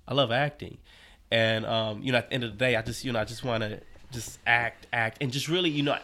I 0.07 0.13
love 0.13 0.31
acting, 0.31 0.77
and 1.31 1.65
um, 1.65 2.01
you 2.01 2.11
know, 2.11 2.19
at 2.19 2.29
the 2.29 2.35
end 2.35 2.43
of 2.43 2.51
the 2.51 2.57
day, 2.57 2.75
I 2.75 2.81
just, 2.81 3.03
you 3.03 3.11
know, 3.11 3.19
I 3.19 3.25
just 3.25 3.43
want 3.43 3.63
to 3.63 3.81
just 4.11 4.39
act, 4.45 4.87
act, 4.93 5.17
and 5.21 5.31
just 5.31 5.47
really, 5.47 5.69
you 5.69 5.83
know, 5.83 5.97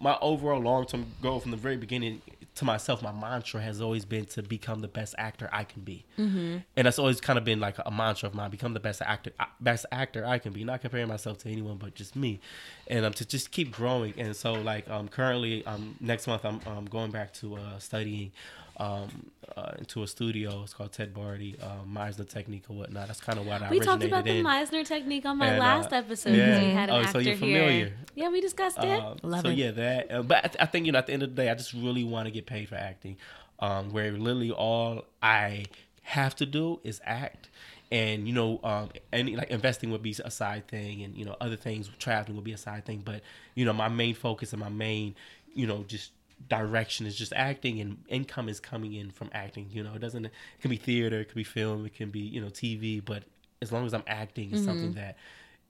my 0.00 0.18
overall 0.20 0.60
long 0.60 0.86
term 0.86 1.06
goal 1.22 1.40
from 1.40 1.50
the 1.50 1.56
very 1.56 1.76
beginning 1.76 2.20
to 2.56 2.64
myself, 2.64 3.02
my 3.02 3.12
mantra 3.12 3.60
has 3.60 3.82
always 3.82 4.06
been 4.06 4.24
to 4.24 4.42
become 4.42 4.80
the 4.80 4.88
best 4.88 5.14
actor 5.18 5.48
I 5.52 5.64
can 5.64 5.82
be, 5.82 6.04
mm-hmm. 6.18 6.58
and 6.76 6.86
that's 6.86 6.98
always 6.98 7.20
kind 7.20 7.38
of 7.38 7.44
been 7.44 7.60
like 7.60 7.76
a 7.84 7.90
mantra 7.90 8.28
of 8.28 8.34
mine: 8.34 8.50
become 8.50 8.72
the 8.72 8.80
best 8.80 9.02
actor, 9.02 9.30
uh, 9.38 9.44
best 9.60 9.84
actor 9.92 10.26
I 10.26 10.38
can 10.38 10.52
be, 10.52 10.64
not 10.64 10.80
comparing 10.80 11.08
myself 11.08 11.38
to 11.38 11.50
anyone 11.50 11.76
but 11.76 11.94
just 11.94 12.16
me, 12.16 12.40
and 12.88 13.04
um, 13.04 13.12
to 13.14 13.26
just 13.26 13.50
keep 13.50 13.72
growing. 13.72 14.14
And 14.16 14.34
so, 14.34 14.54
like, 14.54 14.88
um, 14.88 15.08
currently, 15.08 15.66
um, 15.66 15.96
next 16.00 16.26
month, 16.26 16.44
I'm 16.44 16.60
um, 16.66 16.86
going 16.86 17.10
back 17.10 17.34
to 17.34 17.56
uh, 17.56 17.78
studying 17.78 18.32
um, 18.78 19.30
uh, 19.56 19.72
into 19.78 20.02
a 20.02 20.06
studio. 20.06 20.62
It's 20.62 20.74
called 20.74 20.92
Ted 20.92 21.14
Bardy, 21.14 21.56
uh, 21.62 21.84
Meisner 21.90 22.28
technique 22.28 22.64
or 22.68 22.76
whatnot. 22.76 23.06
That's 23.06 23.20
kind 23.20 23.38
of 23.38 23.46
what 23.46 23.62
I 23.62 23.70
We 23.70 23.80
talked 23.80 24.04
about 24.04 24.24
the. 24.24 24.42
Meisner 24.42 24.84
technique 24.84 25.24
on 25.24 25.38
my 25.38 25.46
And, 25.48 25.56
uh, 25.56 25.64
last 25.64 25.92
episode. 25.92 26.30
'cause 26.30 26.38
yeah. 26.38 26.62
We 26.62 26.70
had 26.72 26.88
an 26.90 26.94
Oh, 26.96 26.98
actor 27.00 27.12
so 27.12 27.18
you're 27.20 27.34
here. 27.36 27.60
familiar. 27.60 27.92
Yeah, 28.14 28.28
we 28.28 28.40
discussed 28.40 28.78
it. 28.78 28.84
Uh, 29.00 29.14
Love 29.22 29.42
so 29.42 29.48
it. 29.48 29.54
yeah, 29.58 29.70
that. 29.72 30.10
Uh, 30.12 30.22
but 30.22 30.38
I, 30.38 30.48
th- 30.48 30.56
I 30.60 30.66
think 30.66 30.86
you 30.86 30.92
know, 30.92 30.98
at 30.98 31.06
the 31.06 31.12
end 31.14 31.22
of 31.22 31.34
the 31.34 31.42
day, 31.42 31.48
I 31.50 31.54
just 31.54 31.72
really 31.72 32.04
want 32.04 32.26
to 32.26 32.30
get 32.30 32.46
paid 32.46 32.68
for 32.68 32.74
acting. 32.76 33.16
Um, 33.60 33.90
where 33.92 34.12
literally 34.12 34.50
all 34.50 35.04
I 35.22 35.64
have 36.02 36.36
to 36.36 36.44
do 36.46 36.78
is 36.84 37.00
act, 37.04 37.48
and 37.90 38.26
you 38.28 38.34
know, 38.34 38.60
um, 38.62 38.90
any 39.14 39.34
like 39.36 39.50
investing 39.50 39.90
would 39.92 40.02
be 40.02 40.14
a 40.22 40.30
side 40.30 40.68
thing, 40.68 41.02
and 41.02 41.16
you 41.16 41.24
know, 41.24 41.34
other 41.40 41.56
things, 41.56 41.88
traveling 41.98 42.36
would 42.36 42.44
be 42.44 42.52
a 42.52 42.58
side 42.58 42.84
thing. 42.84 43.00
But 43.02 43.22
you 43.54 43.64
know, 43.64 43.72
my 43.72 43.88
main 43.88 44.14
focus 44.14 44.52
and 44.52 44.60
my 44.60 44.68
main, 44.68 45.14
you 45.54 45.66
know, 45.66 45.84
just 45.88 46.10
direction 46.48 47.06
is 47.06 47.16
just 47.16 47.32
acting 47.34 47.80
and 47.80 47.98
income 48.08 48.48
is 48.48 48.60
coming 48.60 48.92
in 48.92 49.10
from 49.10 49.28
acting 49.32 49.68
you 49.70 49.82
know 49.82 49.94
it 49.94 50.00
doesn't 50.00 50.26
it 50.26 50.32
can 50.60 50.70
be 50.70 50.76
theater 50.76 51.20
it 51.20 51.24
can 51.26 51.34
be 51.34 51.44
film 51.44 51.86
it 51.86 51.94
can 51.94 52.10
be 52.10 52.20
you 52.20 52.40
know 52.40 52.48
tv 52.48 53.02
but 53.04 53.24
as 53.62 53.72
long 53.72 53.84
as 53.86 53.94
i'm 53.94 54.04
acting 54.06 54.52
it's 54.52 54.62
something 54.64 54.90
mm-hmm. 54.90 55.00
that 55.00 55.16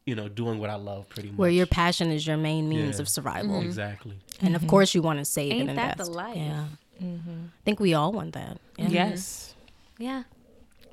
you 0.04 0.14
know 0.14 0.28
doing 0.28 0.58
what 0.58 0.68
i 0.68 0.74
love 0.74 1.08
pretty 1.08 1.28
much 1.28 1.34
Mm-hmm. 1.34 1.40
Where 1.42 1.50
your 1.50 1.66
passion 1.66 2.10
is 2.10 2.26
your 2.26 2.36
main 2.36 2.68
means 2.68 2.96
Yeah. 2.96 3.02
of 3.02 3.08
survival. 3.08 3.56
Mm-hmm. 3.58 3.66
exactly 3.66 4.18
And 4.40 4.54
of 4.54 4.62
mm-hmm. 4.62 4.70
course, 4.70 4.94
you 4.94 5.02
want 5.02 5.18
to 5.20 5.24
save 5.24 5.52
Ain't 5.52 5.68
and 5.70 5.78
that 5.78 5.92
invest. 5.92 6.10
the 6.10 6.16
life? 6.16 6.36
Yeah. 6.36 6.64
I 7.00 7.64
think 7.64 7.78
we 7.80 7.94
all 7.94 8.12
want 8.12 8.34
that. 8.34 8.58
Yeah. 8.76 8.88
Yes. 8.88 9.54
Yeah. 9.98 10.24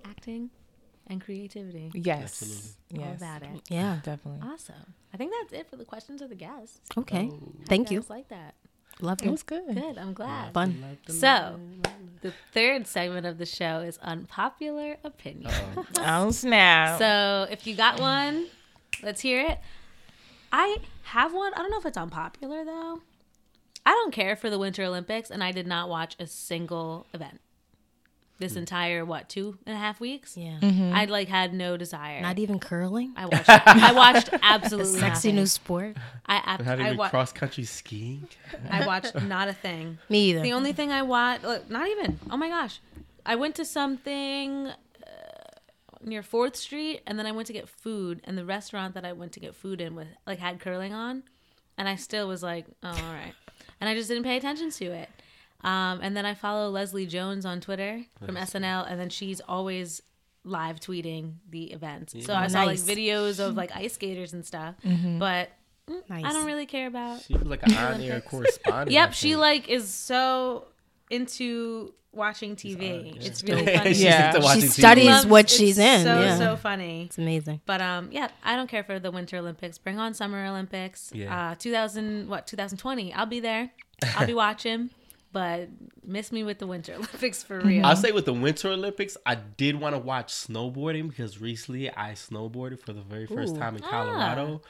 Acting 0.05 0.49
and 1.07 1.21
creativity. 1.21 1.91
Yes. 1.93 2.41
Absolutely. 2.41 2.69
All 3.03 3.09
Yes. 3.11 3.21
about 3.21 3.43
it. 3.43 3.61
Yeah. 3.69 3.99
Definitely. 4.03 4.47
Awesome. 4.47 4.93
I 5.13 5.17
think 5.17 5.31
that's 5.41 5.53
it 5.53 5.69
for 5.69 5.75
the 5.77 5.85
questions 5.85 6.21
of 6.21 6.29
the 6.29 6.35
guests. 6.35 6.79
Okay. 6.97 7.29
Oh. 7.31 7.53
Thank 7.67 7.91
you. 7.91 8.03
Like 8.09 8.29
that. 8.29 8.55
Love 9.01 9.21
It 9.21 9.25
you. 9.25 9.31
was 9.31 9.43
good. 9.43 9.73
Good. 9.75 9.97
I'm 9.97 10.13
glad. 10.13 10.53
Fun. 10.53 10.97
So, 11.07 11.59
the 12.21 12.31
third 12.53 12.87
segment 12.87 13.25
of 13.25 13.37
the 13.37 13.45
show 13.45 13.79
is 13.79 13.97
unpopular 13.99 14.97
opinion. 15.03 15.51
Oh 15.99 16.31
snap. 16.31 16.99
So, 16.99 17.47
if 17.51 17.65
you 17.67 17.75
got 17.75 17.99
one, 17.99 18.47
let's 19.01 19.21
hear 19.21 19.41
it. 19.41 19.59
I 20.51 20.77
have 21.03 21.33
one. 21.33 21.53
I 21.53 21.57
don't 21.57 21.71
know 21.71 21.79
if 21.79 21.85
it's 21.85 21.97
unpopular 21.97 22.63
though. 22.63 23.01
I 23.85 23.91
don't 23.91 24.13
care 24.13 24.35
for 24.37 24.49
the 24.49 24.57
Winter 24.59 24.83
Olympics, 24.83 25.29
and 25.29 25.43
I 25.43 25.51
did 25.51 25.67
not 25.67 25.89
watch 25.89 26.15
a 26.19 26.25
single 26.27 27.05
event 27.13 27.41
this 28.43 28.53
hmm. 28.53 28.59
entire 28.59 29.05
what 29.05 29.29
two 29.29 29.57
and 29.65 29.75
a 29.75 29.79
half 29.79 29.99
weeks. 29.99 30.37
Yeah. 30.37 30.59
Mm-hmm. 30.61 30.93
I 30.93 31.05
like 31.05 31.27
had 31.27 31.53
no 31.53 31.77
desire. 31.77 32.21
Not 32.21 32.37
even 32.39 32.59
curling. 32.59 33.13
I 33.15 33.25
watched. 33.25 33.49
I 33.49 33.93
watched 33.93 34.29
absolutely 34.41 34.99
Sexy 34.99 35.29
nothing. 35.29 35.35
new 35.35 35.45
sport. 35.45 35.97
I 36.25 36.41
ab- 36.45 36.65
Not 36.65 36.79
even 36.79 36.97
wa- 36.97 37.09
cross 37.09 37.31
country 37.31 37.63
skiing. 37.63 38.27
I 38.69 38.85
watched 38.85 39.15
not 39.23 39.47
a 39.47 39.53
thing. 39.53 39.97
Me 40.09 40.29
either. 40.29 40.41
The 40.41 40.53
only 40.53 40.73
thing 40.73 40.91
I 40.91 41.01
watched, 41.01 41.45
uh, 41.45 41.47
look, 41.47 41.69
not 41.69 41.87
even. 41.87 42.19
Oh 42.29 42.37
my 42.37 42.49
gosh, 42.49 42.79
I 43.25 43.35
went 43.35 43.55
to 43.55 43.65
something 43.65 44.67
uh, 44.67 44.73
near 46.03 46.21
Fourth 46.21 46.55
Street, 46.55 47.01
and 47.07 47.17
then 47.17 47.25
I 47.25 47.31
went 47.31 47.47
to 47.47 47.53
get 47.53 47.69
food, 47.69 48.21
and 48.25 48.37
the 48.37 48.45
restaurant 48.45 48.93
that 48.95 49.05
I 49.05 49.13
went 49.13 49.31
to 49.33 49.39
get 49.39 49.55
food 49.55 49.81
in 49.81 49.95
with 49.95 50.07
like 50.27 50.39
had 50.39 50.59
curling 50.59 50.93
on, 50.93 51.23
and 51.77 51.87
I 51.87 51.95
still 51.95 52.27
was 52.27 52.43
like, 52.43 52.65
oh, 52.83 52.89
all 52.89 53.13
right, 53.13 53.33
and 53.79 53.89
I 53.89 53.95
just 53.95 54.09
didn't 54.09 54.23
pay 54.23 54.35
attention 54.37 54.69
to 54.71 54.85
it. 54.85 55.09
Um, 55.63 55.99
and 56.01 56.15
then 56.17 56.25
I 56.25 56.33
follow 56.33 56.69
Leslie 56.69 57.05
Jones 57.05 57.45
on 57.45 57.61
Twitter 57.61 58.03
from 58.25 58.35
SNL, 58.35 58.85
and 58.89 58.99
then 58.99 59.09
she's 59.09 59.39
always 59.47 60.01
live 60.43 60.79
tweeting 60.81 61.35
the 61.49 61.71
events. 61.71 62.13
So 62.25 62.33
I 62.33 62.47
saw 62.47 62.63
like 62.63 62.79
videos 62.79 63.39
of 63.39 63.55
like 63.55 63.73
ice 63.75 63.93
skaters 63.93 64.33
and 64.33 64.45
stuff, 64.45 64.75
but 64.83 65.49
mm, 65.89 66.01
Nice. 66.09 66.25
I 66.25 66.33
don't 66.33 66.45
really 66.45 66.65
care 66.65 66.87
about 66.87 67.21
She 67.21 67.33
was 67.33 67.43
like 67.47 67.63
an 67.63 67.73
on-air 67.77 68.19
correspondent. 68.21 68.91
Yep, 68.91 69.13
she 69.13 69.35
like 69.37 69.69
is 69.69 69.89
so 69.89 70.67
into 71.09 71.93
watching 72.11 72.55
TV. 72.55 73.15
It's 73.25 73.41
really 73.43 73.65
funny. 73.77 73.91
Yeah. 73.91 74.33
She 74.33 74.39
watching 74.39 74.61
TV. 74.63 74.69
studies 74.71 75.05
Loves- 75.05 75.25
what 75.27 75.45
it's 75.45 75.55
she's 75.55 75.77
in. 75.79 76.03
So 76.03 76.21
yeah. 76.21 76.37
so 76.37 76.55
funny. 76.57 77.05
it's 77.05 77.17
amazing. 77.17 77.61
But 77.65 77.81
um, 77.81 78.09
yeah, 78.11 78.29
I 78.43 78.55
don't 78.55 78.67
care 78.69 78.83
for 78.83 78.99
the 78.99 79.11
Winter 79.11 79.37
Olympics. 79.37 79.77
Bring 79.77 79.99
on 79.99 80.13
Summer 80.13 80.45
Olympics. 80.45 81.11
Yeah. 81.13 81.51
Uh, 81.51 81.55
2000 81.55 82.27
what 82.27 82.47
2020? 82.47 83.13
I'll 83.13 83.25
be 83.25 83.39
there. 83.39 83.71
I'll 84.17 84.27
be 84.27 84.33
watching. 84.45 84.89
But 85.33 85.67
miss 86.05 86.31
me 86.31 86.43
with 86.43 86.59
the 86.59 86.67
Winter 86.67 86.93
Olympics 86.97 87.43
for 87.43 87.59
real. 87.59 87.85
I'll 87.85 87.95
say 87.97 88.11
with 88.11 88.25
the 88.25 88.33
Winter 88.33 88.69
Olympics, 88.69 89.17
I 89.25 89.35
did 89.35 89.79
want 89.79 89.95
to 89.95 89.99
watch 89.99 90.31
snowboarding 90.31 91.09
because 91.09 91.41
recently 91.41 91.89
I 91.89 92.11
snowboarded 92.13 92.79
for 92.79 92.93
the 92.93 93.01
very 93.01 93.25
first 93.25 93.55
Ooh. 93.55 93.59
time 93.59 93.75
in 93.75 93.83
Ah. 93.83 93.89
Colorado, 93.89 94.61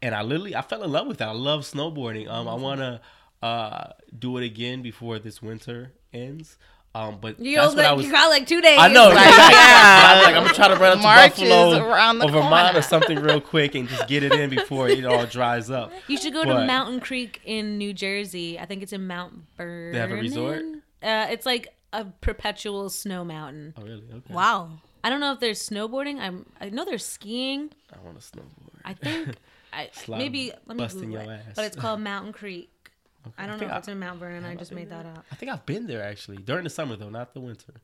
and 0.00 0.14
I 0.14 0.22
literally 0.22 0.54
I 0.56 0.62
fell 0.62 0.82
in 0.84 0.90
love 0.92 1.08
with 1.08 1.20
it. 1.20 1.24
I 1.24 1.32
love 1.32 1.62
snowboarding. 1.62 2.28
Um, 2.30 2.48
I 2.48 2.54
want 2.54 2.80
to 2.80 3.00
uh 3.42 3.92
do 4.16 4.38
it 4.38 4.44
again 4.46 4.80
before 4.82 5.18
this 5.18 5.42
winter 5.42 5.92
ends. 6.12 6.56
Um, 6.94 7.18
but 7.20 7.40
you 7.40 7.56
that's 7.56 7.74
I 7.74 7.92
was. 7.92 8.04
you 8.04 8.12
got 8.12 8.28
like 8.28 8.46
two 8.46 8.60
days. 8.60 8.78
I 8.78 8.88
know, 8.88 9.08
right? 9.08 9.16
yeah. 9.16 10.02
I 10.04 10.14
was 10.16 10.24
like, 10.26 10.34
I'm 10.36 10.42
gonna 10.42 10.54
try 10.54 10.68
to 10.68 10.76
run 10.76 10.92
up 10.92 10.98
to 10.98 11.02
March 11.02 11.32
is 11.32 11.48
Buffalo 11.48 11.88
around 11.88 12.18
the 12.18 12.26
or 12.26 12.30
Vermont 12.32 12.50
corner. 12.50 12.78
or 12.78 12.82
something 12.82 13.18
real 13.18 13.40
quick 13.40 13.74
and 13.74 13.88
just 13.88 14.06
get 14.08 14.22
it 14.22 14.32
in 14.34 14.50
before 14.50 14.90
it 14.90 15.04
all 15.06 15.24
dries 15.26 15.70
up. 15.70 15.90
You 16.08 16.18
should 16.18 16.34
go 16.34 16.44
to 16.44 16.66
Mountain 16.66 17.00
Creek 17.00 17.40
in 17.44 17.78
New 17.78 17.94
Jersey. 17.94 18.58
I 18.58 18.66
think 18.66 18.82
it's 18.82 18.92
in 18.92 19.06
Mount 19.06 19.44
Vernon. 19.56 19.92
They 19.92 19.98
have 19.98 20.10
a 20.10 20.16
resort? 20.16 20.62
Uh, 21.02 21.28
it's 21.30 21.46
like 21.46 21.68
a 21.94 22.04
perpetual 22.04 22.90
snow 22.90 23.24
mountain. 23.24 23.72
Oh, 23.78 23.82
really? 23.82 24.04
Okay. 24.12 24.34
Wow. 24.34 24.70
I 25.02 25.10
don't 25.10 25.20
know 25.20 25.32
if 25.32 25.40
there's 25.40 25.66
snowboarding. 25.66 26.18
I'm. 26.20 26.46
I 26.60 26.68
know 26.68 26.84
there's 26.84 27.04
skiing. 27.06 27.70
I 27.92 28.04
want 28.04 28.20
to 28.20 28.26
snowboard. 28.26 28.80
I 28.84 28.94
think. 28.94 29.36
I 29.72 29.88
maybe 30.06 30.52
let 30.66 30.76
me 30.76 30.84
busting 30.84 31.10
your 31.10 31.22
it. 31.22 31.28
ass. 31.28 31.52
But 31.56 31.64
it's 31.64 31.76
called 31.76 32.00
Mountain 32.00 32.34
Creek. 32.34 32.68
I 33.38 33.42
don't 33.46 33.52
know 33.52 33.58
think 33.58 33.70
if 33.70 33.74
I- 33.74 33.78
it's 33.78 33.88
in 33.88 33.98
Mount 33.98 34.18
Vernon. 34.20 34.44
I 34.44 34.54
just 34.54 34.72
made 34.72 34.90
that 34.90 35.06
up. 35.06 35.24
I 35.30 35.34
think 35.36 35.50
I've 35.52 35.64
been 35.66 35.86
there 35.86 36.02
actually 36.02 36.38
during 36.38 36.64
the 36.64 36.70
summer 36.70 36.96
though, 36.96 37.08
not 37.10 37.34
the 37.34 37.40
winter. 37.40 37.74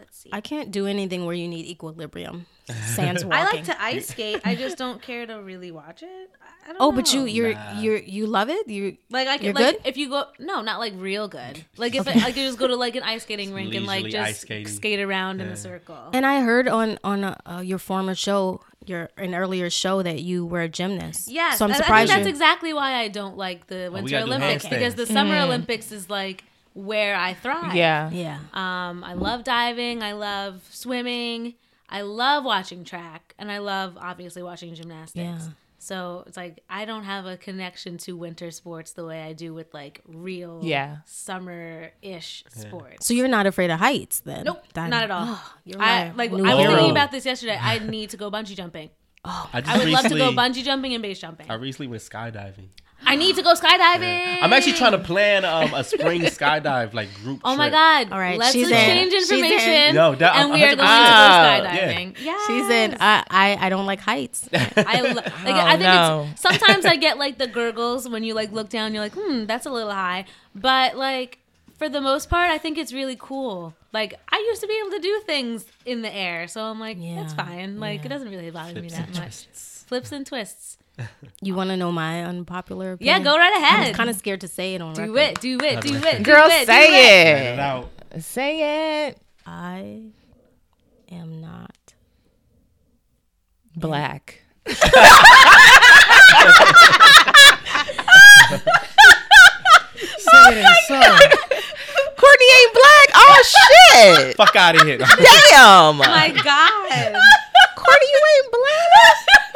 Let's 0.00 0.18
see. 0.18 0.30
I 0.32 0.40
can't 0.40 0.70
do 0.70 0.86
anything 0.86 1.24
where 1.26 1.34
you 1.34 1.46
need 1.48 1.66
equilibrium. 1.66 2.46
Sans 2.94 3.24
walking. 3.24 3.32
I 3.32 3.44
like 3.52 3.64
to 3.64 3.82
ice 3.82 4.08
skate. 4.08 4.40
I 4.44 4.54
just 4.54 4.76
don't 4.78 5.00
care 5.02 5.26
to 5.26 5.34
really 5.42 5.70
watch 5.70 6.02
it. 6.02 6.30
I- 6.42 6.46
I 6.62 6.72
don't 6.74 6.76
Oh, 6.82 6.92
but 6.92 7.12
you 7.14 7.24
you're 7.24 7.54
Nah. 7.54 7.80
you're 7.80 7.96
you 7.96 8.26
love 8.26 8.50
it. 8.50 8.68
You 8.68 8.98
like 9.10 9.26
I 9.26 9.36
You're 9.36 9.54
like 9.54 9.76
good? 9.76 9.86
if 9.86 9.96
you 9.96 10.10
go 10.10 10.24
no 10.38 10.60
not 10.60 10.78
like 10.78 10.92
real 10.98 11.26
good 11.26 11.64
like 11.78 11.94
if 11.94 12.06
I, 12.06 12.12
I 12.12 12.32
could 12.32 12.44
just 12.48 12.58
go 12.58 12.66
to 12.68 12.76
like 12.76 12.96
an 12.96 13.02
ice 13.02 13.22
skating 13.22 13.54
rink 13.54 13.74
and 13.74 13.86
like 13.86 14.04
just 14.06 14.42
skate 14.76 15.00
around 15.00 15.40
in 15.40 15.46
Yeah. 15.46 15.54
a 15.54 15.56
circle. 15.56 16.10
and 16.12 16.26
I 16.26 16.42
heard 16.42 16.68
on 16.68 16.98
on 17.02 17.24
uh, 17.24 17.62
your 17.64 17.78
former 17.78 18.14
show, 18.14 18.60
your 18.84 19.08
an 19.16 19.34
earlier 19.34 19.70
show 19.70 20.02
that 20.02 20.20
you 20.20 20.44
were 20.44 20.60
a 20.60 20.68
gymnast. 20.68 21.30
Yes, 21.30 21.58
so 21.58 21.64
I'm 21.64 21.70
I- 21.70 21.74
I 21.74 21.76
think 21.76 21.84
surprised 21.86 22.10
that's 22.12 22.24
you. 22.26 22.28
exactly 22.30 22.72
why 22.74 22.92
I 22.96 23.08
don't 23.08 23.38
like 23.38 23.66
the 23.68 23.88
Winter 23.90 24.10
gotta 24.10 24.26
do 24.26 24.32
Olympics 24.32 24.68
because 24.68 24.94
the 24.96 25.06
Summer 25.06 25.36
Olympics 25.38 25.90
is 25.90 26.10
like 26.10 26.44
where 26.74 27.16
I 27.16 27.34
thrive. 27.34 27.74
Yeah. 27.74 28.10
yeah. 28.10 28.38
Um, 28.52 29.02
I 29.04 29.14
love 29.14 29.44
diving. 29.44 30.02
I 30.02 30.12
love 30.12 30.62
swimming. 30.70 31.54
I 31.88 32.02
love 32.02 32.44
watching 32.44 32.84
track, 32.84 33.34
and 33.38 33.50
I 33.50 33.58
love 33.58 33.96
obviously 34.00 34.42
watching 34.42 34.74
gymnastics. 34.74 35.16
Yeah. 35.44 35.52
So 35.82 36.24
it's 36.26 36.36
like 36.36 36.62
I 36.68 36.84
don't 36.84 37.04
have 37.04 37.24
a 37.26 37.36
connection 37.38 37.96
to 37.98 38.12
winter 38.16 38.50
sports 38.50 38.92
the 38.92 39.04
way 39.04 39.22
I 39.22 39.32
do 39.32 39.54
with 39.54 39.72
like 39.72 40.02
real 40.06 40.60
Yeah. 40.62 40.98
summer 41.06 41.90
ish 42.02 42.44
sports. 42.50 43.06
So 43.06 43.14
you're 43.14 43.28
not 43.28 43.46
afraid 43.46 43.70
of 43.70 43.78
heights 43.80 44.20
then? 44.20 44.44
Nope, 44.44 44.62
That- 44.74 44.90
not 44.90 45.04
at 45.04 45.10
all. 45.10 45.40
you're 45.64 45.80
I 45.80 46.10
like. 46.14 46.32
new 46.32 46.44
I 46.44 46.54
was 46.54 46.64
hero. 46.64 46.74
thinking 46.74 46.90
about 46.90 47.10
this 47.12 47.24
yesterday. 47.24 47.58
I 47.60 47.78
need 47.78 48.10
to 48.10 48.16
go 48.18 48.30
bungee 48.30 48.54
jumping. 48.56 48.90
I 49.24 49.62
I 49.66 49.78
would 49.78 49.88
love 49.88 50.04
to 50.04 50.16
go 50.16 50.32
bungee 50.32 50.62
jumping 50.62 50.92
and 50.94 51.02
base 51.02 51.18
jumping. 51.18 51.50
I 51.50 51.54
recently 51.54 51.88
went 51.88 52.02
skydiving. 52.02 52.68
I 53.06 53.16
need 53.16 53.34
to 53.36 53.42
go 53.42 53.54
skydiving. 53.54 54.38
I'm 54.42 54.52
actually 54.52 54.74
trying 54.74 54.92
to 54.92 54.98
plan 54.98 55.44
um, 55.44 55.74
a 55.74 55.82
spring 55.82 56.20
skydive 56.36 56.94
like 56.94 57.12
group. 57.16 57.40
Oh 57.44 57.56
my 57.56 57.68
god! 57.70 58.12
All 58.12 58.18
right, 58.18 58.38
let's 58.38 58.52
she's 58.52 58.68
exchange 58.68 59.12
in. 59.12 59.20
She's 59.20 59.30
in. 59.30 59.44
information. 59.44 59.94
No, 59.94 60.14
that- 60.14 60.36
and 60.36 60.44
I'm 60.44 60.52
we 60.52 60.62
are 60.64 60.76
going 60.76 60.78
to 60.78 60.82
go 60.82 60.84
skydiving. 60.84 62.16
Yeah, 62.22 62.38
She's 62.46 62.68
in. 62.70 62.96
I, 63.00 63.24
I 63.30 63.66
I 63.66 63.68
don't 63.68 63.86
like 63.86 64.00
heights. 64.00 64.48
I, 64.52 65.00
lo- 65.00 65.14
like, 65.14 65.26
I 65.46 65.70
think 65.72 65.82
no. 65.82 66.28
it's 66.32 66.40
sometimes 66.42 66.84
I 66.84 66.96
get 66.96 67.18
like 67.18 67.38
the 67.38 67.46
gurgles 67.46 68.08
when 68.08 68.22
you 68.24 68.34
like 68.34 68.52
look 68.52 68.68
down. 68.68 68.94
You're 68.94 69.02
like, 69.02 69.14
hmm, 69.14 69.46
that's 69.46 69.66
a 69.66 69.70
little 69.70 69.90
high. 69.92 70.26
But 70.54 70.96
like 70.96 71.38
for 71.78 71.88
the 71.88 72.00
most 72.00 72.28
part, 72.28 72.50
I 72.50 72.58
think 72.58 72.78
it's 72.78 72.92
really 72.92 73.16
cool. 73.18 73.74
Like 73.92 74.14
I 74.30 74.36
used 74.50 74.60
to 74.60 74.66
be 74.68 74.78
able 74.80 74.90
to 74.92 75.00
do 75.00 75.20
things 75.26 75.64
in 75.84 76.02
the 76.02 76.14
air, 76.14 76.46
so 76.48 76.62
I'm 76.62 76.78
like, 76.78 76.98
that's 76.98 77.34
Yeah, 77.34 77.44
fine. 77.44 77.80
Like 77.80 78.00
yeah. 78.00 78.06
it 78.06 78.08
doesn't 78.10 78.28
really 78.30 78.50
bother 78.50 78.80
me 78.80 78.88
that 78.90 79.08
much. 79.08 79.18
twists. 79.18 79.84
Flips 79.88 80.12
and 80.12 80.24
twists. 80.26 80.76
You 81.42 81.54
want 81.54 81.70
to 81.70 81.76
know 81.78 81.90
my 81.90 82.22
unpopular 82.24 82.92
Opinion? 82.94 83.16
Yeah, 83.16 83.24
go 83.24 83.36
right 83.36 83.56
ahead. 83.62 83.88
I'm 83.88 83.94
kind 83.94 84.10
of 84.10 84.16
scared 84.16 84.42
to 84.42 84.48
say 84.48 84.74
it 84.74 84.82
on 84.82 84.92
do 84.94 85.00
record. 85.02 85.18
it, 85.18 85.40
do 85.40 85.58
it, 85.58 85.80
do 85.80 85.94
it, 85.94 86.22
Girl, 86.22 86.46
do 86.46 86.52
it, 86.52 86.60
do 86.60 86.66
say 86.66 86.86
it. 86.86 87.34
Let 87.34 87.42
it. 87.42 87.54
it 87.54 87.58
out. 87.58 87.90
Say 88.18 89.06
it. 89.08 89.18
I 89.46 90.02
am 91.10 91.40
not. 91.40 91.74
Black. 93.76 94.42
Oh 100.32 100.44
say 100.46 100.60
it, 100.60 100.84
son. 100.86 101.00
Courtney 102.16 102.50
ain't 102.58 102.72
black. 102.74 103.08
Oh 103.14 103.42
shit. 103.44 104.36
Fuck 104.36 104.56
out 104.56 104.76
of 104.76 104.82
here. 104.86 104.98
Damn. 104.98 105.08
Oh 105.10 105.92
my 105.92 106.28
God. 106.30 107.12
Courtney, 107.76 108.08
you 108.12 108.20
ain't 108.32 108.52
black. 108.52 109.49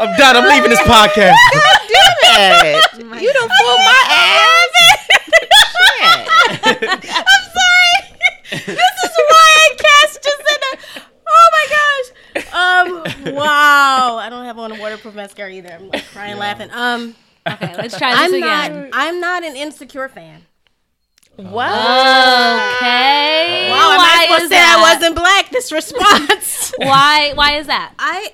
I'm 0.00 0.16
done. 0.16 0.36
I'm 0.36 0.48
leaving 0.48 0.70
this 0.70 0.80
podcast. 0.88 1.36
God 1.52 1.80
damn 1.88 2.66
it. 2.66 3.22
you 3.22 3.32
done 3.32 3.48
fooled 3.48 3.80
my 3.84 4.02
ass. 4.10 4.68
shit. 4.76 5.00
I'm 6.64 7.44
sorry. 7.54 7.94
this 8.50 8.96
is 9.04 9.14
why 9.28 9.48
I 9.56 9.58
cast 9.78 10.22
just 10.22 10.40
in 10.40 10.60
a. 10.62 10.64
Oh 11.26 11.48
my 11.52 11.66
gosh. 11.76 12.08
Um. 12.52 12.88
Wow. 13.34 14.16
I 14.16 14.28
don't 14.30 14.44
have 14.44 14.58
on 14.58 14.72
a 14.72 14.78
waterproof 14.80 15.14
mascara 15.14 15.50
either. 15.52 15.70
I'm 15.72 15.88
like 15.88 16.04
crying, 16.08 16.36
laughing. 16.38 16.70
Um. 16.72 17.14
Okay, 17.46 17.74
let's 17.76 17.96
try 17.98 18.10
this 18.10 18.20
I'm 18.20 18.34
again. 18.34 18.90
not. 18.90 18.94
I'm 18.94 19.20
not 19.20 19.44
an 19.44 19.54
insecure 19.56 20.08
fan. 20.08 20.42
What? 21.36 21.68
Okay. 21.68 23.68
Wow. 23.70 23.90
Am 23.92 24.00
I 24.00 24.02
why 24.06 24.24
supposed 24.26 24.42
to 24.42 24.48
say 24.48 24.56
that? 24.56 24.76
I 24.78 24.80
wasn't 24.94 25.14
black? 25.16 25.50
This 25.50 25.70
response. 25.72 26.72
Why? 26.78 27.32
Why 27.34 27.56
is 27.58 27.66
that? 27.66 27.92
I. 27.98 28.32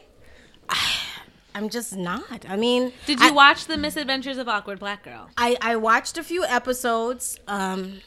I'm 1.60 1.68
just 1.68 1.94
not. 1.94 2.46
I 2.48 2.56
mean, 2.56 2.92
Did 3.04 3.20
you 3.20 3.28
I, 3.28 3.30
watch 3.32 3.66
the 3.66 3.76
Misadventures 3.76 4.38
of 4.38 4.48
Awkward 4.48 4.78
Black 4.78 5.02
Girl? 5.04 5.28
I, 5.36 5.56
I 5.60 5.76
watched 5.76 6.16
a 6.16 6.22
few 6.22 6.42
episodes, 6.44 7.38
um, 7.46 8.00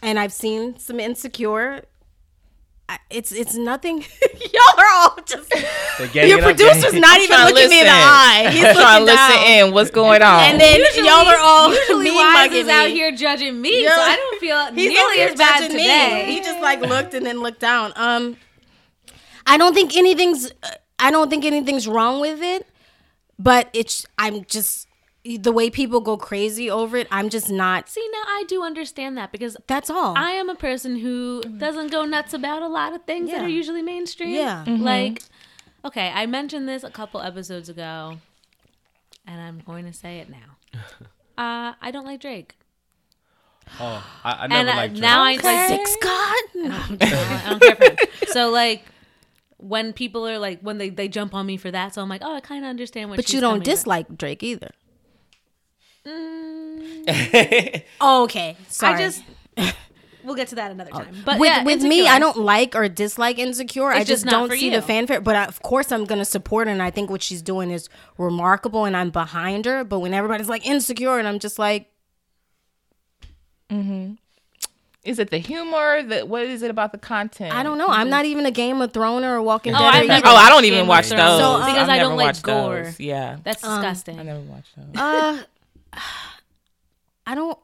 and 0.00 0.16
I've 0.16 0.32
seen 0.32 0.78
some 0.78 1.00
insecure. 1.00 1.82
I- 2.88 2.98
It's 3.10 3.32
it's 3.32 3.56
nothing. 3.56 4.04
Y'all 4.54 4.78
are 4.78 4.90
all 4.94 5.16
just. 5.26 5.50
Your 6.14 6.24
it 6.24 6.32
up, 6.38 6.40
producer's 6.44 6.92
not 6.94 7.20
even 7.20 7.36
looking 7.46 7.68
me 7.70 7.80
in 7.80 7.86
the 7.86 7.90
eye. 7.92 8.48
He's 8.52 8.62
I'm 8.64 8.74
trying 8.74 8.98
to 9.00 9.04
looking 9.04 9.06
listen 9.06 9.42
down. 9.42 9.68
in. 9.68 9.74
What's 9.74 9.90
going 9.90 10.22
on? 10.22 10.40
And 10.44 10.60
then 10.60 10.80
y'all 10.96 11.26
are 11.26 11.38
all 11.40 11.72
Usually 11.74 12.04
mean 12.04 12.14
Wise 12.14 12.34
mugging 12.34 12.62
is 12.62 12.68
out 12.68 12.88
here 12.90 13.10
judging 13.10 13.60
me, 13.60 13.82
Yeah. 13.82 13.96
so 13.96 14.02
I 14.02 14.14
don't 14.16 14.38
feel 14.40 14.66
He's 14.74 14.90
nearly 14.92 15.20
as 15.22 15.34
bad 15.36 15.68
today. 15.70 16.26
me. 16.26 16.32
He 16.34 16.40
just 16.42 16.60
like 16.60 16.80
looked 16.80 17.14
and 17.14 17.26
then 17.26 17.40
looked 17.40 17.60
down. 17.60 17.92
Um, 17.96 18.36
I 19.46 19.56
don't 19.56 19.74
think 19.74 19.96
anything's. 19.96 20.52
uh, 20.62 20.68
I 21.00 21.10
don't 21.10 21.28
think 21.28 21.44
anything's 21.44 21.88
wrong 21.88 22.20
with 22.20 22.40
it, 22.40 22.66
but 23.38 23.68
it's. 23.72 24.06
I'm 24.18 24.44
just 24.44 24.88
the 25.40 25.52
way 25.52 25.70
people 25.70 26.00
go 26.00 26.16
crazy 26.18 26.68
over 26.70 26.96
it. 26.98 27.08
I'm 27.10 27.30
just 27.30 27.50
not. 27.50 27.88
See, 27.88 28.06
now 28.12 28.22
I 28.26 28.44
do 28.46 28.62
understand 28.62 29.16
that 29.16 29.32
because 29.32 29.56
That's 29.66 29.88
all. 29.88 30.14
I 30.18 30.32
am 30.32 30.48
a 30.50 30.54
person 30.54 30.96
who 30.98 31.40
doesn't 31.42 31.90
go 31.90 32.04
nuts 32.04 32.34
about 32.34 32.62
a 32.62 32.68
lot 32.68 32.92
of 32.94 33.04
things 33.04 33.30
that 33.30 33.40
are 33.42 33.48
usually 33.48 33.80
mainstream. 33.82 34.34
Yeah. 34.34 34.64
Like, 34.66 35.22
okay, 35.84 36.10
I 36.14 36.26
mentioned 36.26 36.68
this 36.68 36.84
a 36.84 36.90
couple 36.90 37.20
episodes 37.22 37.68
ago, 37.70 38.18
and 39.26 39.40
I'm 39.40 39.60
going 39.60 39.86
to 39.86 39.92
say 39.92 40.18
it 40.18 40.28
now. 40.28 40.80
Uh, 41.36 41.72
I 41.82 41.90
don't 41.90 42.04
like 42.06 42.20
Drake. 42.20 42.54
Oh, 43.80 44.06
I, 44.22 44.44
I 44.44 44.46
never 44.46 44.68
And 44.68 44.76
liked 44.78 44.94
Drake. 44.94 45.02
now 45.02 45.24
I 45.24 45.32
Like 45.34 45.42
like 45.42 45.68
six 45.68 45.96
God. 46.02 46.44
No. 46.54 46.70
I 47.00 47.42
don't 47.48 47.60
care 47.60 47.74
for 47.74 47.84
him. 47.84 47.96
So 48.28 48.50
like 48.50 48.84
when 49.64 49.92
people 49.92 50.28
are 50.28 50.38
like 50.38 50.60
when 50.60 50.78
they, 50.78 50.90
they 50.90 51.08
jump 51.08 51.34
on 51.34 51.46
me 51.46 51.56
for 51.56 51.70
that, 51.70 51.94
so 51.94 52.02
I'm 52.02 52.08
like, 52.08 52.22
oh, 52.24 52.34
I 52.36 52.40
kind 52.40 52.64
of 52.64 52.68
understand 52.68 53.10
what. 53.10 53.16
But 53.16 53.26
she's 53.26 53.34
you 53.34 53.40
don't 53.40 53.54
coming 53.54 53.64
from. 53.64 53.70
dislike 53.72 54.16
Drake 54.16 54.42
either. 54.42 54.70
Mm, 56.06 57.82
Oh, 58.00 58.22
okay. 58.24 58.56
Sorry. 58.68 58.94
I 58.94 58.98
just 58.98 59.22
we'll 60.22 60.34
get 60.34 60.48
to 60.48 60.54
that 60.56 60.70
another 60.70 60.90
time. 60.90 61.16
But 61.24 61.38
with 61.38 61.48
yeah, 61.48 61.64
with 61.64 61.82
me, 61.82 62.06
I 62.06 62.18
don't 62.18 62.36
like 62.36 62.74
or 62.76 62.88
dislike 62.88 63.38
Insecure. 63.38 63.88
I 63.90 63.98
just 64.00 64.08
just 64.08 64.26
don't 64.26 64.50
see 64.50 64.66
you. 64.66 64.70
the 64.72 64.82
fanfare. 64.82 65.20
But 65.20 65.36
I, 65.36 65.44
of 65.44 65.62
course, 65.62 65.90
I'm 65.92 66.04
gonna 66.04 66.24
support 66.24 66.66
her, 66.66 66.72
and 66.72 66.82
I 66.82 66.90
think 66.90 67.08
what 67.10 67.22
she's 67.22 67.40
doing 67.42 67.70
is 67.70 67.88
remarkable, 68.18 68.84
and 68.84 68.96
I'm 68.96 69.10
behind 69.10 69.64
her. 69.64 69.82
But 69.84 70.00
when 70.00 70.12
everybody's 70.12 70.48
like 70.48 70.66
Insecure, 70.66 71.18
and 71.18 71.26
I'm 71.26 71.38
just 71.38 71.58
like, 71.58 71.88
Is 75.04 75.18
it 75.18 75.30
the 75.30 75.38
humor? 75.38 76.02
The 76.02 76.24
what 76.24 76.42
is 76.44 76.62
it 76.62 76.70
about 76.70 76.92
the 76.92 76.98
content? 76.98 77.54
I 77.54 77.62
don't 77.62 77.76
know. 77.76 77.88
I'm 77.88 78.08
not 78.08 78.24
even 78.24 78.46
a 78.46 78.50
Game 78.50 78.80
of 78.80 78.92
Thrones 78.92 79.24
or 79.24 79.40
Walking 79.42 79.74
Oh, 79.74 79.78
Dead. 79.78 79.94
I've 79.94 80.06
never. 80.06 80.26
Oh, 80.28 80.34
I 80.34 80.48
don't 80.48 80.64
even 80.64 80.80
Game 80.80 80.88
watch 80.88 81.10
those. 81.10 81.18
So, 81.18 81.24
uh, 81.52 81.66
because 81.66 81.88
I've 81.88 81.88
I 81.90 81.98
don't 81.98 82.16
like 82.16 82.40
gore. 82.42 82.84
those. 82.84 82.98
Yeah, 83.00 83.36
That's 83.44 83.62
Um, 83.62 83.80
disgusting. 83.82 84.18
I 84.18 84.22
never 84.22 84.40
watched 84.40 84.74
those. 84.76 84.96
Uh, 84.96 85.42
I 87.26 87.34
don't. 87.34 87.58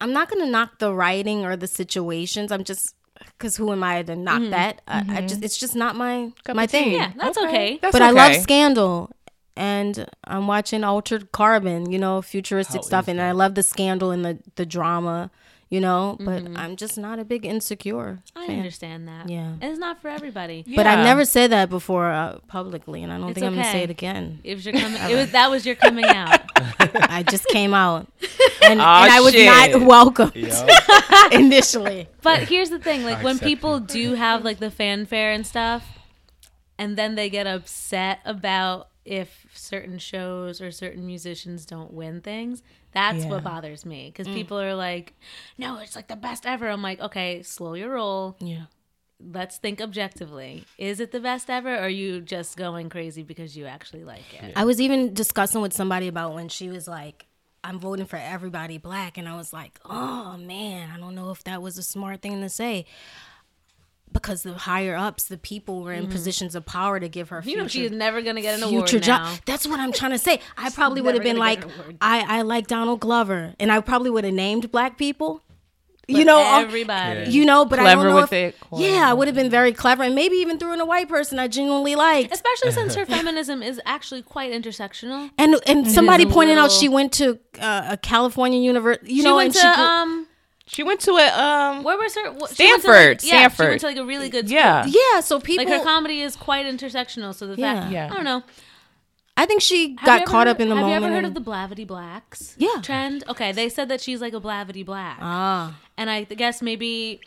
I'm 0.00 0.12
not 0.12 0.30
gonna 0.30 0.46
knock 0.46 0.78
the 0.78 0.92
writing 0.94 1.44
or 1.44 1.56
the 1.56 1.66
situations. 1.66 2.50
I'm 2.52 2.64
just 2.64 2.94
because 3.18 3.56
who 3.56 3.70
am 3.72 3.82
I 3.82 4.02
to 4.02 4.16
knock 4.16 4.42
that? 4.50 4.80
I, 4.88 5.04
I 5.18 5.20
just 5.26 5.42
it's 5.44 5.58
just 5.58 5.76
not 5.76 5.94
my 5.96 6.30
my 6.54 6.66
thing. 6.66 6.92
yeah, 6.92 7.12
that's 7.16 7.36
okay. 7.36 7.78
That's 7.82 7.92
but 7.92 8.00
I 8.02 8.10
love. 8.10 8.34
Scandal, 8.36 9.10
and 9.56 10.06
I'm 10.24 10.46
watching 10.46 10.84
Altered 10.84 11.32
Carbon. 11.32 11.90
You 11.90 11.98
know, 11.98 12.22
futuristic 12.22 12.76
How 12.76 12.82
stuff, 12.82 13.08
and? 13.08 13.20
I 13.20 13.32
love 13.32 13.54
the 13.54 13.62
scandal 13.62 14.10
and 14.10 14.24
the 14.24 14.38
the 14.56 14.64
drama. 14.64 15.30
You 15.70 15.80
know, 15.80 16.16
but 16.18 16.42
Mm-hmm. 16.42 16.56
I'm 16.56 16.74
just 16.74 16.98
not 16.98 17.20
a 17.20 17.24
big 17.24 17.46
insecure. 17.46 18.18
I 18.34 18.48
fan. 18.48 18.56
understand 18.58 19.06
that. 19.06 19.28
Yeah. 19.30 19.52
And 19.60 19.62
it's 19.62 19.78
not 19.78 20.02
for 20.02 20.08
everybody. 20.08 20.64
But 20.74 20.88
I've 20.88 21.04
never 21.04 21.24
said 21.24 21.52
that 21.52 21.70
before 21.70 22.10
uh, 22.10 22.40
publicly, 22.48 23.04
and 23.04 23.12
I 23.12 23.18
don't 23.18 23.30
It's 23.30 23.38
think 23.38 23.46
I'm 23.46 23.54
gonna 23.54 23.70
say 23.70 23.84
it 23.84 23.90
again. 23.90 24.40
If 24.42 24.64
you're 24.64 24.74
coming, 24.74 25.00
it 25.08 25.14
was 25.14 25.30
that 25.30 25.48
was 25.48 25.64
your 25.64 25.76
coming 25.76 26.04
out. 26.22 26.40
I 26.56 27.22
just 27.22 27.46
came 27.46 27.72
out, 27.72 28.08
and, 28.64 28.80
Aw, 28.80 29.02
and 29.04 29.12
I 29.12 29.20
was 29.20 29.32
shit. 29.32 29.46
not 29.46 29.86
welcomed 29.86 30.34
Yo, 30.34 30.66
initially. 31.30 32.08
But 32.22 32.48
here's 32.48 32.70
the 32.70 32.80
thing: 32.80 33.04
like 33.04 33.22
when 33.22 33.36
accept 33.36 33.48
people 33.48 33.78
do 33.80 34.14
have 34.14 34.44
like 34.44 34.58
the 34.58 34.70
fanfare 34.72 35.30
and 35.32 35.46
stuff, 35.46 35.86
and 36.78 36.96
then 36.96 37.14
they 37.14 37.30
get 37.30 37.46
upset 37.46 38.18
about 38.24 38.88
if 39.04 39.46
certain 39.54 39.98
shows 39.98 40.60
or 40.60 40.70
certain 40.70 41.06
musicians 41.06 41.64
don't 41.66 41.92
win 41.92 42.20
things. 42.20 42.62
That's 42.92 43.24
Yeah. 43.24 43.30
what 43.30 43.44
bothers 43.44 43.86
me 43.86 44.08
because 44.08 44.26
mm. 44.26 44.34
people 44.34 44.60
are 44.60 44.74
like, 44.74 45.14
"No, 45.56 45.78
it's 45.78 45.96
like 45.96 46.08
the 46.08 46.16
best 46.16 46.46
ever." 46.46 46.68
I'm 46.68 46.82
like, 46.82 47.00
"Okay, 47.00 47.42
slow 47.42 47.74
your 47.74 47.90
roll. 47.90 48.36
Yeah. 48.40 48.66
Let's 49.22 49.58
think 49.58 49.80
objectively. 49.80 50.64
Is 50.78 50.98
it 50.98 51.12
the 51.12 51.20
best 51.20 51.50
ever, 51.50 51.74
or 51.74 51.80
are 51.80 51.88
you 51.88 52.20
just 52.20 52.56
going 52.56 52.88
crazy 52.88 53.22
because 53.22 53.56
you 53.56 53.66
actually 53.66 54.04
like 54.04 54.34
it?" 54.34 54.52
I 54.56 54.64
was 54.64 54.80
even 54.80 55.14
discussing 55.14 55.60
with 55.60 55.72
somebody 55.72 56.08
about 56.08 56.34
when 56.34 56.48
she 56.48 56.68
was 56.68 56.88
like, 56.88 57.26
I'm 57.62 57.78
voting 57.78 58.06
for 58.06 58.16
everybody 58.16 58.78
black. 58.78 59.18
And 59.18 59.28
I 59.28 59.36
was 59.36 59.52
like, 59.52 59.78
oh 59.84 60.36
man, 60.38 60.90
I 60.90 60.98
don't 60.98 61.14
know 61.14 61.30
if 61.30 61.44
that 61.44 61.60
was 61.60 61.76
a 61.78 61.82
smart 61.82 62.22
thing 62.22 62.40
to 62.40 62.48
say. 62.48 62.86
Because 64.12 64.42
the 64.42 64.54
higher 64.54 64.96
ups, 64.96 65.24
the 65.24 65.38
people 65.38 65.82
were 65.82 65.92
in 65.92 66.08
positions 66.08 66.54
of 66.56 66.66
power 66.66 66.98
to 66.98 67.08
give 67.08 67.28
her 67.28 67.40
Mm-hmm. 67.40 67.48
You 67.48 67.56
know 67.58 67.62
future 67.68 67.88
she's 67.88 67.96
never 67.96 68.22
gonna 68.22 68.40
get 68.42 68.58
an 68.58 68.64
award 68.64 68.88
future 68.90 69.08
now. 69.10 69.30
job. 69.32 69.38
That's 69.46 69.66
what 69.68 69.78
I'm 69.78 69.92
trying 69.92 70.10
to 70.18 70.18
say. 70.18 70.40
I 70.58 70.70
probably 70.70 71.00
would 71.00 71.14
have 71.14 71.22
been 71.22 71.36
like, 71.36 71.60
get 71.60 71.68
an 71.74 71.80
award. 71.80 71.96
I, 72.00 72.38
I 72.38 72.42
like 72.42 72.66
Donald 72.66 73.00
Glover, 73.00 73.54
and 73.60 73.70
I 73.70 73.80
probably 73.80 74.10
would 74.10 74.24
have 74.24 74.34
named 74.34 74.72
black 74.72 74.98
people. 74.98 75.42
you 76.08 76.24
know, 76.24 76.40
everybody. 76.58 77.30
you 77.30 77.44
know, 77.44 77.64
but 77.64 77.78
I 77.78 77.94
don't 77.94 78.04
know 78.08 78.16
with 78.16 78.32
if, 78.32 78.54
it, 78.54 78.56
Yeah, 78.72 79.08
I 79.08 79.12
would 79.14 79.28
have 79.28 79.36
been 79.36 79.48
very 79.48 79.72
clever, 79.72 80.02
and 80.02 80.12
maybe 80.16 80.34
even 80.38 80.58
threw 80.58 80.72
in 80.72 80.80
a 80.80 80.84
white 80.84 81.08
person 81.08 81.38
I 81.38 81.46
genuinely 81.46 81.94
liked. 81.94 82.32
Especially 82.34 82.72
since 82.72 82.96
her 82.96 83.06
feminism 83.16 83.62
is 83.62 83.80
actually 83.86 84.22
quite 84.22 84.52
intersectional. 84.52 85.30
And 85.38 85.54
and 85.68 85.88
somebody 85.88 86.24
a 86.24 86.26
pointed 86.26 86.58
out 86.58 86.72
she 86.72 86.88
went 86.88 87.12
to 87.14 87.38
uh, 87.60 87.90
a 87.90 87.96
California 87.96 88.58
university. 88.60 89.12
You 89.14 89.22
She 89.22 89.28
know, 89.28 89.36
went 89.36 89.46
and 89.46 89.54
to 89.54 89.60
she 89.60 89.68
could- 89.68 89.78
um, 89.78 90.26
She 90.72 90.82
went 90.84 91.00
to 91.00 91.12
a 91.12 91.26
um. 91.36 91.82
where 91.82 91.98
was 91.98 92.14
her? 92.14 92.30
What, 92.32 92.54
she 92.54 92.64
went 92.64 92.82
to, 92.82 92.88
Stanford, 92.88 93.22
like- 93.22 93.24
yeah, 93.24 93.48
She 93.48 93.54
Stanford. 93.54 93.68
went 93.68 93.80
to 93.80 93.86
like 93.88 93.96
a 93.96 94.04
really 94.04 94.28
good. 94.28 94.46
School. 94.48 94.58
Yeah. 94.58 94.86
yeah. 94.86 95.20
So 95.20 95.40
people, 95.40 95.64
Like 95.64 95.74
her 95.78 95.82
comedy 95.84 96.20
is 96.22 96.36
quite 96.36 96.64
intersectional. 96.66 97.34
So 97.34 97.46
the 97.48 97.56
fact, 97.56 97.90
Yeah. 97.92 98.06
Yeah. 98.06 98.12
I 98.12 98.14
don't 98.14 98.24
know. 98.24 98.42
I 99.36 99.46
think 99.46 99.62
she 99.62 99.96
Have 99.98 100.06
got 100.06 100.26
caught 100.26 100.46
heard- 100.46 100.56
up 100.56 100.60
in 100.60 100.68
the 100.68 100.74
have 100.76 100.82
moment. 100.84 101.00
you 101.02 101.06
ever 101.08 101.14
heard 101.14 101.24
of 101.24 101.34
the 101.34 101.40
Blavity 101.40 101.86
Blacks? 101.86 102.54
Yeah. 102.58 102.80
Trend. 102.82 103.24
Okay, 103.28 103.52
they 103.52 103.68
said 103.68 103.88
that 103.88 104.00
she's 104.00 104.20
like 104.20 104.34
a 104.34 104.40
Blavity 104.40 104.84
Black, 104.84 105.18
ah, 105.20 105.76
and 105.96 106.10
I 106.10 106.24
guess 106.24 106.60
maybe 106.62 107.20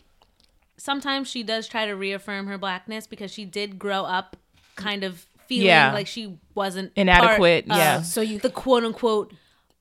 sometimes 0.76 1.28
she 1.28 1.42
does 1.42 1.66
try 1.68 1.86
to 1.86 1.92
reaffirm 1.94 2.46
her 2.46 2.58
blackness 2.58 3.06
because 3.06 3.30
she 3.32 3.44
did 3.44 3.78
grow 3.78 4.04
up 4.04 4.36
kind 4.76 5.04
of 5.04 5.26
feeling 5.46 5.66
Yeah. 5.66 5.92
like 5.92 6.06
she 6.06 6.38
wasn't 6.54 6.92
Inadequate, 6.96 7.68
part 7.68 7.78
yeah. 7.78 8.02
So 8.02 8.20
you- 8.20 8.38
the 8.38 8.50
quote 8.50 8.84
unquote 8.84 9.32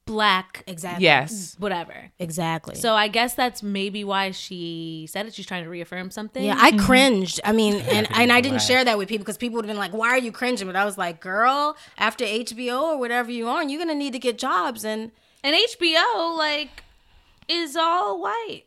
black 0.05 0.63
exactly. 0.67 1.05
Yes. 1.05 1.55
whatever. 1.59 2.11
exactly. 2.19 2.75
So 2.75 2.93
I 2.93 3.07
guess 3.07 3.35
that's 3.35 3.63
maybe 3.63 4.03
why 4.03 4.31
she 4.31 5.07
said 5.09 5.25
it. 5.25 5.33
She's 5.33 5.45
trying 5.45 5.63
to 5.63 5.69
reaffirm 5.69 6.11
something. 6.11 6.43
Yeah, 6.43 6.57
I 6.57 6.71
mm-hmm. 6.71 6.85
cringed. 6.85 7.39
I 7.43 7.51
mean, 7.51 7.75
and, 7.91 8.07
and 8.13 8.31
I 8.31 8.41
didn't 8.41 8.61
share 8.61 8.83
that 8.83 8.97
with 8.97 9.07
people 9.07 9.23
because 9.23 9.37
people 9.37 9.55
would 9.57 9.65
have 9.65 9.69
been 9.69 9.77
like, 9.77 9.93
"Why 9.93 10.09
are 10.09 10.17
you 10.17 10.31
cringing?" 10.31 10.67
But 10.67 10.75
I 10.75 10.85
was 10.85 10.97
like, 10.97 11.21
"Girl, 11.21 11.77
after 11.97 12.25
HBO 12.25 12.93
or 12.93 12.97
whatever 12.97 13.31
you 13.31 13.47
on, 13.47 13.69
you're 13.69 13.79
gonna 13.79 13.95
need 13.95 14.13
to 14.13 14.19
get 14.19 14.37
jobs." 14.37 14.83
And 14.83 15.11
and 15.43 15.55
HBO 15.55 16.37
like 16.37 16.83
is 17.47 17.75
all 17.75 18.21
white. 18.21 18.63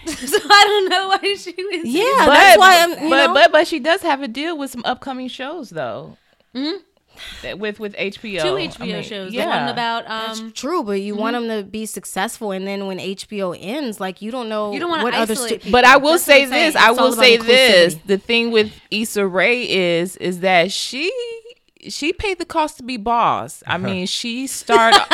so 0.06 0.38
I 0.38 0.64
don't 0.66 0.88
know 0.88 1.08
why 1.08 1.34
she 1.34 1.54
was. 1.56 1.84
yeah, 1.84 2.24
But, 2.24 2.34
that's 2.34 2.58
why 2.58 2.82
I'm. 2.82 2.90
You 2.90 3.10
but 3.10 3.26
know, 3.26 3.34
but 3.34 3.52
but 3.52 3.66
she 3.66 3.80
does 3.80 4.02
have 4.02 4.22
a 4.22 4.28
deal 4.28 4.56
with 4.56 4.70
some 4.70 4.82
upcoming 4.84 5.28
shows 5.28 5.70
though. 5.70 6.16
That- 6.54 6.82
With 7.56 7.78
with 7.80 7.94
HBO. 7.96 8.42
two 8.42 8.56
I 8.56 8.68
HBO 8.68 8.80
mean, 8.80 9.02
shows. 9.02 9.32
Yeah. 9.32 9.44
The 9.44 9.50
one 9.64 9.68
about 9.68 10.06
um. 10.10 10.52
true, 10.52 10.82
but 10.82 11.00
you 11.00 11.14
want 11.14 11.34
them 11.34 11.48
to 11.48 11.62
be 11.68 11.86
successful, 11.86 12.50
and 12.52 12.66
then 12.66 12.86
when 12.86 12.98
HBO 12.98 13.56
ends, 13.58 14.00
like 14.00 14.20
you 14.22 14.30
don't 14.30 14.48
know 14.48 14.72
You 14.72 14.80
don't 14.80 14.90
wanna 14.90 15.04
what 15.04 15.14
other. 15.14 15.32
isolate 15.32 15.62
stu- 15.62 15.70
But 15.70 15.84
I 15.84 15.96
will 15.96 16.12
That's 16.12 16.26
what 16.28 16.34
say 16.34 16.42
I'm 16.44 16.50
this. 16.50 16.76
I 16.76 16.90
will 16.90 17.12
say 17.12 17.36
this. 17.36 17.96
The 18.06 18.18
thing 18.18 18.50
with 18.50 18.72
Issa 18.90 19.26
Rae 19.26 19.62
is 19.68 20.16
is 20.16 20.40
that 20.40 20.72
she 20.72 21.12
she 21.88 22.12
paid 22.12 22.38
the 22.38 22.44
cost 22.44 22.78
to 22.78 22.82
be 22.82 22.96
boss. 22.96 23.62
I 23.66 23.78
mean, 23.78 24.06
she 24.06 24.46
started. 24.46 25.00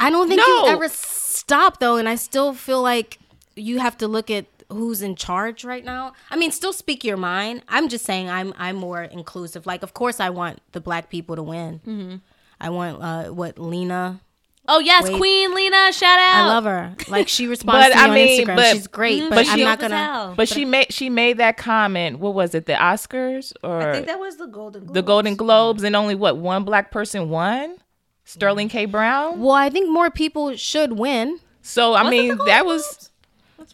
I 0.00 0.10
don't 0.10 0.28
think 0.28 0.40
No. 0.40 0.46
you 0.46 0.66
ever 0.68 0.88
stop 0.88 1.78
though, 1.80 1.96
and 1.96 2.08
I 2.08 2.16
still 2.16 2.54
feel 2.54 2.82
like 2.82 3.18
you 3.54 3.78
have 3.78 3.96
to 3.98 4.08
look 4.08 4.30
at 4.30 4.46
who's 4.70 5.02
in 5.02 5.14
charge 5.16 5.64
right 5.64 5.84
now. 5.84 6.12
I 6.30 6.36
mean, 6.36 6.50
still 6.50 6.72
speak 6.72 7.04
your 7.04 7.16
mind. 7.16 7.62
I'm 7.68 7.88
just 7.88 8.04
saying 8.04 8.28
I'm 8.30 8.52
I'm 8.58 8.76
more 8.76 9.02
inclusive. 9.02 9.66
Like, 9.66 9.82
of 9.82 9.94
course, 9.94 10.20
I 10.20 10.30
want 10.30 10.60
the 10.72 10.80
black 10.80 11.10
people 11.10 11.36
to 11.36 11.42
win. 11.42 11.80
Mm-hmm. 11.86 12.16
I 12.60 12.70
want 12.70 13.02
uh, 13.02 13.24
what 13.32 13.58
Lena. 13.58 14.20
Oh 14.68 14.80
yes, 14.80 15.04
Wait. 15.04 15.16
Queen 15.18 15.54
Lena, 15.54 15.92
shout 15.92 16.18
out. 16.18 16.44
I 16.44 16.46
love 16.48 16.64
her. 16.64 16.96
Like 17.08 17.28
she 17.28 17.46
responds 17.54 17.86
But, 17.94 18.06
to 18.06 18.12
me 18.12 18.40
I 18.40 18.42
on 18.42 18.46
Instagram. 18.48 18.56
but- 18.56 18.72
She's 18.72 18.86
great, 18.88 19.22
Mhm, 19.22 19.28
but, 19.28 19.34
but 19.36 19.48
I'm 19.48 19.60
not 19.60 19.78
gonna. 19.78 19.96
hell. 19.96 20.34
but 20.36 20.48
she 20.48 20.64
made 20.64 20.92
she 20.92 21.08
made 21.08 21.38
that 21.38 21.56
comment. 21.56 22.18
What 22.18 22.34
was 22.34 22.52
it? 22.54 22.66
The 22.66 22.72
Oscars 22.72 23.52
or 23.62 23.80
I 23.80 23.92
think 23.92 24.06
that 24.08 24.18
was 24.18 24.36
the 24.38 24.46
Golden 24.46 24.82
Globes. 24.86 24.94
the 24.94 25.02
Golden 25.02 25.36
Globes, 25.36 25.82
and 25.84 25.94
only 25.94 26.16
what 26.16 26.38
one 26.38 26.64
black 26.64 26.90
person 26.90 27.28
won? 27.30 27.76
Sterling 28.24 28.68
K. 28.68 28.86
Brown. 28.86 29.38
Well, 29.40 29.52
I 29.54 29.70
think 29.70 29.88
more 29.88 30.10
people 30.10 30.56
should 30.56 30.94
win. 30.94 31.38
So 31.62 31.94
I 31.94 32.02
Was 32.02 32.08
it 32.08 32.10
mean, 32.10 32.28
Golden 32.30 32.46
that 32.46 32.62
Globes? 32.64 32.86
was 32.88 33.05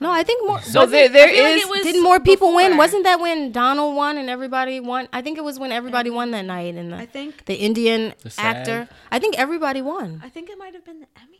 No, 0.01 0.11
I 0.11 0.22
think 0.22 0.47
more. 0.47 0.61
so 0.62 0.80
wasn't- 0.80 0.93
there 0.93 1.09
there 1.09 1.28
I 1.28 1.32
feel 1.32 1.45
like 1.45 1.62
it 1.62 1.68
was 1.68 1.82
Didn't 1.82 2.03
more 2.03 2.18
people 2.20 2.55
win? 2.55 2.76
Wasn't 2.76 3.05
that 3.05 3.20
when 3.20 3.53
Donald 3.53 3.95
won 3.97 4.16
and 4.18 4.28
everybody 4.30 4.80
won? 4.80 5.09
I 5.12 5.22
think 5.22 5.38
it 5.38 5.45
was 5.45 5.59
when 5.59 5.72
everybody 5.72 6.11
won 6.11 6.30
that 6.32 6.45
night. 6.45 6.74
And 6.74 6.93
the, 6.93 6.97
I 6.97 7.07
think 7.07 7.45
the 7.45 7.55
Indian 7.55 8.14
The 8.22 8.34
actor. 8.38 8.88
I 9.11 9.18
think 9.18 9.38
everybody 9.38 9.82
won. 9.82 10.20
I 10.24 10.28
think 10.28 10.51
it 10.51 10.59
might 10.59 10.74
have 10.74 10.84
been 10.84 11.01
the 11.01 11.07
Emmys. 11.07 11.38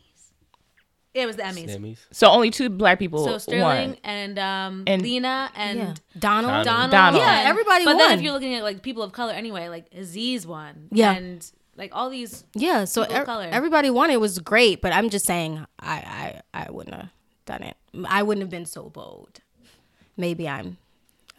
Yeah, 1.13 1.23
it 1.23 1.25
was 1.27 1.35
the 1.35 1.43
Emmys. 1.43 1.69
Emmys. 1.77 1.97
so 2.11 2.27
only 2.27 2.49
two 2.49 2.69
black 2.69 2.97
people 2.97 3.23
So 3.23 3.37
Sterling 3.37 3.89
won. 3.91 3.97
and 4.03 4.39
um 4.39 4.83
And- 4.87 5.01
Lena 5.01 5.51
and 5.55 5.77
Yeah, 5.79 5.93
Donald. 6.17 6.65
Donald. 6.65 6.91
Donald. 6.91 7.21
Yeah, 7.21 7.43
everybody 7.45 7.85
But 7.85 7.97
then 7.97 8.17
if 8.17 8.23
you're 8.23 8.33
looking 8.33 8.55
at 8.55 8.63
like 8.63 8.81
people 8.81 9.03
of 9.03 9.11
color 9.11 9.31
anyway, 9.33 9.67
like 9.69 9.85
Aziz 9.95 10.47
won. 10.47 10.87
Yeah. 10.91 11.13
And 11.13 11.45
like 11.75 11.91
all 11.93 12.09
these 12.09 12.43
Yeah, 12.55 12.85
so 12.85 13.01
People 13.01 13.15
of 13.15 13.19
ev- 13.21 13.25
color. 13.27 13.49
everybody 13.51 13.89
won. 13.91 14.09
It 14.09 14.19
was 14.21 14.39
great, 14.39 14.81
but 14.81 14.91
I'm 14.91 15.09
just 15.11 15.25
saying, 15.25 15.63
I, 15.79 16.41
I, 16.53 16.65
I 16.65 16.71
wouldn't 16.71 16.95
have 16.95 17.09
done 17.45 17.61
it. 17.63 17.77
I 18.07 18.23
wouldn't 18.23 18.41
have 18.43 18.49
been 18.49 18.65
so 18.65 18.89
bold. 18.89 19.39
Maybe 20.17 20.47
I'm, 20.47 20.77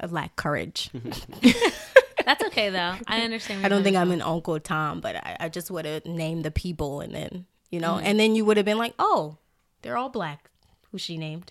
I 0.01 0.07
lack 0.07 0.37
courage. 0.37 0.91
That's 2.25 2.43
okay 2.47 2.71
though. 2.71 2.95
I 3.07 3.21
understand. 3.25 3.65
I 3.65 3.69
don't 3.69 3.83
think 3.83 3.97
I'm 3.97 4.11
an 4.11 4.23
Uncle 4.23 4.59
Tom, 4.61 5.01
but 5.01 5.17
I, 5.17 5.37
I 5.41 5.49
just 5.49 5.71
would 5.71 5.85
have 5.85 6.05
named 6.07 6.45
the 6.45 6.51
people, 6.51 7.01
and 7.01 7.15
then 7.15 7.47
you 7.71 7.81
know, 7.81 7.95
Mm-hmm. 7.95 8.07
and 8.07 8.21
then 8.21 8.35
you 8.35 8.45
would 8.45 8.57
have 8.57 8.67
been 8.67 8.79
like, 8.79 8.95
oh, 8.99 9.37
they're 9.83 9.97
all 9.97 10.09
black. 10.09 10.51
Who 10.93 10.99
she 10.99 11.17
named? 11.19 11.51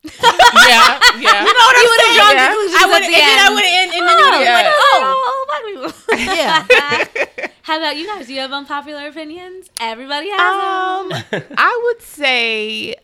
yeah, 0.04 0.10
yeah. 0.14 1.44
You 1.44 1.44
would 1.44 2.00
have 2.00 2.16
drawn 2.16 2.36
Yeah. 2.36 2.54
I 2.54 2.84
would, 2.86 3.02
at 3.02 3.02
and 3.02 3.04
the 3.04 3.18
then 3.18 3.38
I 3.38 3.50
would, 3.52 3.64
and, 3.64 3.90
and 3.92 4.08
then 4.08 4.18
you 4.18 4.24
would 4.24 4.34
have 4.34 4.42
Yeah. 4.42 4.54
like, 4.54 4.66
from. 4.66 4.74
oh, 4.78 5.24
Oh, 5.30 5.46
black 5.48 5.64
people. 5.66 7.36
yeah. 7.38 7.48
How 7.62 7.76
about 7.78 7.96
you 7.96 8.06
guys? 8.06 8.26
Do 8.26 8.32
you 8.34 8.40
have 8.40 8.52
unpopular 8.52 9.08
opinions? 9.08 9.68
Everybody 9.78 10.30
has 10.30 10.38
them. 10.38 11.42
Um, 11.42 11.54
I 11.58 11.80
would 11.84 12.00
say 12.02 12.94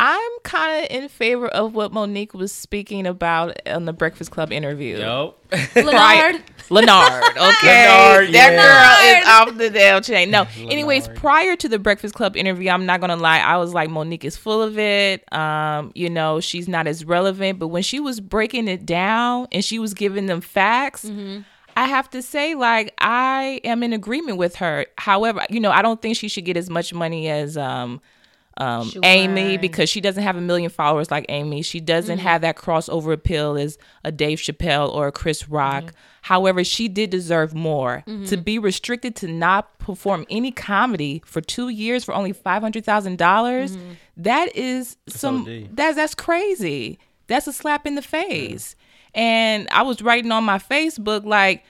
I'm 0.00 0.30
kind 0.44 0.84
of 0.84 0.90
in 0.96 1.08
favor 1.08 1.48
of 1.48 1.74
what 1.74 1.92
Mo'Nique 1.92 2.32
was 2.32 2.52
speaking 2.52 3.04
about 3.04 3.60
on 3.66 3.84
the 3.84 3.92
Breakfast 3.92 4.30
Club 4.30 4.52
interview. 4.52 4.96
Yo. 4.98 5.34
Lenard. 5.74 6.40
Lenard, 6.70 7.24
okay, 7.30 7.88
Lenard, 7.88 8.32
that 8.32 8.52
yeah. 8.52 9.16
girl 9.16 9.18
is 9.18 9.28
off 9.28 9.58
the 9.58 9.70
damn 9.70 10.00
chain. 10.02 10.30
No, 10.30 10.46
anyways, 10.56 11.08
prior 11.08 11.56
to 11.56 11.68
the 11.68 11.80
Breakfast 11.80 12.14
Club 12.14 12.36
interview, 12.36 12.70
I'm 12.70 12.86
not 12.86 13.00
gonna 13.00 13.16
lie, 13.16 13.40
I 13.40 13.56
was 13.56 13.74
like, 13.74 13.90
Mo'Nique 13.90 14.24
is 14.24 14.36
full 14.36 14.62
of 14.62 14.78
it. 14.78 15.30
Um, 15.32 15.90
you 15.96 16.08
know, 16.08 16.38
she's 16.38 16.68
not 16.68 16.86
as 16.86 17.04
relevant. 17.04 17.58
But 17.58 17.68
when 17.68 17.82
she 17.82 17.98
was 17.98 18.20
breaking 18.20 18.68
it 18.68 18.86
down 18.86 19.48
and 19.50 19.64
she 19.64 19.80
was 19.80 19.94
giving 19.94 20.26
them 20.26 20.40
facts. 20.40 21.10
I 21.76 21.84
have 21.86 22.10
to 22.10 22.22
say, 22.22 22.56
like, 22.56 22.92
I 22.98 23.60
am 23.62 23.84
in 23.84 23.92
agreement 23.92 24.36
with 24.36 24.56
her. 24.56 24.86
However, 24.96 25.44
you 25.48 25.60
know, 25.60 25.70
I 25.70 25.80
don't 25.80 26.02
think 26.02 26.16
she 26.16 26.26
should 26.26 26.44
get 26.44 26.56
as 26.56 26.68
much 26.68 26.92
money 26.92 27.28
as 27.28 27.56
um, 27.56 28.00
um, 28.58 28.90
Amy 29.04 29.56
because 29.56 29.88
she 29.88 30.00
doesn't 30.00 30.22
have 30.22 30.36
a 30.36 30.40
million 30.40 30.68
followers 30.68 31.10
like 31.10 31.24
Amy. 31.28 31.62
She 31.62 31.78
doesn't 31.80 32.18
mm-hmm. 32.18 32.26
have 32.26 32.40
that 32.42 32.56
crossover 32.56 33.12
appeal 33.12 33.56
as 33.56 33.78
a 34.04 34.10
Dave 34.10 34.38
Chappelle 34.38 34.92
or 34.92 35.06
a 35.06 35.12
Chris 35.12 35.48
Rock. 35.48 35.84
Mm-hmm. 35.84 35.96
However, 36.22 36.64
she 36.64 36.88
did 36.88 37.10
deserve 37.10 37.54
more. 37.54 38.02
To 38.06 38.12
mm-hmm. 38.12 38.40
be 38.42 38.58
restricted 38.58 39.14
to 39.16 39.28
not 39.28 39.78
perform 39.78 40.26
any 40.28 40.50
comedy 40.50 41.22
for 41.24 41.40
two 41.40 41.68
years 41.68 42.04
for 42.04 42.12
only 42.12 42.32
five 42.32 42.60
hundred 42.60 42.84
thousand 42.84 43.16
dollars, 43.16 43.78
that 44.16 44.54
is 44.56 44.96
some 45.08 45.42
OD. 45.42 45.76
that's 45.76 45.96
that's 45.96 46.14
crazy. 46.14 46.98
That's 47.28 47.46
a 47.46 47.52
slap 47.52 47.86
in 47.86 47.94
the 47.94 48.02
face. 48.02 48.74
And 49.14 49.68
I 49.70 49.82
was 49.82 50.02
writing 50.02 50.32
on 50.32 50.44
my 50.44 50.58
Facebook 50.58 51.24
like 51.24 51.64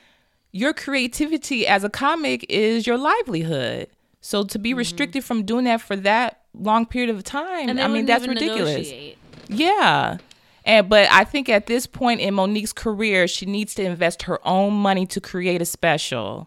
your 0.53 0.73
creativity 0.73 1.67
as 1.67 1.85
a 1.85 1.91
comic 1.91 2.47
is 2.49 2.87
your 2.87 2.97
livelihood. 2.97 3.89
So 4.29 4.45
to 4.45 4.59
be 4.59 4.75
restricted 4.75 5.25
from 5.25 5.45
doing 5.45 5.65
that 5.65 5.81
for 5.81 5.97
that 5.97 6.43
long 6.53 6.85
period 6.85 7.09
of 7.09 7.25
time, 7.25 7.79
I 7.79 7.89
mean 7.89 8.05
that's 8.05 8.27
ridiculous. 8.27 8.75
negotiate. 8.75 9.17
Yeah. 9.49 10.19
And 10.67 10.87
but 10.87 11.11
I 11.11 11.25
think 11.25 11.49
at 11.49 11.65
this 11.65 11.87
point 11.87 12.21
in 12.21 12.35
Mo'Nique's 12.35 12.75
career, 12.75 13.27
she 13.27 13.47
needs 13.47 13.75
to 13.77 13.83
invest 13.83 14.25
her 14.25 14.39
own 14.47 14.75
money 14.75 15.07
to 15.07 15.21
create 15.23 15.63
a 15.63 15.65
special. 15.65 16.47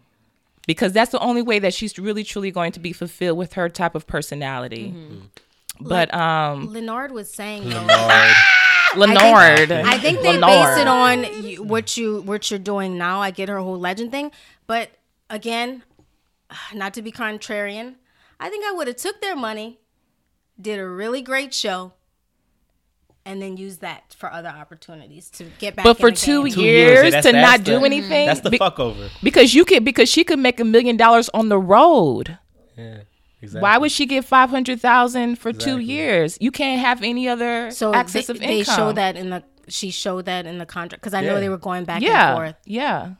Because 0.64 0.92
that's 0.92 1.10
the 1.10 1.18
only 1.18 1.42
way 1.42 1.58
that 1.58 1.74
she's 1.74 1.98
really 1.98 2.22
truly 2.22 2.52
going 2.52 2.70
to 2.70 2.78
be 2.78 2.92
fulfilled 2.92 3.36
with 3.36 3.54
her 3.54 3.68
type 3.68 3.96
of 3.96 4.06
personality. 4.06 4.94
Mm-hmm. 4.94 5.88
But 5.88 6.14
um 6.14 6.72
Lenard 6.72 7.10
was 7.10 7.32
saying 7.32 7.68
though. 7.68 7.84
Lord. 8.94 9.10
Lenard. 9.10 9.72
I 9.72 9.98
think 9.98 10.20
they 10.20 10.38
Lenard. 10.38 10.76
base 10.76 10.78
it 10.78 10.86
on 10.86 11.66
what 11.66 11.96
you 11.96 12.20
what 12.20 12.48
you're 12.48 12.60
doing 12.60 12.96
now. 12.96 13.20
I 13.20 13.32
get 13.32 13.48
her 13.48 13.58
whole 13.58 13.80
legend 13.80 14.12
thing, 14.12 14.30
but 14.68 14.90
again, 15.28 15.82
not 16.74 16.94
to 16.94 17.02
be 17.02 17.12
contrarian, 17.12 17.96
I 18.40 18.48
think 18.48 18.64
I 18.64 18.72
would 18.72 18.86
have 18.86 18.96
took 18.96 19.20
their 19.20 19.36
money, 19.36 19.80
did 20.60 20.78
a 20.78 20.88
really 20.88 21.22
great 21.22 21.54
show, 21.54 21.92
and 23.24 23.40
then 23.40 23.56
used 23.56 23.80
that 23.82 24.14
for 24.18 24.32
other 24.32 24.48
opportunities 24.48 25.30
to 25.30 25.44
get 25.58 25.76
back. 25.76 25.84
But 25.84 25.98
for 25.98 26.10
the 26.10 26.16
two, 26.16 26.44
game. 26.44 26.52
Two 26.54 26.60
years, 26.62 27.02
years, 27.02 27.14
yeah, 27.14 27.20
to 27.20 27.32
not 27.32 27.58
the- 27.58 27.64
do 27.64 27.72
mm-hmm. 27.76 27.84
anything. 27.84 28.26
That's 28.26 28.40
the 28.40 28.50
be- 28.50 28.58
fuck 28.58 28.80
over. 28.80 29.08
because 29.22 29.54
you 29.54 29.64
could 29.64 29.84
because 29.84 30.08
she 30.08 30.24
could 30.24 30.38
make 30.38 30.58
a 30.60 30.64
million 30.64 30.96
dollars 30.96 31.28
on 31.32 31.48
the 31.48 31.58
road. 31.58 32.38
Yeah. 32.76 33.02
Exactly. 33.42 33.60
Why 33.60 33.76
would 33.76 33.90
she 33.90 34.06
get 34.06 34.24
five 34.24 34.50
hundred 34.50 34.80
thousand 34.80 35.36
for 35.36 35.52
two 35.52 35.78
years? 35.78 36.38
You 36.40 36.52
can't 36.52 36.80
have 36.80 37.02
any 37.02 37.28
other 37.28 37.72
So 37.72 37.92
access 37.92 38.28
they, 38.28 38.32
of 38.32 38.38
they 38.38 38.62
show 38.62 38.92
that 38.92 39.16
in 39.16 39.30
the 39.30 39.42
she 39.68 39.90
showed 39.90 40.26
that 40.26 40.46
in 40.46 40.58
the 40.58 40.66
contract 40.66 41.02
because 41.02 41.14
I 41.14 41.22
know 41.22 41.40
they 41.40 41.48
were 41.48 41.58
going 41.58 41.84
back 41.84 42.02
yeah, 42.02 42.30
and 42.30 42.36
forth. 42.36 42.56
yeah. 42.64 43.14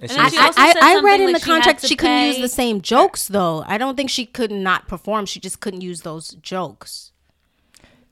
And 0.00 0.10
And 0.10 0.10
she 0.10 0.16
then 0.16 0.30
she 0.30 0.38
I, 0.38 0.46
also 0.46 0.60
I, 0.60 0.72
said 0.72 0.82
I 0.82 1.00
read 1.02 1.20
in 1.20 1.26
like 1.26 1.36
the 1.36 1.40
she 1.40 1.44
contract 1.46 1.80
to 1.80 1.88
she 1.88 1.96
couldn't 1.96 2.18
use 2.18 2.38
the 2.38 2.48
same 2.48 2.80
jokes 2.82 3.28
though. 3.28 3.64
I 3.66 3.78
don't 3.78 3.96
think 3.96 4.10
she 4.10 4.26
could 4.26 4.50
not 4.50 4.88
perform. 4.88 5.26
She 5.26 5.40
just 5.40 5.60
couldn't 5.60 5.80
use 5.80 6.02
those 6.02 6.30
jokes. 6.42 7.12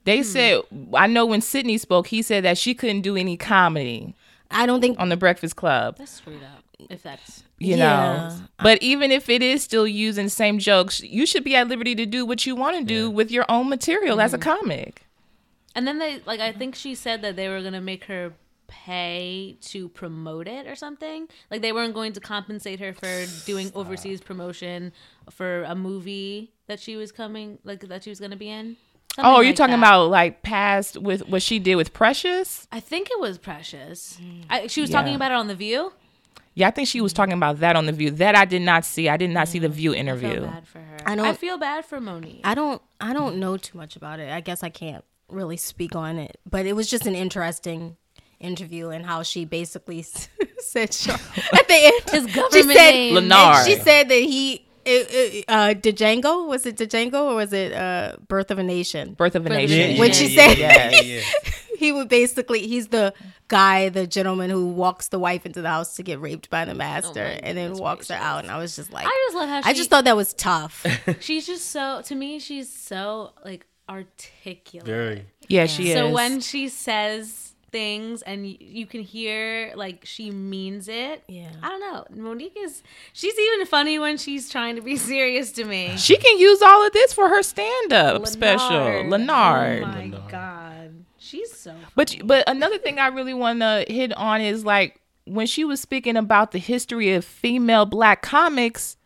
They 0.05 0.18
Hmm. 0.18 0.22
said 0.22 0.62
I 0.95 1.07
know 1.07 1.26
when 1.26 1.41
Sidney 1.41 1.78
spoke, 1.78 2.09
he 2.09 2.22
said 2.22 2.45
that 2.45 2.59
she 2.59 2.74
couldn't 2.74 3.03
do 3.03 3.16
any 3.16 3.37
comedy 3.37 4.14
I 4.51 4.66
don't 4.66 4.80
think 4.80 4.99
on 5.01 5.09
the 5.09 5.16
Breakfast 5.16 5.57
Club. 5.57 5.97
That's 5.99 6.12
screwed 6.12 6.43
up. 6.43 6.64
If 6.91 7.03
that's 7.03 7.45
You 7.59 7.76
Yeah. 7.76 8.28
know, 8.28 8.41
but 8.59 8.82
even 8.82 9.11
if 9.11 9.28
it 9.28 9.43
is 9.43 9.62
still 9.62 9.87
using 9.87 10.24
the 10.26 10.30
same 10.30 10.59
jokes, 10.59 11.01
you 11.03 11.26
should 11.26 11.45
be 11.45 11.55
at 11.57 11.68
liberty 11.68 11.95
to 11.97 12.07
do 12.07 12.24
what 12.26 12.47
you 12.47 12.55
want 12.57 12.76
to 12.78 12.85
do 12.85 13.11
with 13.11 13.30
your 13.30 13.45
own 13.49 13.68
material 13.68 14.20
as 14.20 14.32
a 14.35 14.39
Mm-hmm. 14.39 14.51
comic. 14.51 15.07
And 15.74 15.87
then 15.87 15.99
they 15.99 16.20
like 16.26 16.41
I 16.41 16.53
think 16.53 16.74
she 16.74 16.95
said 16.95 17.22
that 17.22 17.37
they 17.37 17.49
were 17.49 17.62
gonna 17.62 17.80
make 17.80 18.05
her 18.05 18.32
pay 18.85 19.57
to 19.61 19.89
promote 19.91 20.49
it 20.49 20.66
or 20.66 20.75
something. 20.75 21.29
Like 21.51 21.62
they 21.62 21.72
weren't 21.72 21.95
going 21.95 22.12
to 22.14 22.20
compensate 22.20 22.81
her 22.81 22.93
for 22.93 23.27
doing 23.47 23.70
overseas 23.75 24.20
promotion 24.20 24.93
for 25.31 25.62
a 25.64 25.75
movie 25.75 26.53
that 26.66 26.81
she 26.81 26.97
was 26.97 27.12
coming 27.12 27.59
like 27.64 27.81
that 27.89 28.03
she 28.03 28.11
was 28.11 28.18
gonna 28.20 28.37
be 28.37 28.49
in. 28.49 28.77
Oh, 29.16 29.22
Something 29.22 29.33
are 29.33 29.43
you 29.45 29.49
like 29.51 29.57
talking 29.57 29.81
that. 29.81 29.87
about 29.87 30.11
like 30.11 30.43
past 30.43 30.99
with 30.99 31.29
what 31.29 31.41
she 31.43 31.59
did 31.61 31.77
with 31.77 31.93
Precious? 31.93 32.66
I 32.72 32.81
think 32.81 33.11
it 33.11 33.20
was 33.20 33.39
Precious. 33.39 34.18
Mm. 34.20 34.45
I, 34.51 34.66
she 34.66 34.81
was 34.81 34.91
talking 34.91 35.14
about 35.14 35.31
it 35.31 35.37
on 35.37 35.47
the 35.47 35.55
View. 35.55 35.93
Yeah, 36.55 36.68
I 36.68 36.70
think 36.72 36.89
she 36.89 37.01
was 37.01 37.12
mm. 37.12 37.16
talking 37.16 37.35
about 37.35 37.61
that 37.61 37.77
on 37.77 37.87
the 37.87 37.93
View. 37.93 38.11
That 38.11 38.35
I 38.35 38.45
did 38.45 38.62
not 38.62 38.85
see. 38.85 39.09
I 39.09 39.16
did 39.16 39.31
not 39.31 39.47
see 39.47 39.61
the 39.61 39.68
View 39.68 39.93
I 39.93 39.95
feel 39.95 40.01
interview. 40.01 40.41
bad 40.41 40.66
for 40.66 40.81
her. 40.81 40.97
I 41.07 41.12
I, 41.12 41.16
don't- 41.16 41.39
feel 41.39 41.59
bad 41.59 41.85
for 41.85 42.01
Mo'Nique. 42.01 42.41
I 42.43 42.55
don't 42.55 42.83
I 43.01 43.12
don't 43.12 43.37
know 43.39 43.57
too 43.57 43.79
much 43.79 43.95
about 43.95 44.18
it. 44.18 44.31
I 44.33 44.41
guess 44.41 44.64
I 44.64 44.68
can't 44.68 45.05
really 45.29 45.57
speak 45.57 45.95
on 45.95 46.18
it. 46.18 46.39
But 46.49 46.66
it 46.66 46.75
was 46.75 46.91
just 46.91 47.07
an 47.07 47.14
interesting 47.14 47.97
interview 48.41 48.89
and 48.91 49.05
how 49.07 49.22
she 49.22 49.45
basically 49.45 50.03
said 50.59 50.91
Char- 50.93 51.14
at 51.53 51.68
the 51.68 51.74
end 51.74 52.11
His 52.11 52.26
she 52.28 52.32
government 52.41 52.72
said, 52.78 52.91
name. 52.93 53.16
and 53.16 53.28
Lenard. 53.28 53.66
She 53.66 53.76
said 53.76 54.09
that 54.09 54.14
he 54.14 54.66
it, 54.87 55.07
it, 55.11 55.45
uh 55.49 55.72
Django 55.74 56.47
was 56.47 56.66
it 56.66 56.76
Django 56.76 57.30
or 57.30 57.35
was 57.37 57.53
it 57.55 57.72
uh 57.72 58.16
Birth 58.28 58.51
of 58.51 58.59
a 58.59 58.62
Nation? 58.62 59.14
Birth 59.14 59.35
of 59.35 59.47
a 59.47 59.49
Birth 59.49 59.57
of 59.57 59.59
a 59.59 59.66
Nation. 59.66 59.78
Nation. 59.78 59.99
When 60.01 60.12
she 60.12 60.28
said- 60.37 60.59
yeah, 60.59 60.91
yeah, 60.91 61.01
yeah. 61.01 61.20
He 61.76 61.91
would 61.91 62.09
basically 62.09 62.66
he's 62.68 62.89
the 62.89 63.12
guy, 63.49 63.89
the 63.89 64.07
gentleman 64.07 64.49
who 64.49 64.68
walks 64.68 65.09
the 65.09 65.18
wife 65.18 65.45
into 65.45 65.61
the 65.61 65.68
house 65.68 65.97
to 65.97 66.03
get 66.05 66.20
raped 66.20 66.49
by 66.49 66.64
the 66.64 66.72
master 66.74 67.20
and 67.43 67.59
then 67.59 67.74
walks 67.74 68.09
her 68.09 68.14
out 68.14 68.45
and 68.45 68.51
I 68.51 68.59
was 68.59 68.76
just 68.76 68.93
like 68.93 69.07
I 69.07 69.24
just 69.26 69.37
love 69.37 69.49
how 69.49 69.61
she, 69.62 69.68
I 69.70 69.72
just 69.72 69.91
thought 69.91 70.05
that 70.05 70.16
was 70.16 70.32
tough. 70.35 70.87
she's 71.20 71.47
just 71.47 71.70
so 71.70 72.01
to 72.05 72.14
me 72.14 72.39
she's 72.39 72.72
so 72.72 73.32
like 73.45 73.66
articulate. 73.89 74.87
Very. 74.87 75.26
Yeah, 75.49 75.66
she 75.66 75.91
is. 75.91 75.97
So 75.97 76.11
when 76.11 76.41
she 76.41 76.68
says 76.68 77.53
things 77.75 78.22
and 78.22 78.43
y- 78.45 78.57
you 78.61 78.87
can 78.87 79.01
hear 79.03 79.72
like 79.75 80.05
she 80.07 80.31
means 80.31 80.87
it. 80.89 81.25
Yeah. 81.29 81.51
I 81.62 81.68
don't 81.68 81.81
know. 81.81 82.07
Mo'Nique 82.22 82.57
is 82.57 82.83
she's 83.12 83.37
even 83.39 83.66
funny 83.66 83.99
when 83.99 84.16
she's 84.16 84.49
trying 84.49 84.77
to 84.77 84.83
be 84.83 84.97
serious 85.12 85.51
to 85.53 85.64
me. 85.64 85.97
she 85.97 86.16
can 86.16 86.39
use 86.39 86.62
all 86.62 86.87
of 86.87 86.93
this 86.93 87.12
for 87.12 87.29
her 87.29 87.43
stand-up 87.43 88.27
special, 88.29 89.09
Lenard. 89.09 89.83
Oh 89.83 89.87
my 89.87 90.07
god. 90.31 91.05
She's 91.18 91.53
so 91.53 91.75
But 91.97 92.16
but 92.25 92.49
another 92.49 92.79
thing 92.79 92.99
I 92.99 93.09
really 93.09 93.35
want 93.35 93.61
to 93.61 93.85
hit 93.89 94.12
on 94.16 94.41
is 94.41 94.64
like 94.64 95.01
when 95.25 95.47
she 95.47 95.64
was 95.64 95.81
speaking 95.81 96.16
about 96.16 96.53
the 96.53 96.59
history 96.59 97.12
of 97.14 97.25
female 97.25 97.87
black 97.87 98.22
comics. 98.22 98.97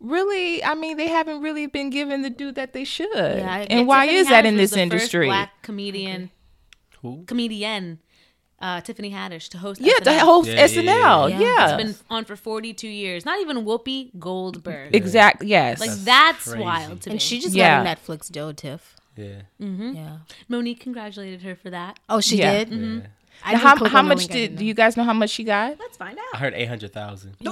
Really, 0.00 0.64
I 0.64 0.74
mean, 0.74 0.96
they 0.96 1.06
haven't 1.06 1.42
really 1.42 1.66
been 1.68 1.88
given 1.90 2.22
the 2.22 2.30
due 2.30 2.50
that 2.52 2.72
they 2.72 2.82
should. 2.82 3.14
I- 3.16 3.68
and 3.70 3.86
why 3.86 4.06
Tiffany 4.06 4.18
is 4.18 4.28
that 4.30 4.44
in 4.46 4.56
this 4.56 4.76
industry? 4.76 5.26
Black 5.26 5.62
comedian 5.62 6.30
Who? 7.02 7.24
comedian 7.26 7.98
uh, 8.60 8.80
Tiffany 8.80 9.10
Haddish 9.10 9.48
to 9.50 9.58
host 9.58 9.80
yeah, 9.80 9.94
SNL. 10.00 10.04
the 10.04 10.18
whole 10.20 10.46
Yeah, 10.46 10.54
yeah, 10.54 10.66
SNL. 10.66 11.30
yeah. 11.30 11.40
Yeah, 11.40 11.74
It's 11.76 11.82
been 11.98 12.06
on 12.08 12.24
for 12.24 12.36
42 12.36 12.86
years. 12.88 13.24
Not 13.24 13.40
even 13.40 13.64
Whoopi 13.64 14.10
Goldberg. 14.18 14.94
exactly. 14.94 15.48
Yes. 15.48 15.80
Like 15.80 15.90
that's, 15.90 16.44
crazy. 16.44 16.60
wild 16.62 17.00
to 17.02 17.10
me. 17.10 17.14
and 17.14 17.22
she 17.22 17.40
just 17.40 17.54
Yeah. 17.56 17.82
got 17.82 17.86
a 17.98 18.00
Netflix 18.00 18.30
deal, 18.30 18.54
Tiff. 18.54 18.94
Yeah. 19.16 19.42
Yeah. 19.58 20.18
Mo'Nique 20.48 20.78
congratulated 20.80 21.42
her 21.42 21.56
for 21.56 21.70
that. 21.70 21.98
Oh, 22.08 22.20
she 22.20 22.36
Yeah. 22.38 22.64
did. 22.64 22.70
yeah. 22.72 23.00
I 23.44 23.56
how 23.56 23.74
how 23.86 24.02
much 24.02 24.28
did 24.28 24.54
do 24.56 24.64
you 24.64 24.72
guys 24.74 24.96
know 24.96 25.02
how 25.02 25.12
much 25.12 25.30
she 25.30 25.42
got? 25.42 25.76
Let's 25.80 25.96
find 25.96 26.16
out. 26.16 26.24
I 26.32 26.38
heard 26.38 26.54
eight 26.54 26.68
hundred 26.68 26.92
thousand. 26.92 27.34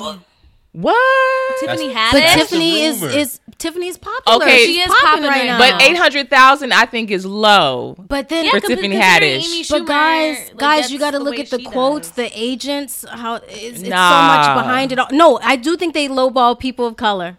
What? 0.73 1.61
Tiffany 1.61 1.89
That's- 1.89 2.09
Haddish. 2.09 2.13
But 2.13 2.19
That's 2.21 2.35
Tiffany 2.51 2.83
is 2.83 3.03
rumor. 3.03 3.15
is 3.17 3.41
Tiffany's 3.59 3.99
popular. 3.99 4.43
Okay. 4.45 4.65
She 4.67 4.81
is 4.81 4.87
popping 4.87 5.25
popular, 5.25 5.29
right 5.29 5.47
now. 5.47 5.59
But 5.59 5.83
eight 5.83 5.97
hundred 5.97 6.31
thousand, 6.31 6.73
I 6.73 6.87
think, 6.87 7.11
is 7.11 7.27
low. 7.27 7.97
But 7.99 8.29
then, 8.29 8.45
Yeah, 8.45 8.53
For 8.53 8.61
Tiffany 8.61 8.89
considering 8.89 9.41
Haddish. 9.41 9.71
But 9.71 9.87
guys, 9.87 10.49
like, 10.49 10.57
guys, 10.59 10.93
you 10.93 10.99
got 10.99 11.11
to 11.11 11.19
look 11.19 11.39
at 11.39 11.51
the 11.51 11.63
quotes, 11.65 12.09
does. 12.09 12.17
the 12.17 12.31
agents. 12.41 13.05
How 13.09 13.35
it's, 13.37 13.53
it's 13.53 13.83
so 13.83 13.89
much 13.89 14.57
behind 14.57 14.93
it 14.93 14.99
all. 14.99 15.09
No, 15.11 15.39
I 15.43 15.57
do 15.57 15.77
think 15.77 15.93
they 15.93 16.09
lowball 16.09 16.59
people 16.59 16.87
of 16.87 16.97
color, 16.97 17.39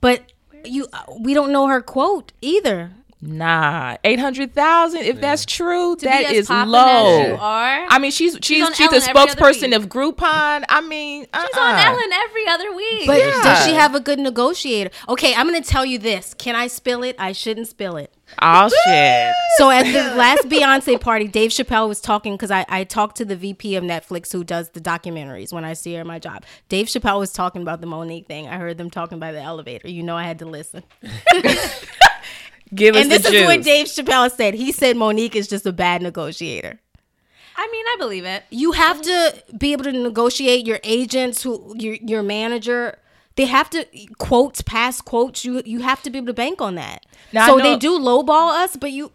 but 0.00 0.32
you, 0.64 0.86
we 1.20 1.34
don't 1.34 1.52
know 1.52 1.68
her 1.68 1.80
quote 1.80 2.32
either. 2.40 2.90
Nah, 3.24 3.98
eight 4.02 4.18
hundred 4.18 4.52
thousand. 4.52 5.02
If 5.02 5.20
that's 5.20 5.46
true, 5.46 5.94
To 5.94 6.04
be 6.04 6.10
as 6.10 6.32
is 6.32 6.46
poppin' 6.48 6.74
as 6.74 7.28
you 7.28 7.32
low. 7.34 7.36
are. 7.36 7.86
I 7.88 7.98
mean, 8.00 8.10
she's 8.10 8.36
she's 8.42 8.64
on 8.66 8.74
she's, 8.74 8.90
the 8.90 8.96
Ellen 8.96 9.08
every 9.08 9.20
other 9.20 9.32
spokesperson 9.34 9.76
of 9.76 9.88
Groupon. 9.88 10.64
I 10.68 10.80
mean, 10.80 11.26
uh-uh. 11.32 11.46
She's 11.46 11.56
on 11.56 11.74
uh-uh. 11.74 11.84
Ellen 11.84 12.12
every 12.12 12.48
other 12.48 12.74
week. 12.74 13.06
But 13.06 13.18
Yeah. 13.18 13.40
does 13.44 13.64
she 13.64 13.74
have 13.74 13.94
a 13.94 14.00
good 14.00 14.18
negotiator? 14.18 14.90
Okay, 15.08 15.34
I'm 15.36 15.46
gonna 15.46 15.60
tell 15.60 15.84
you 15.86 16.00
this. 16.00 16.34
Can 16.34 16.56
I 16.56 16.66
spill 16.66 17.04
it? 17.04 17.14
I 17.16 17.30
shouldn't 17.30 17.68
spill 17.68 17.96
it. 17.96 18.12
Oh 18.42 18.68
shit. 18.84 19.32
So 19.58 19.70
at 19.70 19.82
the 19.84 20.16
last 20.16 20.48
Beyonce 20.48 20.98
party, 20.98 21.28
Dave 21.28 21.50
Chappelle 21.50 21.86
was 21.86 22.00
talking 22.00 22.32
because 22.34 22.50
I, 22.50 22.64
I 22.70 22.84
talked 22.84 23.18
to 23.18 23.24
the 23.26 23.36
VP 23.36 23.76
of 23.76 23.84
Netflix 23.84 24.32
who 24.32 24.42
does 24.42 24.70
the 24.70 24.80
documentaries 24.80 25.52
when 25.52 25.62
I 25.62 25.74
see 25.74 25.92
her 25.94 26.00
in 26.00 26.06
my 26.06 26.18
job. 26.18 26.44
Dave 26.70 26.86
Chappelle 26.86 27.18
was 27.18 27.34
talking 27.34 27.60
about 27.60 27.82
the 27.82 27.86
Mo'Nique 27.86 28.26
thing. 28.26 28.48
I 28.48 28.56
heard 28.56 28.78
them 28.78 28.88
talking 28.88 29.18
by 29.18 29.30
the 29.30 29.42
elevator. 29.42 29.88
You 29.90 30.02
know 30.02 30.16
I 30.16 30.22
had 30.24 30.38
to 30.38 30.46
listen. 30.46 30.82
Give 32.74 32.94
us 32.96 33.02
And 33.02 33.10
the 33.12 33.18
this 33.18 33.30
juice. 33.30 33.40
is 33.42 33.46
what 33.46 33.62
Dave 33.62 33.86
Chappelle 33.86 34.30
said. 34.30 34.54
He 34.54 34.72
said 34.72 34.96
Mo'Nique 34.96 35.34
is 35.36 35.46
just 35.48 35.66
a 35.66 35.72
bad 35.72 36.02
negotiator. 36.02 36.80
I 37.56 37.68
mean, 37.70 37.84
I 37.86 37.96
believe 37.98 38.24
it. 38.24 38.44
You 38.50 38.72
have 38.72 39.02
to 39.02 39.34
be 39.58 39.72
able 39.72 39.84
to 39.84 39.92
negotiate 39.92 40.66
your 40.66 40.80
agents, 40.82 41.42
who 41.42 41.74
your 41.78 41.94
your 41.96 42.22
manager. 42.22 42.98
They 43.36 43.44
have 43.46 43.68
to 43.70 43.86
quotes, 44.18 44.62
past 44.62 45.04
quotes. 45.04 45.44
You 45.44 45.62
you 45.66 45.80
have 45.80 46.02
to 46.02 46.10
be 46.10 46.18
able 46.18 46.28
to 46.28 46.34
bank 46.34 46.60
on 46.62 46.74
that. 46.76 47.04
Now, 47.32 47.46
so 47.46 47.56
know- 47.58 47.64
they 47.64 47.76
do 47.76 47.98
lowball 47.98 48.50
us, 48.50 48.76
but 48.76 48.90
you 48.92 49.12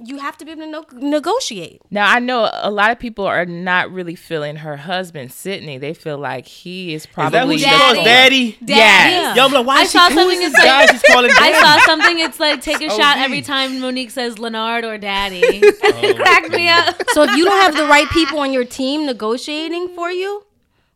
you 0.00 0.18
have 0.18 0.36
to 0.38 0.44
be 0.44 0.52
able 0.52 0.62
to 0.62 0.68
no- 0.70 0.86
negotiate. 0.92 1.82
Now 1.90 2.08
I 2.08 2.20
know 2.20 2.48
a 2.52 2.70
lot 2.70 2.92
of 2.92 3.00
people 3.00 3.26
are 3.26 3.44
not 3.44 3.90
really 3.90 4.14
feeling 4.14 4.56
her 4.56 4.76
husband 4.76 5.32
Sidney. 5.32 5.76
They 5.76 5.92
feel 5.92 6.18
like 6.18 6.46
he 6.46 6.94
is 6.94 7.02
Is 7.02 7.06
that 7.06 7.12
probably 7.14 7.56
who 7.56 7.58
she 7.58 7.64
Daddy. 7.64 7.94
calls 7.94 8.04
daddy? 8.06 8.58
Yes. 8.64 9.36
Yo, 9.36 9.46
I'm 9.46 9.52
like, 9.52 9.66
why 9.66 9.78
I 9.78 9.82
is 9.82 9.90
she 9.90 9.98
saw 9.98 10.08
cool 10.08 10.18
something 10.18 10.38
with 10.38 10.52
that's 10.52 10.92
this 10.92 11.00
She's 11.02 11.12
calling 11.12 11.30
I 11.36 11.52
daddy. 11.78 11.86
something. 11.86 12.18
It's 12.18 12.40
like 12.40 12.60
take 12.60 12.80
a 12.80 12.88
shot 12.90 13.18
OD. 13.18 13.24
every 13.24 13.42
time 13.42 13.80
Mo'Nique 13.80 14.10
says 14.10 14.38
Lenard 14.38 14.84
or 14.84 14.98
Daddy. 14.98 15.62
Oh, 15.80 16.00
it 16.02 16.16
cracked 16.16 16.50
me 16.50 16.68
up. 16.68 17.02
So 17.10 17.22
if 17.22 17.36
you 17.36 17.44
don't 17.44 17.60
have 17.60 17.76
the 17.76 17.86
right 17.86 18.08
people 18.10 18.40
on 18.40 18.52
your 18.52 18.64
team 18.64 19.06
negotiating 19.06 19.94
for 19.94 20.10
you, 20.10 20.44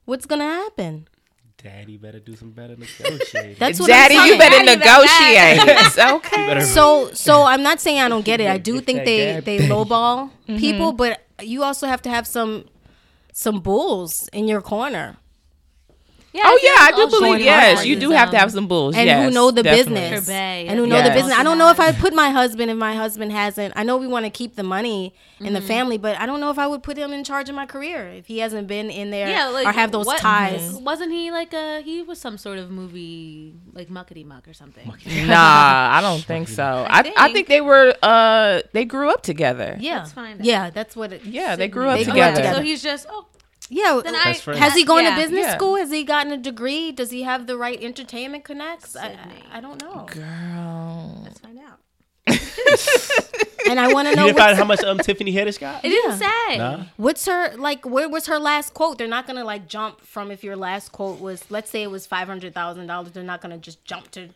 what's 0.05 0.26
gonna 0.26 0.45
happen? 0.45 1.09
Daddy 1.57 1.97
better 1.97 2.18
do 2.18 2.35
some 2.35 2.51
better 2.51 2.76
negotiating. 3.01 3.57
That's 3.59 3.78
what 3.78 3.87
Daddy, 3.87 4.16
I'm 4.16 4.28
you 4.28 4.39
better 4.39 4.64
Daddy, 4.64 4.80
that 4.80 5.95
negotiate. 5.97 6.14
okay. 6.16 6.47
better 6.47 6.61
So 6.62 7.12
so 7.12 7.43
I'm 7.43 7.62
not 7.62 7.80
saying 7.80 8.01
I 8.01 8.09
don't 8.09 8.24
get 8.24 8.41
it. 8.41 8.49
I 8.49 8.59
do 8.59 8.80
think 8.80 9.05
they 9.05 9.41
they 9.41 9.59
lowball 9.61 10.30
mm-hmm. 10.49 10.57
people, 10.57 10.93
but 10.93 11.22
you 11.41 11.62
also 11.62 11.87
have 11.87 12.03
to 12.03 12.11
have 12.11 12.26
some 12.26 12.64
some 13.33 13.61
bulls 13.61 14.28
in 14.33 14.49
your 14.49 14.61
corner 14.61 15.16
Yeah, 16.35 16.43
Oh 16.47 16.59
yeah, 16.62 16.70
I 16.78 16.93
do 16.97 17.09
believe 17.09 17.41
yes, 17.41 17.85
you 17.85 17.95
do 17.95 18.11
have 18.11 18.30
to 18.30 18.39
have 18.39 18.51
some 18.51 18.66
bulls 18.66 18.97
and 18.97 19.07
yes, 19.07 19.22
who 19.22 19.30
know 19.35 19.51
the 19.51 19.62
definitely. 19.62 19.95
business 20.01 20.26
Her 20.28 20.33
bae, 20.33 20.64
and 20.66 20.78
who 20.78 20.87
yeah. 20.87 20.89
know 20.89 21.03
the 21.07 21.11
business. 21.14 21.35
I 21.39 21.43
don't 21.43 21.59
know 21.59 21.68
if 21.70 21.78
I 21.78 21.91
would 21.91 21.99
put 22.01 22.14
my 22.14 22.30
husband 22.30 22.70
if 22.70 22.76
my 22.78 22.95
husband 22.95 23.33
hasn't. 23.33 23.74
I 23.76 23.83
know 23.83 23.99
we 23.99 24.07
want 24.07 24.24
to 24.24 24.30
keep 24.30 24.57
the 24.57 24.62
money 24.62 25.14
in 25.41 25.47
Mm-hmm. 25.47 25.55
the 25.55 25.61
family, 25.61 25.99
but 25.99 26.16
I 26.20 26.24
don't 26.26 26.39
know 26.39 26.51
if 26.51 26.59
I 26.59 26.68
would 26.68 26.85
put 26.85 26.97
him 26.97 27.12
in 27.12 27.24
charge 27.24 27.49
of 27.49 27.57
my 27.57 27.66
career 27.66 28.09
if 28.09 28.26
he 28.28 28.39
hasn't 28.39 28.68
been 28.68 28.91
in 28.91 29.11
there 29.11 29.28
Yeah, 29.28 29.49
like 29.49 29.66
or 29.66 29.72
have 29.72 29.91
those 29.91 30.07
what- 30.07 30.20
ties. 30.20 30.72
Wasn't 30.91 31.11
he 31.12 31.30
like 31.33 31.53
a? 31.53 31.83
He 31.83 32.01
was 32.01 32.20
some 32.20 32.39
sort 32.39 32.59
of 32.59 32.70
movie, 32.70 33.53
like 33.72 33.89
muckety 33.89 34.24
muck 34.24 34.47
or 34.49 34.55
something. 34.55 34.87
Nah, 35.26 35.89
I 35.99 36.01
don't 36.01 36.22
think 36.33 36.49
so. 36.49 36.62
I, 36.89 37.01
I, 37.01 37.03
think- 37.03 37.16
think 37.35 37.49
they 37.49 37.61
were 37.61 37.93
uh 38.02 38.61
they 38.73 38.85
grew 38.85 39.11
up 39.11 39.23
together. 39.23 39.77
Yeah, 39.81 39.98
Let's 39.98 40.12
find 40.12 40.40
out. 40.40 40.44
yeah, 40.47 40.70
that's 40.70 40.94
what 40.97 41.12
it. 41.12 41.24
Yeah, 41.24 41.57
they 41.57 41.69
grew 41.69 41.89
up 41.89 41.98
They 41.98 42.05
grew 42.05 42.12
together. 42.15 42.31
up 42.32 42.36
together. 42.36 42.57
So 42.59 42.62
he's 42.62 42.82
just 42.82 43.07
oh. 43.11 43.27
Yeah, 43.74 44.01
Then 44.05 44.12
Best 44.12 44.27
I 44.27 44.35
friends. 44.35 44.61
Has 44.61 44.74
he 44.74 44.85
gone 44.85 45.05
yeah. 45.05 45.16
to 45.16 45.23
business 45.23 45.47
Yeah. 45.47 45.57
school? 45.57 45.77
Has 45.77 45.90
he 45.90 46.05
gotten 46.05 46.31
a 46.32 46.36
degree? 46.36 46.93
Does 46.93 47.11
he 47.11 47.23
have 47.23 47.47
the 47.47 47.57
right 47.57 47.82
entertainment 47.82 48.44
connects? 48.44 48.94
I, 48.94 49.07
I, 49.53 49.59
I 49.59 49.61
don't 49.61 49.81
know. 49.81 50.07
Girl. 50.11 51.23
Let's 51.24 51.39
find 51.40 51.59
out. 51.59 51.78
And 53.70 53.78
I 53.78 53.93
want 53.93 54.09
to 54.09 54.16
know 54.16 54.27
didn't 54.27 54.39
find 54.39 54.59
what's, 54.59 54.59
how 54.59 54.65
much 54.65 54.85
um 54.85 54.99
Tiffany 54.99 55.32
Haddish 55.32 55.59
got? 55.59 55.85
It 55.85 55.89
didn't 55.89 56.19
say. 56.19 56.59
Nah. 56.59 56.85
what's 56.97 57.24
her 57.27 57.57
like. 57.57 57.86
Where 57.86 58.09
was 58.09 58.27
her 58.27 58.39
last 58.39 58.74
quote? 58.74 58.99
They're 58.99 59.07
not 59.07 59.27
gonna 59.27 59.44
like 59.44 59.69
jump 59.69 60.01
from 60.01 60.31
if 60.31 60.43
your 60.44 60.57
last 60.57 60.90
quote 60.93 61.20
was, 61.20 61.49
let's 61.51 61.70
say 61.70 61.82
it 61.82 61.90
was 61.90 62.05
five 62.05 62.27
hundred 62.28 62.55
thousand 62.55 62.89
dollars. 62.89 63.12
They're 63.12 63.23
not 63.23 63.40
gonna 63.40 63.59
just 63.59 63.85
jump 63.85 64.11
to 64.12 64.28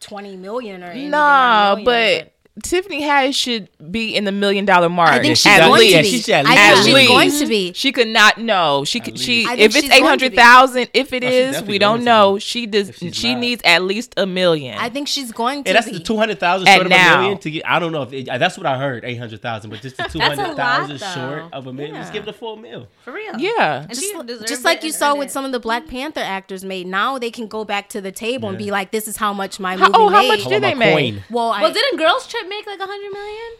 twenty 0.00 0.36
million 0.36 0.82
or 0.82 0.88
anything 0.88 1.10
Nah, 1.10 1.74
on 1.76 1.84
million, 1.84 2.24
but 2.24 2.33
Tiffany 2.62 3.02
Haddish 3.02 3.34
should 3.34 3.68
be 3.90 4.14
in 4.14 4.22
the 4.24 4.30
million 4.30 4.64
dollar 4.64 4.88
mark. 4.88 5.10
I 5.10 5.20
think 5.20 5.36
she's 5.36 5.46
at 5.46 5.66
going 5.66 5.80
least. 5.80 5.96
to 5.96 6.02
be. 6.02 6.08
She 6.10 6.18
should 6.22 6.34
at 6.34 6.46
I 6.46 6.50
least 6.50 6.60
think 6.62 6.70
At 6.70 6.84
she's 6.84 6.94
least. 6.94 7.08
going 7.10 7.30
to 7.32 7.46
be. 7.46 7.72
She 7.72 7.90
could 7.92 8.06
not. 8.08 8.38
know. 8.38 8.84
she 8.84 9.00
could. 9.00 9.18
She 9.18 9.42
if 9.42 9.58
it's 9.58 9.74
she's 9.74 9.82
going 9.88 9.92
eight 9.92 10.00
to 10.02 10.06
hundred 10.06 10.30
be. 10.30 10.36
thousand, 10.36 10.88
if 10.94 11.12
it 11.12 11.24
Oh, 11.24 11.28
is, 11.28 11.62
we 11.64 11.78
don't 11.78 12.04
know. 12.04 12.38
She 12.38 12.66
does. 12.66 12.92
She 13.12 13.34
not. 13.34 13.40
needs 13.40 13.62
at 13.64 13.82
least 13.82 14.14
a 14.16 14.24
million. 14.24 14.78
I 14.78 14.88
think 14.88 15.08
she's 15.08 15.32
going 15.32 15.64
to 15.64 15.70
Hey, 15.70 15.74
that's 15.74 15.86
be. 15.90 15.98
the 15.98 16.04
two 16.04 16.16
hundred 16.16 16.38
thousand 16.38 16.68
At 16.68 16.74
short 16.76 16.86
of 16.86 16.92
a 16.92 16.94
million 17.18 17.38
to 17.38 17.50
get. 17.50 17.66
I 17.68 17.80
don't 17.80 17.90
know 17.90 18.02
if 18.02 18.12
it, 18.12 18.26
that's 18.26 18.56
what 18.56 18.66
I 18.66 18.78
heard, 18.78 19.04
eight 19.04 19.16
hundred 19.16 19.42
thousand, 19.42 19.70
but 19.70 19.80
just 19.82 19.96
the 19.96 20.04
two 20.04 20.18
That's 20.24 20.38
a 20.38 20.42
hundred 20.42 20.56
lot, 20.56 20.56
thousand 20.56 20.98
though. 21.00 21.38
short 21.40 21.52
of 21.52 21.66
a 21.66 21.72
million. 21.72 21.96
Just 21.96 22.12
Yeah. 22.14 22.20
give 22.20 22.28
it 22.28 22.30
a 22.30 22.38
full 22.38 22.56
mil. 22.56 22.86
For 23.04 23.12
real. 23.12 23.36
Yeah. 23.36 23.80
And 23.80 23.88
just, 23.88 24.00
she 24.00 24.14
li- 24.14 24.24
deserved 24.26 24.46
just 24.46 24.64
like 24.64 24.84
you 24.84 24.92
saw 24.92 25.16
with 25.16 25.28
it. 25.28 25.32
some 25.32 25.44
of 25.44 25.50
the 25.50 25.58
Black 25.60 25.88
Panther 25.88 26.20
actors 26.20 26.64
made. 26.64 26.86
Now 26.86 27.18
they 27.18 27.32
can 27.32 27.48
go 27.48 27.64
back 27.64 27.88
to 27.88 28.00
the 28.00 28.12
table 28.12 28.48
and 28.48 28.56
be 28.56 28.70
like, 28.70 28.92
"This 28.92 29.08
is 29.08 29.16
how 29.16 29.32
much 29.32 29.58
my 29.58 29.72
How- 29.76 29.86
movie 29.86 29.92
oh, 29.98 30.08
how 30.08 30.20
made." 30.22 30.28
much 30.28 30.44
did 30.46 30.62
they 30.62 30.74
make? 30.74 31.16
well, 31.30 31.50
Well, 31.50 31.72
didn't 31.72 31.98
Girls 31.98 32.28
Trip 32.28 32.43
make 32.48 32.66
like 32.66 32.80
a 32.80 32.86
hundred 32.86 33.12
million? 33.12 33.52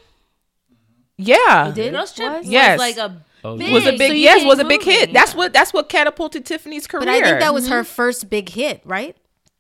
yeah. 1.17 1.73
did? 1.75 1.93
Girls 1.93 2.13
Trip 2.13 2.31
Was? 2.31 2.39
was 2.41 2.49
Yes. 2.49 2.79
like 2.79 2.97
a 2.97 3.23
Oh, 3.47 3.59
big, 3.59 3.75
Was 3.75 3.85
a 3.87 3.93
big 3.93 4.09
so 4.09 4.15
you 4.15 4.21
yes. 4.21 4.39
can't 4.39 4.49
Was 4.49 4.59
a 4.59 4.65
big 4.65 4.81
movie. 4.81 4.93
hit. 4.93 5.13
That's 5.13 5.35
what. 5.35 5.53
That's 5.53 5.73
what 5.75 5.91
catapulted 5.91 6.47
Tiffany's 6.47 6.87
career. 6.87 7.01
but 7.01 7.09
I 7.11 7.21
think 7.21 7.41
that 7.41 7.53
was 7.53 7.69
her 7.69 7.83
mm-hmm. 7.83 7.93
first 7.93 8.31
big 8.31 8.49
hit, 8.49 8.81
right? 8.87 9.15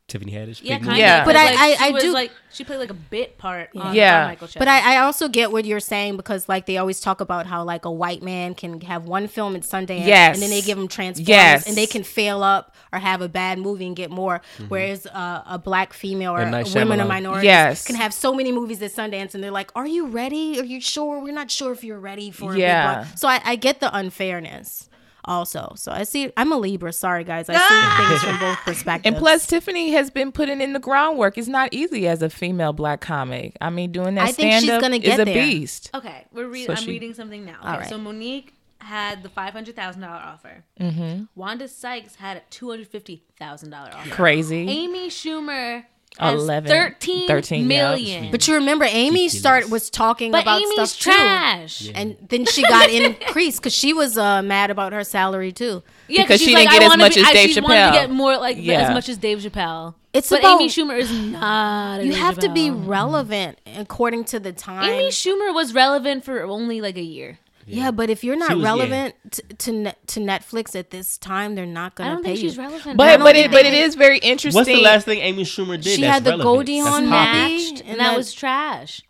Tiffany 0.06 0.32
Haddish. 0.32 0.60
Yeah, 0.62 0.74
big 0.76 0.85
kind 0.85 0.86
movie. 0.89 1.01
Yeah. 1.01 1.20
of. 1.20 1.24
But 1.26 1.35
I- 1.36 1.55
I- 1.55 1.74
she 1.76 1.85
I 1.86 1.90
was 1.90 2.02
do- 2.02 2.12
like 2.12 2.31
she 2.52 2.62
played 2.62 2.76
like 2.78 2.90
a 2.90 2.94
bit 2.94 3.39
part 3.39 3.70
on 3.74 3.94
Yeah. 3.94 4.20
the 4.24 4.28
Michael 4.28 4.47
show. 4.48 4.59
But 4.59 4.68
I, 4.68 4.94
I 4.97 4.98
also 4.98 5.28
get 5.28 5.51
what 5.51 5.64
you're 5.64 5.81
saying 5.81 6.16
because 6.18 6.47
like 6.48 6.66
they 6.66 6.76
always 6.76 7.01
talk 7.01 7.22
about 7.22 7.47
how 7.47 7.64
like 7.64 7.86
a 7.86 7.90
white 7.90 8.22
man 8.22 8.55
can 8.55 8.82
have 8.82 9.06
one 9.06 9.28
film 9.28 9.56
at 9.56 9.62
Sundance 9.62 10.06
Yes. 10.06 10.36
and 10.36 10.43
then 10.43 10.51
they 10.51 10.60
give 10.60 10.76
him 10.76 10.89
Transformers 10.89 11.26
Yes. 11.28 11.66
and 11.66 11.74
they 11.74 11.86
can 11.86 12.05
fail 12.05 12.43
up 12.43 12.74
or 12.93 12.98
have 12.98 13.22
a 13.22 13.28
bad 13.28 13.59
movie 13.59 13.86
and 13.86 13.97
get 13.97 14.10
more, 14.10 14.43
whereas 14.68 15.06
uh, 15.06 15.43
a 15.47 15.59
black 15.59 15.94
female 15.94 16.32
or 16.35 16.40
M. 16.40 16.51
Night 16.51 16.72
women 16.74 17.01
or 17.01 17.05
Shyamalan. 17.05 17.09
minorities 17.09 17.44
Yes. 17.47 17.86
can 17.86 17.97
have 17.97 18.12
so 18.12 18.35
many 18.35 18.52
movies 18.52 18.82
at 18.82 18.93
Sundance 18.93 19.35
and 19.35 19.43
they're 19.43 19.51
like, 19.51 19.70
"Are 19.74 19.86
you 19.86 20.06
ready? 20.06 20.60
Are 20.60 20.64
you 20.64 20.82
sure? 20.82 21.18
We're 21.20 21.32
not 21.32 21.51
sure 21.51 21.72
if 21.72 21.82
you're 21.82 21.98
ready 21.98 22.31
for 22.31 22.52
a 22.55 22.59
Yeah. 22.59 23.05
big. 23.05 23.18
So 23.18 23.26
I, 23.26 23.40
I 23.43 23.56
get 23.56 23.81
the 23.81 23.93
unfairness 23.97 24.90
also. 25.27 25.73
So 25.77 25.93
I 25.93 26.05
see. 26.05 26.33
I'm 26.37 26.53
a 26.53 26.57
Libra. 26.57 26.93
Sorry 26.93 27.25
guys, 27.25 27.47
I 27.49 27.55
see 27.55 28.09
things 28.09 28.23
from 28.23 28.39
both 28.41 28.59
perspectives. 28.65 29.07
And 29.07 29.17
plus, 29.17 29.47
Tiffany 29.47 29.91
has 29.93 30.11
been 30.11 30.33
putting 30.33 30.61
in 30.61 30.73
the 30.73 30.79
groundwork. 30.81 31.39
It's 31.39 31.49
not 31.49 31.73
easy 31.73 32.07
as 32.09 32.23
a 32.23 32.31
female 32.31 32.73
black 32.73 33.01
comic. 33.01 33.57
I 33.61 33.71
mean, 33.71 33.93
doing 33.93 34.15
that 34.17 34.25
I 34.29 34.33
think 34.33 34.61
she's 34.61 34.71
up 34.71 34.81
gonna 34.81 34.97
is 34.97 35.03
get 35.03 35.21
a 35.21 35.25
there. 35.25 35.35
beast. 35.35 35.91
okay, 35.95 36.25
we're 36.33 36.49
re- 36.49 36.67
So 36.67 36.73
I'm 36.73 36.79
she- 36.79 36.91
reading 36.91 37.15
something 37.15 37.45
now. 37.45 37.59
Okay, 37.61 37.69
All 37.69 37.79
right. 37.79 37.89
so 37.89 37.99
Mo'Nique 37.99 38.51
had 38.79 39.23
the 39.23 39.29
five 39.31 39.53
hundred 39.53 39.77
thousand 39.77 40.03
dollar 40.03 40.21
offer. 40.23 40.63
Mm-hmm. 40.81 41.25
Wanda 41.35 41.69
Sykes 41.69 42.17
had 42.17 42.37
a 42.37 42.43
two 42.51 42.69
hundred 42.71 42.89
fifty 42.89 43.25
thousand 43.39 43.71
dollar 43.71 43.91
offer. 43.95 44.11
Crazy. 44.11 44.69
Amy 44.69 45.09
Schumer 45.09 45.77
has 45.77 45.85
11, 46.20 46.69
13 46.70 47.27
13, 47.27 47.61
yeah. 47.62 47.66
million. 47.66 48.31
but 48.31 48.47
you 48.47 48.55
remember 48.55 48.85
Amy 48.89 49.28
start 49.28 49.69
was 49.69 49.91
talking 49.91 50.31
But 50.31 50.43
about 50.43 50.61
Amy's 50.62 50.93
stuff 50.93 51.01
too. 51.01 51.11
trash. 51.11 51.91
And 51.95 52.16
then 52.28 52.45
she 52.47 52.62
got 52.62 52.89
increased 52.91 53.61
because 53.61 53.74
she 53.74 53.93
was 53.93 54.16
uh, 54.16 54.41
mad 54.43 54.70
about 54.70 54.93
her 54.93 55.03
salary 55.03 55.51
too. 55.51 55.82
Yeah, 56.07 56.23
Because 56.23 56.41
she 56.41 56.55
didn't 56.55 56.70
get 56.70 56.82
I 56.82 56.86
as 56.93 56.97
much 56.99 57.15
be- 57.16 57.20
as 57.23 57.27
I- 57.27 57.32
Dave 57.32 57.51
she 57.51 57.61
wanted 57.61 57.74
to 57.74 57.81
Chappelle. 57.81 57.93
get 57.93 58.11
more 58.11 58.36
like 58.36 58.57
Yeah. 58.61 58.82
as 58.82 58.95
much 58.95 59.09
as 59.09 59.19
Dave 59.19 59.39
Chappelle. 59.39 59.95
It's 60.12 60.31
but 60.31 60.39
about- 60.39 60.61
Amy 60.61 60.69
Schumer 60.70 60.97
is 60.97 61.11
not. 61.12 62.05
You 62.05 62.12
Dave 62.12 62.20
have 62.20 62.39
to 62.39 62.49
be 62.49 62.69
Chappelle. 62.70 62.86
relevant 62.86 63.59
according 63.77 64.24
to 64.27 64.39
the 64.39 64.53
time. 64.53 64.89
Amy 64.89 65.09
Schumer 65.09 65.53
was 65.53 65.74
relevant 65.74 66.24
for 66.24 66.45
only 66.45 66.81
like 66.81 66.97
a 66.97 67.03
year. 67.03 67.39
Yeah, 67.66 67.91
but 67.91 68.11
if 68.11 68.23
you're 68.24 68.36
not 68.36 68.55
was- 68.57 68.65
relevant 68.65 69.15
t- 69.31 69.43
to 69.59 69.73
ne- 69.73 69.95
to 70.09 70.20
Netflix 70.20 70.74
at 70.78 70.91
this 70.91 71.19
time, 71.19 71.55
they're 71.55 71.66
not 71.66 71.93
I 71.93 71.95
going 71.97 72.11
don't 72.11 72.16
to 72.19 72.23
pay 72.24 72.35
think 72.36 72.41
she's 72.41 72.57
you. 72.57 72.62
relevant. 72.62 72.86
I 72.86 72.95
But 72.95 73.20
but 73.20 73.36
it 73.36 73.51
but 73.51 73.65
it 73.66 73.74
is 73.74 73.95
very 73.95 74.19
interesting. 74.19 74.59
What's 74.59 74.69
the 74.69 74.81
last 74.82 75.05
thing 75.05 75.20
Amy 75.20 75.45
Schumer 75.45 75.77
did? 75.81 75.85
She 75.97 76.03
that's 76.03 76.12
had 76.15 76.24
the 76.24 76.31
relevant? 76.31 76.45
Goldie 76.57 76.81
That's 76.81 76.95
on 76.97 77.09
popular? 77.09 77.43
movie. 77.49 77.59
Snatched, 77.66 77.81
and 77.81 77.91
and 77.91 78.01
that 78.01 78.11
that- 78.11 78.16
was 78.16 78.32
trash. 78.35 79.03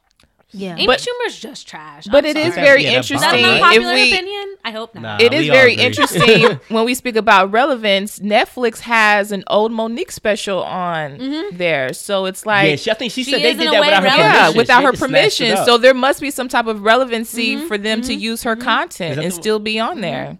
Yeah, 0.56 0.74
Amy 0.74 0.86
But- 0.86 1.00
Schumer's 1.00 1.38
just 1.38 1.66
trash. 1.66 2.04
But 2.06 2.24
I'm 2.24 2.30
it 2.30 2.36
is 2.36 2.54
sorry. 2.54 2.64
very 2.66 2.84
interesting. 2.86 3.20
that 3.20 3.34
Is 3.34 3.42
that 3.42 3.48
interesting. 3.50 3.56
an 3.56 3.62
Right. 3.62 3.72
If 3.76 3.82
unpopular 3.82 3.94
we 3.94 4.12
opinion? 4.12 4.56
I 4.64 4.70
hope 4.70 4.94
not. 4.94 5.02
Nah. 5.02 5.18
It 5.20 5.32
is 5.34 5.46
very 5.48 5.72
agree. 5.74 5.84
interesting 5.84 6.60
when 6.68 6.84
we 6.84 6.94
speak 6.94 7.16
about 7.16 7.50
relevance. 7.52 8.18
Netflix 8.20 8.78
has 8.80 9.32
an 9.32 9.42
old 9.48 9.72
Mo'Nique 9.72 10.12
special 10.12 10.62
on 10.62 11.18
mm-hmm. 11.18 11.56
there, 11.56 11.92
so 11.92 12.24
it's 12.26 12.46
like 12.46 12.70
Yeah, 12.70 12.76
she, 12.76 12.90
I 12.90 12.94
think 12.94 13.12
she, 13.12 13.24
She 13.24 13.32
said 13.32 13.42
they 13.42 13.54
did 13.54 13.72
that 13.72 13.80
way 13.80 13.88
without 13.88 14.02
her 14.02 14.08
relevant. 14.08 14.20
permission. 14.20 14.34
yeah, 14.34 14.52
She 14.52 14.58
without 14.58 14.82
her 14.84 14.90
just 14.92 14.98
snatched 15.04 15.40
it 15.40 15.44
permission. 15.48 15.64
So 15.66 15.78
there 15.78 15.94
must 15.94 16.20
be 16.20 16.30
some 16.30 16.48
type 16.48 16.66
of 16.66 16.82
relevancy 16.82 17.56
Mm-hmm. 17.56 17.66
for 17.66 17.76
them 17.76 18.00
to 18.02 18.12
mm-hmm. 18.12 18.20
use 18.20 18.42
her 18.44 18.54
mm-hmm. 18.54 18.62
content 18.64 19.10
Is 19.12 19.16
that 19.16 19.24
and 19.24 19.32
the- 19.32 19.36
still 19.36 19.58
be 19.58 19.78
on 19.80 20.00
there. 20.00 20.38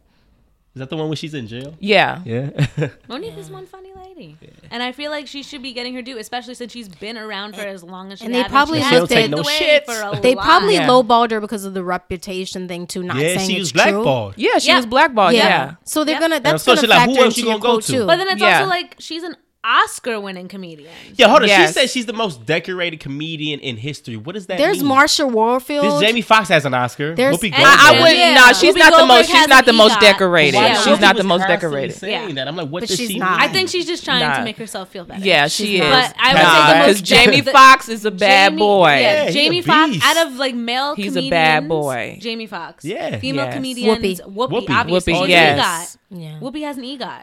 Is 0.74 0.80
that 0.80 0.90
the 0.90 0.96
one 0.96 1.06
where 1.08 1.14
she's 1.14 1.34
in 1.34 1.46
jail? 1.46 1.74
Yeah. 1.78 2.20
Yeah. 2.24 2.50
Mo'Nique 3.08 3.38
is 3.38 3.48
one 3.48 3.64
funny 3.64 3.92
lady, 3.94 4.36
and 4.72 4.82
I 4.82 4.90
feel 4.90 5.12
like 5.12 5.28
she 5.28 5.44
should 5.44 5.62
be 5.62 5.72
getting 5.72 5.94
her 5.94 6.02
due, 6.02 6.18
especially 6.18 6.54
since 6.54 6.72
she's 6.72 6.88
been 6.88 7.16
around 7.16 7.54
for 7.54 7.60
as 7.60 7.84
long 7.84 8.10
as 8.10 8.18
she 8.18 8.24
and 8.24 8.34
they 8.34 8.42
has, 8.42 8.50
probably 8.50 8.78
she 8.80 8.84
She 8.88 8.90
has 8.90 8.98
don't 9.02 9.08
take 9.08 9.18
paved 9.18 9.30
no 9.30 9.36
the 9.36 9.42
way 9.44 9.52
shit. 9.56 9.86
for 9.86 9.92
a 9.92 10.20
they 10.20 10.34
lot. 10.34 10.44
probably 10.44 10.74
Yeah. 10.74 10.88
lowballed 10.88 11.30
her 11.30 11.40
because 11.40 11.64
of 11.64 11.74
the 11.74 11.84
reputation 11.84 12.66
thing 12.66 12.88
too. 12.88 13.04
Not 13.04 13.18
yeah, 13.18 13.36
saying 13.36 13.50
she 13.50 13.54
it's 13.56 13.72
was 13.72 13.82
true. 13.82 13.92
blackballed. 13.92 14.34
Yeah, 14.36 14.58
she 14.58 14.68
Yeah. 14.68 14.76
was 14.78 14.86
blackballed. 14.86 15.34
Yeah. 15.34 15.74
So 15.84 16.02
they're 16.02 16.14
Yep. 16.14 16.20
gonna 16.20 16.40
that's 16.40 16.64
so 16.64 16.72
gonna 16.72 16.80
she's 16.80 16.90
like, 16.90 17.00
who 17.02 17.06
factor 17.14 17.24
else 17.24 17.34
into 17.36 17.40
you 17.46 17.46
your 17.52 17.58
gonna 17.60 17.62
go 17.62 17.72
quote 17.74 17.82
to? 17.84 17.92
too. 17.92 18.06
But 18.06 18.16
then 18.16 18.28
it's 18.30 18.40
Yeah. 18.40 18.58
also 18.58 18.68
like 18.68 18.96
she's 18.98 19.22
an 19.22 19.36
Oscar-winning 19.64 20.48
comedian. 20.48 20.92
Yeah, 21.16 21.28
hold 21.28 21.42
on. 21.42 21.48
Yes. 21.48 21.68
She 21.70 21.72
said 21.72 21.90
she's 21.90 22.06
the 22.06 22.12
most 22.12 22.44
decorated 22.44 23.00
comedian 23.00 23.60
in 23.60 23.76
history. 23.76 24.16
What 24.16 24.34
does 24.34 24.46
that 24.46 24.58
There's 24.58 24.82
mean? 24.82 24.92
Marsha 24.92 25.30
Warfield. 25.30 25.84
This 25.84 26.00
Jamie 26.08 26.20
Foxx 26.20 26.48
has 26.50 26.64
an 26.66 26.74
Oscar. 26.74 27.14
There's- 27.14 27.34
Whoopi 27.36 27.50
Goldberg. 27.50 27.62
I, 27.66 27.88
I 27.96 28.00
wouldn't. 28.00 28.18
Yeah. 28.18 28.34
No, 28.34 28.52
she's 28.52 28.74
Whoopi 28.74 28.78
not 28.78 28.90
the 28.92 28.96
Goldberg 28.98 29.08
most. 29.18 29.30
She's 29.30 29.48
not 29.48 29.60
an 29.60 29.66
the 29.66 29.72
most 29.72 30.00
decorated. 30.00 30.54
Yeah. 30.54 30.74
She's 30.82 31.00
not 31.00 31.16
the 31.16 31.24
most 31.24 31.46
decorated. 31.46 31.94
Saying 31.96 32.28
Yeah. 32.28 32.34
that, 32.34 32.48
I'm 32.48 32.56
like, 32.56 32.68
what 32.68 32.80
But 32.80 32.88
does 32.90 32.98
she's 32.98 33.10
she 33.10 33.18
not. 33.18 33.40
mean? 33.40 33.48
I 33.48 33.52
think 33.52 33.68
she's 33.70 33.86
just 33.86 34.04
trying 34.04 34.20
Nah. 34.20 34.36
to 34.38 34.44
make 34.44 34.58
herself 34.58 34.90
feel 34.90 35.04
better. 35.04 35.24
Yeah, 35.24 35.48
she 35.48 35.76
is. 35.76 35.80
But 35.80 36.14
I 36.18 36.34
would 36.34 36.42
say 36.42 36.44
the 36.44 36.78
because 36.78 36.96
most 37.00 37.04
Jamie 37.04 37.40
the- 37.40 37.52
Foxx 37.52 37.88
is 37.88 38.04
a 38.04 38.10
bad 38.10 38.50
Jamie- 38.50 38.58
boy. 38.58 38.86
Yeah, 38.88 39.24
Yeah, 39.24 39.30
Jamie 39.30 39.62
Foxx. 39.62 39.98
Out 40.04 40.26
of 40.26 40.34
like 40.36 40.54
male 40.54 40.94
comedians. 40.94 41.16
He's 41.16 41.26
a 41.26 41.30
bad 41.30 41.68
boy. 41.68 42.18
Jamie 42.20 42.46
Foxx. 42.46 42.84
Yeah. 42.84 43.18
Female 43.18 43.50
comedians. 43.52 44.20
Whoopi. 44.20 44.34
Whoopi. 44.34 44.66
Whoopi. 44.66 44.70
obviously. 44.70 45.12
Whoopi, 45.14 45.20
She's 45.22 45.28
yes. 45.30 45.98
an 46.10 46.18
EGOT. 46.18 46.40
Whoopi 46.40 46.62
has 46.62 46.76
an 46.76 46.84
EGOT. 46.84 47.22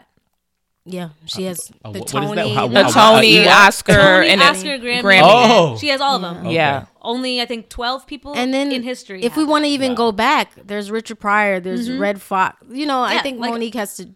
Yeah. 0.84 1.10
She 1.26 1.44
has 1.44 1.70
Uh, 1.84 1.92
the 1.92 2.00
what- 2.00 2.12
what 2.12 2.24
is 2.24 2.30
that? 2.30 2.36
Tony. 2.42 2.54
How- 2.54 2.66
the- 2.68 2.80
A 2.80 2.84
how- 2.90 3.12
Tony, 3.14 3.32
EGOT? 3.36 3.46
Oscar, 3.68 3.92
Tony, 3.94 4.28
and 4.30 4.42
a 4.42 4.44
Oscar, 4.46 4.78
Grammy. 4.78 5.02
Grammy. 5.02 5.20
Oh. 5.22 5.76
She 5.78 5.88
has 5.88 6.00
all 6.00 6.16
of 6.16 6.22
them. 6.22 6.38
Okay. 6.46 6.54
Yeah. 6.56 6.86
Only 7.00 7.40
I 7.40 7.46
think 7.46 7.68
twelve 7.68 8.06
people 8.06 8.32
and 8.34 8.52
then 8.52 8.72
in 8.72 8.82
history. 8.82 9.22
If 9.22 9.36
we 9.36 9.44
want 9.44 9.64
to 9.64 9.68
that. 9.68 9.74
even 9.74 9.94
go 9.94 10.10
back, 10.10 10.52
there's 10.66 10.90
Richard 10.90 11.20
Pryor. 11.20 11.60
There's 11.60 11.88
Redd 11.90 12.20
Foxx. 12.20 12.56
You 12.70 12.86
know, 12.86 13.02
I 13.02 13.18
think 13.18 13.38
like- 13.38 13.52
Mo'Nique 13.52 13.74
has 13.74 13.96
to 13.98 14.08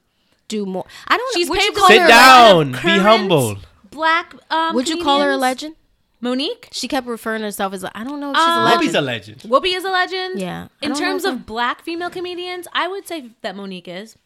do 0.48 0.66
more. 0.66 0.84
I 1.06 1.16
don't. 1.16 1.34
She's 1.34 1.48
Would 1.48 1.62
you 1.62 1.72
call 1.72 1.88
way 1.88 1.94
Sit 1.96 2.02
her? 2.02 2.08
for 2.08 2.12
a 2.12 2.16
a 2.16 2.18
lot 2.18 2.50
of 2.66 2.72
down. 2.72 2.82
Be 2.82 3.00
humble. 3.00 3.56
Black. 3.90 4.34
Um, 4.50 4.74
Would 4.74 4.88
you 4.88 5.02
call 5.02 5.20
her 5.20 5.30
a 5.30 5.36
legend? 5.36 5.76
Mo'Nique. 6.22 6.66
She 6.72 6.88
kept 6.88 7.06
referring 7.06 7.40
to 7.40 7.44
herself 7.46 7.74
as. 7.74 7.84
I 7.84 7.90
I 7.94 8.02
don't 8.04 8.18
know 8.20 8.30
if 8.32 8.36
she's 8.36 8.44
Um, 8.44 8.62
a 8.62 8.64
legend. 8.64 8.80
Whoopi's 8.82 8.94
a 8.94 9.00
legend. 9.00 9.38
Whoopi 9.42 9.76
is 9.76 9.84
a 9.84 9.90
legend. 9.90 10.40
Yeah. 10.40 10.68
In 10.82 10.94
terms 10.94 11.24
of 11.24 11.46
black 11.46 11.82
female 11.82 12.10
comedians, 12.10 12.66
I 12.72 12.88
would 12.88 13.06
say 13.06 13.26
that 13.42 13.54
Mo'Nique 13.54 13.86
is. 13.88 14.16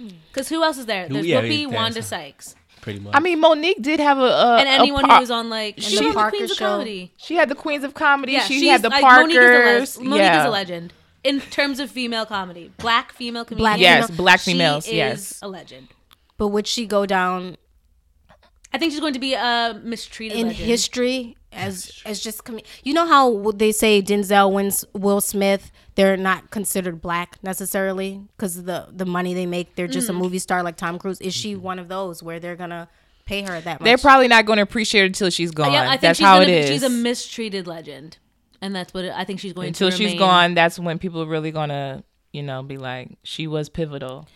Hmm. 0.00 0.08
Because 0.32 0.48
who 0.48 0.62
else 0.64 0.78
is 0.78 0.86
there? 0.86 1.08
There's 1.08 1.26
yeah, 1.26 1.42
Whoopi, 1.42 1.64
that's- 1.64 1.74
Wanda 1.74 2.02
Sykes, 2.02 2.54
Pretty 2.80 3.00
much. 3.00 3.14
I 3.14 3.20
mean, 3.20 3.40
Mo'Nique 3.42 3.82
did 3.82 4.00
have 4.00 4.16
a, 4.16 4.22
a 4.22 4.56
and 4.58 4.66
anyone 4.68 5.04
a 5.04 5.08
par- 5.08 5.16
who 5.16 5.20
was 5.20 5.30
on 5.30 5.50
like 5.50 5.76
And 5.76 5.84
she 5.84 5.96
the 5.96 6.04
was 6.04 6.14
the 6.14 6.18
Parker 6.18 6.36
Queens 6.38 6.50
of 6.52 6.56
Show. 6.56 6.64
Comedy. 6.66 7.12
She 7.18 7.34
had 7.34 7.48
the 7.50 7.54
Queens 7.54 7.84
of 7.84 7.92
Comedy. 7.92 8.32
Yeah, 8.32 8.44
she 8.44 8.60
she's 8.60 8.70
had 8.70 8.80
the 8.82 8.88
like, 8.88 9.02
Parkers. 9.02 9.34
Mo'Nique 9.34 9.82
is 9.82 9.96
a, 9.96 10.00
le- 10.00 10.04
Mo'Nique 10.06 10.18
yeah. 10.18 10.40
is 10.40 10.46
a 10.46 10.50
legend 10.50 10.92
in 11.22 11.40
terms 11.42 11.78
of 11.80 11.90
female 11.90 12.24
comedy. 12.24 12.72
Black 12.78 13.12
female 13.12 13.44
comedians. 13.44 13.62
Black 13.76 13.80
Yes, 13.80 14.06
female- 14.06 14.16
black 14.16 14.40
she 14.40 14.52
females. 14.52 14.86
is 14.86 14.92
yes. 14.94 15.38
a 15.42 15.48
legend. 15.48 15.88
But 16.38 16.48
would 16.48 16.66
she 16.66 16.86
go 16.86 17.04
down 17.04 17.58
I 18.72 18.78
think 18.78 18.92
she's 18.92 19.00
going 19.00 19.12
to 19.14 19.18
be 19.20 19.34
a 19.34 19.78
mistreated 19.82 20.38
in 20.38 20.46
legend. 20.48 20.66
history 20.66 21.36
as 21.52 22.02
as 22.06 22.20
just 22.20 22.44
com- 22.44 22.60
you 22.84 22.94
know 22.94 23.06
how 23.06 23.50
they 23.52 23.72
say 23.72 24.00
Denzel 24.00 24.52
wins 24.52 24.84
Will 24.92 25.20
Smith 25.20 25.72
they're 25.96 26.16
not 26.16 26.50
considered 26.50 27.00
black 27.00 27.38
necessarily 27.42 28.22
because 28.36 28.62
the 28.62 28.86
the 28.92 29.04
money 29.04 29.34
they 29.34 29.46
make 29.46 29.74
they're 29.74 29.88
just 29.88 30.08
a 30.08 30.12
mm. 30.12 30.18
movie 30.18 30.38
star 30.38 30.62
like 30.62 30.76
Tom 30.76 30.98
Cruise 30.98 31.20
is 31.20 31.34
she 31.34 31.54
mm-hmm. 31.54 31.62
one 31.62 31.78
of 31.78 31.88
those 31.88 32.22
where 32.22 32.38
they're 32.38 32.56
gonna 32.56 32.88
pay 33.30 33.42
her 33.42 33.60
that 33.60 33.80
much 33.80 33.84
They're 33.84 33.98
probably 33.98 34.28
not 34.28 34.44
going 34.44 34.56
to 34.56 34.62
appreciate 34.62 35.04
it 35.04 35.06
until 35.06 35.30
she's 35.30 35.50
uh, 35.50 35.54
gone. 35.54 35.72
Yeah, 35.72 35.82
I 35.82 35.90
think 35.90 36.00
that's 36.00 36.18
she's 36.18 36.26
how 36.26 36.40
gonna, 36.40 36.50
it 36.50 36.52
be- 36.52 36.58
is. 36.58 36.68
She's 36.68 36.82
a 36.82 36.90
mistreated 36.90 37.66
legend, 37.66 38.18
and 38.60 38.74
that's 38.74 38.92
what 38.92 39.04
it, 39.04 39.12
I 39.14 39.24
think 39.24 39.40
she's 39.40 39.52
going 39.52 39.68
until 39.68 39.90
to 39.90 39.96
she's 39.96 40.06
remain. 40.06 40.18
gone, 40.18 40.54
that's 40.54 40.78
when 40.78 40.98
people 40.98 41.22
are 41.22 41.26
really 41.26 41.52
going 41.52 41.68
to, 41.68 42.02
you 42.32 42.42
know, 42.42 42.62
be 42.62 42.76
like, 42.76 43.18
she 43.22 43.46
was 43.46 43.68
pivotal 43.68 44.26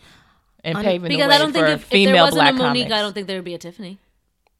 and 0.63 0.77
paving 0.77 1.03
the 1.03 1.09
Because 1.09 1.29
way 1.29 1.35
I 1.35 1.37
don't 1.37 1.51
think 1.51 1.67
for 1.67 1.73
if, 1.73 1.81
if 1.81 1.87
female 1.87 2.13
there 2.13 2.23
wasn't 2.23 2.35
black 2.35 2.53
a 2.53 2.57
Mo'Nique, 2.57 2.83
comics. 2.83 2.91
I 2.93 3.01
don't 3.01 3.13
think 3.13 3.27
there 3.27 3.37
would 3.37 3.45
be 3.45 3.53
a 3.53 3.59
Tiffany. 3.59 3.99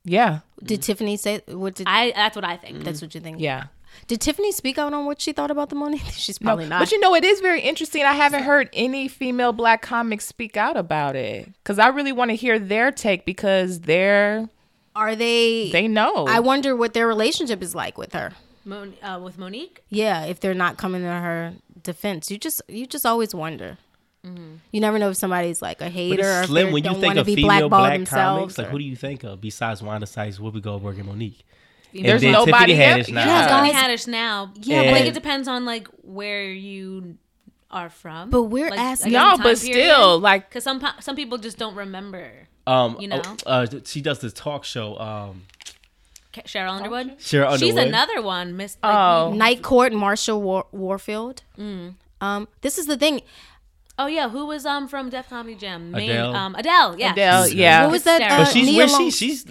Yeah, 0.06 0.40
did 0.64 0.82
Tiffany 0.84 1.18
say 1.18 1.42
what 1.48 1.76
did 1.76 1.88
I 1.90 2.12
that's 2.16 2.36
what 2.36 2.46
I 2.46 2.58
think. 2.58 2.84
that's 2.84 3.02
what 3.02 3.14
you 3.16 3.22
think 3.22 3.40
yeah. 3.40 3.66
did 4.08 4.22
Tiffany 4.22 4.52
speak 4.52 4.78
out 4.78 4.94
on 4.94 5.06
what 5.08 5.20
she 5.20 5.34
thought 5.34 5.50
about 5.52 5.70
the 5.70 5.76
money 5.76 5.98
she's 6.14 6.38
probably 6.38 6.68
not 6.68 6.80
But 6.80 6.92
you 6.92 7.00
know, 7.00 7.16
it 7.16 7.24
is 7.24 7.40
very 7.42 7.62
interesting. 7.62 8.04
I 8.04 8.14
haven't 8.14 8.44
heard 8.44 8.70
any 8.74 9.08
female 9.08 9.52
black 9.52 9.82
comics 9.82 10.26
speak 10.26 10.56
out 10.58 10.78
about 10.78 11.16
it 11.16 11.50
because 11.64 11.80
I 11.80 11.88
really 11.88 12.12
want 12.12 12.30
to 12.30 12.36
hear 12.36 12.60
their 12.60 12.92
take 12.92 13.26
because 13.26 13.82
they're 13.82 14.48
are 14.96 15.16
they 15.16 15.72
they 15.72 15.88
know. 15.88 16.26
I 16.28 16.40
wonder 16.40 16.76
what 16.76 16.94
their 16.94 17.08
relationship 17.08 17.62
is 17.64 17.74
like 17.76 17.98
with 17.98 18.14
her 18.14 18.34
Mon- 18.64 18.94
uh, 19.04 19.20
with 19.24 19.38
Mo'Nique. 19.38 19.80
yeah 19.90 20.26
if 20.26 20.40
they're 20.40 20.54
not 20.54 20.78
coming 20.78 21.02
to 21.02 21.08
her 21.08 21.54
defense 21.84 22.30
you 22.32 22.38
just 22.38 22.62
you 22.68 22.86
just 22.86 23.06
always 23.06 23.34
wonder 23.36 23.78
you 24.72 24.82
never 24.82 24.98
know 25.00 25.10
if 25.10 25.18
somebody's 25.18 25.62
like 25.62 25.82
a 25.82 25.90
hater 25.90 26.24
or 26.24 26.40
it's 26.40 26.48
slim 26.48 26.68
they 26.68 26.74
when 26.74 26.84
you 26.84 26.90
don't 26.90 26.96
think 27.02 27.06
want 27.06 27.16
to 27.18 27.22
of 27.22 27.26
be 27.28 27.36
female 27.36 27.70
blackballed 27.70 27.70
black 27.82 27.94
themselves 27.98 28.40
comics. 28.40 28.58
Like, 28.58 28.68
who 28.68 28.80
do 28.80 28.84
you 28.84 28.96
think 28.96 29.24
of 29.24 29.40
besides 29.42 29.82
Wanda 29.84 30.08
Sykes, 30.08 30.38
Whoopi 30.40 30.62
Goldberg, 30.62 30.98
and 31.00 31.08
Mo'Nique? 31.10 31.44
And 31.94 32.06
There's 32.06 32.22
then 32.22 32.34
nobody 32.34 32.74
Tiffany 32.76 32.84
else? 33.00 33.08
Haddish 33.08 33.14
now. 33.14 33.26
Yeah, 33.26 33.48
Tiffany. 33.48 33.72
Haddish 33.74 34.08
now. 34.08 34.52
Yeah, 34.56 34.82
I 34.82 34.86
but- 34.86 34.94
think 34.96 35.08
it 35.08 35.14
depends 35.14 35.48
on 35.48 35.66
like 35.66 35.88
where 36.02 36.44
you 36.52 37.18
are 37.72 37.90
from. 37.90 38.30
But 38.30 38.44
we're 38.44 38.74
asking- 38.74 39.14
No, 39.14 39.38
but 39.38 39.58
still, 39.58 40.20
like 40.20 40.50
because 40.50 40.64
some 40.64 40.86
some 41.00 41.16
people 41.16 41.38
just 41.38 41.58
don't 41.58 41.76
remember. 41.76 42.48
Um, 42.68 42.98
You 43.00 43.08
know? 43.10 43.22
oh, 43.24 43.38
uh, 43.46 43.68
she 43.86 44.02
does 44.02 44.20
this 44.20 44.34
talk 44.34 44.66
show. 44.66 44.98
Um, 44.98 45.44
Cheryl 46.34 46.72
Underwood. 46.72 47.18
Cheryl 47.20 47.44
Underwood. 47.52 47.60
She's 47.60 47.76
another 47.76 48.22
one. 48.22 48.58
Miss. 48.58 48.78
Like, 48.84 48.94
oh, 48.94 49.34
Night 49.34 49.62
Court, 49.62 49.94
Marsha 49.94 50.38
War- 50.40 50.68
Warfield. 50.72 51.44
Um, 52.22 52.48
this 52.62 52.78
is 52.78 52.88
the 52.88 52.98
thing. 52.98 53.22
Oh 53.98 54.08
yeah, 54.08 54.30
who 54.30 54.46
was 54.46 54.66
um 54.66 54.88
from 54.88 55.10
Def 55.10 55.30
Comedy 55.30 55.56
Jam? 55.56 55.92
Main- 55.92 56.10
Adele. 56.10 56.36
Um, 56.36 56.56
Adele. 56.56 57.00
Yeah. 57.00 57.12
Adele, 57.14 57.48
yeah. 57.50 57.84
What 57.84 57.92
was 57.92 58.04
that? 58.04 58.22
Hysterical. 58.22 58.42
Uh, 58.42 58.46
but 58.46 58.54
she's 58.54 58.66
Nia 58.68 58.78
where 58.78 58.88
she 58.90 59.12
she's 59.12 59.46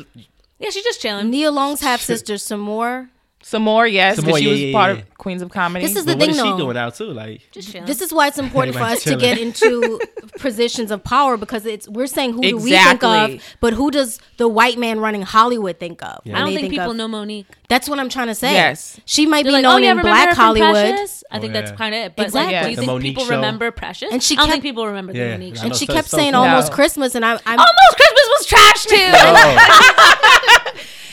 Yeah, 0.58 0.70
she's 0.70 0.84
just 0.84 1.00
chilling. 1.00 1.30
Nia 1.30 1.50
Long's 1.50 1.80
half 1.80 2.00
sister, 2.02 2.34
Sommore. 2.34 3.08
Sommore, 3.46 3.86
yes, 3.86 4.16
Some 4.16 4.24
because 4.24 4.32
more, 4.32 4.38
she 4.38 4.44
yeah, 4.46 4.50
was 4.52 4.60
yeah, 4.62 4.72
part 4.72 4.96
yeah. 4.96 5.02
of 5.02 5.18
Queens 5.18 5.42
of 5.42 5.50
Comedy. 5.50 5.84
This 5.86 5.96
is 5.96 6.06
the 6.06 6.12
but 6.12 6.18
what 6.20 6.20
thing, 6.28 6.30
is 6.30 6.36
she 6.36 6.42
though. 6.50 6.56
doing 6.56 6.74
now 6.74 6.88
too? 6.88 7.12
Like 7.12 7.42
just. 7.52 7.72
This 7.84 8.00
is 8.00 8.10
why 8.10 8.28
it's 8.28 8.38
important 8.38 8.74
for 8.74 8.80
Everybody's 8.82 9.06
us 9.06 9.12
to 9.12 9.16
get 9.18 9.38
into 9.38 10.00
positions 10.38 10.90
of 10.90 11.04
power 11.04 11.36
because 11.36 11.66
it's 11.66 11.86
we're 11.86 12.06
saying 12.06 12.32
who 12.32 12.40
do 12.40 12.56
we 12.56 12.70
think 12.70 13.04
of, 13.04 13.42
but 13.60 13.74
who 13.74 13.90
does 13.90 14.18
the 14.38 14.48
white 14.48 14.78
man 14.78 14.98
running 14.98 15.20
Hollywood 15.22 15.78
think 15.78 16.02
of? 16.02 16.20
Yeah. 16.24 16.36
I 16.36 16.40
don't 16.40 16.54
they 16.54 16.60
think 16.62 16.70
people 16.70 16.92
of- 16.92 16.96
know 16.96 17.06
Mo'Nique. 17.06 17.44
That's 17.68 17.86
what 17.88 17.98
I'm 17.98 18.08
trying 18.08 18.28
to 18.28 18.34
say. 18.34 18.54
Yes. 18.54 18.98
she 19.04 19.26
might 19.26 19.42
They're 19.44 19.50
be 19.50 19.52
like, 19.54 19.62
known 19.62 19.84
oh 19.84 19.90
in 19.90 20.00
Black 20.00 20.34
Hollywood, 20.36 20.70
Precious? 20.72 21.24
I 21.30 21.36
Oh, 21.36 21.40
think 21.40 21.54
yeah. 21.54 21.60
that's 21.62 21.72
kind 21.76 21.94
of 21.94 22.00
it. 22.06 22.16
But 22.16 22.32
like, 22.32 22.46
Exactly. 22.48 22.62
do 22.62 22.70
you 22.70 22.76
The 22.76 22.80
think 22.80 22.90
Mo'Nique 22.92 23.02
people 23.02 23.24
show. 23.24 23.30
remember 23.36 23.70
Precious? 23.72 24.08
And 24.12 24.22
she 24.22 24.34
I 24.34 24.36
don't 24.38 24.46
kept- 24.46 24.52
think 24.52 24.62
people 24.64 24.86
remember 24.86 25.12
the 25.12 25.18
Mo'Nique 25.18 25.56
show. 25.58 25.64
and 25.66 25.76
she 25.76 25.86
kept 25.86 26.08
saying 26.08 26.34
almost 26.34 26.72
Christmas, 26.72 27.14
and 27.14 27.24
I, 27.26 27.32
I'm 27.44 27.58
Almost 27.58 27.96
Christmas 27.96 28.26
was 28.38 28.46
trash 28.46 28.84
too. 28.86 28.96
Oh. 29.16 30.70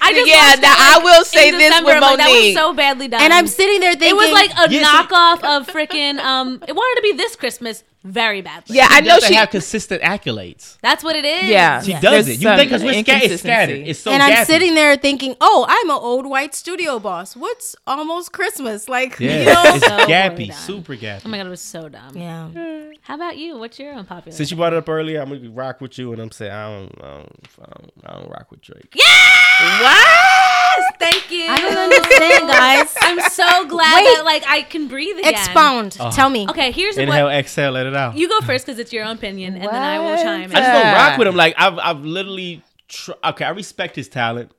I 0.00 0.12
just 0.12 0.26
Yeah, 0.28 0.54
now 0.56 0.60
that, 0.60 0.98
I 1.00 1.04
will 1.04 1.24
say 1.24 1.50
this 1.50 1.62
December. 1.70 1.86
with 1.94 1.96
I'm 1.96 2.00
like, 2.02 2.18
that 2.18 2.28
was 2.30 2.54
so 2.54 2.72
badly 2.72 3.08
done. 3.08 3.20
and 3.22 3.32
I'm 3.32 3.46
sitting 3.46 3.80
there 3.80 3.92
thinking 3.92 4.10
It 4.10 4.16
was 4.16 4.30
like 4.32 4.50
a 4.52 4.68
see- 4.70 4.80
knockoff 4.82 5.42
of 5.44 5.66
freaking. 5.68 6.18
Um, 6.18 6.62
it 6.66 6.74
wanted 6.74 6.96
to 7.00 7.02
be 7.02 7.12
this 7.16 7.36
Christmas 7.36 7.84
very 8.06 8.40
badly. 8.40 8.76
yeah, 8.76 8.86
I 8.90 9.00
know 9.00 9.18
she. 9.20 9.34
have 9.34 9.50
consistent 9.50 10.02
accolades. 10.02 10.78
that's 10.80 11.02
what 11.04 11.16
it 11.16 11.24
is. 11.24 11.44
Yeah, 11.48 11.82
She 11.82 11.90
Yeah. 11.90 12.00
does 12.00 12.26
There's 12.26 12.28
it. 12.38 12.42
You 12.42 12.48
think 12.56 12.70
because 12.70 12.82
we're 12.84 13.02
scattered, 13.02 13.30
it's 13.32 13.42
scattered. 13.42 13.70
inconsistency. 13.76 13.90
It's 13.90 14.00
so 14.00 14.10
and 14.12 14.22
I'm 14.22 14.32
gappy. 14.32 14.46
sitting 14.46 14.74
there 14.74 14.96
thinking, 14.96 15.36
oh, 15.40 15.66
I'm 15.68 15.90
an 15.90 15.96
old 16.00 16.26
white 16.26 16.54
studio 16.54 16.98
boss. 16.98 17.34
What's 17.36 17.74
almost 17.86 18.32
Christmas? 18.32 18.88
Like, 18.88 19.18
Yeah, 19.20 19.38
you 19.40 19.44
know? 19.46 19.62
it's 19.74 19.86
So 19.86 19.96
gappy, 20.06 20.48
done. 20.48 20.56
super 20.56 20.94
gappy. 20.96 21.22
Oh 21.24 21.28
my 21.28 21.38
god, 21.38 21.46
it 21.46 21.50
was 21.50 21.60
so 21.60 21.88
dumb. 21.88 22.16
yeah. 22.16 22.48
How 23.02 23.14
about 23.14 23.36
you? 23.36 23.58
What's 23.58 23.78
your 23.78 23.92
unpopular? 23.94 24.34
Since 24.36 24.50
you 24.50 24.56
brought 24.56 24.72
it 24.72 24.76
up 24.78 24.88
earlier, 24.88 25.20
I'm 25.20 25.28
gonna 25.28 25.50
rock 25.50 25.80
with 25.80 25.98
you, 25.98 26.12
and 26.12 26.20
I'm 26.22 26.30
saying 26.30 26.52
I 26.52 26.64
don't, 26.68 26.94
I 27.02 27.06
don't, 27.12 27.48
I 27.60 27.64
don't, 27.66 27.92
I 28.06 28.12
don't 28.20 28.30
rock 28.30 28.50
with 28.50 28.60
Drake. 28.62 28.94
Yes, 30.78 30.92
thank 30.98 31.30
you. 31.30 31.46
I 31.48 31.60
don't 31.60 31.76
understand, 31.76 32.48
guys. 32.48 32.94
I'm 33.00 33.20
so 33.30 33.66
glad 33.66 33.96
Wait. 33.96 34.16
that 34.16 34.22
like 34.24 34.44
I 34.46 34.62
can 34.62 34.88
breathe 34.88 35.18
again. 35.18 35.34
Expound. 35.34 35.96
Oh. 36.00 36.10
Tell 36.10 36.28
me. 36.28 36.48
Okay, 36.48 36.72
here's 36.72 36.96
Inhale, 36.96 37.26
what 37.26 37.34
exhale, 37.34 37.72
let 37.72 37.86
it 37.86 37.94
out. 37.96 38.16
you 38.16 38.28
go 38.28 38.40
first 38.40 38.66
because 38.66 38.78
it's 38.78 38.92
your 38.92 39.04
own 39.04 39.16
opinion, 39.16 39.54
and 39.54 39.64
then 39.64 39.82
I 39.82 39.98
will 39.98 40.10
What? 40.12 40.22
chime 40.22 40.50
I 40.50 40.54
just 40.54 40.72
don't 40.72 40.94
rock 40.94 41.18
with 41.18 41.28
him. 41.28 41.36
Like 41.36 41.54
I've, 41.58 41.78
I've 41.78 42.04
literally, 42.04 42.62
tr- 42.88 43.12
okay, 43.24 43.44
I 43.44 43.50
respect 43.50 43.96
his 43.96 44.08
talent. 44.08 44.52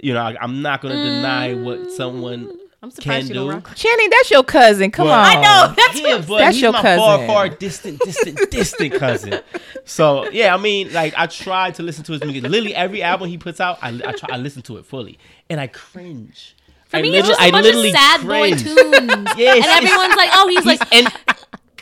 You 0.00 0.14
know, 0.14 0.20
I, 0.22 0.36
I'm 0.40 0.62
not 0.62 0.80
gonna 0.80 1.02
deny 1.02 1.54
what 1.54 1.78
mm. 1.78 1.90
someone 1.90 2.58
I'm 2.82 2.90
surprised 2.90 3.28
can 3.28 3.28
you 3.28 3.34
don't 3.34 3.48
do. 3.48 3.54
rock. 3.54 3.76
Channing, 3.76 4.10
that's 4.10 4.30
your 4.30 4.42
cousin. 4.42 4.90
Come 4.90 5.06
Well, 5.06 5.14
on. 5.20 5.24
I 5.24 5.34
know. 5.34 5.74
That's 5.76 6.00
yeah, 6.00 6.16
what 6.16 6.26
but 6.26 6.38
That's 6.38 6.54
he's 6.56 6.62
your 6.62 6.72
my 6.72 6.82
far, 6.82 6.96
cousin. 7.18 7.26
far 7.28 7.48
distant, 7.50 8.00
distant, 8.00 8.50
distant 8.50 8.94
cousin. 8.94 9.40
So 9.84 10.28
yeah, 10.30 10.52
I 10.52 10.58
mean, 10.58 10.92
like 10.92 11.14
I 11.16 11.26
try 11.26 11.70
to 11.72 11.82
listen 11.82 12.02
to 12.04 12.12
his 12.12 12.24
music. 12.24 12.42
Literally 12.42 12.74
every 12.74 13.02
album 13.04 13.28
he 13.28 13.38
puts 13.38 13.60
out, 13.60 13.78
I, 13.82 13.90
I 14.04 14.12
try, 14.12 14.30
I 14.32 14.36
listen 14.36 14.62
to 14.62 14.78
it 14.78 14.86
fully, 14.86 15.18
and 15.52 15.60
I 15.60 15.66
cringe. 15.68 16.56
For 16.88 16.96
I 16.98 17.02
me, 17.02 17.16
it's 17.16 17.28
just 17.28 17.40
a 17.40 17.44
I 17.44 17.50
bunch 17.50 17.64
literally 17.66 17.88
of 17.90 17.94
sad 17.96 18.26
boy 18.26 18.50
tunes, 18.50 19.28
Yeah, 19.38 19.54
and 19.56 19.64
everyone's 19.64 20.16
like, 20.16 20.30
"Oh, 20.32 20.48
he's 20.48 20.64
He's- 20.64 20.80
like." 20.80 20.92
and 20.94 21.08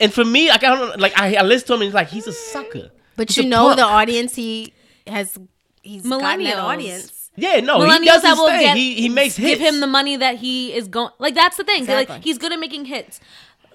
and 0.01 0.13
for 0.13 0.25
me, 0.25 0.49
like 0.49 0.63
I 0.65 0.69
don't 0.75 0.79
know, 0.91 0.95
like 0.99 1.19
I, 1.19 1.35
I 1.37 1.43
listen 1.43 1.67
to 1.69 1.75
him 1.75 1.81
and 1.83 1.89
it's 1.89 1.95
like 1.95 2.09
he's 2.09 2.27
a 2.27 2.33
sucker. 2.33 2.91
But 3.17 3.29
He's 3.29 3.39
you 3.39 3.49
know 3.51 3.65
punk. 3.67 3.77
the 3.79 3.85
audience 3.85 4.35
he 4.35 4.73
has 5.07 5.37
he's 5.83 6.03
gotten 6.03 6.21
that 6.21 6.39
Millennials. 6.57 6.63
audience. 6.63 7.31
Yeah, 7.37 7.61
no, 7.61 7.81
he 7.89 8.05
does 8.05 8.23
that 8.23 8.31
his 8.31 8.39
will 8.39 8.49
thing. 8.49 8.61
get 8.61 8.77
he 8.77 8.95
he 8.95 9.09
makes 9.09 9.37
hits. 9.37 9.59
give 9.59 9.61
him 9.75 9.81
the 9.81 9.87
money 9.87 10.17
that 10.17 10.37
he 10.37 10.73
is 10.75 10.89
going 10.89 11.11
like 11.19 11.35
that's 11.35 11.57
the 11.57 11.65
thing 11.65 11.81
Exactly. 11.83 12.15
like 12.17 12.25
he's 12.25 12.39
good 12.39 12.53
at 12.53 12.59
making 12.59 12.85
hits 12.87 13.21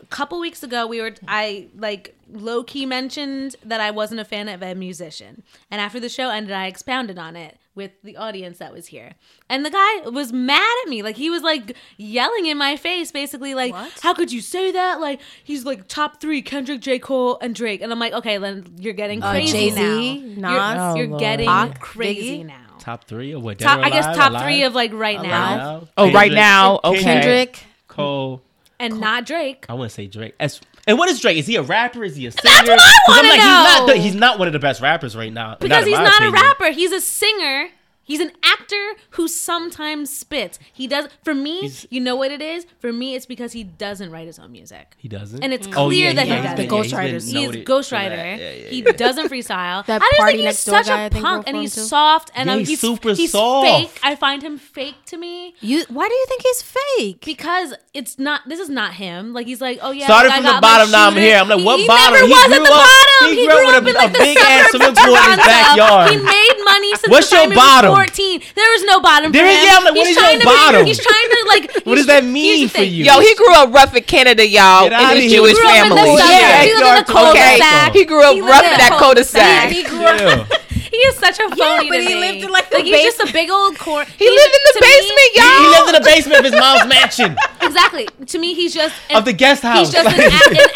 a 0.01 0.05
couple 0.07 0.39
weeks 0.39 0.61
ago 0.61 0.85
we 0.85 1.01
were 1.01 1.13
i 1.27 1.67
like 1.77 2.15
low-key 2.31 2.85
mentioned 2.85 3.55
that 3.63 3.79
i 3.81 3.89
wasn't 3.91 4.19
a 4.19 4.25
fan 4.25 4.47
of 4.49 4.61
a 4.61 4.75
musician 4.75 5.41
and 5.71 5.79
after 5.81 5.99
the 5.99 6.09
show 6.09 6.29
ended 6.29 6.51
i 6.53 6.67
expounded 6.67 7.17
on 7.17 7.35
it 7.35 7.57
with 7.75 7.91
the 8.03 8.15
audience 8.17 8.57
that 8.59 8.71
was 8.73 8.87
here 8.87 9.13
and 9.49 9.65
the 9.65 9.69
guy 9.69 10.09
was 10.09 10.31
mad 10.33 10.75
at 10.83 10.89
me 10.89 11.03
like 11.03 11.15
he 11.17 11.29
was 11.29 11.43
like 11.43 11.75
yelling 11.97 12.45
in 12.45 12.57
my 12.57 12.75
face 12.77 13.11
basically 13.11 13.53
like 13.53 13.73
What? 13.73 13.91
how 14.01 14.13
could 14.13 14.31
you 14.31 14.41
say 14.41 14.71
that 14.71 15.01
like 15.01 15.19
he's 15.43 15.65
like 15.65 15.87
top 15.87 16.21
three 16.21 16.41
kendrick 16.41 16.79
j 16.81 16.99
cole 16.99 17.37
and 17.41 17.53
drake 17.53 17.81
and 17.81 17.91
i'm 17.91 17.99
like 17.99 18.13
okay 18.13 18.37
then 18.37 18.65
you're 18.79 18.93
getting 18.93 19.21
Uh, 19.21 19.31
crazy 19.31 19.51
Jay-Z, 19.71 20.35
now 20.37 20.49
Nas, 20.51 20.75
you're, 20.75 20.81
Oh, 20.91 20.95
you're 20.95 21.07
Lord. 21.07 21.19
getting 21.19 21.47
Pac, 21.47 21.79
crazy 21.81 22.39
Biggie. 22.39 22.45
now 22.45 22.61
top 22.79 23.03
three 23.05 23.33
or 23.33 23.41
what? 23.41 23.57
Dead 23.57 23.65
top, 23.65 23.79
or 23.79 23.85
I 23.85 23.89
guess 23.89 24.05
top 24.15 24.29
Alive? 24.31 24.43
three 24.43 24.63
of 24.63 24.75
like 24.75 24.93
right 24.93 25.19
now, 25.21 25.55
Alive? 25.77 25.89
Oh, 25.97 26.11
right 26.11 26.31
now, 26.31 26.79
okay. 26.83 27.01
Kendrick. 27.01 27.63
Cole. 27.87 28.41
and 28.79 28.99
not 28.99 29.25
Drake. 29.25 29.65
I 29.67 29.73
want 29.73 29.89
to 29.89 29.95
say 29.95 30.05
Drake. 30.05 30.35
As, 30.39 30.61
and 30.87 30.97
what 30.97 31.09
is 31.09 31.19
Drake? 31.19 31.37
Is 31.37 31.47
he 31.47 31.55
a 31.55 31.61
rapper? 31.63 32.03
Is 32.03 32.15
he 32.15 32.27
a 32.27 32.31
singer? 32.31 32.71
what 32.71 32.79
I 32.79 32.93
I'm 33.09 33.15
wanna 33.15 33.27
like, 33.29 33.39
He's 33.39 33.45
not, 33.45 33.87
the- 33.87 33.95
he's 33.97 34.15
not 34.15 34.39
one 34.39 34.47
of 34.47 34.53
the 34.53 34.59
best 34.59 34.81
rappers 34.81 35.15
right 35.15 35.33
now. 35.33 35.55
Because 35.59 35.83
in 35.83 35.89
he's 35.89 35.97
not 35.99 36.15
opinion. 36.15 36.35
a 36.35 36.41
rapper. 36.41 36.71
He's 36.71 36.91
a 36.91 37.01
singer. 37.01 37.69
He's 38.05 38.19
an 38.21 38.31
actor 38.43 38.93
who 39.11 39.27
sometimes 39.27 40.15
spits. 40.15 40.59
He 40.71 40.87
does. 40.87 41.07
For 41.23 41.33
me, 41.33 41.61
He's- 41.61 41.85
you 41.89 41.99
know 41.99 42.15
what 42.15 42.31
it 42.31 42.41
is. 42.41 42.65
For 42.79 42.93
me, 42.93 43.15
it's 43.15 43.25
because 43.25 43.51
he 43.53 43.63
doesn't 43.63 44.11
write 44.11 44.27
his 44.27 44.37
own 44.39 44.51
music. 44.51 44.95
He 44.97 45.07
doesn't. 45.07 45.43
And 45.43 45.51
it's 45.53 45.67
mm. 45.67 45.71
Oh, 45.75 45.87
clear 45.87 46.09
yeah, 46.09 46.13
that 46.13 46.23
he 46.25 46.29
yeah, 46.29 46.35
does. 46.35 46.45
he's 46.51 46.55
been- 46.57 46.67
The 46.69 46.75
yeah, 46.75 46.81
he's 46.83 46.91
been 46.91 46.99
ghostwriters. 46.99 47.31
He 47.31 47.37
is 47.43 47.47
noted 47.47 47.65
for 47.67 47.73
ghostwriter. 47.73 48.09
that. 48.15 48.39
Yeah, 48.39 48.51
yeah, 48.51 48.69
He 48.69 48.83
yeah. 48.83 48.91
doesn't 48.91 49.27
freestyle. 49.29 49.85
That 49.87 50.01
I 50.01 50.05
just 50.05 50.19
Party 50.19 50.31
think 50.31 50.37
he's 50.37 50.45
Next 50.45 50.65
Door 50.65 50.75
such 50.75 50.87
guy, 50.87 51.01
I 51.01 51.01
a 51.05 51.09
think, 51.09 51.25
punk 51.25 51.35
wrote 51.37 51.47
and 51.47 51.57
for 51.57 51.61
he's 51.61 51.75
too. 51.75 51.81
soft 51.81 52.31
and 52.35 52.49
Yeah, 52.49 52.55
he's 52.57 52.67
he's 52.69 52.79
super 52.81 53.13
he's 53.13 53.31
soft. 53.31 53.67
fake. 53.67 53.99
I 54.03 54.15
find 54.15 54.41
him 54.43 54.57
fake 54.57 54.95
to 55.07 55.17
me 55.17 55.55
You 55.61 55.83
why 55.89 56.07
do 56.07 56.13
you 56.13 56.25
think 56.29 56.41
he's 56.43 56.61
fake? 56.61 57.25
because 57.25 57.73
it's 57.93 58.19
not. 58.19 58.41
This 58.47 58.59
is 58.59 58.69
not 58.69 58.93
him. 58.93 59.33
Like 59.33 59.47
he's 59.47 59.61
like, 59.61 59.79
oh 59.81 59.91
yeah. 59.91 60.05
Started 60.05 60.31
I 60.31 60.35
from 60.35 60.43
got 60.43 60.49
the 60.49 60.53
my 60.55 60.59
bottom, 60.61 60.91
now 60.91 61.07
I'm 61.07 61.13
shooter. 61.13 61.21
here. 61.25 61.37
I'm 61.37 61.49
like, 61.49 61.65
what 61.65 61.79
he 61.79 61.87
bottom? 61.87 62.13
Never 62.13 62.25
He 62.27 62.31
was 62.33 62.43
at 62.43 62.47
grew 62.47 62.57
the 62.57 62.71
up- 62.71 62.85
bottom. 62.85 63.33
he 63.33 63.35
He, 63.41 63.47
grew 63.47 63.55
up 63.55 63.83
with 63.83 63.85
a- 63.85 63.89
in 63.89 63.95
like 63.95 64.09
a 64.09 64.13
the 64.13 64.19
big-ass 64.19 64.71
suburbs 64.71 64.89
of 64.89 64.97
swimming 64.97 65.15
pool 65.15 65.15
in 65.15 65.39
his 65.39 65.45
Toronto. 65.45 65.47
backyard. 65.47 66.11
He 66.11 66.17
made 66.17 66.55
money 66.65 66.91
since 66.95 67.11
What's 67.11 67.29
the 67.29 67.35
your 67.35 67.43
time 67.45 67.51
he 67.51 67.55
bottom? 67.55 67.94
Was 67.95 68.09
14. 68.11 68.41
There 68.55 68.71
was 68.75 68.83
no 68.83 68.99
bottom 68.99 69.31
There 69.31 69.43
for 69.45 69.49
him. 69.49 69.63
yeah, 69.63 69.75
I'm 69.77 69.83
like, 69.85 69.95
what 69.95 70.07
he's 70.07 70.15
is 70.15 70.21
your 70.21 70.23
trying 70.25 70.39
to 70.39 70.45
bottom? 70.45 70.81
Be, 70.83 70.87
he's 70.91 70.99
trying 70.99 71.29
to 71.31 71.39
like. 71.47 71.63
What 71.85 71.95
does 71.95 72.07
that 72.07 72.25
mean 72.25 72.67
for 72.69 72.81
you? 72.83 73.05
Yo, 73.05 73.19
he 73.19 73.33
grew 73.35 73.53
up 73.53 73.73
rough 73.73 73.95
in 73.95 74.03
Canada, 74.03 74.45
y'all, 74.47 74.87
in 74.87 74.93
his 75.17 75.31
here. 75.31 75.41
Jewish 75.41 75.53
He 75.53 75.61
grew 75.61 75.69
up 75.69 75.85
in 75.85 75.91
family. 75.95 76.17
Yeah, 76.19 76.63
he 76.63 76.73
lived 76.73 76.75
in 76.75 76.79
the 76.79 76.85
Yard 76.85 77.05
cul-de-sac. 77.07 77.93
He 77.93 78.05
grew 78.05 78.23
up 78.23 78.35
rough 78.41 78.65
in 78.65 78.71
in 78.73 78.77
that 78.79 78.95
cul-de-sac. 78.99 79.69
cul-de-sac. 79.69 79.71
He 79.71 79.83
grew 79.83 80.05
up. 80.05 80.47
He 80.95 80.97
is 81.11 81.15
such 81.17 81.39
a 81.39 81.49
phony 81.55 81.89
but 81.89 81.97
to 81.97 82.03
he 82.03 82.15
me. 82.15 82.21
lived 82.21 82.43
in, 82.45 82.49
like, 82.51 82.69
the 82.69 82.79
he's 82.79 83.03
just 83.15 83.19
a 83.29 83.33
big 83.33 83.49
old 83.49 83.77
corn. 83.85 84.05
He 84.17 84.29
lived 84.29 84.53
in 84.55 84.61
the 84.63 84.79
basement, 84.79 85.29
He, 85.33 85.39
y'all. 85.39 85.59
he 85.59 85.67
lived 85.67 85.87
in 85.89 85.95
the 85.95 86.05
basement 86.07 86.39
of 86.39 86.45
his 86.45 86.53
mom's 86.55 86.87
mansion 86.87 87.35
Exactly. 87.61 88.07
To 88.27 88.37
me, 88.39 88.53
he's 88.53 88.73
just 88.73 88.95
an, 89.09 89.17
of 89.17 89.25
the 89.25 89.33
guest 89.33 89.61
house. 89.63 89.79
He's 89.79 89.89
just 89.91 90.07
an, 90.07 90.23
an 90.23 90.69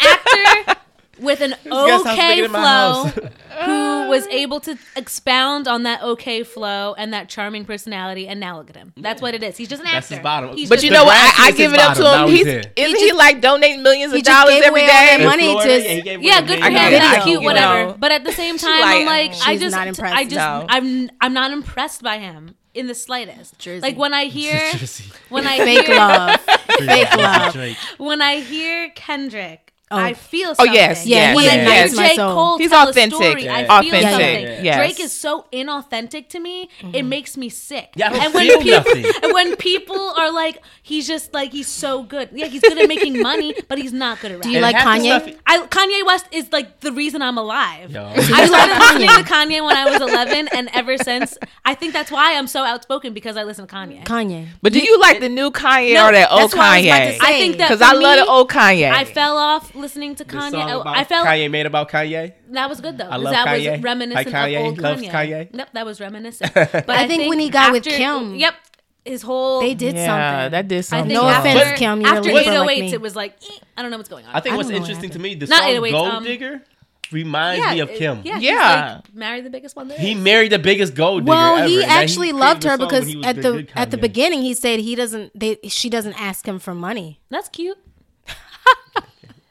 actor 0.66 0.80
with 1.20 1.40
an 1.40 1.54
okay 1.70 2.34
bigger 2.36 2.42
than 2.42 2.52
my 2.52 3.10
flow 3.12 3.28
who 3.64 4.08
was 4.08 4.26
able 4.28 4.58
to 4.60 4.76
expound 4.96 5.68
on 5.68 5.82
that 5.84 6.02
okay 6.02 6.42
flow 6.42 6.94
and 6.96 7.12
that 7.12 7.28
charming 7.28 7.64
personality, 7.64 8.26
and 8.26 8.40
now 8.40 8.56
look 8.58 8.70
at 8.70 8.76
him. 8.76 8.92
That's 8.96 9.20
what 9.20 9.34
it 9.34 9.42
is. 9.42 9.56
He's 9.56 9.68
just 9.68 9.80
an 9.82 9.86
actor. 9.86 9.96
That's 9.96 10.08
his 10.08 10.18
bottom. 10.20 10.56
He's 10.56 10.68
But 10.68 10.76
just 10.76 10.84
you 10.86 10.90
know 10.90 11.04
what? 11.04 11.14
I, 11.16 11.48
I 11.48 11.50
give 11.52 11.72
it 11.72 11.78
up 11.78 11.96
to 11.96 12.02
bottom. 12.02 12.20
Now 12.20 12.26
him. 12.26 12.34
he's 12.36 12.46
He's 12.46 12.64
isn't 12.76 12.98
he 13.00 13.12
like 13.12 13.40
donating 13.40 13.82
millions 13.82 14.12
of 14.12 14.22
dollars 14.22 14.54
gave 14.54 14.62
every 14.64 14.80
away 14.82 14.90
all 14.90 14.96
that 14.96 15.16
day? 15.18 15.24
money 15.26 15.42
Florida, 15.52 15.68
just- 15.80 15.86
yeah, 16.06 16.16
he 16.18 16.26
yeah, 16.26 16.40
good 16.40 16.58
for 16.60 16.64
him. 16.66 16.72
million 16.72 16.92
That's 17.00 17.18
it. 17.18 17.28
cute, 17.28 17.40
You 17.42 17.46
whatever. 17.46 17.86
know. 17.90 17.96
But 17.98 18.12
at 18.12 18.24
the 18.24 18.32
same 18.32 18.56
time, 18.58 18.80
like, 18.80 18.96
I'm 19.00 19.06
like, 19.06 19.30
I 19.32 19.52
She's 19.52 19.60
just, 19.60 19.76
not 19.76 19.88
impressed. 19.88 20.16
I 20.16 20.24
just, 20.24 20.34
No. 20.36 20.66
I'm, 20.68 21.10
I'm 21.20 21.32
not 21.34 21.50
impressed 21.52 22.02
by 22.02 22.18
him 22.18 22.54
in 22.72 22.86
the 22.86 22.94
slightest. 22.94 23.58
Jersey. 23.58 23.82
Like 23.82 23.96
when 23.98 24.14
I 24.14 24.24
hear, 24.26 24.58
Jersey. 24.72 25.12
when 25.28 25.46
I 25.46 25.58
Fake 25.58 25.86
hear, 25.86 25.96
love. 25.96 26.40
Fake 26.78 27.16
love. 27.16 27.76
When 27.98 28.22
I 28.22 28.40
hear 28.40 28.90
Kendrick. 28.94 29.69
Oh. 29.92 29.96
I 29.96 30.14
feel 30.14 30.54
something. 30.54 30.70
Oh, 30.70 30.72
yes, 30.72 31.04
Yeah, 31.04 31.16
yes, 31.16 31.36
when 31.36 31.44
he 31.44 31.50
I 31.50 31.54
yes, 31.54 31.66
hear 31.66 31.84
ignites 31.86 31.96
my 31.96 32.08
J. 32.10 32.16
Cole 32.16 32.58
He's 32.58 32.70
tell 32.70 32.88
authentic. 32.88 33.12
a 33.12 33.16
story, 33.24 33.48
I 33.48 33.64
feel 33.66 33.72
Authentic, 33.94 34.10
something. 34.10 34.64
yes. 34.64 34.76
Drake 34.76 35.00
is 35.00 35.12
so 35.12 35.46
inauthentic 35.52 36.28
to 36.28 36.38
me, 36.38 36.62
it 36.62 36.68
mm-hmm. 36.86 37.08
makes 37.08 37.36
me 37.36 37.48
sick. 37.48 37.88
Yeah, 37.96 38.12
I 38.12 38.24
and 38.26 38.34
when 38.34 38.46
feel 38.46 38.58
people, 38.62 38.70
nothing. 38.70 39.04
and 39.24 39.32
when 39.32 39.56
people 39.56 39.98
are 40.16 40.30
like, 40.32 40.62
he's 40.82 41.08
just 41.08 41.34
like 41.34 41.50
he's 41.50 41.66
so 41.66 42.04
good. 42.04 42.28
Yeah, 42.32 42.46
he's 42.46 42.60
good 42.62 42.78
at 42.78 42.86
making 42.88 43.20
money, 43.20 43.54
but 43.68 43.78
he's 43.78 43.92
not 43.92 44.20
good 44.20 44.30
at 44.30 44.34
rapping. 44.36 44.50
Do 44.52 44.56
you 44.56 44.62
like 44.62 44.76
Kanye? 44.76 45.20
stuff- 45.24 45.40
I, 45.46 45.58
Kanye 45.66 46.06
West 46.06 46.26
is 46.30 46.52
like 46.52 46.78
the 46.80 46.92
reason 46.92 47.20
I'm 47.20 47.36
alive. 47.38 47.90
Yo. 47.90 48.04
I 48.14 48.46
started 48.46 48.78
listening 48.78 49.08
to 49.08 49.30
Kanye 49.30 49.64
when 49.64 49.76
I 49.76 49.90
was 49.90 50.00
11, 50.00 50.48
and 50.52 50.70
ever 50.72 50.98
since, 50.98 51.36
I 51.64 51.74
think 51.74 51.92
that's 51.92 52.12
why 52.12 52.36
I'm 52.36 52.46
so 52.46 52.62
outspoken 52.62 53.12
because 53.12 53.36
I 53.36 53.42
listen 53.42 53.66
to 53.66 53.74
Kanye. 53.74 54.04
Kanye. 54.04 54.46
But 54.62 54.72
do 54.72 54.78
you 54.78 55.00
like 55.00 55.18
the 55.18 55.28
new 55.28 55.50
Kanye 55.50 55.94
No, 55.94 56.08
or 56.08 56.12
that 56.12 56.30
old 56.30 56.42
that's 56.42 56.54
what 56.54 56.62
I 56.64 56.76
was 56.78 56.86
about 56.86 56.98
to 56.98 57.04
Kanye? 57.04 57.10
say. 57.12 57.18
I 57.22 57.32
think 57.32 57.56
that 57.58 57.68
Because 57.70 57.82
I 57.82 57.92
love 57.92 58.16
me, 58.16 58.22
the 58.22 58.26
old 58.30 58.50
Kanye. 58.50 58.90
I 58.92 59.04
fell 59.04 59.36
off 59.36 59.74
listening 59.80 60.14
to 60.16 60.24
Kanye. 60.24 60.50
song 60.50 60.60
I, 60.62 60.72
about 60.74 60.86
I 60.96 61.04
felt 61.04 61.26
Kanye 61.26 61.50
made 61.50 61.66
about 61.66 61.90
Kanye. 61.90 62.32
that 62.50 62.68
was 62.68 62.80
good 62.80 62.98
though. 62.98 63.08
I 63.08 63.16
love 63.16 63.32
that 63.32 63.46
Kanye. 63.48 63.72
was 63.72 63.80
reminiscent 63.82 64.26
Like 64.32 64.34
Kanye 64.34 64.60
of 64.60 64.66
old 64.66 64.78
loves 64.78 65.02
Kanye. 65.02 65.10
Kanye. 65.10 65.56
Yep, 65.56 65.68
that 65.72 65.86
was 65.86 66.00
reminiscent. 66.00 66.52
But 66.54 66.90
I 66.90 67.06
think 67.06 67.28
when 67.28 67.38
he 67.38 67.48
got 67.50 67.72
with 67.72 67.84
Kim- 67.84 68.34
Yep. 68.36 68.54
his 69.04 69.22
whole 69.22 69.60
They 69.60 69.74
did 69.74 69.94
yeah, 69.96 70.06
something. 70.06 70.50
that 70.52 70.68
did 70.68 70.78
I 70.78 70.80
something. 70.82 71.08
think 71.10 71.20
No 71.22 71.28
after, 71.28 71.48
offense, 71.48 71.78
Kim, 71.78 72.00
you're 72.00 72.10
after 72.14 72.32
liberal 72.32 72.64
808s, 72.64 72.66
like 72.66 72.78
me. 72.80 72.92
it 72.92 73.00
was 73.00 73.16
like 73.16 73.32
eh, 73.42 73.58
I 73.76 73.82
don't 73.82 73.90
know 73.90 73.96
what's 73.96 74.08
going 74.10 74.26
on. 74.26 74.34
I 74.34 74.40
think 74.40 74.52
I 74.54 74.56
what's 74.56 74.68
don't 74.68 74.80
what 74.80 74.88
interesting 74.88 75.10
to 75.10 75.18
me, 75.18 75.34
the 75.34 75.46
Not 75.46 75.62
song 75.62 75.70
808s, 75.70 75.90
Gold 75.90 76.08
um, 76.08 76.24
Digger 76.24 76.62
reminds 77.12 77.64
yeah, 77.64 77.74
me 77.74 77.80
of 77.80 77.88
Kim. 77.90 78.20
Yeah, 78.24 78.38
Yeah. 78.38 78.50
He's 78.86 78.94
like 79.06 79.14
married 79.14 79.44
the 79.44 79.50
biggest 79.50 79.74
one 79.74 79.88
there. 79.88 79.98
He 79.98 80.14
married 80.14 80.52
the 80.52 80.60
biggest 80.60 80.94
gold 80.94 81.22
digger 81.24 81.30
Well, 81.32 81.56
ever, 81.56 81.68
he 81.68 81.82
and 81.82 81.90
actually 81.90 82.28
created 82.30 82.36
loved 82.46 82.62
her 82.64 82.78
because 82.78 83.06
he 83.06 83.24
at 83.24 83.36
the 83.36 83.42
the 83.42 83.68
at 83.74 83.90
the 83.90 83.98
beginning 83.98 84.42
he 84.42 84.54
said 84.54 84.78
he 84.80 84.94
doesn't 84.94 85.32
they 85.38 85.58
she 85.68 85.88
doesn't 85.90 86.14
ask 86.20 86.46
him 86.46 86.58
for 86.60 86.72
money. 86.74 87.20
That's 87.30 87.48
cute. 87.48 87.78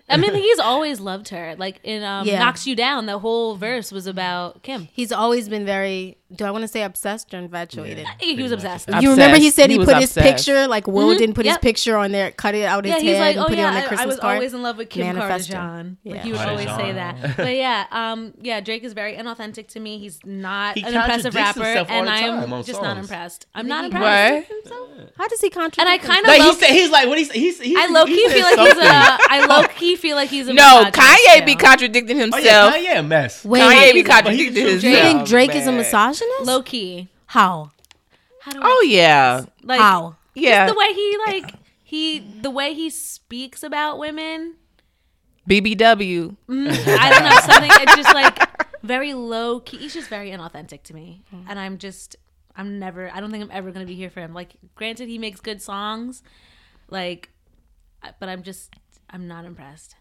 I 0.09 0.17
mean, 0.17 0.33
he's 0.45 0.59
always 0.59 0.99
loved 0.99 1.29
her. 1.29 1.55
Like 1.57 1.79
in 1.83 2.03
um, 2.03 2.27
Yeah. 2.27 2.39
"Knocks 2.39 2.65
You 2.67 2.75
Down," 2.75 3.05
the 3.05 3.19
whole 3.19 3.55
verse 3.55 3.91
was 3.91 4.07
about 4.07 4.63
Kim. 4.63 4.87
He's 4.93 5.11
always 5.11 5.49
been 5.49 5.65
very 5.65 6.17
do 6.35 6.45
I 6.45 6.51
want 6.51 6.61
to 6.61 6.67
say 6.67 6.83
obsessed 6.83 7.33
or 7.33 7.37
infatuated? 7.39 8.05
He 8.19 8.41
was 8.41 8.51
obsessed. 8.51 8.87
Obsessed. 8.87 9.03
You 9.03 9.11
remember 9.11 9.37
he 9.37 9.49
said 9.49 9.69
he, 9.69 9.73
He 9.73 9.79
was 9.79 9.87
put 9.87 9.97
his 9.97 10.13
picture 10.13 10.67
like 10.67 10.85
Will 10.87 11.17
didn't 11.17 11.33
put 11.35 11.45
Yep. 11.45 11.55
his 11.55 11.57
picture 11.59 11.97
on 11.97 12.11
there, 12.11 12.31
cut 12.31 12.53
it 12.55 12.65
out 12.65 12.85
his 12.85 12.93
Yeah, 12.95 12.99
he's 12.99 13.17
head 13.17 13.19
like, 13.21 13.35
and 13.37 13.45
oh 13.45 13.47
put 13.49 13.57
it 13.57 13.63
on 13.63 13.73
the 13.73 13.79
I, 13.79 13.87
Christmas 13.87 14.01
I 14.03 14.05
was 14.05 14.19
card. 14.19 14.33
always 14.35 14.53
in 14.53 14.61
love 14.61 14.77
with 14.77 14.89
Kim 14.89 15.07
Manifesto. 15.07 15.53
Kardashian. 15.55 15.97
Yeah. 16.03 16.21
He 16.21 16.31
would 16.31 16.41
always 16.41 16.67
say 16.69 16.91
that. 16.91 17.15
But 17.37 17.55
yeah, 17.55 17.85
um, 17.91 18.33
yeah, 18.41 18.59
Drake 18.59 18.83
is 18.83 18.93
very 18.93 19.15
inauthentic 19.15 19.67
to 19.69 19.79
me. 19.79 19.97
He's 19.97 20.19
not 20.23 20.75
He 20.77 20.83
an 20.83 20.93
impressive 20.93 21.33
rapper, 21.33 21.63
and 21.63 22.09
I'm 22.09 22.53
on 22.53 22.63
just 22.63 22.81
not 22.81 22.97
impressed. 22.97 23.47
I'm 23.55 23.67
not 23.67 23.81
He 23.81 23.85
impressed. 23.87 24.49
What? 24.69 25.13
How 25.17 25.27
does 25.27 25.41
he 25.41 25.49
contradict? 25.49 25.79
And 25.79 25.89
I 25.89 25.97
kind 25.97 26.19
of 26.25 26.27
Like 26.27 26.41
he 26.41 26.47
low, 26.47 26.53
said, 26.53 26.69
he's 26.71 26.89
like 26.91 27.07
what 27.07 27.17
he's 27.17 27.31
he's. 27.31 27.59
he's 27.59 27.77
I 27.77 27.87
low 27.87 28.05
key 28.05 28.15
he 28.15 28.29
feel 28.29 28.43
like 28.43 28.59
he's 28.59 28.77
a 28.77 28.81
I 28.83 29.17
something. 29.17 29.27
I 29.29 29.45
low 29.61 29.67
key 29.67 29.95
feel 29.95 30.15
like 30.15 30.29
he's 30.29 30.47
a. 30.47 30.53
No, 30.53 30.85
Kanye 30.91 31.45
be 31.45 31.55
contradicting 31.55 32.17
Oh 32.17 32.21
himself. 32.21 32.43
yeah, 32.45 32.95
Kanye 32.95 32.99
a 32.99 33.03
mess. 33.03 33.43
Kanye 33.45 33.93
be 33.93 34.03
contradicting 34.03 34.55
himself. 34.67 34.81
do 34.81 34.89
you 34.89 34.95
think 34.97 35.27
Drake 35.27 35.55
is 35.55 35.65
a 35.67 35.71
man. 35.71 35.79
Misogynist? 36.25 36.47
Low 36.47 36.61
key. 36.63 37.07
How? 37.27 37.71
How 38.41 38.51
do 38.51 38.59
I 38.59 38.63
Oh 38.65 38.81
yeah, 38.87 39.45
like 39.63 39.79
How? 39.79 40.15
yeah. 40.35 40.67
the 40.67 40.75
way 40.75 40.93
he 40.93 41.17
like 41.27 41.53
he 41.83 42.19
the 42.19 42.49
way 42.49 42.73
he 42.73 42.89
speaks 42.89 43.63
about 43.63 43.97
women 43.97 44.55
BBW. 45.49 46.35
Mm, 46.47 46.97
I 46.99 47.09
don't 47.09 47.23
know 47.23 47.39
something. 47.41 47.71
It's 47.81 47.95
just 47.95 48.13
like 48.13 48.37
very 48.83 49.13
low 49.13 49.59
key. 49.59 49.77
He's 49.77 49.93
just 49.93 50.07
very 50.07 50.29
inauthentic 50.29 50.83
to 50.83 50.93
me, 50.93 51.23
and 51.47 51.59
I'm 51.59 51.77
just 51.79 52.15
I'm 52.55 52.77
never. 52.77 53.09
I 53.13 53.19
don't 53.19 53.31
think 53.31 53.43
I'm 53.43 53.51
ever 53.51 53.71
gonna 53.71 53.85
be 53.85 53.95
here 53.95 54.09
for 54.09 54.19
him. 54.19 54.33
Like, 54.33 54.55
granted, 54.75 55.09
he 55.09 55.17
makes 55.17 55.39
good 55.39 55.61
songs, 55.61 56.21
like, 56.89 57.29
but 58.19 58.29
I'm 58.29 58.43
just 58.43 58.75
I'm 59.09 59.27
not 59.27 59.45
impressed. 59.45 59.95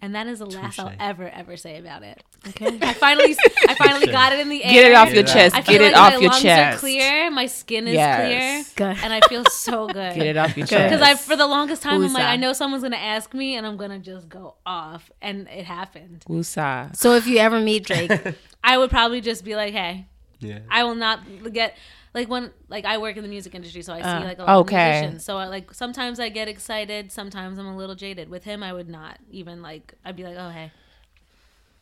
And 0.00 0.14
that 0.14 0.28
is 0.28 0.38
the 0.38 0.46
last 0.46 0.78
I'll 0.78 0.92
ever 1.00 1.28
ever 1.28 1.56
say 1.56 1.76
about 1.78 2.04
it. 2.04 2.22
Okay, 2.46 2.78
I 2.82 2.92
finally 2.92 3.36
I 3.66 3.74
finally 3.74 4.06
got 4.06 4.32
it 4.32 4.38
in 4.38 4.48
the 4.48 4.62
air. 4.62 4.70
Get 4.72 4.90
it 4.92 4.94
off 4.94 5.08
your 5.12 5.24
Get 5.24 5.30
it 5.30 5.32
chest. 5.32 5.56
I 5.56 5.62
feel 5.62 5.78
Get 5.78 5.82
like 5.82 5.90
it 5.92 5.96
off 5.98 6.12
my 6.14 6.18
your 6.20 6.30
lungs 6.30 6.42
chest. 6.42 6.76
are 6.76 6.78
clear. 6.78 7.30
My 7.32 7.46
skin 7.46 7.88
is 7.88 7.94
Yes. 7.94 8.72
clear, 8.74 8.92
Good. 8.94 9.02
and 9.04 9.12
I 9.12 9.20
feel 9.28 9.44
so 9.46 9.86
good. 9.98 10.14
Get 10.14 10.26
it 10.26 10.36
off 10.36 10.56
your 10.56 10.66
chest. 10.68 10.90
Because 10.92 11.02
I, 11.02 11.16
for 11.16 11.34
the 11.34 11.48
longest 11.48 11.82
time, 11.82 12.00
I'm 12.04 12.12
like, 12.12 12.22
I 12.24 12.36
know 12.36 12.52
someone's 12.52 12.84
gonna 12.84 12.96
ask 12.96 13.34
me, 13.34 13.56
and 13.56 13.66
I'm 13.66 13.76
gonna 13.76 13.98
just 13.98 14.28
go 14.28 14.54
off, 14.64 15.10
and 15.20 15.48
it 15.48 15.64
happened. 15.64 16.24
Woosah. 16.28 16.94
So 16.94 17.14
if 17.14 17.26
you 17.26 17.38
ever 17.38 17.58
meet 17.60 17.84
Drake, 17.86 18.12
I 18.62 18.78
would 18.78 18.90
probably 18.90 19.20
just 19.20 19.44
be 19.44 19.56
like, 19.56 19.72
hey, 19.74 20.06
Yeah. 20.38 20.60
I 20.70 20.84
will 20.84 20.94
not 20.94 21.20
get 21.52 21.76
like 22.18 22.28
when 22.28 22.50
like 22.68 22.84
I 22.84 22.98
work 22.98 23.16
in 23.16 23.22
the 23.22 23.28
music 23.28 23.54
industry, 23.54 23.82
so 23.82 23.92
I 23.92 24.00
see 24.02 24.08
Uh, 24.08 24.24
like 24.24 24.38
a 24.40 24.42
lot 24.44 24.56
okay. 24.62 24.76
of 24.88 25.00
musicians. 25.02 25.24
So 25.24 25.36
I, 25.38 25.46
like 25.46 25.72
sometimes 25.72 26.18
I 26.18 26.28
get 26.30 26.48
excited, 26.48 27.12
sometimes 27.12 27.58
I'm 27.58 27.66
a 27.66 27.76
little 27.76 27.94
jaded. 27.94 28.28
With 28.28 28.44
him, 28.44 28.62
I 28.62 28.72
would 28.72 28.88
not 28.88 29.18
even 29.30 29.62
like. 29.62 29.94
I'd 30.04 30.16
be 30.16 30.24
like, 30.24 30.36
oh 30.36 30.50
hey, 30.50 30.72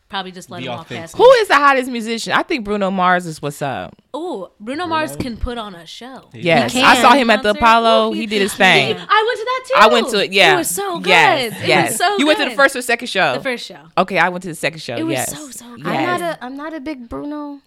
probably 0.09 0.33
just 0.33 0.51
let 0.51 0.59
Be 0.59 0.67
him 0.67 0.73
walk 0.73 0.83
authentic. 0.87 1.03
past 1.03 1.17
Who 1.17 1.31
is 1.41 1.49
the 1.49 1.55
hottest 1.57 1.91
musician? 1.91 2.33
I 2.35 2.43
think 2.43 2.65
Bruno 2.65 2.91
Mars 2.91 3.25
is 3.27 3.41
what's 3.43 3.63
up. 3.63 3.97
Oh, 4.15 4.53
Bruno 4.61 4.87
Mars 4.87 5.17
can 5.17 5.37
put 5.37 5.57
on 5.59 5.75
a 5.75 5.87
show. 5.87 6.29
Yes, 6.33 6.73
can. 6.73 6.85
I 6.85 7.01
saw 7.01 7.13
him 7.15 7.31
at 7.31 7.43
the 7.43 7.55
Concert. 7.55 7.61
Apollo. 7.63 8.11
Ooh, 8.11 8.13
He 8.13 8.27
did 8.27 8.41
his 8.43 8.55
thing. 8.55 8.97
I 8.99 9.25
went 9.27 9.39
to 9.41 9.45
that 9.45 9.63
too. 9.69 9.75
I 9.77 9.87
went 9.95 10.09
to 10.11 10.25
it. 10.25 10.33
Yeah, 10.33 10.55
it 10.55 10.57
was 10.59 10.69
so 10.71 10.99
good. 11.01 11.09
Yes, 11.09 11.63
it 11.63 11.69
yes. 11.69 11.91
was 11.91 11.99
so 11.99 12.19
you 12.19 12.27
went 12.27 12.39
to 12.39 12.45
the 12.45 12.51
good. 12.51 12.57
first 12.57 12.77
or 12.77 12.83
second 12.83 13.09
show? 13.09 13.35
the 13.35 13.41
first 13.41 13.65
show. 13.67 13.83
Okay, 13.99 14.19
I 14.19 14.29
went 14.29 14.43
to 14.43 14.49
the 14.49 14.55
second 14.55 14.81
show. 14.81 14.97
It 14.97 15.03
was 15.05 15.15
yes. 15.15 15.31
so, 15.37 15.51
so 15.51 15.77
good. 15.77 15.87
I'm 15.87 15.95
Yes. 15.95 16.21
not 16.21 16.23
a 16.23 16.45
I'm 16.45 16.57
not 16.57 16.75
a 16.75 16.81
big 16.81 17.09
Bruno. 17.09 17.61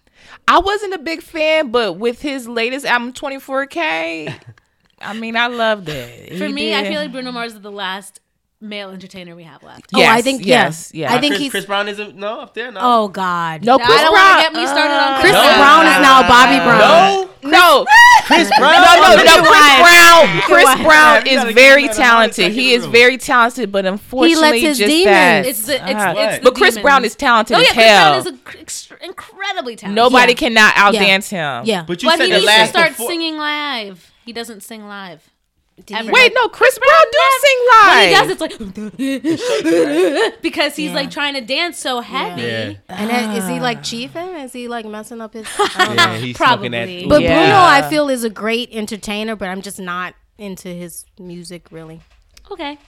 I 0.48 0.58
wasn't 0.58 0.94
a 0.94 0.98
big 0.98 1.22
fan, 1.22 1.70
but 1.70 1.94
with 1.94 2.20
his 2.20 2.48
latest 2.48 2.84
album, 2.86 3.12
24K, 3.12 4.34
I 5.00 5.12
mean, 5.14 5.36
I 5.36 5.46
loved 5.46 5.88
it. 5.88 6.38
For 6.38 6.46
He 6.46 6.52
me, 6.52 6.74
I 6.74 6.84
feel 6.84 7.00
like 7.00 7.12
Bruno 7.12 7.32
Mars 7.32 7.54
is 7.54 7.60
the 7.60 7.72
last 7.72 8.20
male 8.60 8.90
entertainer 8.90 9.34
we 9.34 9.44
have 9.44 9.62
left. 9.62 9.86
Oh, 9.94 10.02
I 10.04 10.20
think 10.22 10.44
yes, 10.44 10.90
yeah. 10.92 11.10
yeah. 11.10 11.16
I 11.16 11.20
think 11.20 11.32
Chris, 11.32 11.40
he's 11.40 11.50
Chris 11.50 11.64
Brown 11.64 11.88
isn't 11.88 12.14
no 12.16 12.40
up 12.40 12.54
there. 12.54 12.70
No. 12.70 12.80
Oh 12.82 13.08
God. 13.08 13.64
no 13.64 13.78
Chris 13.78 13.88
I 13.90 14.02
don't 14.02 14.12
Brown. 14.12 14.24
want 14.36 14.42
get 14.42 14.52
me 14.52 14.66
started 14.66 14.94
on 14.94 15.20
Chris 15.20 15.32
Chris 15.32 15.32
No. 15.32 15.56
Brown 15.56 15.86
is 15.86 15.98
now 16.02 16.28
Bobby 16.28 16.58
Brown. 16.58 17.30
No. 17.42 17.50
no, 17.50 17.86
Chris 18.24 18.50
Brown. 18.58 18.82
no, 18.82 18.94
no, 19.00 19.24
no. 19.24 19.42
Chris 19.42 19.80
Brown. 19.80 20.40
Chris 20.42 20.64
Brown 20.84 20.84
Yeah, 20.84 21.22
we 21.24 21.34
gotta 21.36 21.48
is 21.48 21.54
very 21.54 21.82
him 21.82 21.88
out 21.88 21.90
of 21.92 21.96
talented. 21.96 22.52
He 22.52 22.72
is 22.74 22.84
very 22.86 23.16
talented, 23.16 23.72
but 23.72 23.86
unfortunately, 23.86 24.60
his 24.60 24.76
just 24.78 24.88
demons. 24.90 25.04
that. 25.06 25.46
It's 25.46 25.62
the 25.66 25.74
it's, 25.76 25.82
Uh, 25.82 26.14
it's 26.18 26.36
the 26.38 26.42
but 26.44 26.54
Chris 26.54 26.74
demons. 26.74 26.82
Brown 26.82 27.04
is 27.06 27.14
talented 27.16 27.56
Oh 27.56 27.60
yeah, 27.60 27.66
as 27.68 27.74
Chris. 27.74 27.86
Brown 27.86 28.18
is 28.18 28.26
a, 28.26 28.94
cr- 28.96 29.04
incredibly 29.04 29.76
talented. 29.76 29.94
Nobody 29.96 30.32
Yeah. 30.32 30.36
cannot 30.38 30.74
outdance 30.74 31.30
him. 31.30 31.64
Yeah. 31.64 31.84
But 31.86 32.02
you 32.02 32.08
But 32.10 32.18
said 32.18 32.24
he 32.26 32.30
the 32.32 32.36
needs 32.38 32.50
to 32.50 32.56
last 32.58 32.68
start 32.70 32.88
before- 32.90 33.08
singing 33.08 33.38
live. 33.38 34.12
He 34.26 34.32
doesn't 34.34 34.62
sing 34.62 34.86
live. 34.86 35.29
Did 35.86 35.88
he- 35.88 35.94
Ever. 35.94 36.12
Wait, 36.12 36.32
no, 36.34 36.48
Chris 36.48 36.78
Brown 36.78 37.00
do 37.12 37.18
sing 37.40 37.58
When 37.86 38.08
he 38.08 38.14
does, 38.14 38.28
it's 38.30 38.40
like 38.40 38.58
because 40.42 40.76
he's 40.76 40.90
Yeah. 40.90 40.94
like 40.96 41.10
trying 41.10 41.34
to 41.34 41.40
dance 41.40 41.78
so 41.78 42.00
heavy. 42.00 42.42
Yeah. 42.42 42.72
And 42.88 43.10
then, 43.10 43.36
is 43.36 43.48
he 43.48 43.60
like 43.60 43.78
ah. 43.78 43.82
chiefing? 43.82 44.44
Is 44.44 44.52
he 44.52 44.68
like 44.68 44.86
messing 44.86 45.20
up 45.20 45.34
his? 45.34 45.46
I 45.58 45.84
don't. 45.86 45.96
Yeah, 45.96 46.16
he's 46.16 46.36
smoking 46.36 46.70
that. 46.72 46.84
Probably. 46.86 47.06
But 47.06 47.22
Yeah. 47.22 47.38
Bruno, 47.38 47.56
I 47.60 47.88
feel 47.90 48.08
is 48.08 48.24
a 48.24 48.30
great 48.30 48.70
entertainer, 48.72 49.36
but 49.36 49.48
I'm 49.48 49.62
just 49.62 49.80
not 49.80 50.14
into 50.38 50.68
his 50.68 51.04
music 51.18 51.66
really. 51.70 52.00
Okay, 52.50 52.78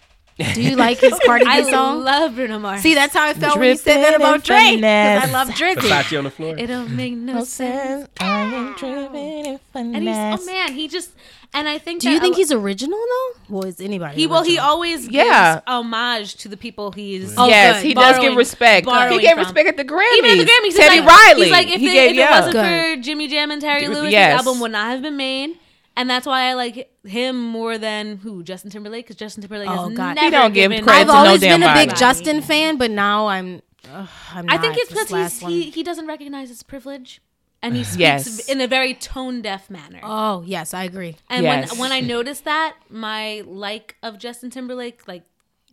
Do 0.55 0.61
you 0.63 0.75
like 0.75 0.99
his 0.99 1.17
Cardi 1.25 1.45
I 1.47 1.63
B 1.63 1.71
song? 1.71 2.01
I 2.01 2.03
love 2.03 2.35
Bruno 2.35 2.59
Mars. 2.59 2.81
See, 2.81 2.95
that's 2.95 3.15
how 3.15 3.29
I 3.29 3.35
felt 3.35 3.59
when 3.59 3.69
you 3.69 3.77
said 3.77 3.99
that 4.03 4.17
about 4.17 4.37
in 4.37 4.41
Drake. 4.41 4.81
'cause. 4.81 5.29
I 5.29 5.33
love 5.33 5.49
Drizzy. 5.51 5.77
Versace 5.89 6.19
on 6.19 6.25
the 6.25 6.31
floor. 6.31 6.57
it 6.59 6.67
don't 6.67 6.91
make 6.97 7.13
no 7.15 7.45
sense. 7.45 8.09
I 8.19 8.41
am 8.41 8.75
driven 8.75 9.15
in 9.15 9.47
And 9.75 9.95
he's 9.97 10.17
finesse. 10.17 10.41
oh 10.43 10.47
man, 10.47 10.73
he 10.73 10.89
just 10.89 11.11
and 11.55 11.69
I 11.69 11.79
think 11.79 12.01
Do 12.03 12.11
you 12.11 12.19
think 12.21 12.35
a- 12.35 12.39
he's 12.39 12.51
original 12.53 12.99
though? 12.99 13.41
Well, 13.49 13.65
is 13.67 13.81
anybody? 13.81 14.15
He 14.17 14.27
well, 14.27 14.43
he 14.43 14.53
original? 14.53 14.67
always 14.71 15.09
Yeah. 15.09 15.55
gives 15.57 15.63
homage 15.67 16.35
to 16.37 16.49
the 16.49 16.57
people 16.57 16.93
he's. 16.93 17.35
Oh, 17.37 17.47
yes, 17.49 17.77
good. 17.83 17.87
he 17.89 17.95
does 17.95 18.19
give 18.19 18.37
respect. 18.37 18.87
He 18.87 19.19
gave 19.21 19.31
from. 19.31 19.39
respect 19.41 19.69
at 19.69 19.77
the 19.77 19.85
Grammys. 19.85 20.17
Even 20.19 20.31
at 20.31 20.39
the 20.39 20.45
Grammys, 20.45 20.65
he's 20.65 20.77
Teddy 20.77 21.01
like, 21.01 21.09
Riley. 21.09 21.43
He's 21.43 21.51
like, 21.53 21.67
if, 21.69 21.81
he 21.81 21.89
it, 21.89 21.93
gave 21.93 22.11
if 22.11 22.17
yeah. 22.17 22.27
it 22.29 22.31
wasn't 22.31 22.53
Good. 22.55 22.97
for 22.99 23.03
Jimmy 23.03 23.29
Jam 23.29 23.51
and 23.51 23.61
Terry 23.61 23.89
Lewis, 23.89 24.13
Yes. 24.13 24.33
the 24.43 24.49
album 24.49 24.61
would 24.63 24.73
not 24.73 24.91
have 24.91 25.03
been 25.03 25.17
made. 25.17 25.59
And 25.95 26.09
that's 26.09 26.27
why 26.27 26.45
I 26.49 26.55
like 26.55 26.91
him 27.05 27.39
more 27.43 27.77
than 27.77 28.17
who 28.17 28.43
Justin 28.43 28.71
Timberlake 28.71 29.05
because 29.05 29.17
Justin 29.17 29.43
Timberlake 29.43 29.69
Oh, 29.69 29.89
has 29.91 29.97
God. 29.97 30.15
never 30.15 30.25
He 30.25 30.31
don't 30.31 30.53
give 30.55 30.71
given 30.71 30.85
credit 30.85 31.01
I've 31.03 31.07
to 31.09 31.13
no 31.13 31.19
always 31.19 31.41
damn 31.43 31.61
been 31.61 31.69
a 31.69 31.75
big 31.75 31.89
body. 31.91 31.99
Justin 32.01 32.41
fan, 32.41 32.79
but 32.79 32.91
now 32.91 33.27
I'm. 33.27 33.61
ugh, 33.93 34.09
I'm 34.35 34.47
I 34.49 34.57
think 34.57 34.79
it's 34.79 34.89
because 34.89 35.11
last 35.11 35.41
he's 35.43 35.65
he, 35.67 35.71
he 35.71 35.83
doesn't 35.83 36.07
recognize 36.07 36.49
his 36.49 36.63
privilege, 36.63 37.21
and 37.63 37.75
he 37.77 37.85
speaks 37.85 37.99
Yes. 37.99 38.49
in 38.49 38.61
a 38.61 38.67
very 38.67 38.95
tone 38.95 39.43
deaf 39.43 39.71
manner. 39.71 40.01
Oh 40.03 40.43
yes, 40.47 40.75
I 40.75 40.85
agree. 40.85 41.17
and 41.31 41.45
Yes. 41.45 41.71
when 41.73 41.79
when 41.81 41.93
I 41.93 42.01
noticed 42.01 42.45
that, 42.45 42.77
my 42.91 43.43
like 43.47 43.97
of 44.03 44.19
Justin 44.19 44.51
Timberlake 44.51 45.07
like 45.09 45.23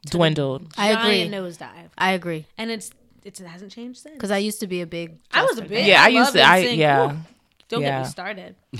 Dwindled. 0.10 0.72
I 0.78 0.92
agree. 0.92 1.18
giant 1.28 1.34
nosedive, 1.34 1.90
I 1.98 2.12
agree 2.12 2.46
and 2.58 2.72
it's 2.72 2.92
it 3.26 3.38
hasn't 3.40 3.72
changed 3.72 4.00
since. 4.02 4.14
because 4.16 4.32
I 4.32 4.38
used 4.38 4.62
to 4.62 4.68
be 4.68 4.80
a 4.82 4.88
big. 4.88 5.20
I 5.34 5.44
was 5.44 5.58
a 5.58 5.62
big 5.64 5.86
Yeah, 5.86 6.02
I 6.04 6.08
used 6.08 6.28
loved 6.34 6.38
to- 6.38 6.44
I- 6.44 6.58
yeah. 6.60 7.12
Ooh, 7.12 7.18
don't 7.68 7.82
Yeah. 7.82 7.98
get 8.00 8.06
me 8.06 8.10
started. 8.10 8.56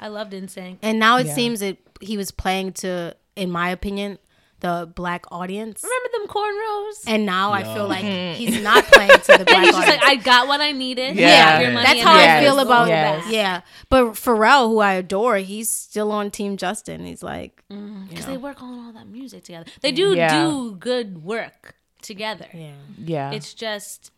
I 0.00 0.08
loved 0.08 0.32
NSYNC. 0.32 0.78
And 0.82 0.98
now 0.98 1.18
it 1.18 1.26
Yeah. 1.26 1.34
seems 1.34 1.60
that 1.60 1.76
he 2.00 2.16
was 2.18 2.30
playing 2.32 2.72
to, 2.82 3.14
in 3.36 3.50
my 3.50 3.70
opinion, 3.70 4.18
the 4.60 4.90
black 4.94 5.24
audience. 5.30 5.82
Remember 5.84 6.08
them 6.12 6.26
cornrows? 6.28 7.04
And 7.06 7.26
now 7.26 7.52
I 7.52 7.62
feel 7.62 7.86
like 7.86 8.04
he's 8.36 8.62
not 8.62 8.84
playing 8.84 9.10
to 9.10 9.38
the 9.38 9.44
black 9.44 9.64
He's 9.64 9.74
just 9.74 9.82
audience. 9.86 10.02
like, 10.02 10.10
I 10.10 10.16
got 10.16 10.48
what 10.48 10.60
I 10.60 10.72
needed. 10.72 11.16
Yeah. 11.16 11.60
Yeah, 11.60 11.74
That's 11.74 12.00
how 12.00 12.16
Yes. 12.16 12.42
I 12.42 12.44
feel 12.44 12.58
about 12.60 12.88
Yes. 12.88 13.24
yeah. 13.30 13.60
But 13.90 14.12
Pharrell, 14.14 14.68
who 14.68 14.78
I 14.78 14.94
adore, 14.94 15.36
he's 15.38 15.70
still 15.70 16.10
on 16.10 16.30
Team 16.30 16.56
Justin. 16.56 17.04
He's 17.04 17.22
like, 17.22 17.62
mm, 17.70 18.08
because 18.08 18.26
they 18.26 18.38
work 18.38 18.62
on 18.62 18.86
all 18.86 18.92
that 18.92 19.06
music 19.08 19.44
together. 19.44 19.70
They 19.82 19.92
do 19.92 20.14
Yeah. 20.14 20.46
do 20.46 20.74
good 20.76 21.22
work 21.22 21.74
together. 22.00 22.46
yeah, 22.54 22.72
Yeah. 22.98 23.30
It's 23.32 23.52
just, 23.52 24.10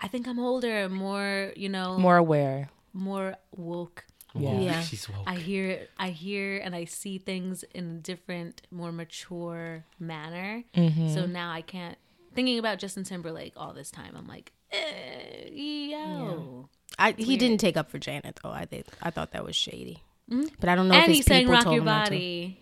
I 0.00 0.08
think 0.08 0.26
I'm 0.28 0.38
older, 0.38 0.88
more 0.88 1.52
you 1.56 1.68
know, 1.68 1.98
more 1.98 2.16
aware. 2.18 2.68
more 2.92 3.36
woke. 3.56 4.04
Whoa, 4.32 4.60
Yeah. 4.62 4.80
she's 4.82 5.08
woke. 5.08 5.24
I 5.26 5.34
hear, 5.36 5.88
I 5.98 6.10
hear, 6.10 6.58
and 6.58 6.74
I 6.74 6.84
see 6.84 7.18
things 7.18 7.62
in 7.74 7.90
a 7.90 7.98
different, 7.98 8.62
more 8.70 8.92
mature 8.92 9.84
manner. 9.98 10.64
Mm-hmm. 10.76 11.08
So 11.14 11.26
now 11.26 11.50
I 11.52 11.62
can't 11.62 11.98
thinking 12.34 12.58
about 12.58 12.78
Justin 12.78 13.02
Timberlake 13.04 13.54
all 13.56 13.72
this 13.72 13.90
time. 13.90 14.14
I'm 14.16 14.28
like, 14.28 14.52
eh, 14.70 15.48
yo. 15.50 16.68
I, 16.98 17.12
he 17.12 17.36
didn't 17.36 17.58
take 17.58 17.76
up 17.76 17.90
for 17.90 17.98
Janet 17.98 18.38
though. 18.42 18.50
I 18.50 18.66
think 18.66 18.86
I 19.02 19.10
thought 19.10 19.32
that 19.32 19.44
was 19.44 19.56
shady. 19.56 20.02
But 20.60 20.68
I 20.68 20.76
don't 20.76 20.86
know 20.86 20.94
And 20.94 21.04
if 21.04 21.10
he 21.10 21.16
his 21.16 21.26
sang 21.26 21.40
people 21.40 21.54
"Rock 21.54 21.64
told 21.64 21.74
Your 21.74 21.82
him 21.82 21.86
not 21.86 22.04
to. 22.06 22.10
Body." 22.12 22.60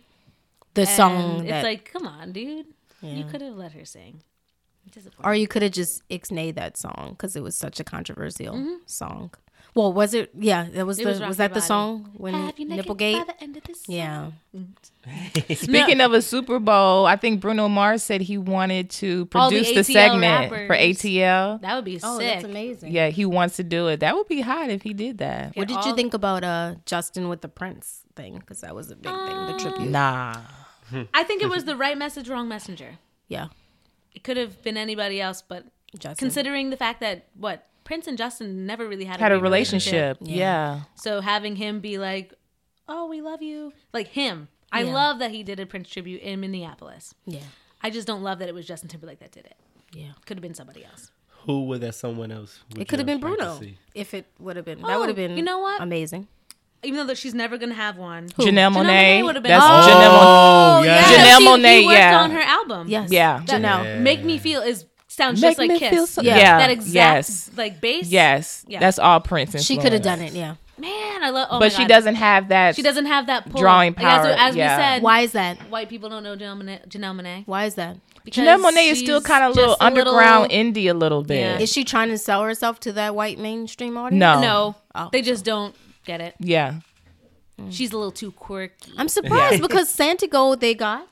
The 0.75 0.83
and 0.83 0.91
song 0.91 1.47
It's 1.47 1.65
like, 1.65 1.93
come 1.93 2.07
on, 2.07 2.33
dude. 2.33 2.67
You 3.03 3.25
could 3.25 3.43
have 3.43 3.55
let 3.57 3.73
her 3.73 3.85
sing. 3.85 4.23
Or 5.23 5.35
you 5.35 5.47
could 5.47 5.61
have 5.63 5.73
just 5.73 6.07
ixnayed 6.09 6.55
that 6.55 6.79
song 6.79 7.09
because 7.11 7.37
it 7.37 7.43
was 7.43 7.55
such 7.57 7.79
a 7.79 7.85
controversial 7.85 8.55
Mm-hmm. 8.55 8.75
song. 8.87 9.31
Well, 9.79 9.93
was 9.93 10.13
it? 10.13 10.31
Yeah, 10.37 10.67
that 10.75 10.85
was 10.85 10.99
It 10.99 11.05
the 11.05 11.11
was 11.11 11.21
was, 11.21 11.37
that 11.37 11.55
the 11.55 11.61
song 11.61 12.11
when 12.17 12.35
Have 12.35 12.59
you 12.59 12.67
naked 12.67 12.87
Nipplegate? 12.87 13.19
by 13.25 13.33
the 13.33 13.41
end 13.45 13.57
of 13.57 13.63
this 13.63 13.83
song? 13.83 13.95
Yeah, 13.95 15.55
Speaking 15.55 16.01
of 16.01 16.13
a 16.13 16.21
Super 16.21 16.59
Bowl, 16.59 17.07
I 17.07 17.15
think 17.15 17.41
Bruno 17.41 17.69
Mars 17.69 18.03
said 18.03 18.21
he 18.21 18.37
wanted 18.39 18.91
to 18.91 19.29
All 19.37 19.51
the 19.51 19.57
produce 19.61 19.87
the, 19.87 19.93
ATL 19.93 19.93
segment 19.93 20.51
for. 20.51 20.75
ATL. 20.75 21.61
That 21.61 21.77
would 21.77 21.85
be 21.85 22.01
oh, 22.03 22.19
sick. 22.19 22.27
that's 22.27 22.45
amazing. 22.45 22.93
Yeah, 22.93 23.11
he 23.11 23.25
wants 23.25 23.55
to 23.57 23.63
do 23.63 23.87
it. 23.87 24.01
That 24.01 24.17
would 24.17 24.27
be 24.27 24.41
hot 24.41 24.69
if 24.69 24.83
he 24.83 24.93
did 24.93 25.19
that. 25.19 25.55
What 25.57 25.69
did 25.69 25.77
all- 25.77 25.87
you 25.89 25.95
think 25.95 26.13
about 26.13 26.43
uh 26.43 26.75
Justin 26.85 27.29
with 27.29 27.41
the 27.43 27.49
Prince 27.49 28.01
thing? 28.17 28.39
Because 28.39 28.63
that 28.63 28.75
was 28.75 28.91
a 28.91 28.97
big 28.97 29.13
thing. 29.13 29.47
The 29.47 29.59
tribute. 29.61 29.91
Nah. 29.91 30.35
I 31.15 31.23
think 31.23 31.41
it 31.43 31.49
was 31.49 31.65
the 31.67 31.77
right 31.77 31.97
message, 31.97 32.29
wrong 32.29 32.49
messenger. 32.49 32.99
Yeah, 33.29 33.47
It 34.13 34.25
could 34.25 34.37
have 34.39 34.61
been 34.65 34.77
anybody 34.77 35.21
else, 35.21 35.41
but 35.41 35.67
Justin. 35.97 36.17
considering 36.17 36.71
the 36.71 36.77
fact 36.77 37.01
that 37.01 37.27
what 37.37 37.67
Prince 37.89 38.07
and 38.07 38.19
Justin 38.19 38.67
never 38.67 38.87
really 38.87 39.07
had 39.07 39.19
Had 39.19 39.33
a 39.33 39.37
real 39.37 39.43
relationship. 39.43 40.19
Yeah. 40.21 40.37
Yeah. 40.37 40.81
So 40.95 41.23
having 41.23 41.57
him 41.57 41.81
be 41.81 41.97
like, 41.97 42.35
"Oh, 42.87 43.07
we 43.07 43.23
love 43.23 43.41
you," 43.41 43.73
like 43.95 44.09
him. 44.09 44.49
I 44.71 44.83
Yeah. 44.83 44.93
love 44.93 45.19
that 45.21 45.31
he 45.31 45.43
did 45.43 45.59
a 45.59 45.65
Prince 45.65 45.89
tribute 45.89 46.21
in 46.21 46.39
Minneapolis. 46.41 47.15
yeah, 47.25 47.41
I 47.83 47.89
just 47.89 48.07
don't 48.07 48.23
love 48.23 48.41
that 48.41 48.49
it 48.51 48.55
was 48.55 48.67
Justin 48.67 48.91
Timberlake 48.91 49.21
that 49.21 49.33
did 49.33 49.47
it. 49.47 49.57
yeah. 49.95 50.09
Could 50.27 50.37
have 50.37 50.43
been 50.43 50.53
somebody 50.55 50.85
else. 50.85 51.11
Who 51.47 51.65
would 51.65 51.81
that 51.81 51.95
someone 51.95 52.31
else? 52.31 52.61
would 52.69 52.83
It 52.83 52.89
could 52.89 52.99
have 52.99 53.07
been 53.07 53.21
Bruno 53.21 53.59
if 53.95 54.13
it 54.13 54.27
would 54.39 54.57
have 54.57 54.67
been. 54.67 54.81
Oh, 54.85 54.87
that 54.87 54.99
would 54.99 55.09
have 55.09 55.17
been. 55.17 55.39
you 55.39 55.43
know 55.43 55.61
what? 55.61 55.81
Amazing. 55.81 56.29
Even 56.83 56.99
though 56.99 57.07
that 57.07 57.17
she's 57.17 57.33
never 57.35 57.57
gonna 57.57 57.75
have 57.75 57.97
one. 57.97 58.29
Janelle 58.29 58.71
Monáe 58.73 59.25
would've 59.25 59.43
been- 59.43 59.51
That's 59.51 59.65
Oh, 59.65 59.89
Janelle 59.89 60.11
Monáe. 60.13 60.79
Oh, 60.79 60.83
yeah. 60.85 61.03
Janelle 61.05 61.39
she- 61.39 61.47
Monáe, 61.47 61.81
he 61.81 61.93
yeah. 61.93 62.21
on 62.23 62.31
her 62.33 62.41
album. 62.43 62.89
Yes. 62.89 63.11
Yeah. 63.11 63.41
Janelle. 63.47 63.83
Yeah. 63.85 63.99
Make 64.01 64.23
me 64.23 64.37
feel 64.39 64.61
is 64.61 64.85
sounds 65.19 65.41
Make 65.43 65.51
just 65.51 65.59
like 65.59 65.69
me 65.69 65.79
Kiss. 65.79 65.91
feel 65.91 66.07
so- 66.07 66.23
Yeah. 66.23 66.37
yeah. 66.39 66.59
That 66.59 66.71
exact 66.71 66.95
Yes. 67.29 67.51
like 67.57 67.81
bass. 67.83 68.07
Yes. 68.09 68.65
Yeah. 68.67 68.81
That's 68.81 68.99
all 68.99 69.21
Prince. 69.21 69.63
She 69.63 69.77
could 69.77 69.93
have 69.93 70.01
done 70.03 70.21
it. 70.23 70.33
Yeah. 70.33 70.55
Man, 70.79 71.23
I 71.25 71.31
love. 71.31 71.49
Oh 71.51 71.59
but 71.59 71.65
my 71.67 71.69
she 71.71 71.83
God. 71.83 71.89
doesn't 71.89 72.15
have 72.15 72.49
that. 72.49 72.77
She 72.77 72.83
doesn't 72.83 73.07
have 73.07 73.27
that 73.27 73.51
pull. 73.51 73.61
Drawing 73.61 73.95
Like, 73.95 74.05
as- 74.05 74.27
power, 74.27 74.35
As, 74.39 74.57
yeah. 74.57 74.77
we 74.77 74.83
said, 74.83 75.03
Why 75.03 75.21
is 75.21 75.33
that? 75.33 75.59
white 75.71 75.89
people 75.91 76.09
don't 76.09 76.23
know 76.23 76.37
Janelle 76.37 76.57
Monáe. 77.21 77.43
Why 77.47 77.65
is 77.67 77.75
that? 77.75 77.97
because 78.25 78.45
Janelle 78.45 78.63
Monae 78.63 78.91
is 78.93 78.99
still 78.99 79.21
kind 79.23 79.43
of 79.45 79.53
a 79.53 79.55
little 79.61 79.77
underground 79.81 80.53
little- 80.53 80.73
indie 80.73 80.89
a 80.91 80.95
little 80.95 81.23
bit. 81.25 81.41
Yeah. 81.41 81.59
Is 81.59 81.73
she 81.73 81.83
trying 81.83 82.11
to 82.11 82.19
sell 82.19 82.43
herself 82.43 82.79
to 82.81 82.93
that 82.93 83.15
white 83.15 83.39
mainstream 83.39 83.97
audience? 83.97 84.21
No. 84.21 84.41
No, 84.41 84.75
Oh. 84.95 85.09
they 85.13 85.23
just 85.23 85.45
don't 85.45 85.75
get 86.05 86.21
it. 86.21 86.35
Yeah. 86.39 86.75
She's 87.71 87.93
a 87.93 87.97
little 87.97 88.13
too 88.13 88.31
quirky. 88.33 88.93
I'm 88.97 89.09
surprised 89.09 89.61
because 89.63 89.89
Santiago 90.01 90.55
they 90.55 90.75
got. 90.75 91.09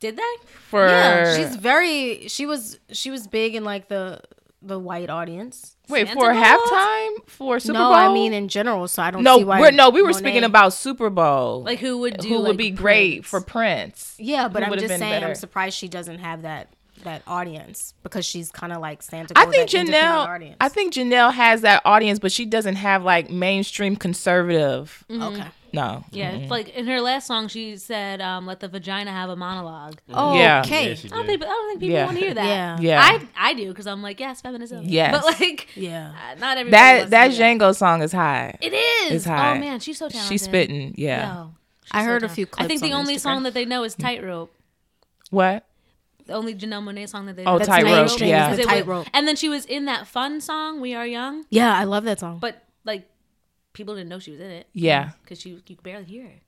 Did 0.00 0.16
they? 0.16 0.46
For 0.46 0.86
Yeah, 0.86 1.36
she's 1.36 1.56
very. 1.56 2.28
She 2.28 2.46
was. 2.46 2.78
She 2.92 3.10
was 3.10 3.26
big 3.26 3.54
in 3.54 3.64
like 3.64 3.88
the 3.88 4.20
the 4.60 4.78
white 4.78 5.08
audience. 5.08 5.76
wait 5.88 6.08
Santa 6.08 6.20
for 6.20 6.32
Claus? 6.32 6.44
halftime 6.44 7.28
for 7.28 7.60
Super 7.60 7.74
no, 7.74 7.84
Bowl. 7.84 7.94
I 7.94 8.12
mean 8.12 8.32
in 8.32 8.48
general. 8.48 8.88
So 8.88 9.02
I 9.02 9.10
don't 9.10 9.22
no, 9.22 9.38
see 9.38 9.44
why. 9.44 9.60
we're 9.60 9.70
no, 9.70 9.90
we 9.90 10.02
were 10.02 10.08
Monet- 10.08 10.18
speaking 10.18 10.44
about 10.44 10.72
Super 10.72 11.10
Bowl. 11.10 11.62
Like 11.62 11.78
who 11.78 11.98
would 11.98 12.18
do? 12.18 12.28
who 12.28 12.34
would 12.40 12.48
like, 12.50 12.56
be 12.56 12.70
great 12.70 13.24
for 13.24 13.40
Prince? 13.40 14.16
Yeah, 14.18 14.48
but 14.48 14.64
who 14.64 14.72
I'm 14.72 14.78
just 14.78 14.88
saying. 14.88 15.00
better? 15.00 15.26
I'm 15.26 15.34
surprised 15.34 15.76
she 15.76 15.88
doesn't 15.88 16.18
have 16.18 16.42
that 16.42 16.68
that 17.04 17.22
audience 17.26 17.94
because 18.02 18.24
she's 18.24 18.50
kind 18.50 18.72
of 18.72 18.80
like 18.80 19.02
Santa. 19.02 19.32
I 19.36 19.46
think 19.46 19.70
Janelle. 19.70 20.56
I 20.60 20.68
think 20.68 20.94
Janelle 20.94 21.32
has 21.32 21.62
that 21.62 21.82
audience, 21.84 22.18
but 22.18 22.32
she 22.32 22.44
doesn't 22.44 22.76
have 22.76 23.04
like 23.04 23.30
mainstream 23.30 23.96
conservative. 23.96 25.04
Mm-hmm. 25.08 25.22
Okay. 25.22 25.48
No. 25.72 26.04
Yeah, 26.10 26.30
it's 26.30 26.50
like 26.50 26.68
in 26.70 26.86
her 26.86 27.00
last 27.00 27.26
song, 27.26 27.48
she 27.48 27.76
said, 27.76 28.20
um, 28.20 28.46
"Let 28.46 28.60
the 28.60 28.68
vagina 28.68 29.10
have 29.12 29.28
a 29.30 29.36
monologue." 29.36 29.98
Oh, 30.12 30.34
Yeah. 30.38 30.62
okay. 30.64 30.92
Yeah, 30.94 30.98
I 31.12 31.16
don't 31.16 31.26
think, 31.26 31.42
I 31.42 31.46
don't 31.46 31.68
think 31.68 31.80
people 31.80 31.94
Yeah. 31.96 32.04
want 32.06 32.18
to 32.18 32.24
hear 32.24 32.34
that. 32.34 32.46
Yeah. 32.46 32.78
Yeah. 32.80 33.00
I 33.02 33.50
I 33.50 33.54
do 33.54 33.68
because 33.68 33.86
I'm 33.86 34.02
like, 34.02 34.18
yes, 34.20 34.40
feminism. 34.40 34.82
Yes. 34.84 35.12
but 35.12 35.24
like, 35.40 35.68
Yeah. 35.76 36.12
uh, 36.12 36.34
not 36.38 36.58
everybody. 36.58 36.70
that 36.70 36.96
wants 36.98 37.10
that 37.10 37.28
to 37.28 37.34
hear 37.34 37.44
Django 37.58 37.74
song 37.76 38.02
is 38.02 38.12
high. 38.12 38.56
It 38.60 38.72
is. 38.72 39.12
It's 39.12 39.24
high. 39.24 39.56
Oh 39.56 39.60
man, 39.60 39.80
she's 39.80 39.98
so 39.98 40.08
talented. 40.08 40.28
She's 40.32 40.42
spitting. 40.42 40.94
Yeah. 40.96 41.34
Yo, 41.34 41.50
she's 41.84 41.90
I 41.92 42.00
so 42.00 42.04
heard 42.06 42.16
a 42.22 42.26
talented. 42.28 42.34
few 42.34 42.64
I 42.64 42.66
think 42.68 42.80
the 42.80 42.92
on 42.92 43.00
only 43.00 43.16
Instagram. 43.16 43.20
song 43.20 43.42
that 43.44 43.54
they 43.54 43.64
know 43.64 43.84
is 43.84 43.94
"Tightrope." 43.94 44.52
What? 45.30 45.64
The 46.26 46.34
only 46.34 46.54
Janelle 46.54 46.82
Monae 46.82 47.08
song 47.08 47.24
that 47.26 47.36
they 47.36 47.44
Oh, 47.44 47.52
know. 47.52 47.58
That's 47.58 47.68
Tightrope, 47.68 47.90
yeah. 47.92 48.04
is 48.04 48.12
the 48.12 48.26
Because 48.26 48.58
it 48.58 48.66
was- 48.66 48.66
tightrope. 48.74 49.06
And 49.14 49.26
then 49.26 49.36
she 49.36 49.48
was 49.48 49.64
in 49.64 49.86
that 49.86 50.06
fun 50.06 50.40
song 50.40 50.80
"We 50.80 50.94
Are 50.94 51.06
Young," 51.06 51.44
Yeah, 51.50 51.74
I 51.74 51.84
love 51.84 52.04
that 52.04 52.20
song. 52.20 52.38
but 52.38 52.62
like 52.84 53.08
people 53.78 53.94
didn't 53.94 54.10
know 54.10 54.18
she 54.18 54.30
was 54.32 54.40
in 54.40 54.50
it. 54.50 54.66
Yeah. 54.74 55.10
because 55.22 55.46
you 55.46 55.62
you 55.66 55.76
could 55.76 55.82
barely 55.82 56.04
hear 56.04 56.24
her. 56.24 56.40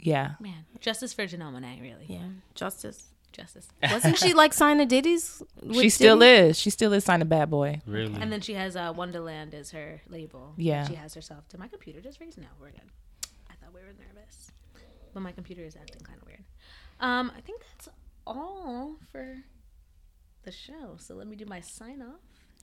Yeah. 0.00 0.32
Man, 0.40 0.64
justice 0.80 1.12
for 1.12 1.24
Janelle 1.26 1.52
Monáe, 1.52 1.80
really. 1.80 2.06
yeah, 2.08 2.28
Justice. 2.54 3.08
Justice. 3.32 3.68
Wasn't 3.92 4.16
she 4.16 4.32
like 4.32 4.54
signed 4.54 4.80
to 4.80 4.86
Diddy's? 4.86 5.42
with 5.62 5.76
She 5.80 5.90
still 5.90 6.18
Diddy? 6.18 6.48
is. 6.48 6.58
She 6.58 6.70
still 6.70 6.92
is 6.94 7.04
signed 7.04 7.20
a 7.22 7.26
bad 7.26 7.50
boy. 7.50 7.82
Really? 7.86 8.14
And 8.20 8.32
then 8.32 8.40
she 8.40 8.54
has 8.54 8.74
uh, 8.74 8.92
Wonderland 8.96 9.54
as 9.54 9.70
her 9.72 10.00
label. 10.08 10.54
Yeah. 10.56 10.86
She 10.88 10.94
has 10.94 11.12
herself. 11.14 11.46
Did 11.48 11.60
my 11.60 11.68
computer 11.68 12.00
just 12.00 12.20
raise? 12.20 12.38
No, 12.38 12.46
we're 12.60 12.70
good. 12.70 12.88
I 13.50 13.54
thought 13.60 13.74
we 13.74 13.80
were 13.82 13.88
nervous. 13.88 14.50
But 15.12 15.20
my 15.20 15.32
computer 15.32 15.62
is 15.62 15.76
acting 15.76 16.00
kind 16.02 16.18
of 16.20 16.26
weird. 16.26 16.44
Um, 17.00 17.30
I 17.36 17.40
think 17.42 17.60
that's 17.60 17.88
all 18.26 18.96
for 19.12 19.36
the 20.44 20.52
show. 20.52 20.96
So 20.98 21.14
let 21.14 21.26
me 21.26 21.36
do 21.36 21.44
my 21.44 21.60
sign 21.60 22.00
off. 22.00 22.20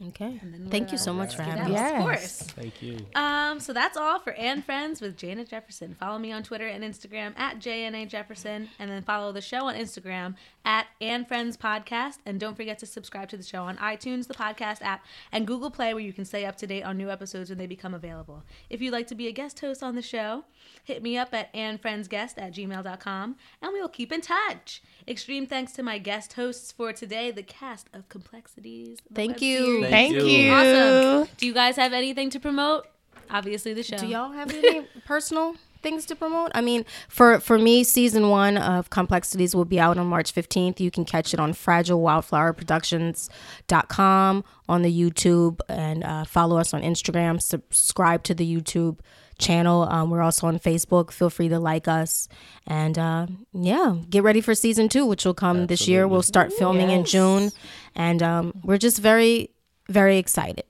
Okay. 0.09 0.39
And 0.41 0.53
then 0.53 0.67
Thank 0.69 0.91
you 0.91 0.97
so 0.97 1.13
much 1.13 1.35
for 1.35 1.43
having 1.43 1.63
out. 1.63 1.71
us. 1.71 1.73
Yes. 1.77 1.91
Of 1.93 2.01
course. 2.01 2.37
Thank 2.53 2.81
you. 2.81 2.97
Um, 3.15 3.61
so 3.61 3.71
that's 3.71 3.95
all 3.95 4.19
for 4.19 4.33
Ann 4.33 4.61
Friends 4.61 4.99
with 4.99 5.15
Janet 5.15 5.47
Jefferson. 5.47 5.95
Follow 5.97 6.19
me 6.19 6.33
on 6.33 6.43
Twitter 6.43 6.67
and 6.67 6.83
Instagram 6.83 7.37
at 7.37 7.59
JNA 7.59 8.09
Jefferson, 8.09 8.67
and 8.77 8.91
then 8.91 9.03
follow 9.03 9.31
the 9.31 9.39
show 9.41 9.67
on 9.67 9.75
Instagram 9.75 10.35
at 10.65 10.87
Ann 10.99 11.23
Friends 11.23 11.55
Podcast. 11.55 12.17
And 12.25 12.39
don't 12.41 12.55
forget 12.57 12.77
to 12.79 12.85
subscribe 12.85 13.29
to 13.29 13.37
the 13.37 13.43
show 13.43 13.63
on 13.63 13.77
iTunes, 13.77 14.27
the 14.27 14.33
podcast 14.33 14.81
app, 14.81 15.05
and 15.31 15.47
Google 15.47 15.71
Play, 15.71 15.93
where 15.93 16.03
you 16.03 16.11
can 16.11 16.25
stay 16.25 16.45
up 16.45 16.57
to 16.57 16.67
date 16.67 16.83
on 16.83 16.97
new 16.97 17.09
episodes 17.09 17.49
when 17.49 17.57
they 17.57 17.67
become 17.67 17.93
available. 17.93 18.43
If 18.69 18.81
you'd 18.81 18.91
like 18.91 19.07
to 19.07 19.15
be 19.15 19.27
a 19.27 19.31
guest 19.31 19.59
host 19.61 19.81
on 19.81 19.95
the 19.95 20.01
show, 20.01 20.43
hit 20.83 21.03
me 21.03 21.17
up 21.17 21.33
at 21.33 21.53
annfriendsguest 21.53 22.33
at 22.37 22.53
gmail.com, 22.53 23.35
and 23.61 23.71
we'll 23.73 23.87
keep 23.87 24.11
in 24.11 24.19
touch. 24.19 24.81
Extreme 25.07 25.47
thanks 25.47 25.71
to 25.73 25.83
my 25.83 25.99
guest 25.99 26.33
hosts 26.33 26.71
for 26.71 26.91
today, 26.91 27.31
the 27.31 27.43
cast 27.43 27.87
of 27.93 28.09
Complexities. 28.09 28.99
Thank 29.13 29.41
you. 29.41 29.65
series. 29.65 29.84
Thank 29.89 30.13
you. 30.13 30.25
you. 30.25 30.51
Awesome. 30.51 31.29
Do 31.37 31.45
you 31.45 31.53
guys 31.53 31.75
have 31.75 31.93
anything 31.93 32.29
to 32.31 32.39
promote? 32.39 32.87
Obviously, 33.29 33.73
the 33.73 33.83
show. 33.83 33.97
Do 33.97 34.07
y'all 34.07 34.31
have 34.31 34.53
any 34.53 34.81
personal 35.05 35.55
things 35.81 36.05
to 36.07 36.15
promote? 36.15 36.51
I 36.53 36.61
mean, 36.61 36.85
for 37.09 37.39
for 37.39 37.57
me, 37.57 37.83
season 37.83 38.29
one 38.29 38.57
of 38.57 38.89
Complexities 38.89 39.55
will 39.55 39.65
be 39.65 39.79
out 39.79 39.97
on 39.97 40.07
March 40.07 40.31
fifteenth. 40.31 40.79
You 40.79 40.91
can 40.91 41.05
catch 41.05 41.33
it 41.33 41.39
on 41.39 41.53
FragileWildflowerProductions.com 41.53 44.43
on 44.67 44.81
the 44.81 45.01
YouTube 45.01 45.59
and 45.69 46.03
uh, 46.03 46.25
follow 46.25 46.57
us 46.57 46.73
on 46.73 46.81
Instagram. 46.81 47.41
Subscribe 47.41 48.23
to 48.23 48.33
the 48.33 48.55
YouTube 48.55 48.99
channel. 49.37 49.83
Um, 49.83 50.09
we're 50.09 50.21
also 50.21 50.47
on 50.47 50.59
Facebook. 50.59 51.11
Feel 51.11 51.29
free 51.29 51.49
to 51.49 51.59
like 51.59 51.87
us 51.87 52.27
and 52.67 52.97
uh, 52.97 53.27
yeah, 53.53 53.95
get 54.09 54.23
ready 54.23 54.41
for 54.41 54.55
season 54.55 54.89
two, 54.89 55.05
which 55.05 55.25
will 55.25 55.33
come 55.33 55.67
this 55.67 55.87
year. 55.87 56.07
We'll 56.07 56.23
start 56.23 56.53
filming 56.53 56.89
in 56.89 57.05
June, 57.05 57.51
and 57.95 58.23
um, 58.23 58.53
we're 58.63 58.77
just 58.77 58.99
very 58.99 59.51
very 59.87 60.17
excited. 60.17 60.65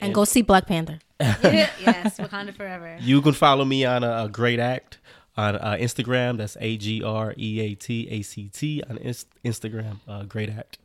And 0.00 0.14
go 0.14 0.24
see 0.24 0.42
Black 0.42 0.66
Panther. 0.66 0.98
yes, 1.20 2.18
Wakanda 2.18 2.54
forever. 2.54 2.96
You 3.00 3.20
can 3.20 3.34
follow 3.34 3.64
me 3.64 3.84
on 3.84 4.02
a, 4.02 4.24
a 4.24 4.28
great 4.30 4.58
act 4.58 4.98
on 5.36 5.56
uh, 5.56 5.76
Instagram. 5.78 6.38
That's 6.38 6.56
A 6.60 6.78
G 6.78 7.02
R 7.02 7.34
E 7.36 7.60
A 7.60 7.74
T 7.74 8.08
A 8.10 8.22
C 8.22 8.48
T 8.48 8.82
on 8.88 8.96
Inst- 8.98 9.28
Instagram. 9.44 9.96
Uh, 10.08 10.22
great 10.22 10.48
act. 10.48 10.78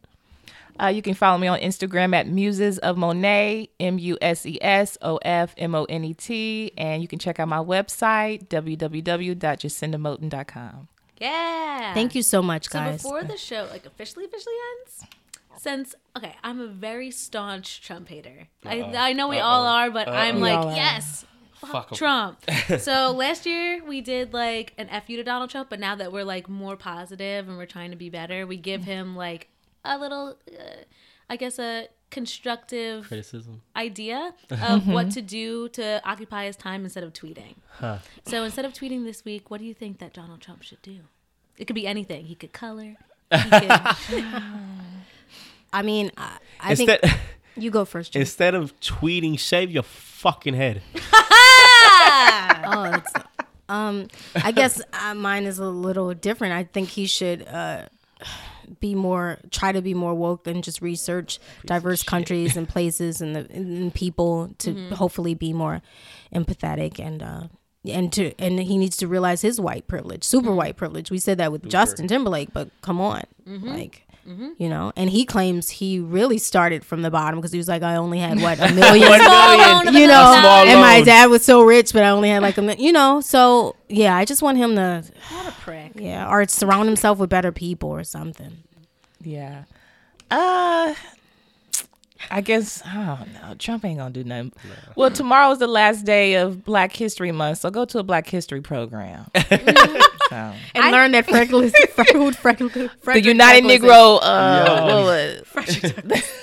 Uh, 0.77 0.87
you 0.87 1.01
can 1.01 1.13
follow 1.13 1.37
me 1.37 1.47
on 1.47 1.57
Instagram 1.59 2.13
at 2.13 2.27
Muses 2.27 2.79
of 2.79 2.97
Monet, 2.97 3.69
M 3.79 3.97
U 3.97 4.17
S 4.21 4.45
E 4.45 4.57
S 4.61 4.97
O 5.01 5.15
F 5.23 5.55
M 5.57 5.73
O 5.73 5.85
N 5.85 6.03
E 6.03 6.13
T. 6.13 6.73
And 6.77 7.01
you 7.01 7.07
can 7.07 7.17
check 7.17 7.39
out 7.39 7.47
my 7.47 7.59
website, 7.59 8.49
www.jacindamoten.com. 8.49 10.87
Yeah. 11.19 11.93
Thank 11.93 12.13
you 12.13 12.21
so 12.21 12.41
much, 12.41 12.69
guys. 12.69 13.01
So 13.01 13.09
before 13.09 13.23
the 13.23 13.37
show 13.37 13.69
like 13.71 13.85
officially 13.85 14.25
officially 14.25 14.55
ends, 14.81 15.05
since 15.65 15.95
okay, 16.17 16.33
I'm 16.43 16.59
a 16.61 16.67
very 16.67 17.09
staunch 17.11 17.81
Trump 17.81 18.07
hater. 18.07 18.47
I 18.63 18.81
I 19.09 19.13
know 19.13 19.27
we 19.27 19.39
all 19.39 19.65
are, 19.65 19.89
but 19.91 20.07
I'm 20.07 20.35
We 20.35 20.41
like 20.49 20.57
all 20.59 20.69
are. 20.69 20.75
yes. 20.75 21.25
Fuck 21.55 21.71
Fuck 21.71 21.91
'em. 21.93 21.97
Trump. 21.97 22.35
so 22.79 23.11
last 23.11 23.45
year 23.45 23.83
we 23.83 23.99
did 24.01 24.33
like 24.33 24.73
an 24.77 24.87
F 24.89 25.09
you 25.09 25.17
to 25.17 25.23
Donald 25.23 25.49
Trump, 25.49 25.69
but 25.69 25.79
now 25.79 25.95
that 25.95 26.11
we're 26.13 26.23
like 26.35 26.47
more 26.47 26.75
positive 26.77 27.47
and 27.49 27.57
we're 27.57 27.65
trying 27.77 27.89
to 27.91 27.97
be 27.97 28.09
better, 28.09 28.45
we 28.45 28.57
give 28.57 28.83
him 28.83 29.15
like 29.15 29.47
a 29.83 29.97
little, 29.97 30.37
uh, 30.51 30.83
I 31.29 31.35
guess, 31.37 31.57
a 31.59 31.87
constructive 32.11 33.07
Criticism. 33.07 33.61
idea 33.75 34.33
of 34.71 34.87
what 34.87 35.11
to 35.11 35.21
do 35.21 35.67
to 35.69 36.01
occupy 36.05 36.45
his 36.45 36.55
time 36.55 36.83
instead 36.83 37.03
of 37.03 37.13
tweeting. 37.13 37.55
Huh. 37.79 37.97
So 38.25 38.43
instead 38.43 38.65
of 38.65 38.73
tweeting 38.73 39.03
this 39.05 39.25
week, 39.25 39.49
what 39.49 39.59
do 39.59 39.65
you 39.65 39.73
think 39.73 39.97
that 39.99 40.13
Donald 40.13 40.41
Trump 40.41 40.61
should 40.61 40.81
do? 40.83 40.99
It 41.57 41.65
could 41.65 41.75
be 41.75 41.87
anything. 41.87 42.25
He 42.25 42.35
could 42.35 42.53
color. 42.53 42.95
He 43.31 43.49
could, 43.49 43.71
I 45.75 45.81
mean, 45.81 46.11
I, 46.17 46.37
I 46.59 46.69
Instead, 46.71 47.01
think 47.01 47.13
you 47.57 47.71
go 47.71 47.85
first. 47.85 48.13
Jim. 48.13 48.21
instead 48.21 48.55
of 48.55 48.77
tweeting, 48.79 49.37
shave 49.39 49.69
your 49.71 49.83
fucking 49.83 50.53
head. 50.53 50.81
oh, 52.67 52.91
it's, 52.95 53.13
um, 53.69 54.07
I 54.35 54.51
guess 54.51 54.81
uh, 54.93 55.13
mine 55.15 55.45
is 55.45 55.59
a 55.59 55.65
little 55.69 56.13
different. 56.13 56.53
I 56.53 56.63
think 56.63 56.89
he 56.89 57.05
should 57.07 57.47
uh, 57.47 57.87
be 58.79 58.95
more 58.95 59.37
try 59.51 59.71
to 59.71 59.81
be 59.81 59.93
more 59.93 60.13
woke 60.15 60.47
and 60.47 60.63
just 60.63 60.81
research 60.81 61.39
diverse 61.65 62.01
countries 62.03 62.57
and 62.57 62.67
places 62.67 63.21
and 63.21 63.35
the 63.35 63.47
and 63.51 63.93
people 63.93 64.49
to 64.59 64.71
Mm-hmm. 64.73 64.95
hopefully 64.95 65.35
be 65.35 65.53
more 65.53 65.81
empathetic 66.33 66.99
and 66.99 67.21
uh 67.21 67.43
and 67.85 68.11
to 68.13 68.33
and 68.39 68.59
he 68.59 68.79
needs 68.79 68.97
to 68.97 69.07
realize 69.07 69.41
his 69.43 69.59
white 69.61 69.87
privilege 69.87 70.23
super 70.23 70.47
Mm-hmm. 70.47 70.55
white 70.57 70.77
privilege 70.77 71.11
we 71.11 71.19
said 71.19 71.37
that 71.37 71.51
with 71.51 71.69
justin 71.69 72.07
timberlake 72.07 72.51
but 72.53 72.69
come 72.81 72.99
on 72.99 73.21
Mm-hmm. 73.47 73.67
like 73.69 74.04
you 74.25 74.67
know 74.69 74.91
and 74.95 75.09
he 75.11 75.23
claims 75.23 75.69
he 75.69 75.99
really 75.99 76.39
started 76.39 76.83
from 76.83 77.03
the 77.03 77.11
bottom 77.11 77.39
because 77.39 77.51
he 77.51 77.59
was 77.59 77.67
like 77.67 77.83
i 77.83 77.95
only 77.95 78.17
had 78.17 78.41
what 78.41 78.57
a 78.59 78.73
million 78.73 79.07
One 79.07 79.19
million. 79.19 79.93
you 79.93 80.07
know, 80.07 80.35
small 80.39 80.65
and 80.65 80.81
my 80.81 81.01
dad 81.03 81.29
was 81.29 81.45
so 81.45 81.61
rich, 81.61 81.93
but 81.93 82.03
I 82.03 82.09
only 82.09 82.29
had 82.29 82.41
like 82.41 82.57
a, 82.57 82.61
mi- 82.63 82.75
you 82.79 82.91
know, 82.91 83.21
so 83.21 83.75
yeah, 83.87 84.15
I 84.15 84.25
just 84.25 84.41
want 84.41 84.57
him 84.57 84.75
to, 84.75 85.03
What 85.31 85.47
a 85.47 85.51
prick. 85.51 85.91
yeah, 85.95 86.27
or 86.27 86.47
surround 86.47 86.87
himself 86.87 87.19
with 87.19 87.29
better 87.29 87.51
people 87.51 87.89
or 87.89 88.03
something. 88.03 88.57
Yeah. 89.21 89.65
Uh 90.31 90.95
I 92.31 92.41
guess 92.41 92.81
I 92.85 93.17
don't 93.17 93.33
know. 93.33 93.55
Trump 93.59 93.83
ain't 93.85 93.97
gonna 93.99 94.09
do 94.13 94.23
nothing. 94.23 94.53
Well, 94.95 95.11
tomorrow's 95.11 95.59
the 95.59 95.67
last 95.67 96.05
day 96.05 96.35
of 96.35 96.63
Black 96.63 96.93
History 96.93 97.31
Month, 97.31 97.59
so 97.59 97.69
go 97.69 97.83
to 97.85 97.99
a 97.99 98.03
Black 98.03 98.27
History 98.27 98.61
program. 98.61 99.25
so, 99.49 99.73
And 100.31 100.91
learn 100.91 101.11
that 101.11 101.27
Franklin, 101.27 101.69
Frederick, 101.93 102.35
Frederick, 102.35 102.91
the 103.03 103.21
United 103.21 103.65
Negro. 103.65 104.19
Uh, 104.21 104.63
Yeah. 104.65 104.85
what 104.85 105.03
was- 105.03 106.23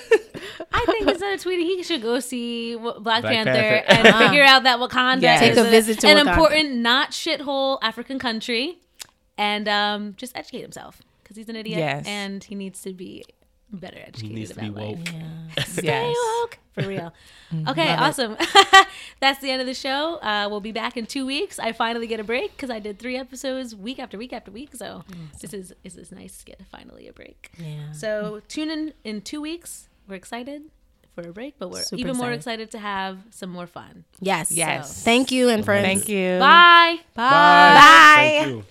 I 0.75 0.85
think 0.87 1.07
instead 1.07 1.33
of 1.35 1.41
tweeting, 1.43 1.63
he 1.65 1.83
should 1.83 2.01
go 2.01 2.19
see 2.19 2.75
Black, 2.75 2.97
Black 3.01 3.23
Panther, 3.23 3.51
Panther. 3.53 4.07
and 4.09 4.15
figure 4.27 4.43
out 4.43 4.63
that 4.63 4.79
Wakanda 4.79 5.21
Yes. 5.21 5.41
is 5.41 5.47
Take 5.49 5.57
a 5.57 5.69
visit 5.69 5.99
to 5.99 6.07
an 6.07 6.17
Wakanda. 6.17 6.29
important, 6.31 6.75
not 6.77 7.11
shithole 7.11 7.77
African 7.81 8.19
country, 8.19 8.79
and 9.37 9.67
um, 9.67 10.13
just 10.17 10.35
educate 10.35 10.61
himself 10.61 11.01
because 11.21 11.37
he's 11.37 11.49
an 11.49 11.55
idiot 11.55 11.77
Yes. 11.79 12.05
and 12.07 12.43
he 12.43 12.55
needs 12.55 12.81
to 12.81 12.93
be 12.93 13.23
better 13.73 13.97
educated 13.97 14.35
needs 14.35 14.51
to 14.51 14.59
be 14.59 14.67
about 14.67 14.81
life. 14.83 14.97
woke. 14.99 15.65
Stay 15.67 15.83
yes. 15.83 16.15
woke 16.41 16.59
for 16.73 16.87
real. 16.87 17.13
Okay, 17.67 17.89
awesome. 17.93 18.35
That's 19.19 19.39
the 19.39 19.51
end 19.51 19.61
of 19.61 19.67
the 19.67 19.73
show. 19.73 20.15
Uh, 20.15 20.47
we'll 20.49 20.59
be 20.59 20.71
back 20.71 20.97
in 20.97 21.05
two 21.05 21.25
weeks. 21.25 21.59
I 21.59 21.71
finally 21.71 22.07
get 22.07 22.19
a 22.19 22.23
break 22.23 22.55
because 22.55 22.69
I 22.69 22.79
did 22.79 22.99
three 22.99 23.17
episodes 23.17 23.75
week 23.75 23.99
after 23.99 24.17
week 24.17 24.33
after 24.33 24.51
week. 24.51 24.75
So 24.75 25.03
this 25.41 25.53
is 25.53 25.73
this 25.83 25.95
is 25.95 26.11
nice 26.11 26.37
to 26.39 26.45
get 26.45 26.61
finally 26.71 27.07
a 27.07 27.13
break. 27.13 27.51
Yeah. 27.57 27.91
So 27.91 28.41
tune 28.47 28.69
in 28.71 28.93
in 29.03 29.21
two 29.21 29.41
weeks. 29.41 29.89
We're 30.07 30.15
excited 30.15 30.63
for 31.15 31.21
a 31.27 31.31
break, 31.31 31.55
but 31.59 31.69
we're 31.69 31.83
Super 31.83 31.99
even 31.99 32.17
more 32.17 32.31
excited. 32.31 32.63
excited 32.63 32.71
to 32.71 32.79
have 32.79 33.19
some 33.29 33.49
more 33.49 33.67
fun. 33.67 34.03
Yes. 34.19 34.51
Yes. 34.51 35.03
Thank 35.03 35.31
you 35.31 35.49
and 35.49 35.63
friends. 35.63 35.85
Thank 35.85 36.09
you. 36.09 36.39
Bye. 36.39 36.99
Bye. 37.13 38.15
Thank 38.17 38.47
you. 38.47 38.65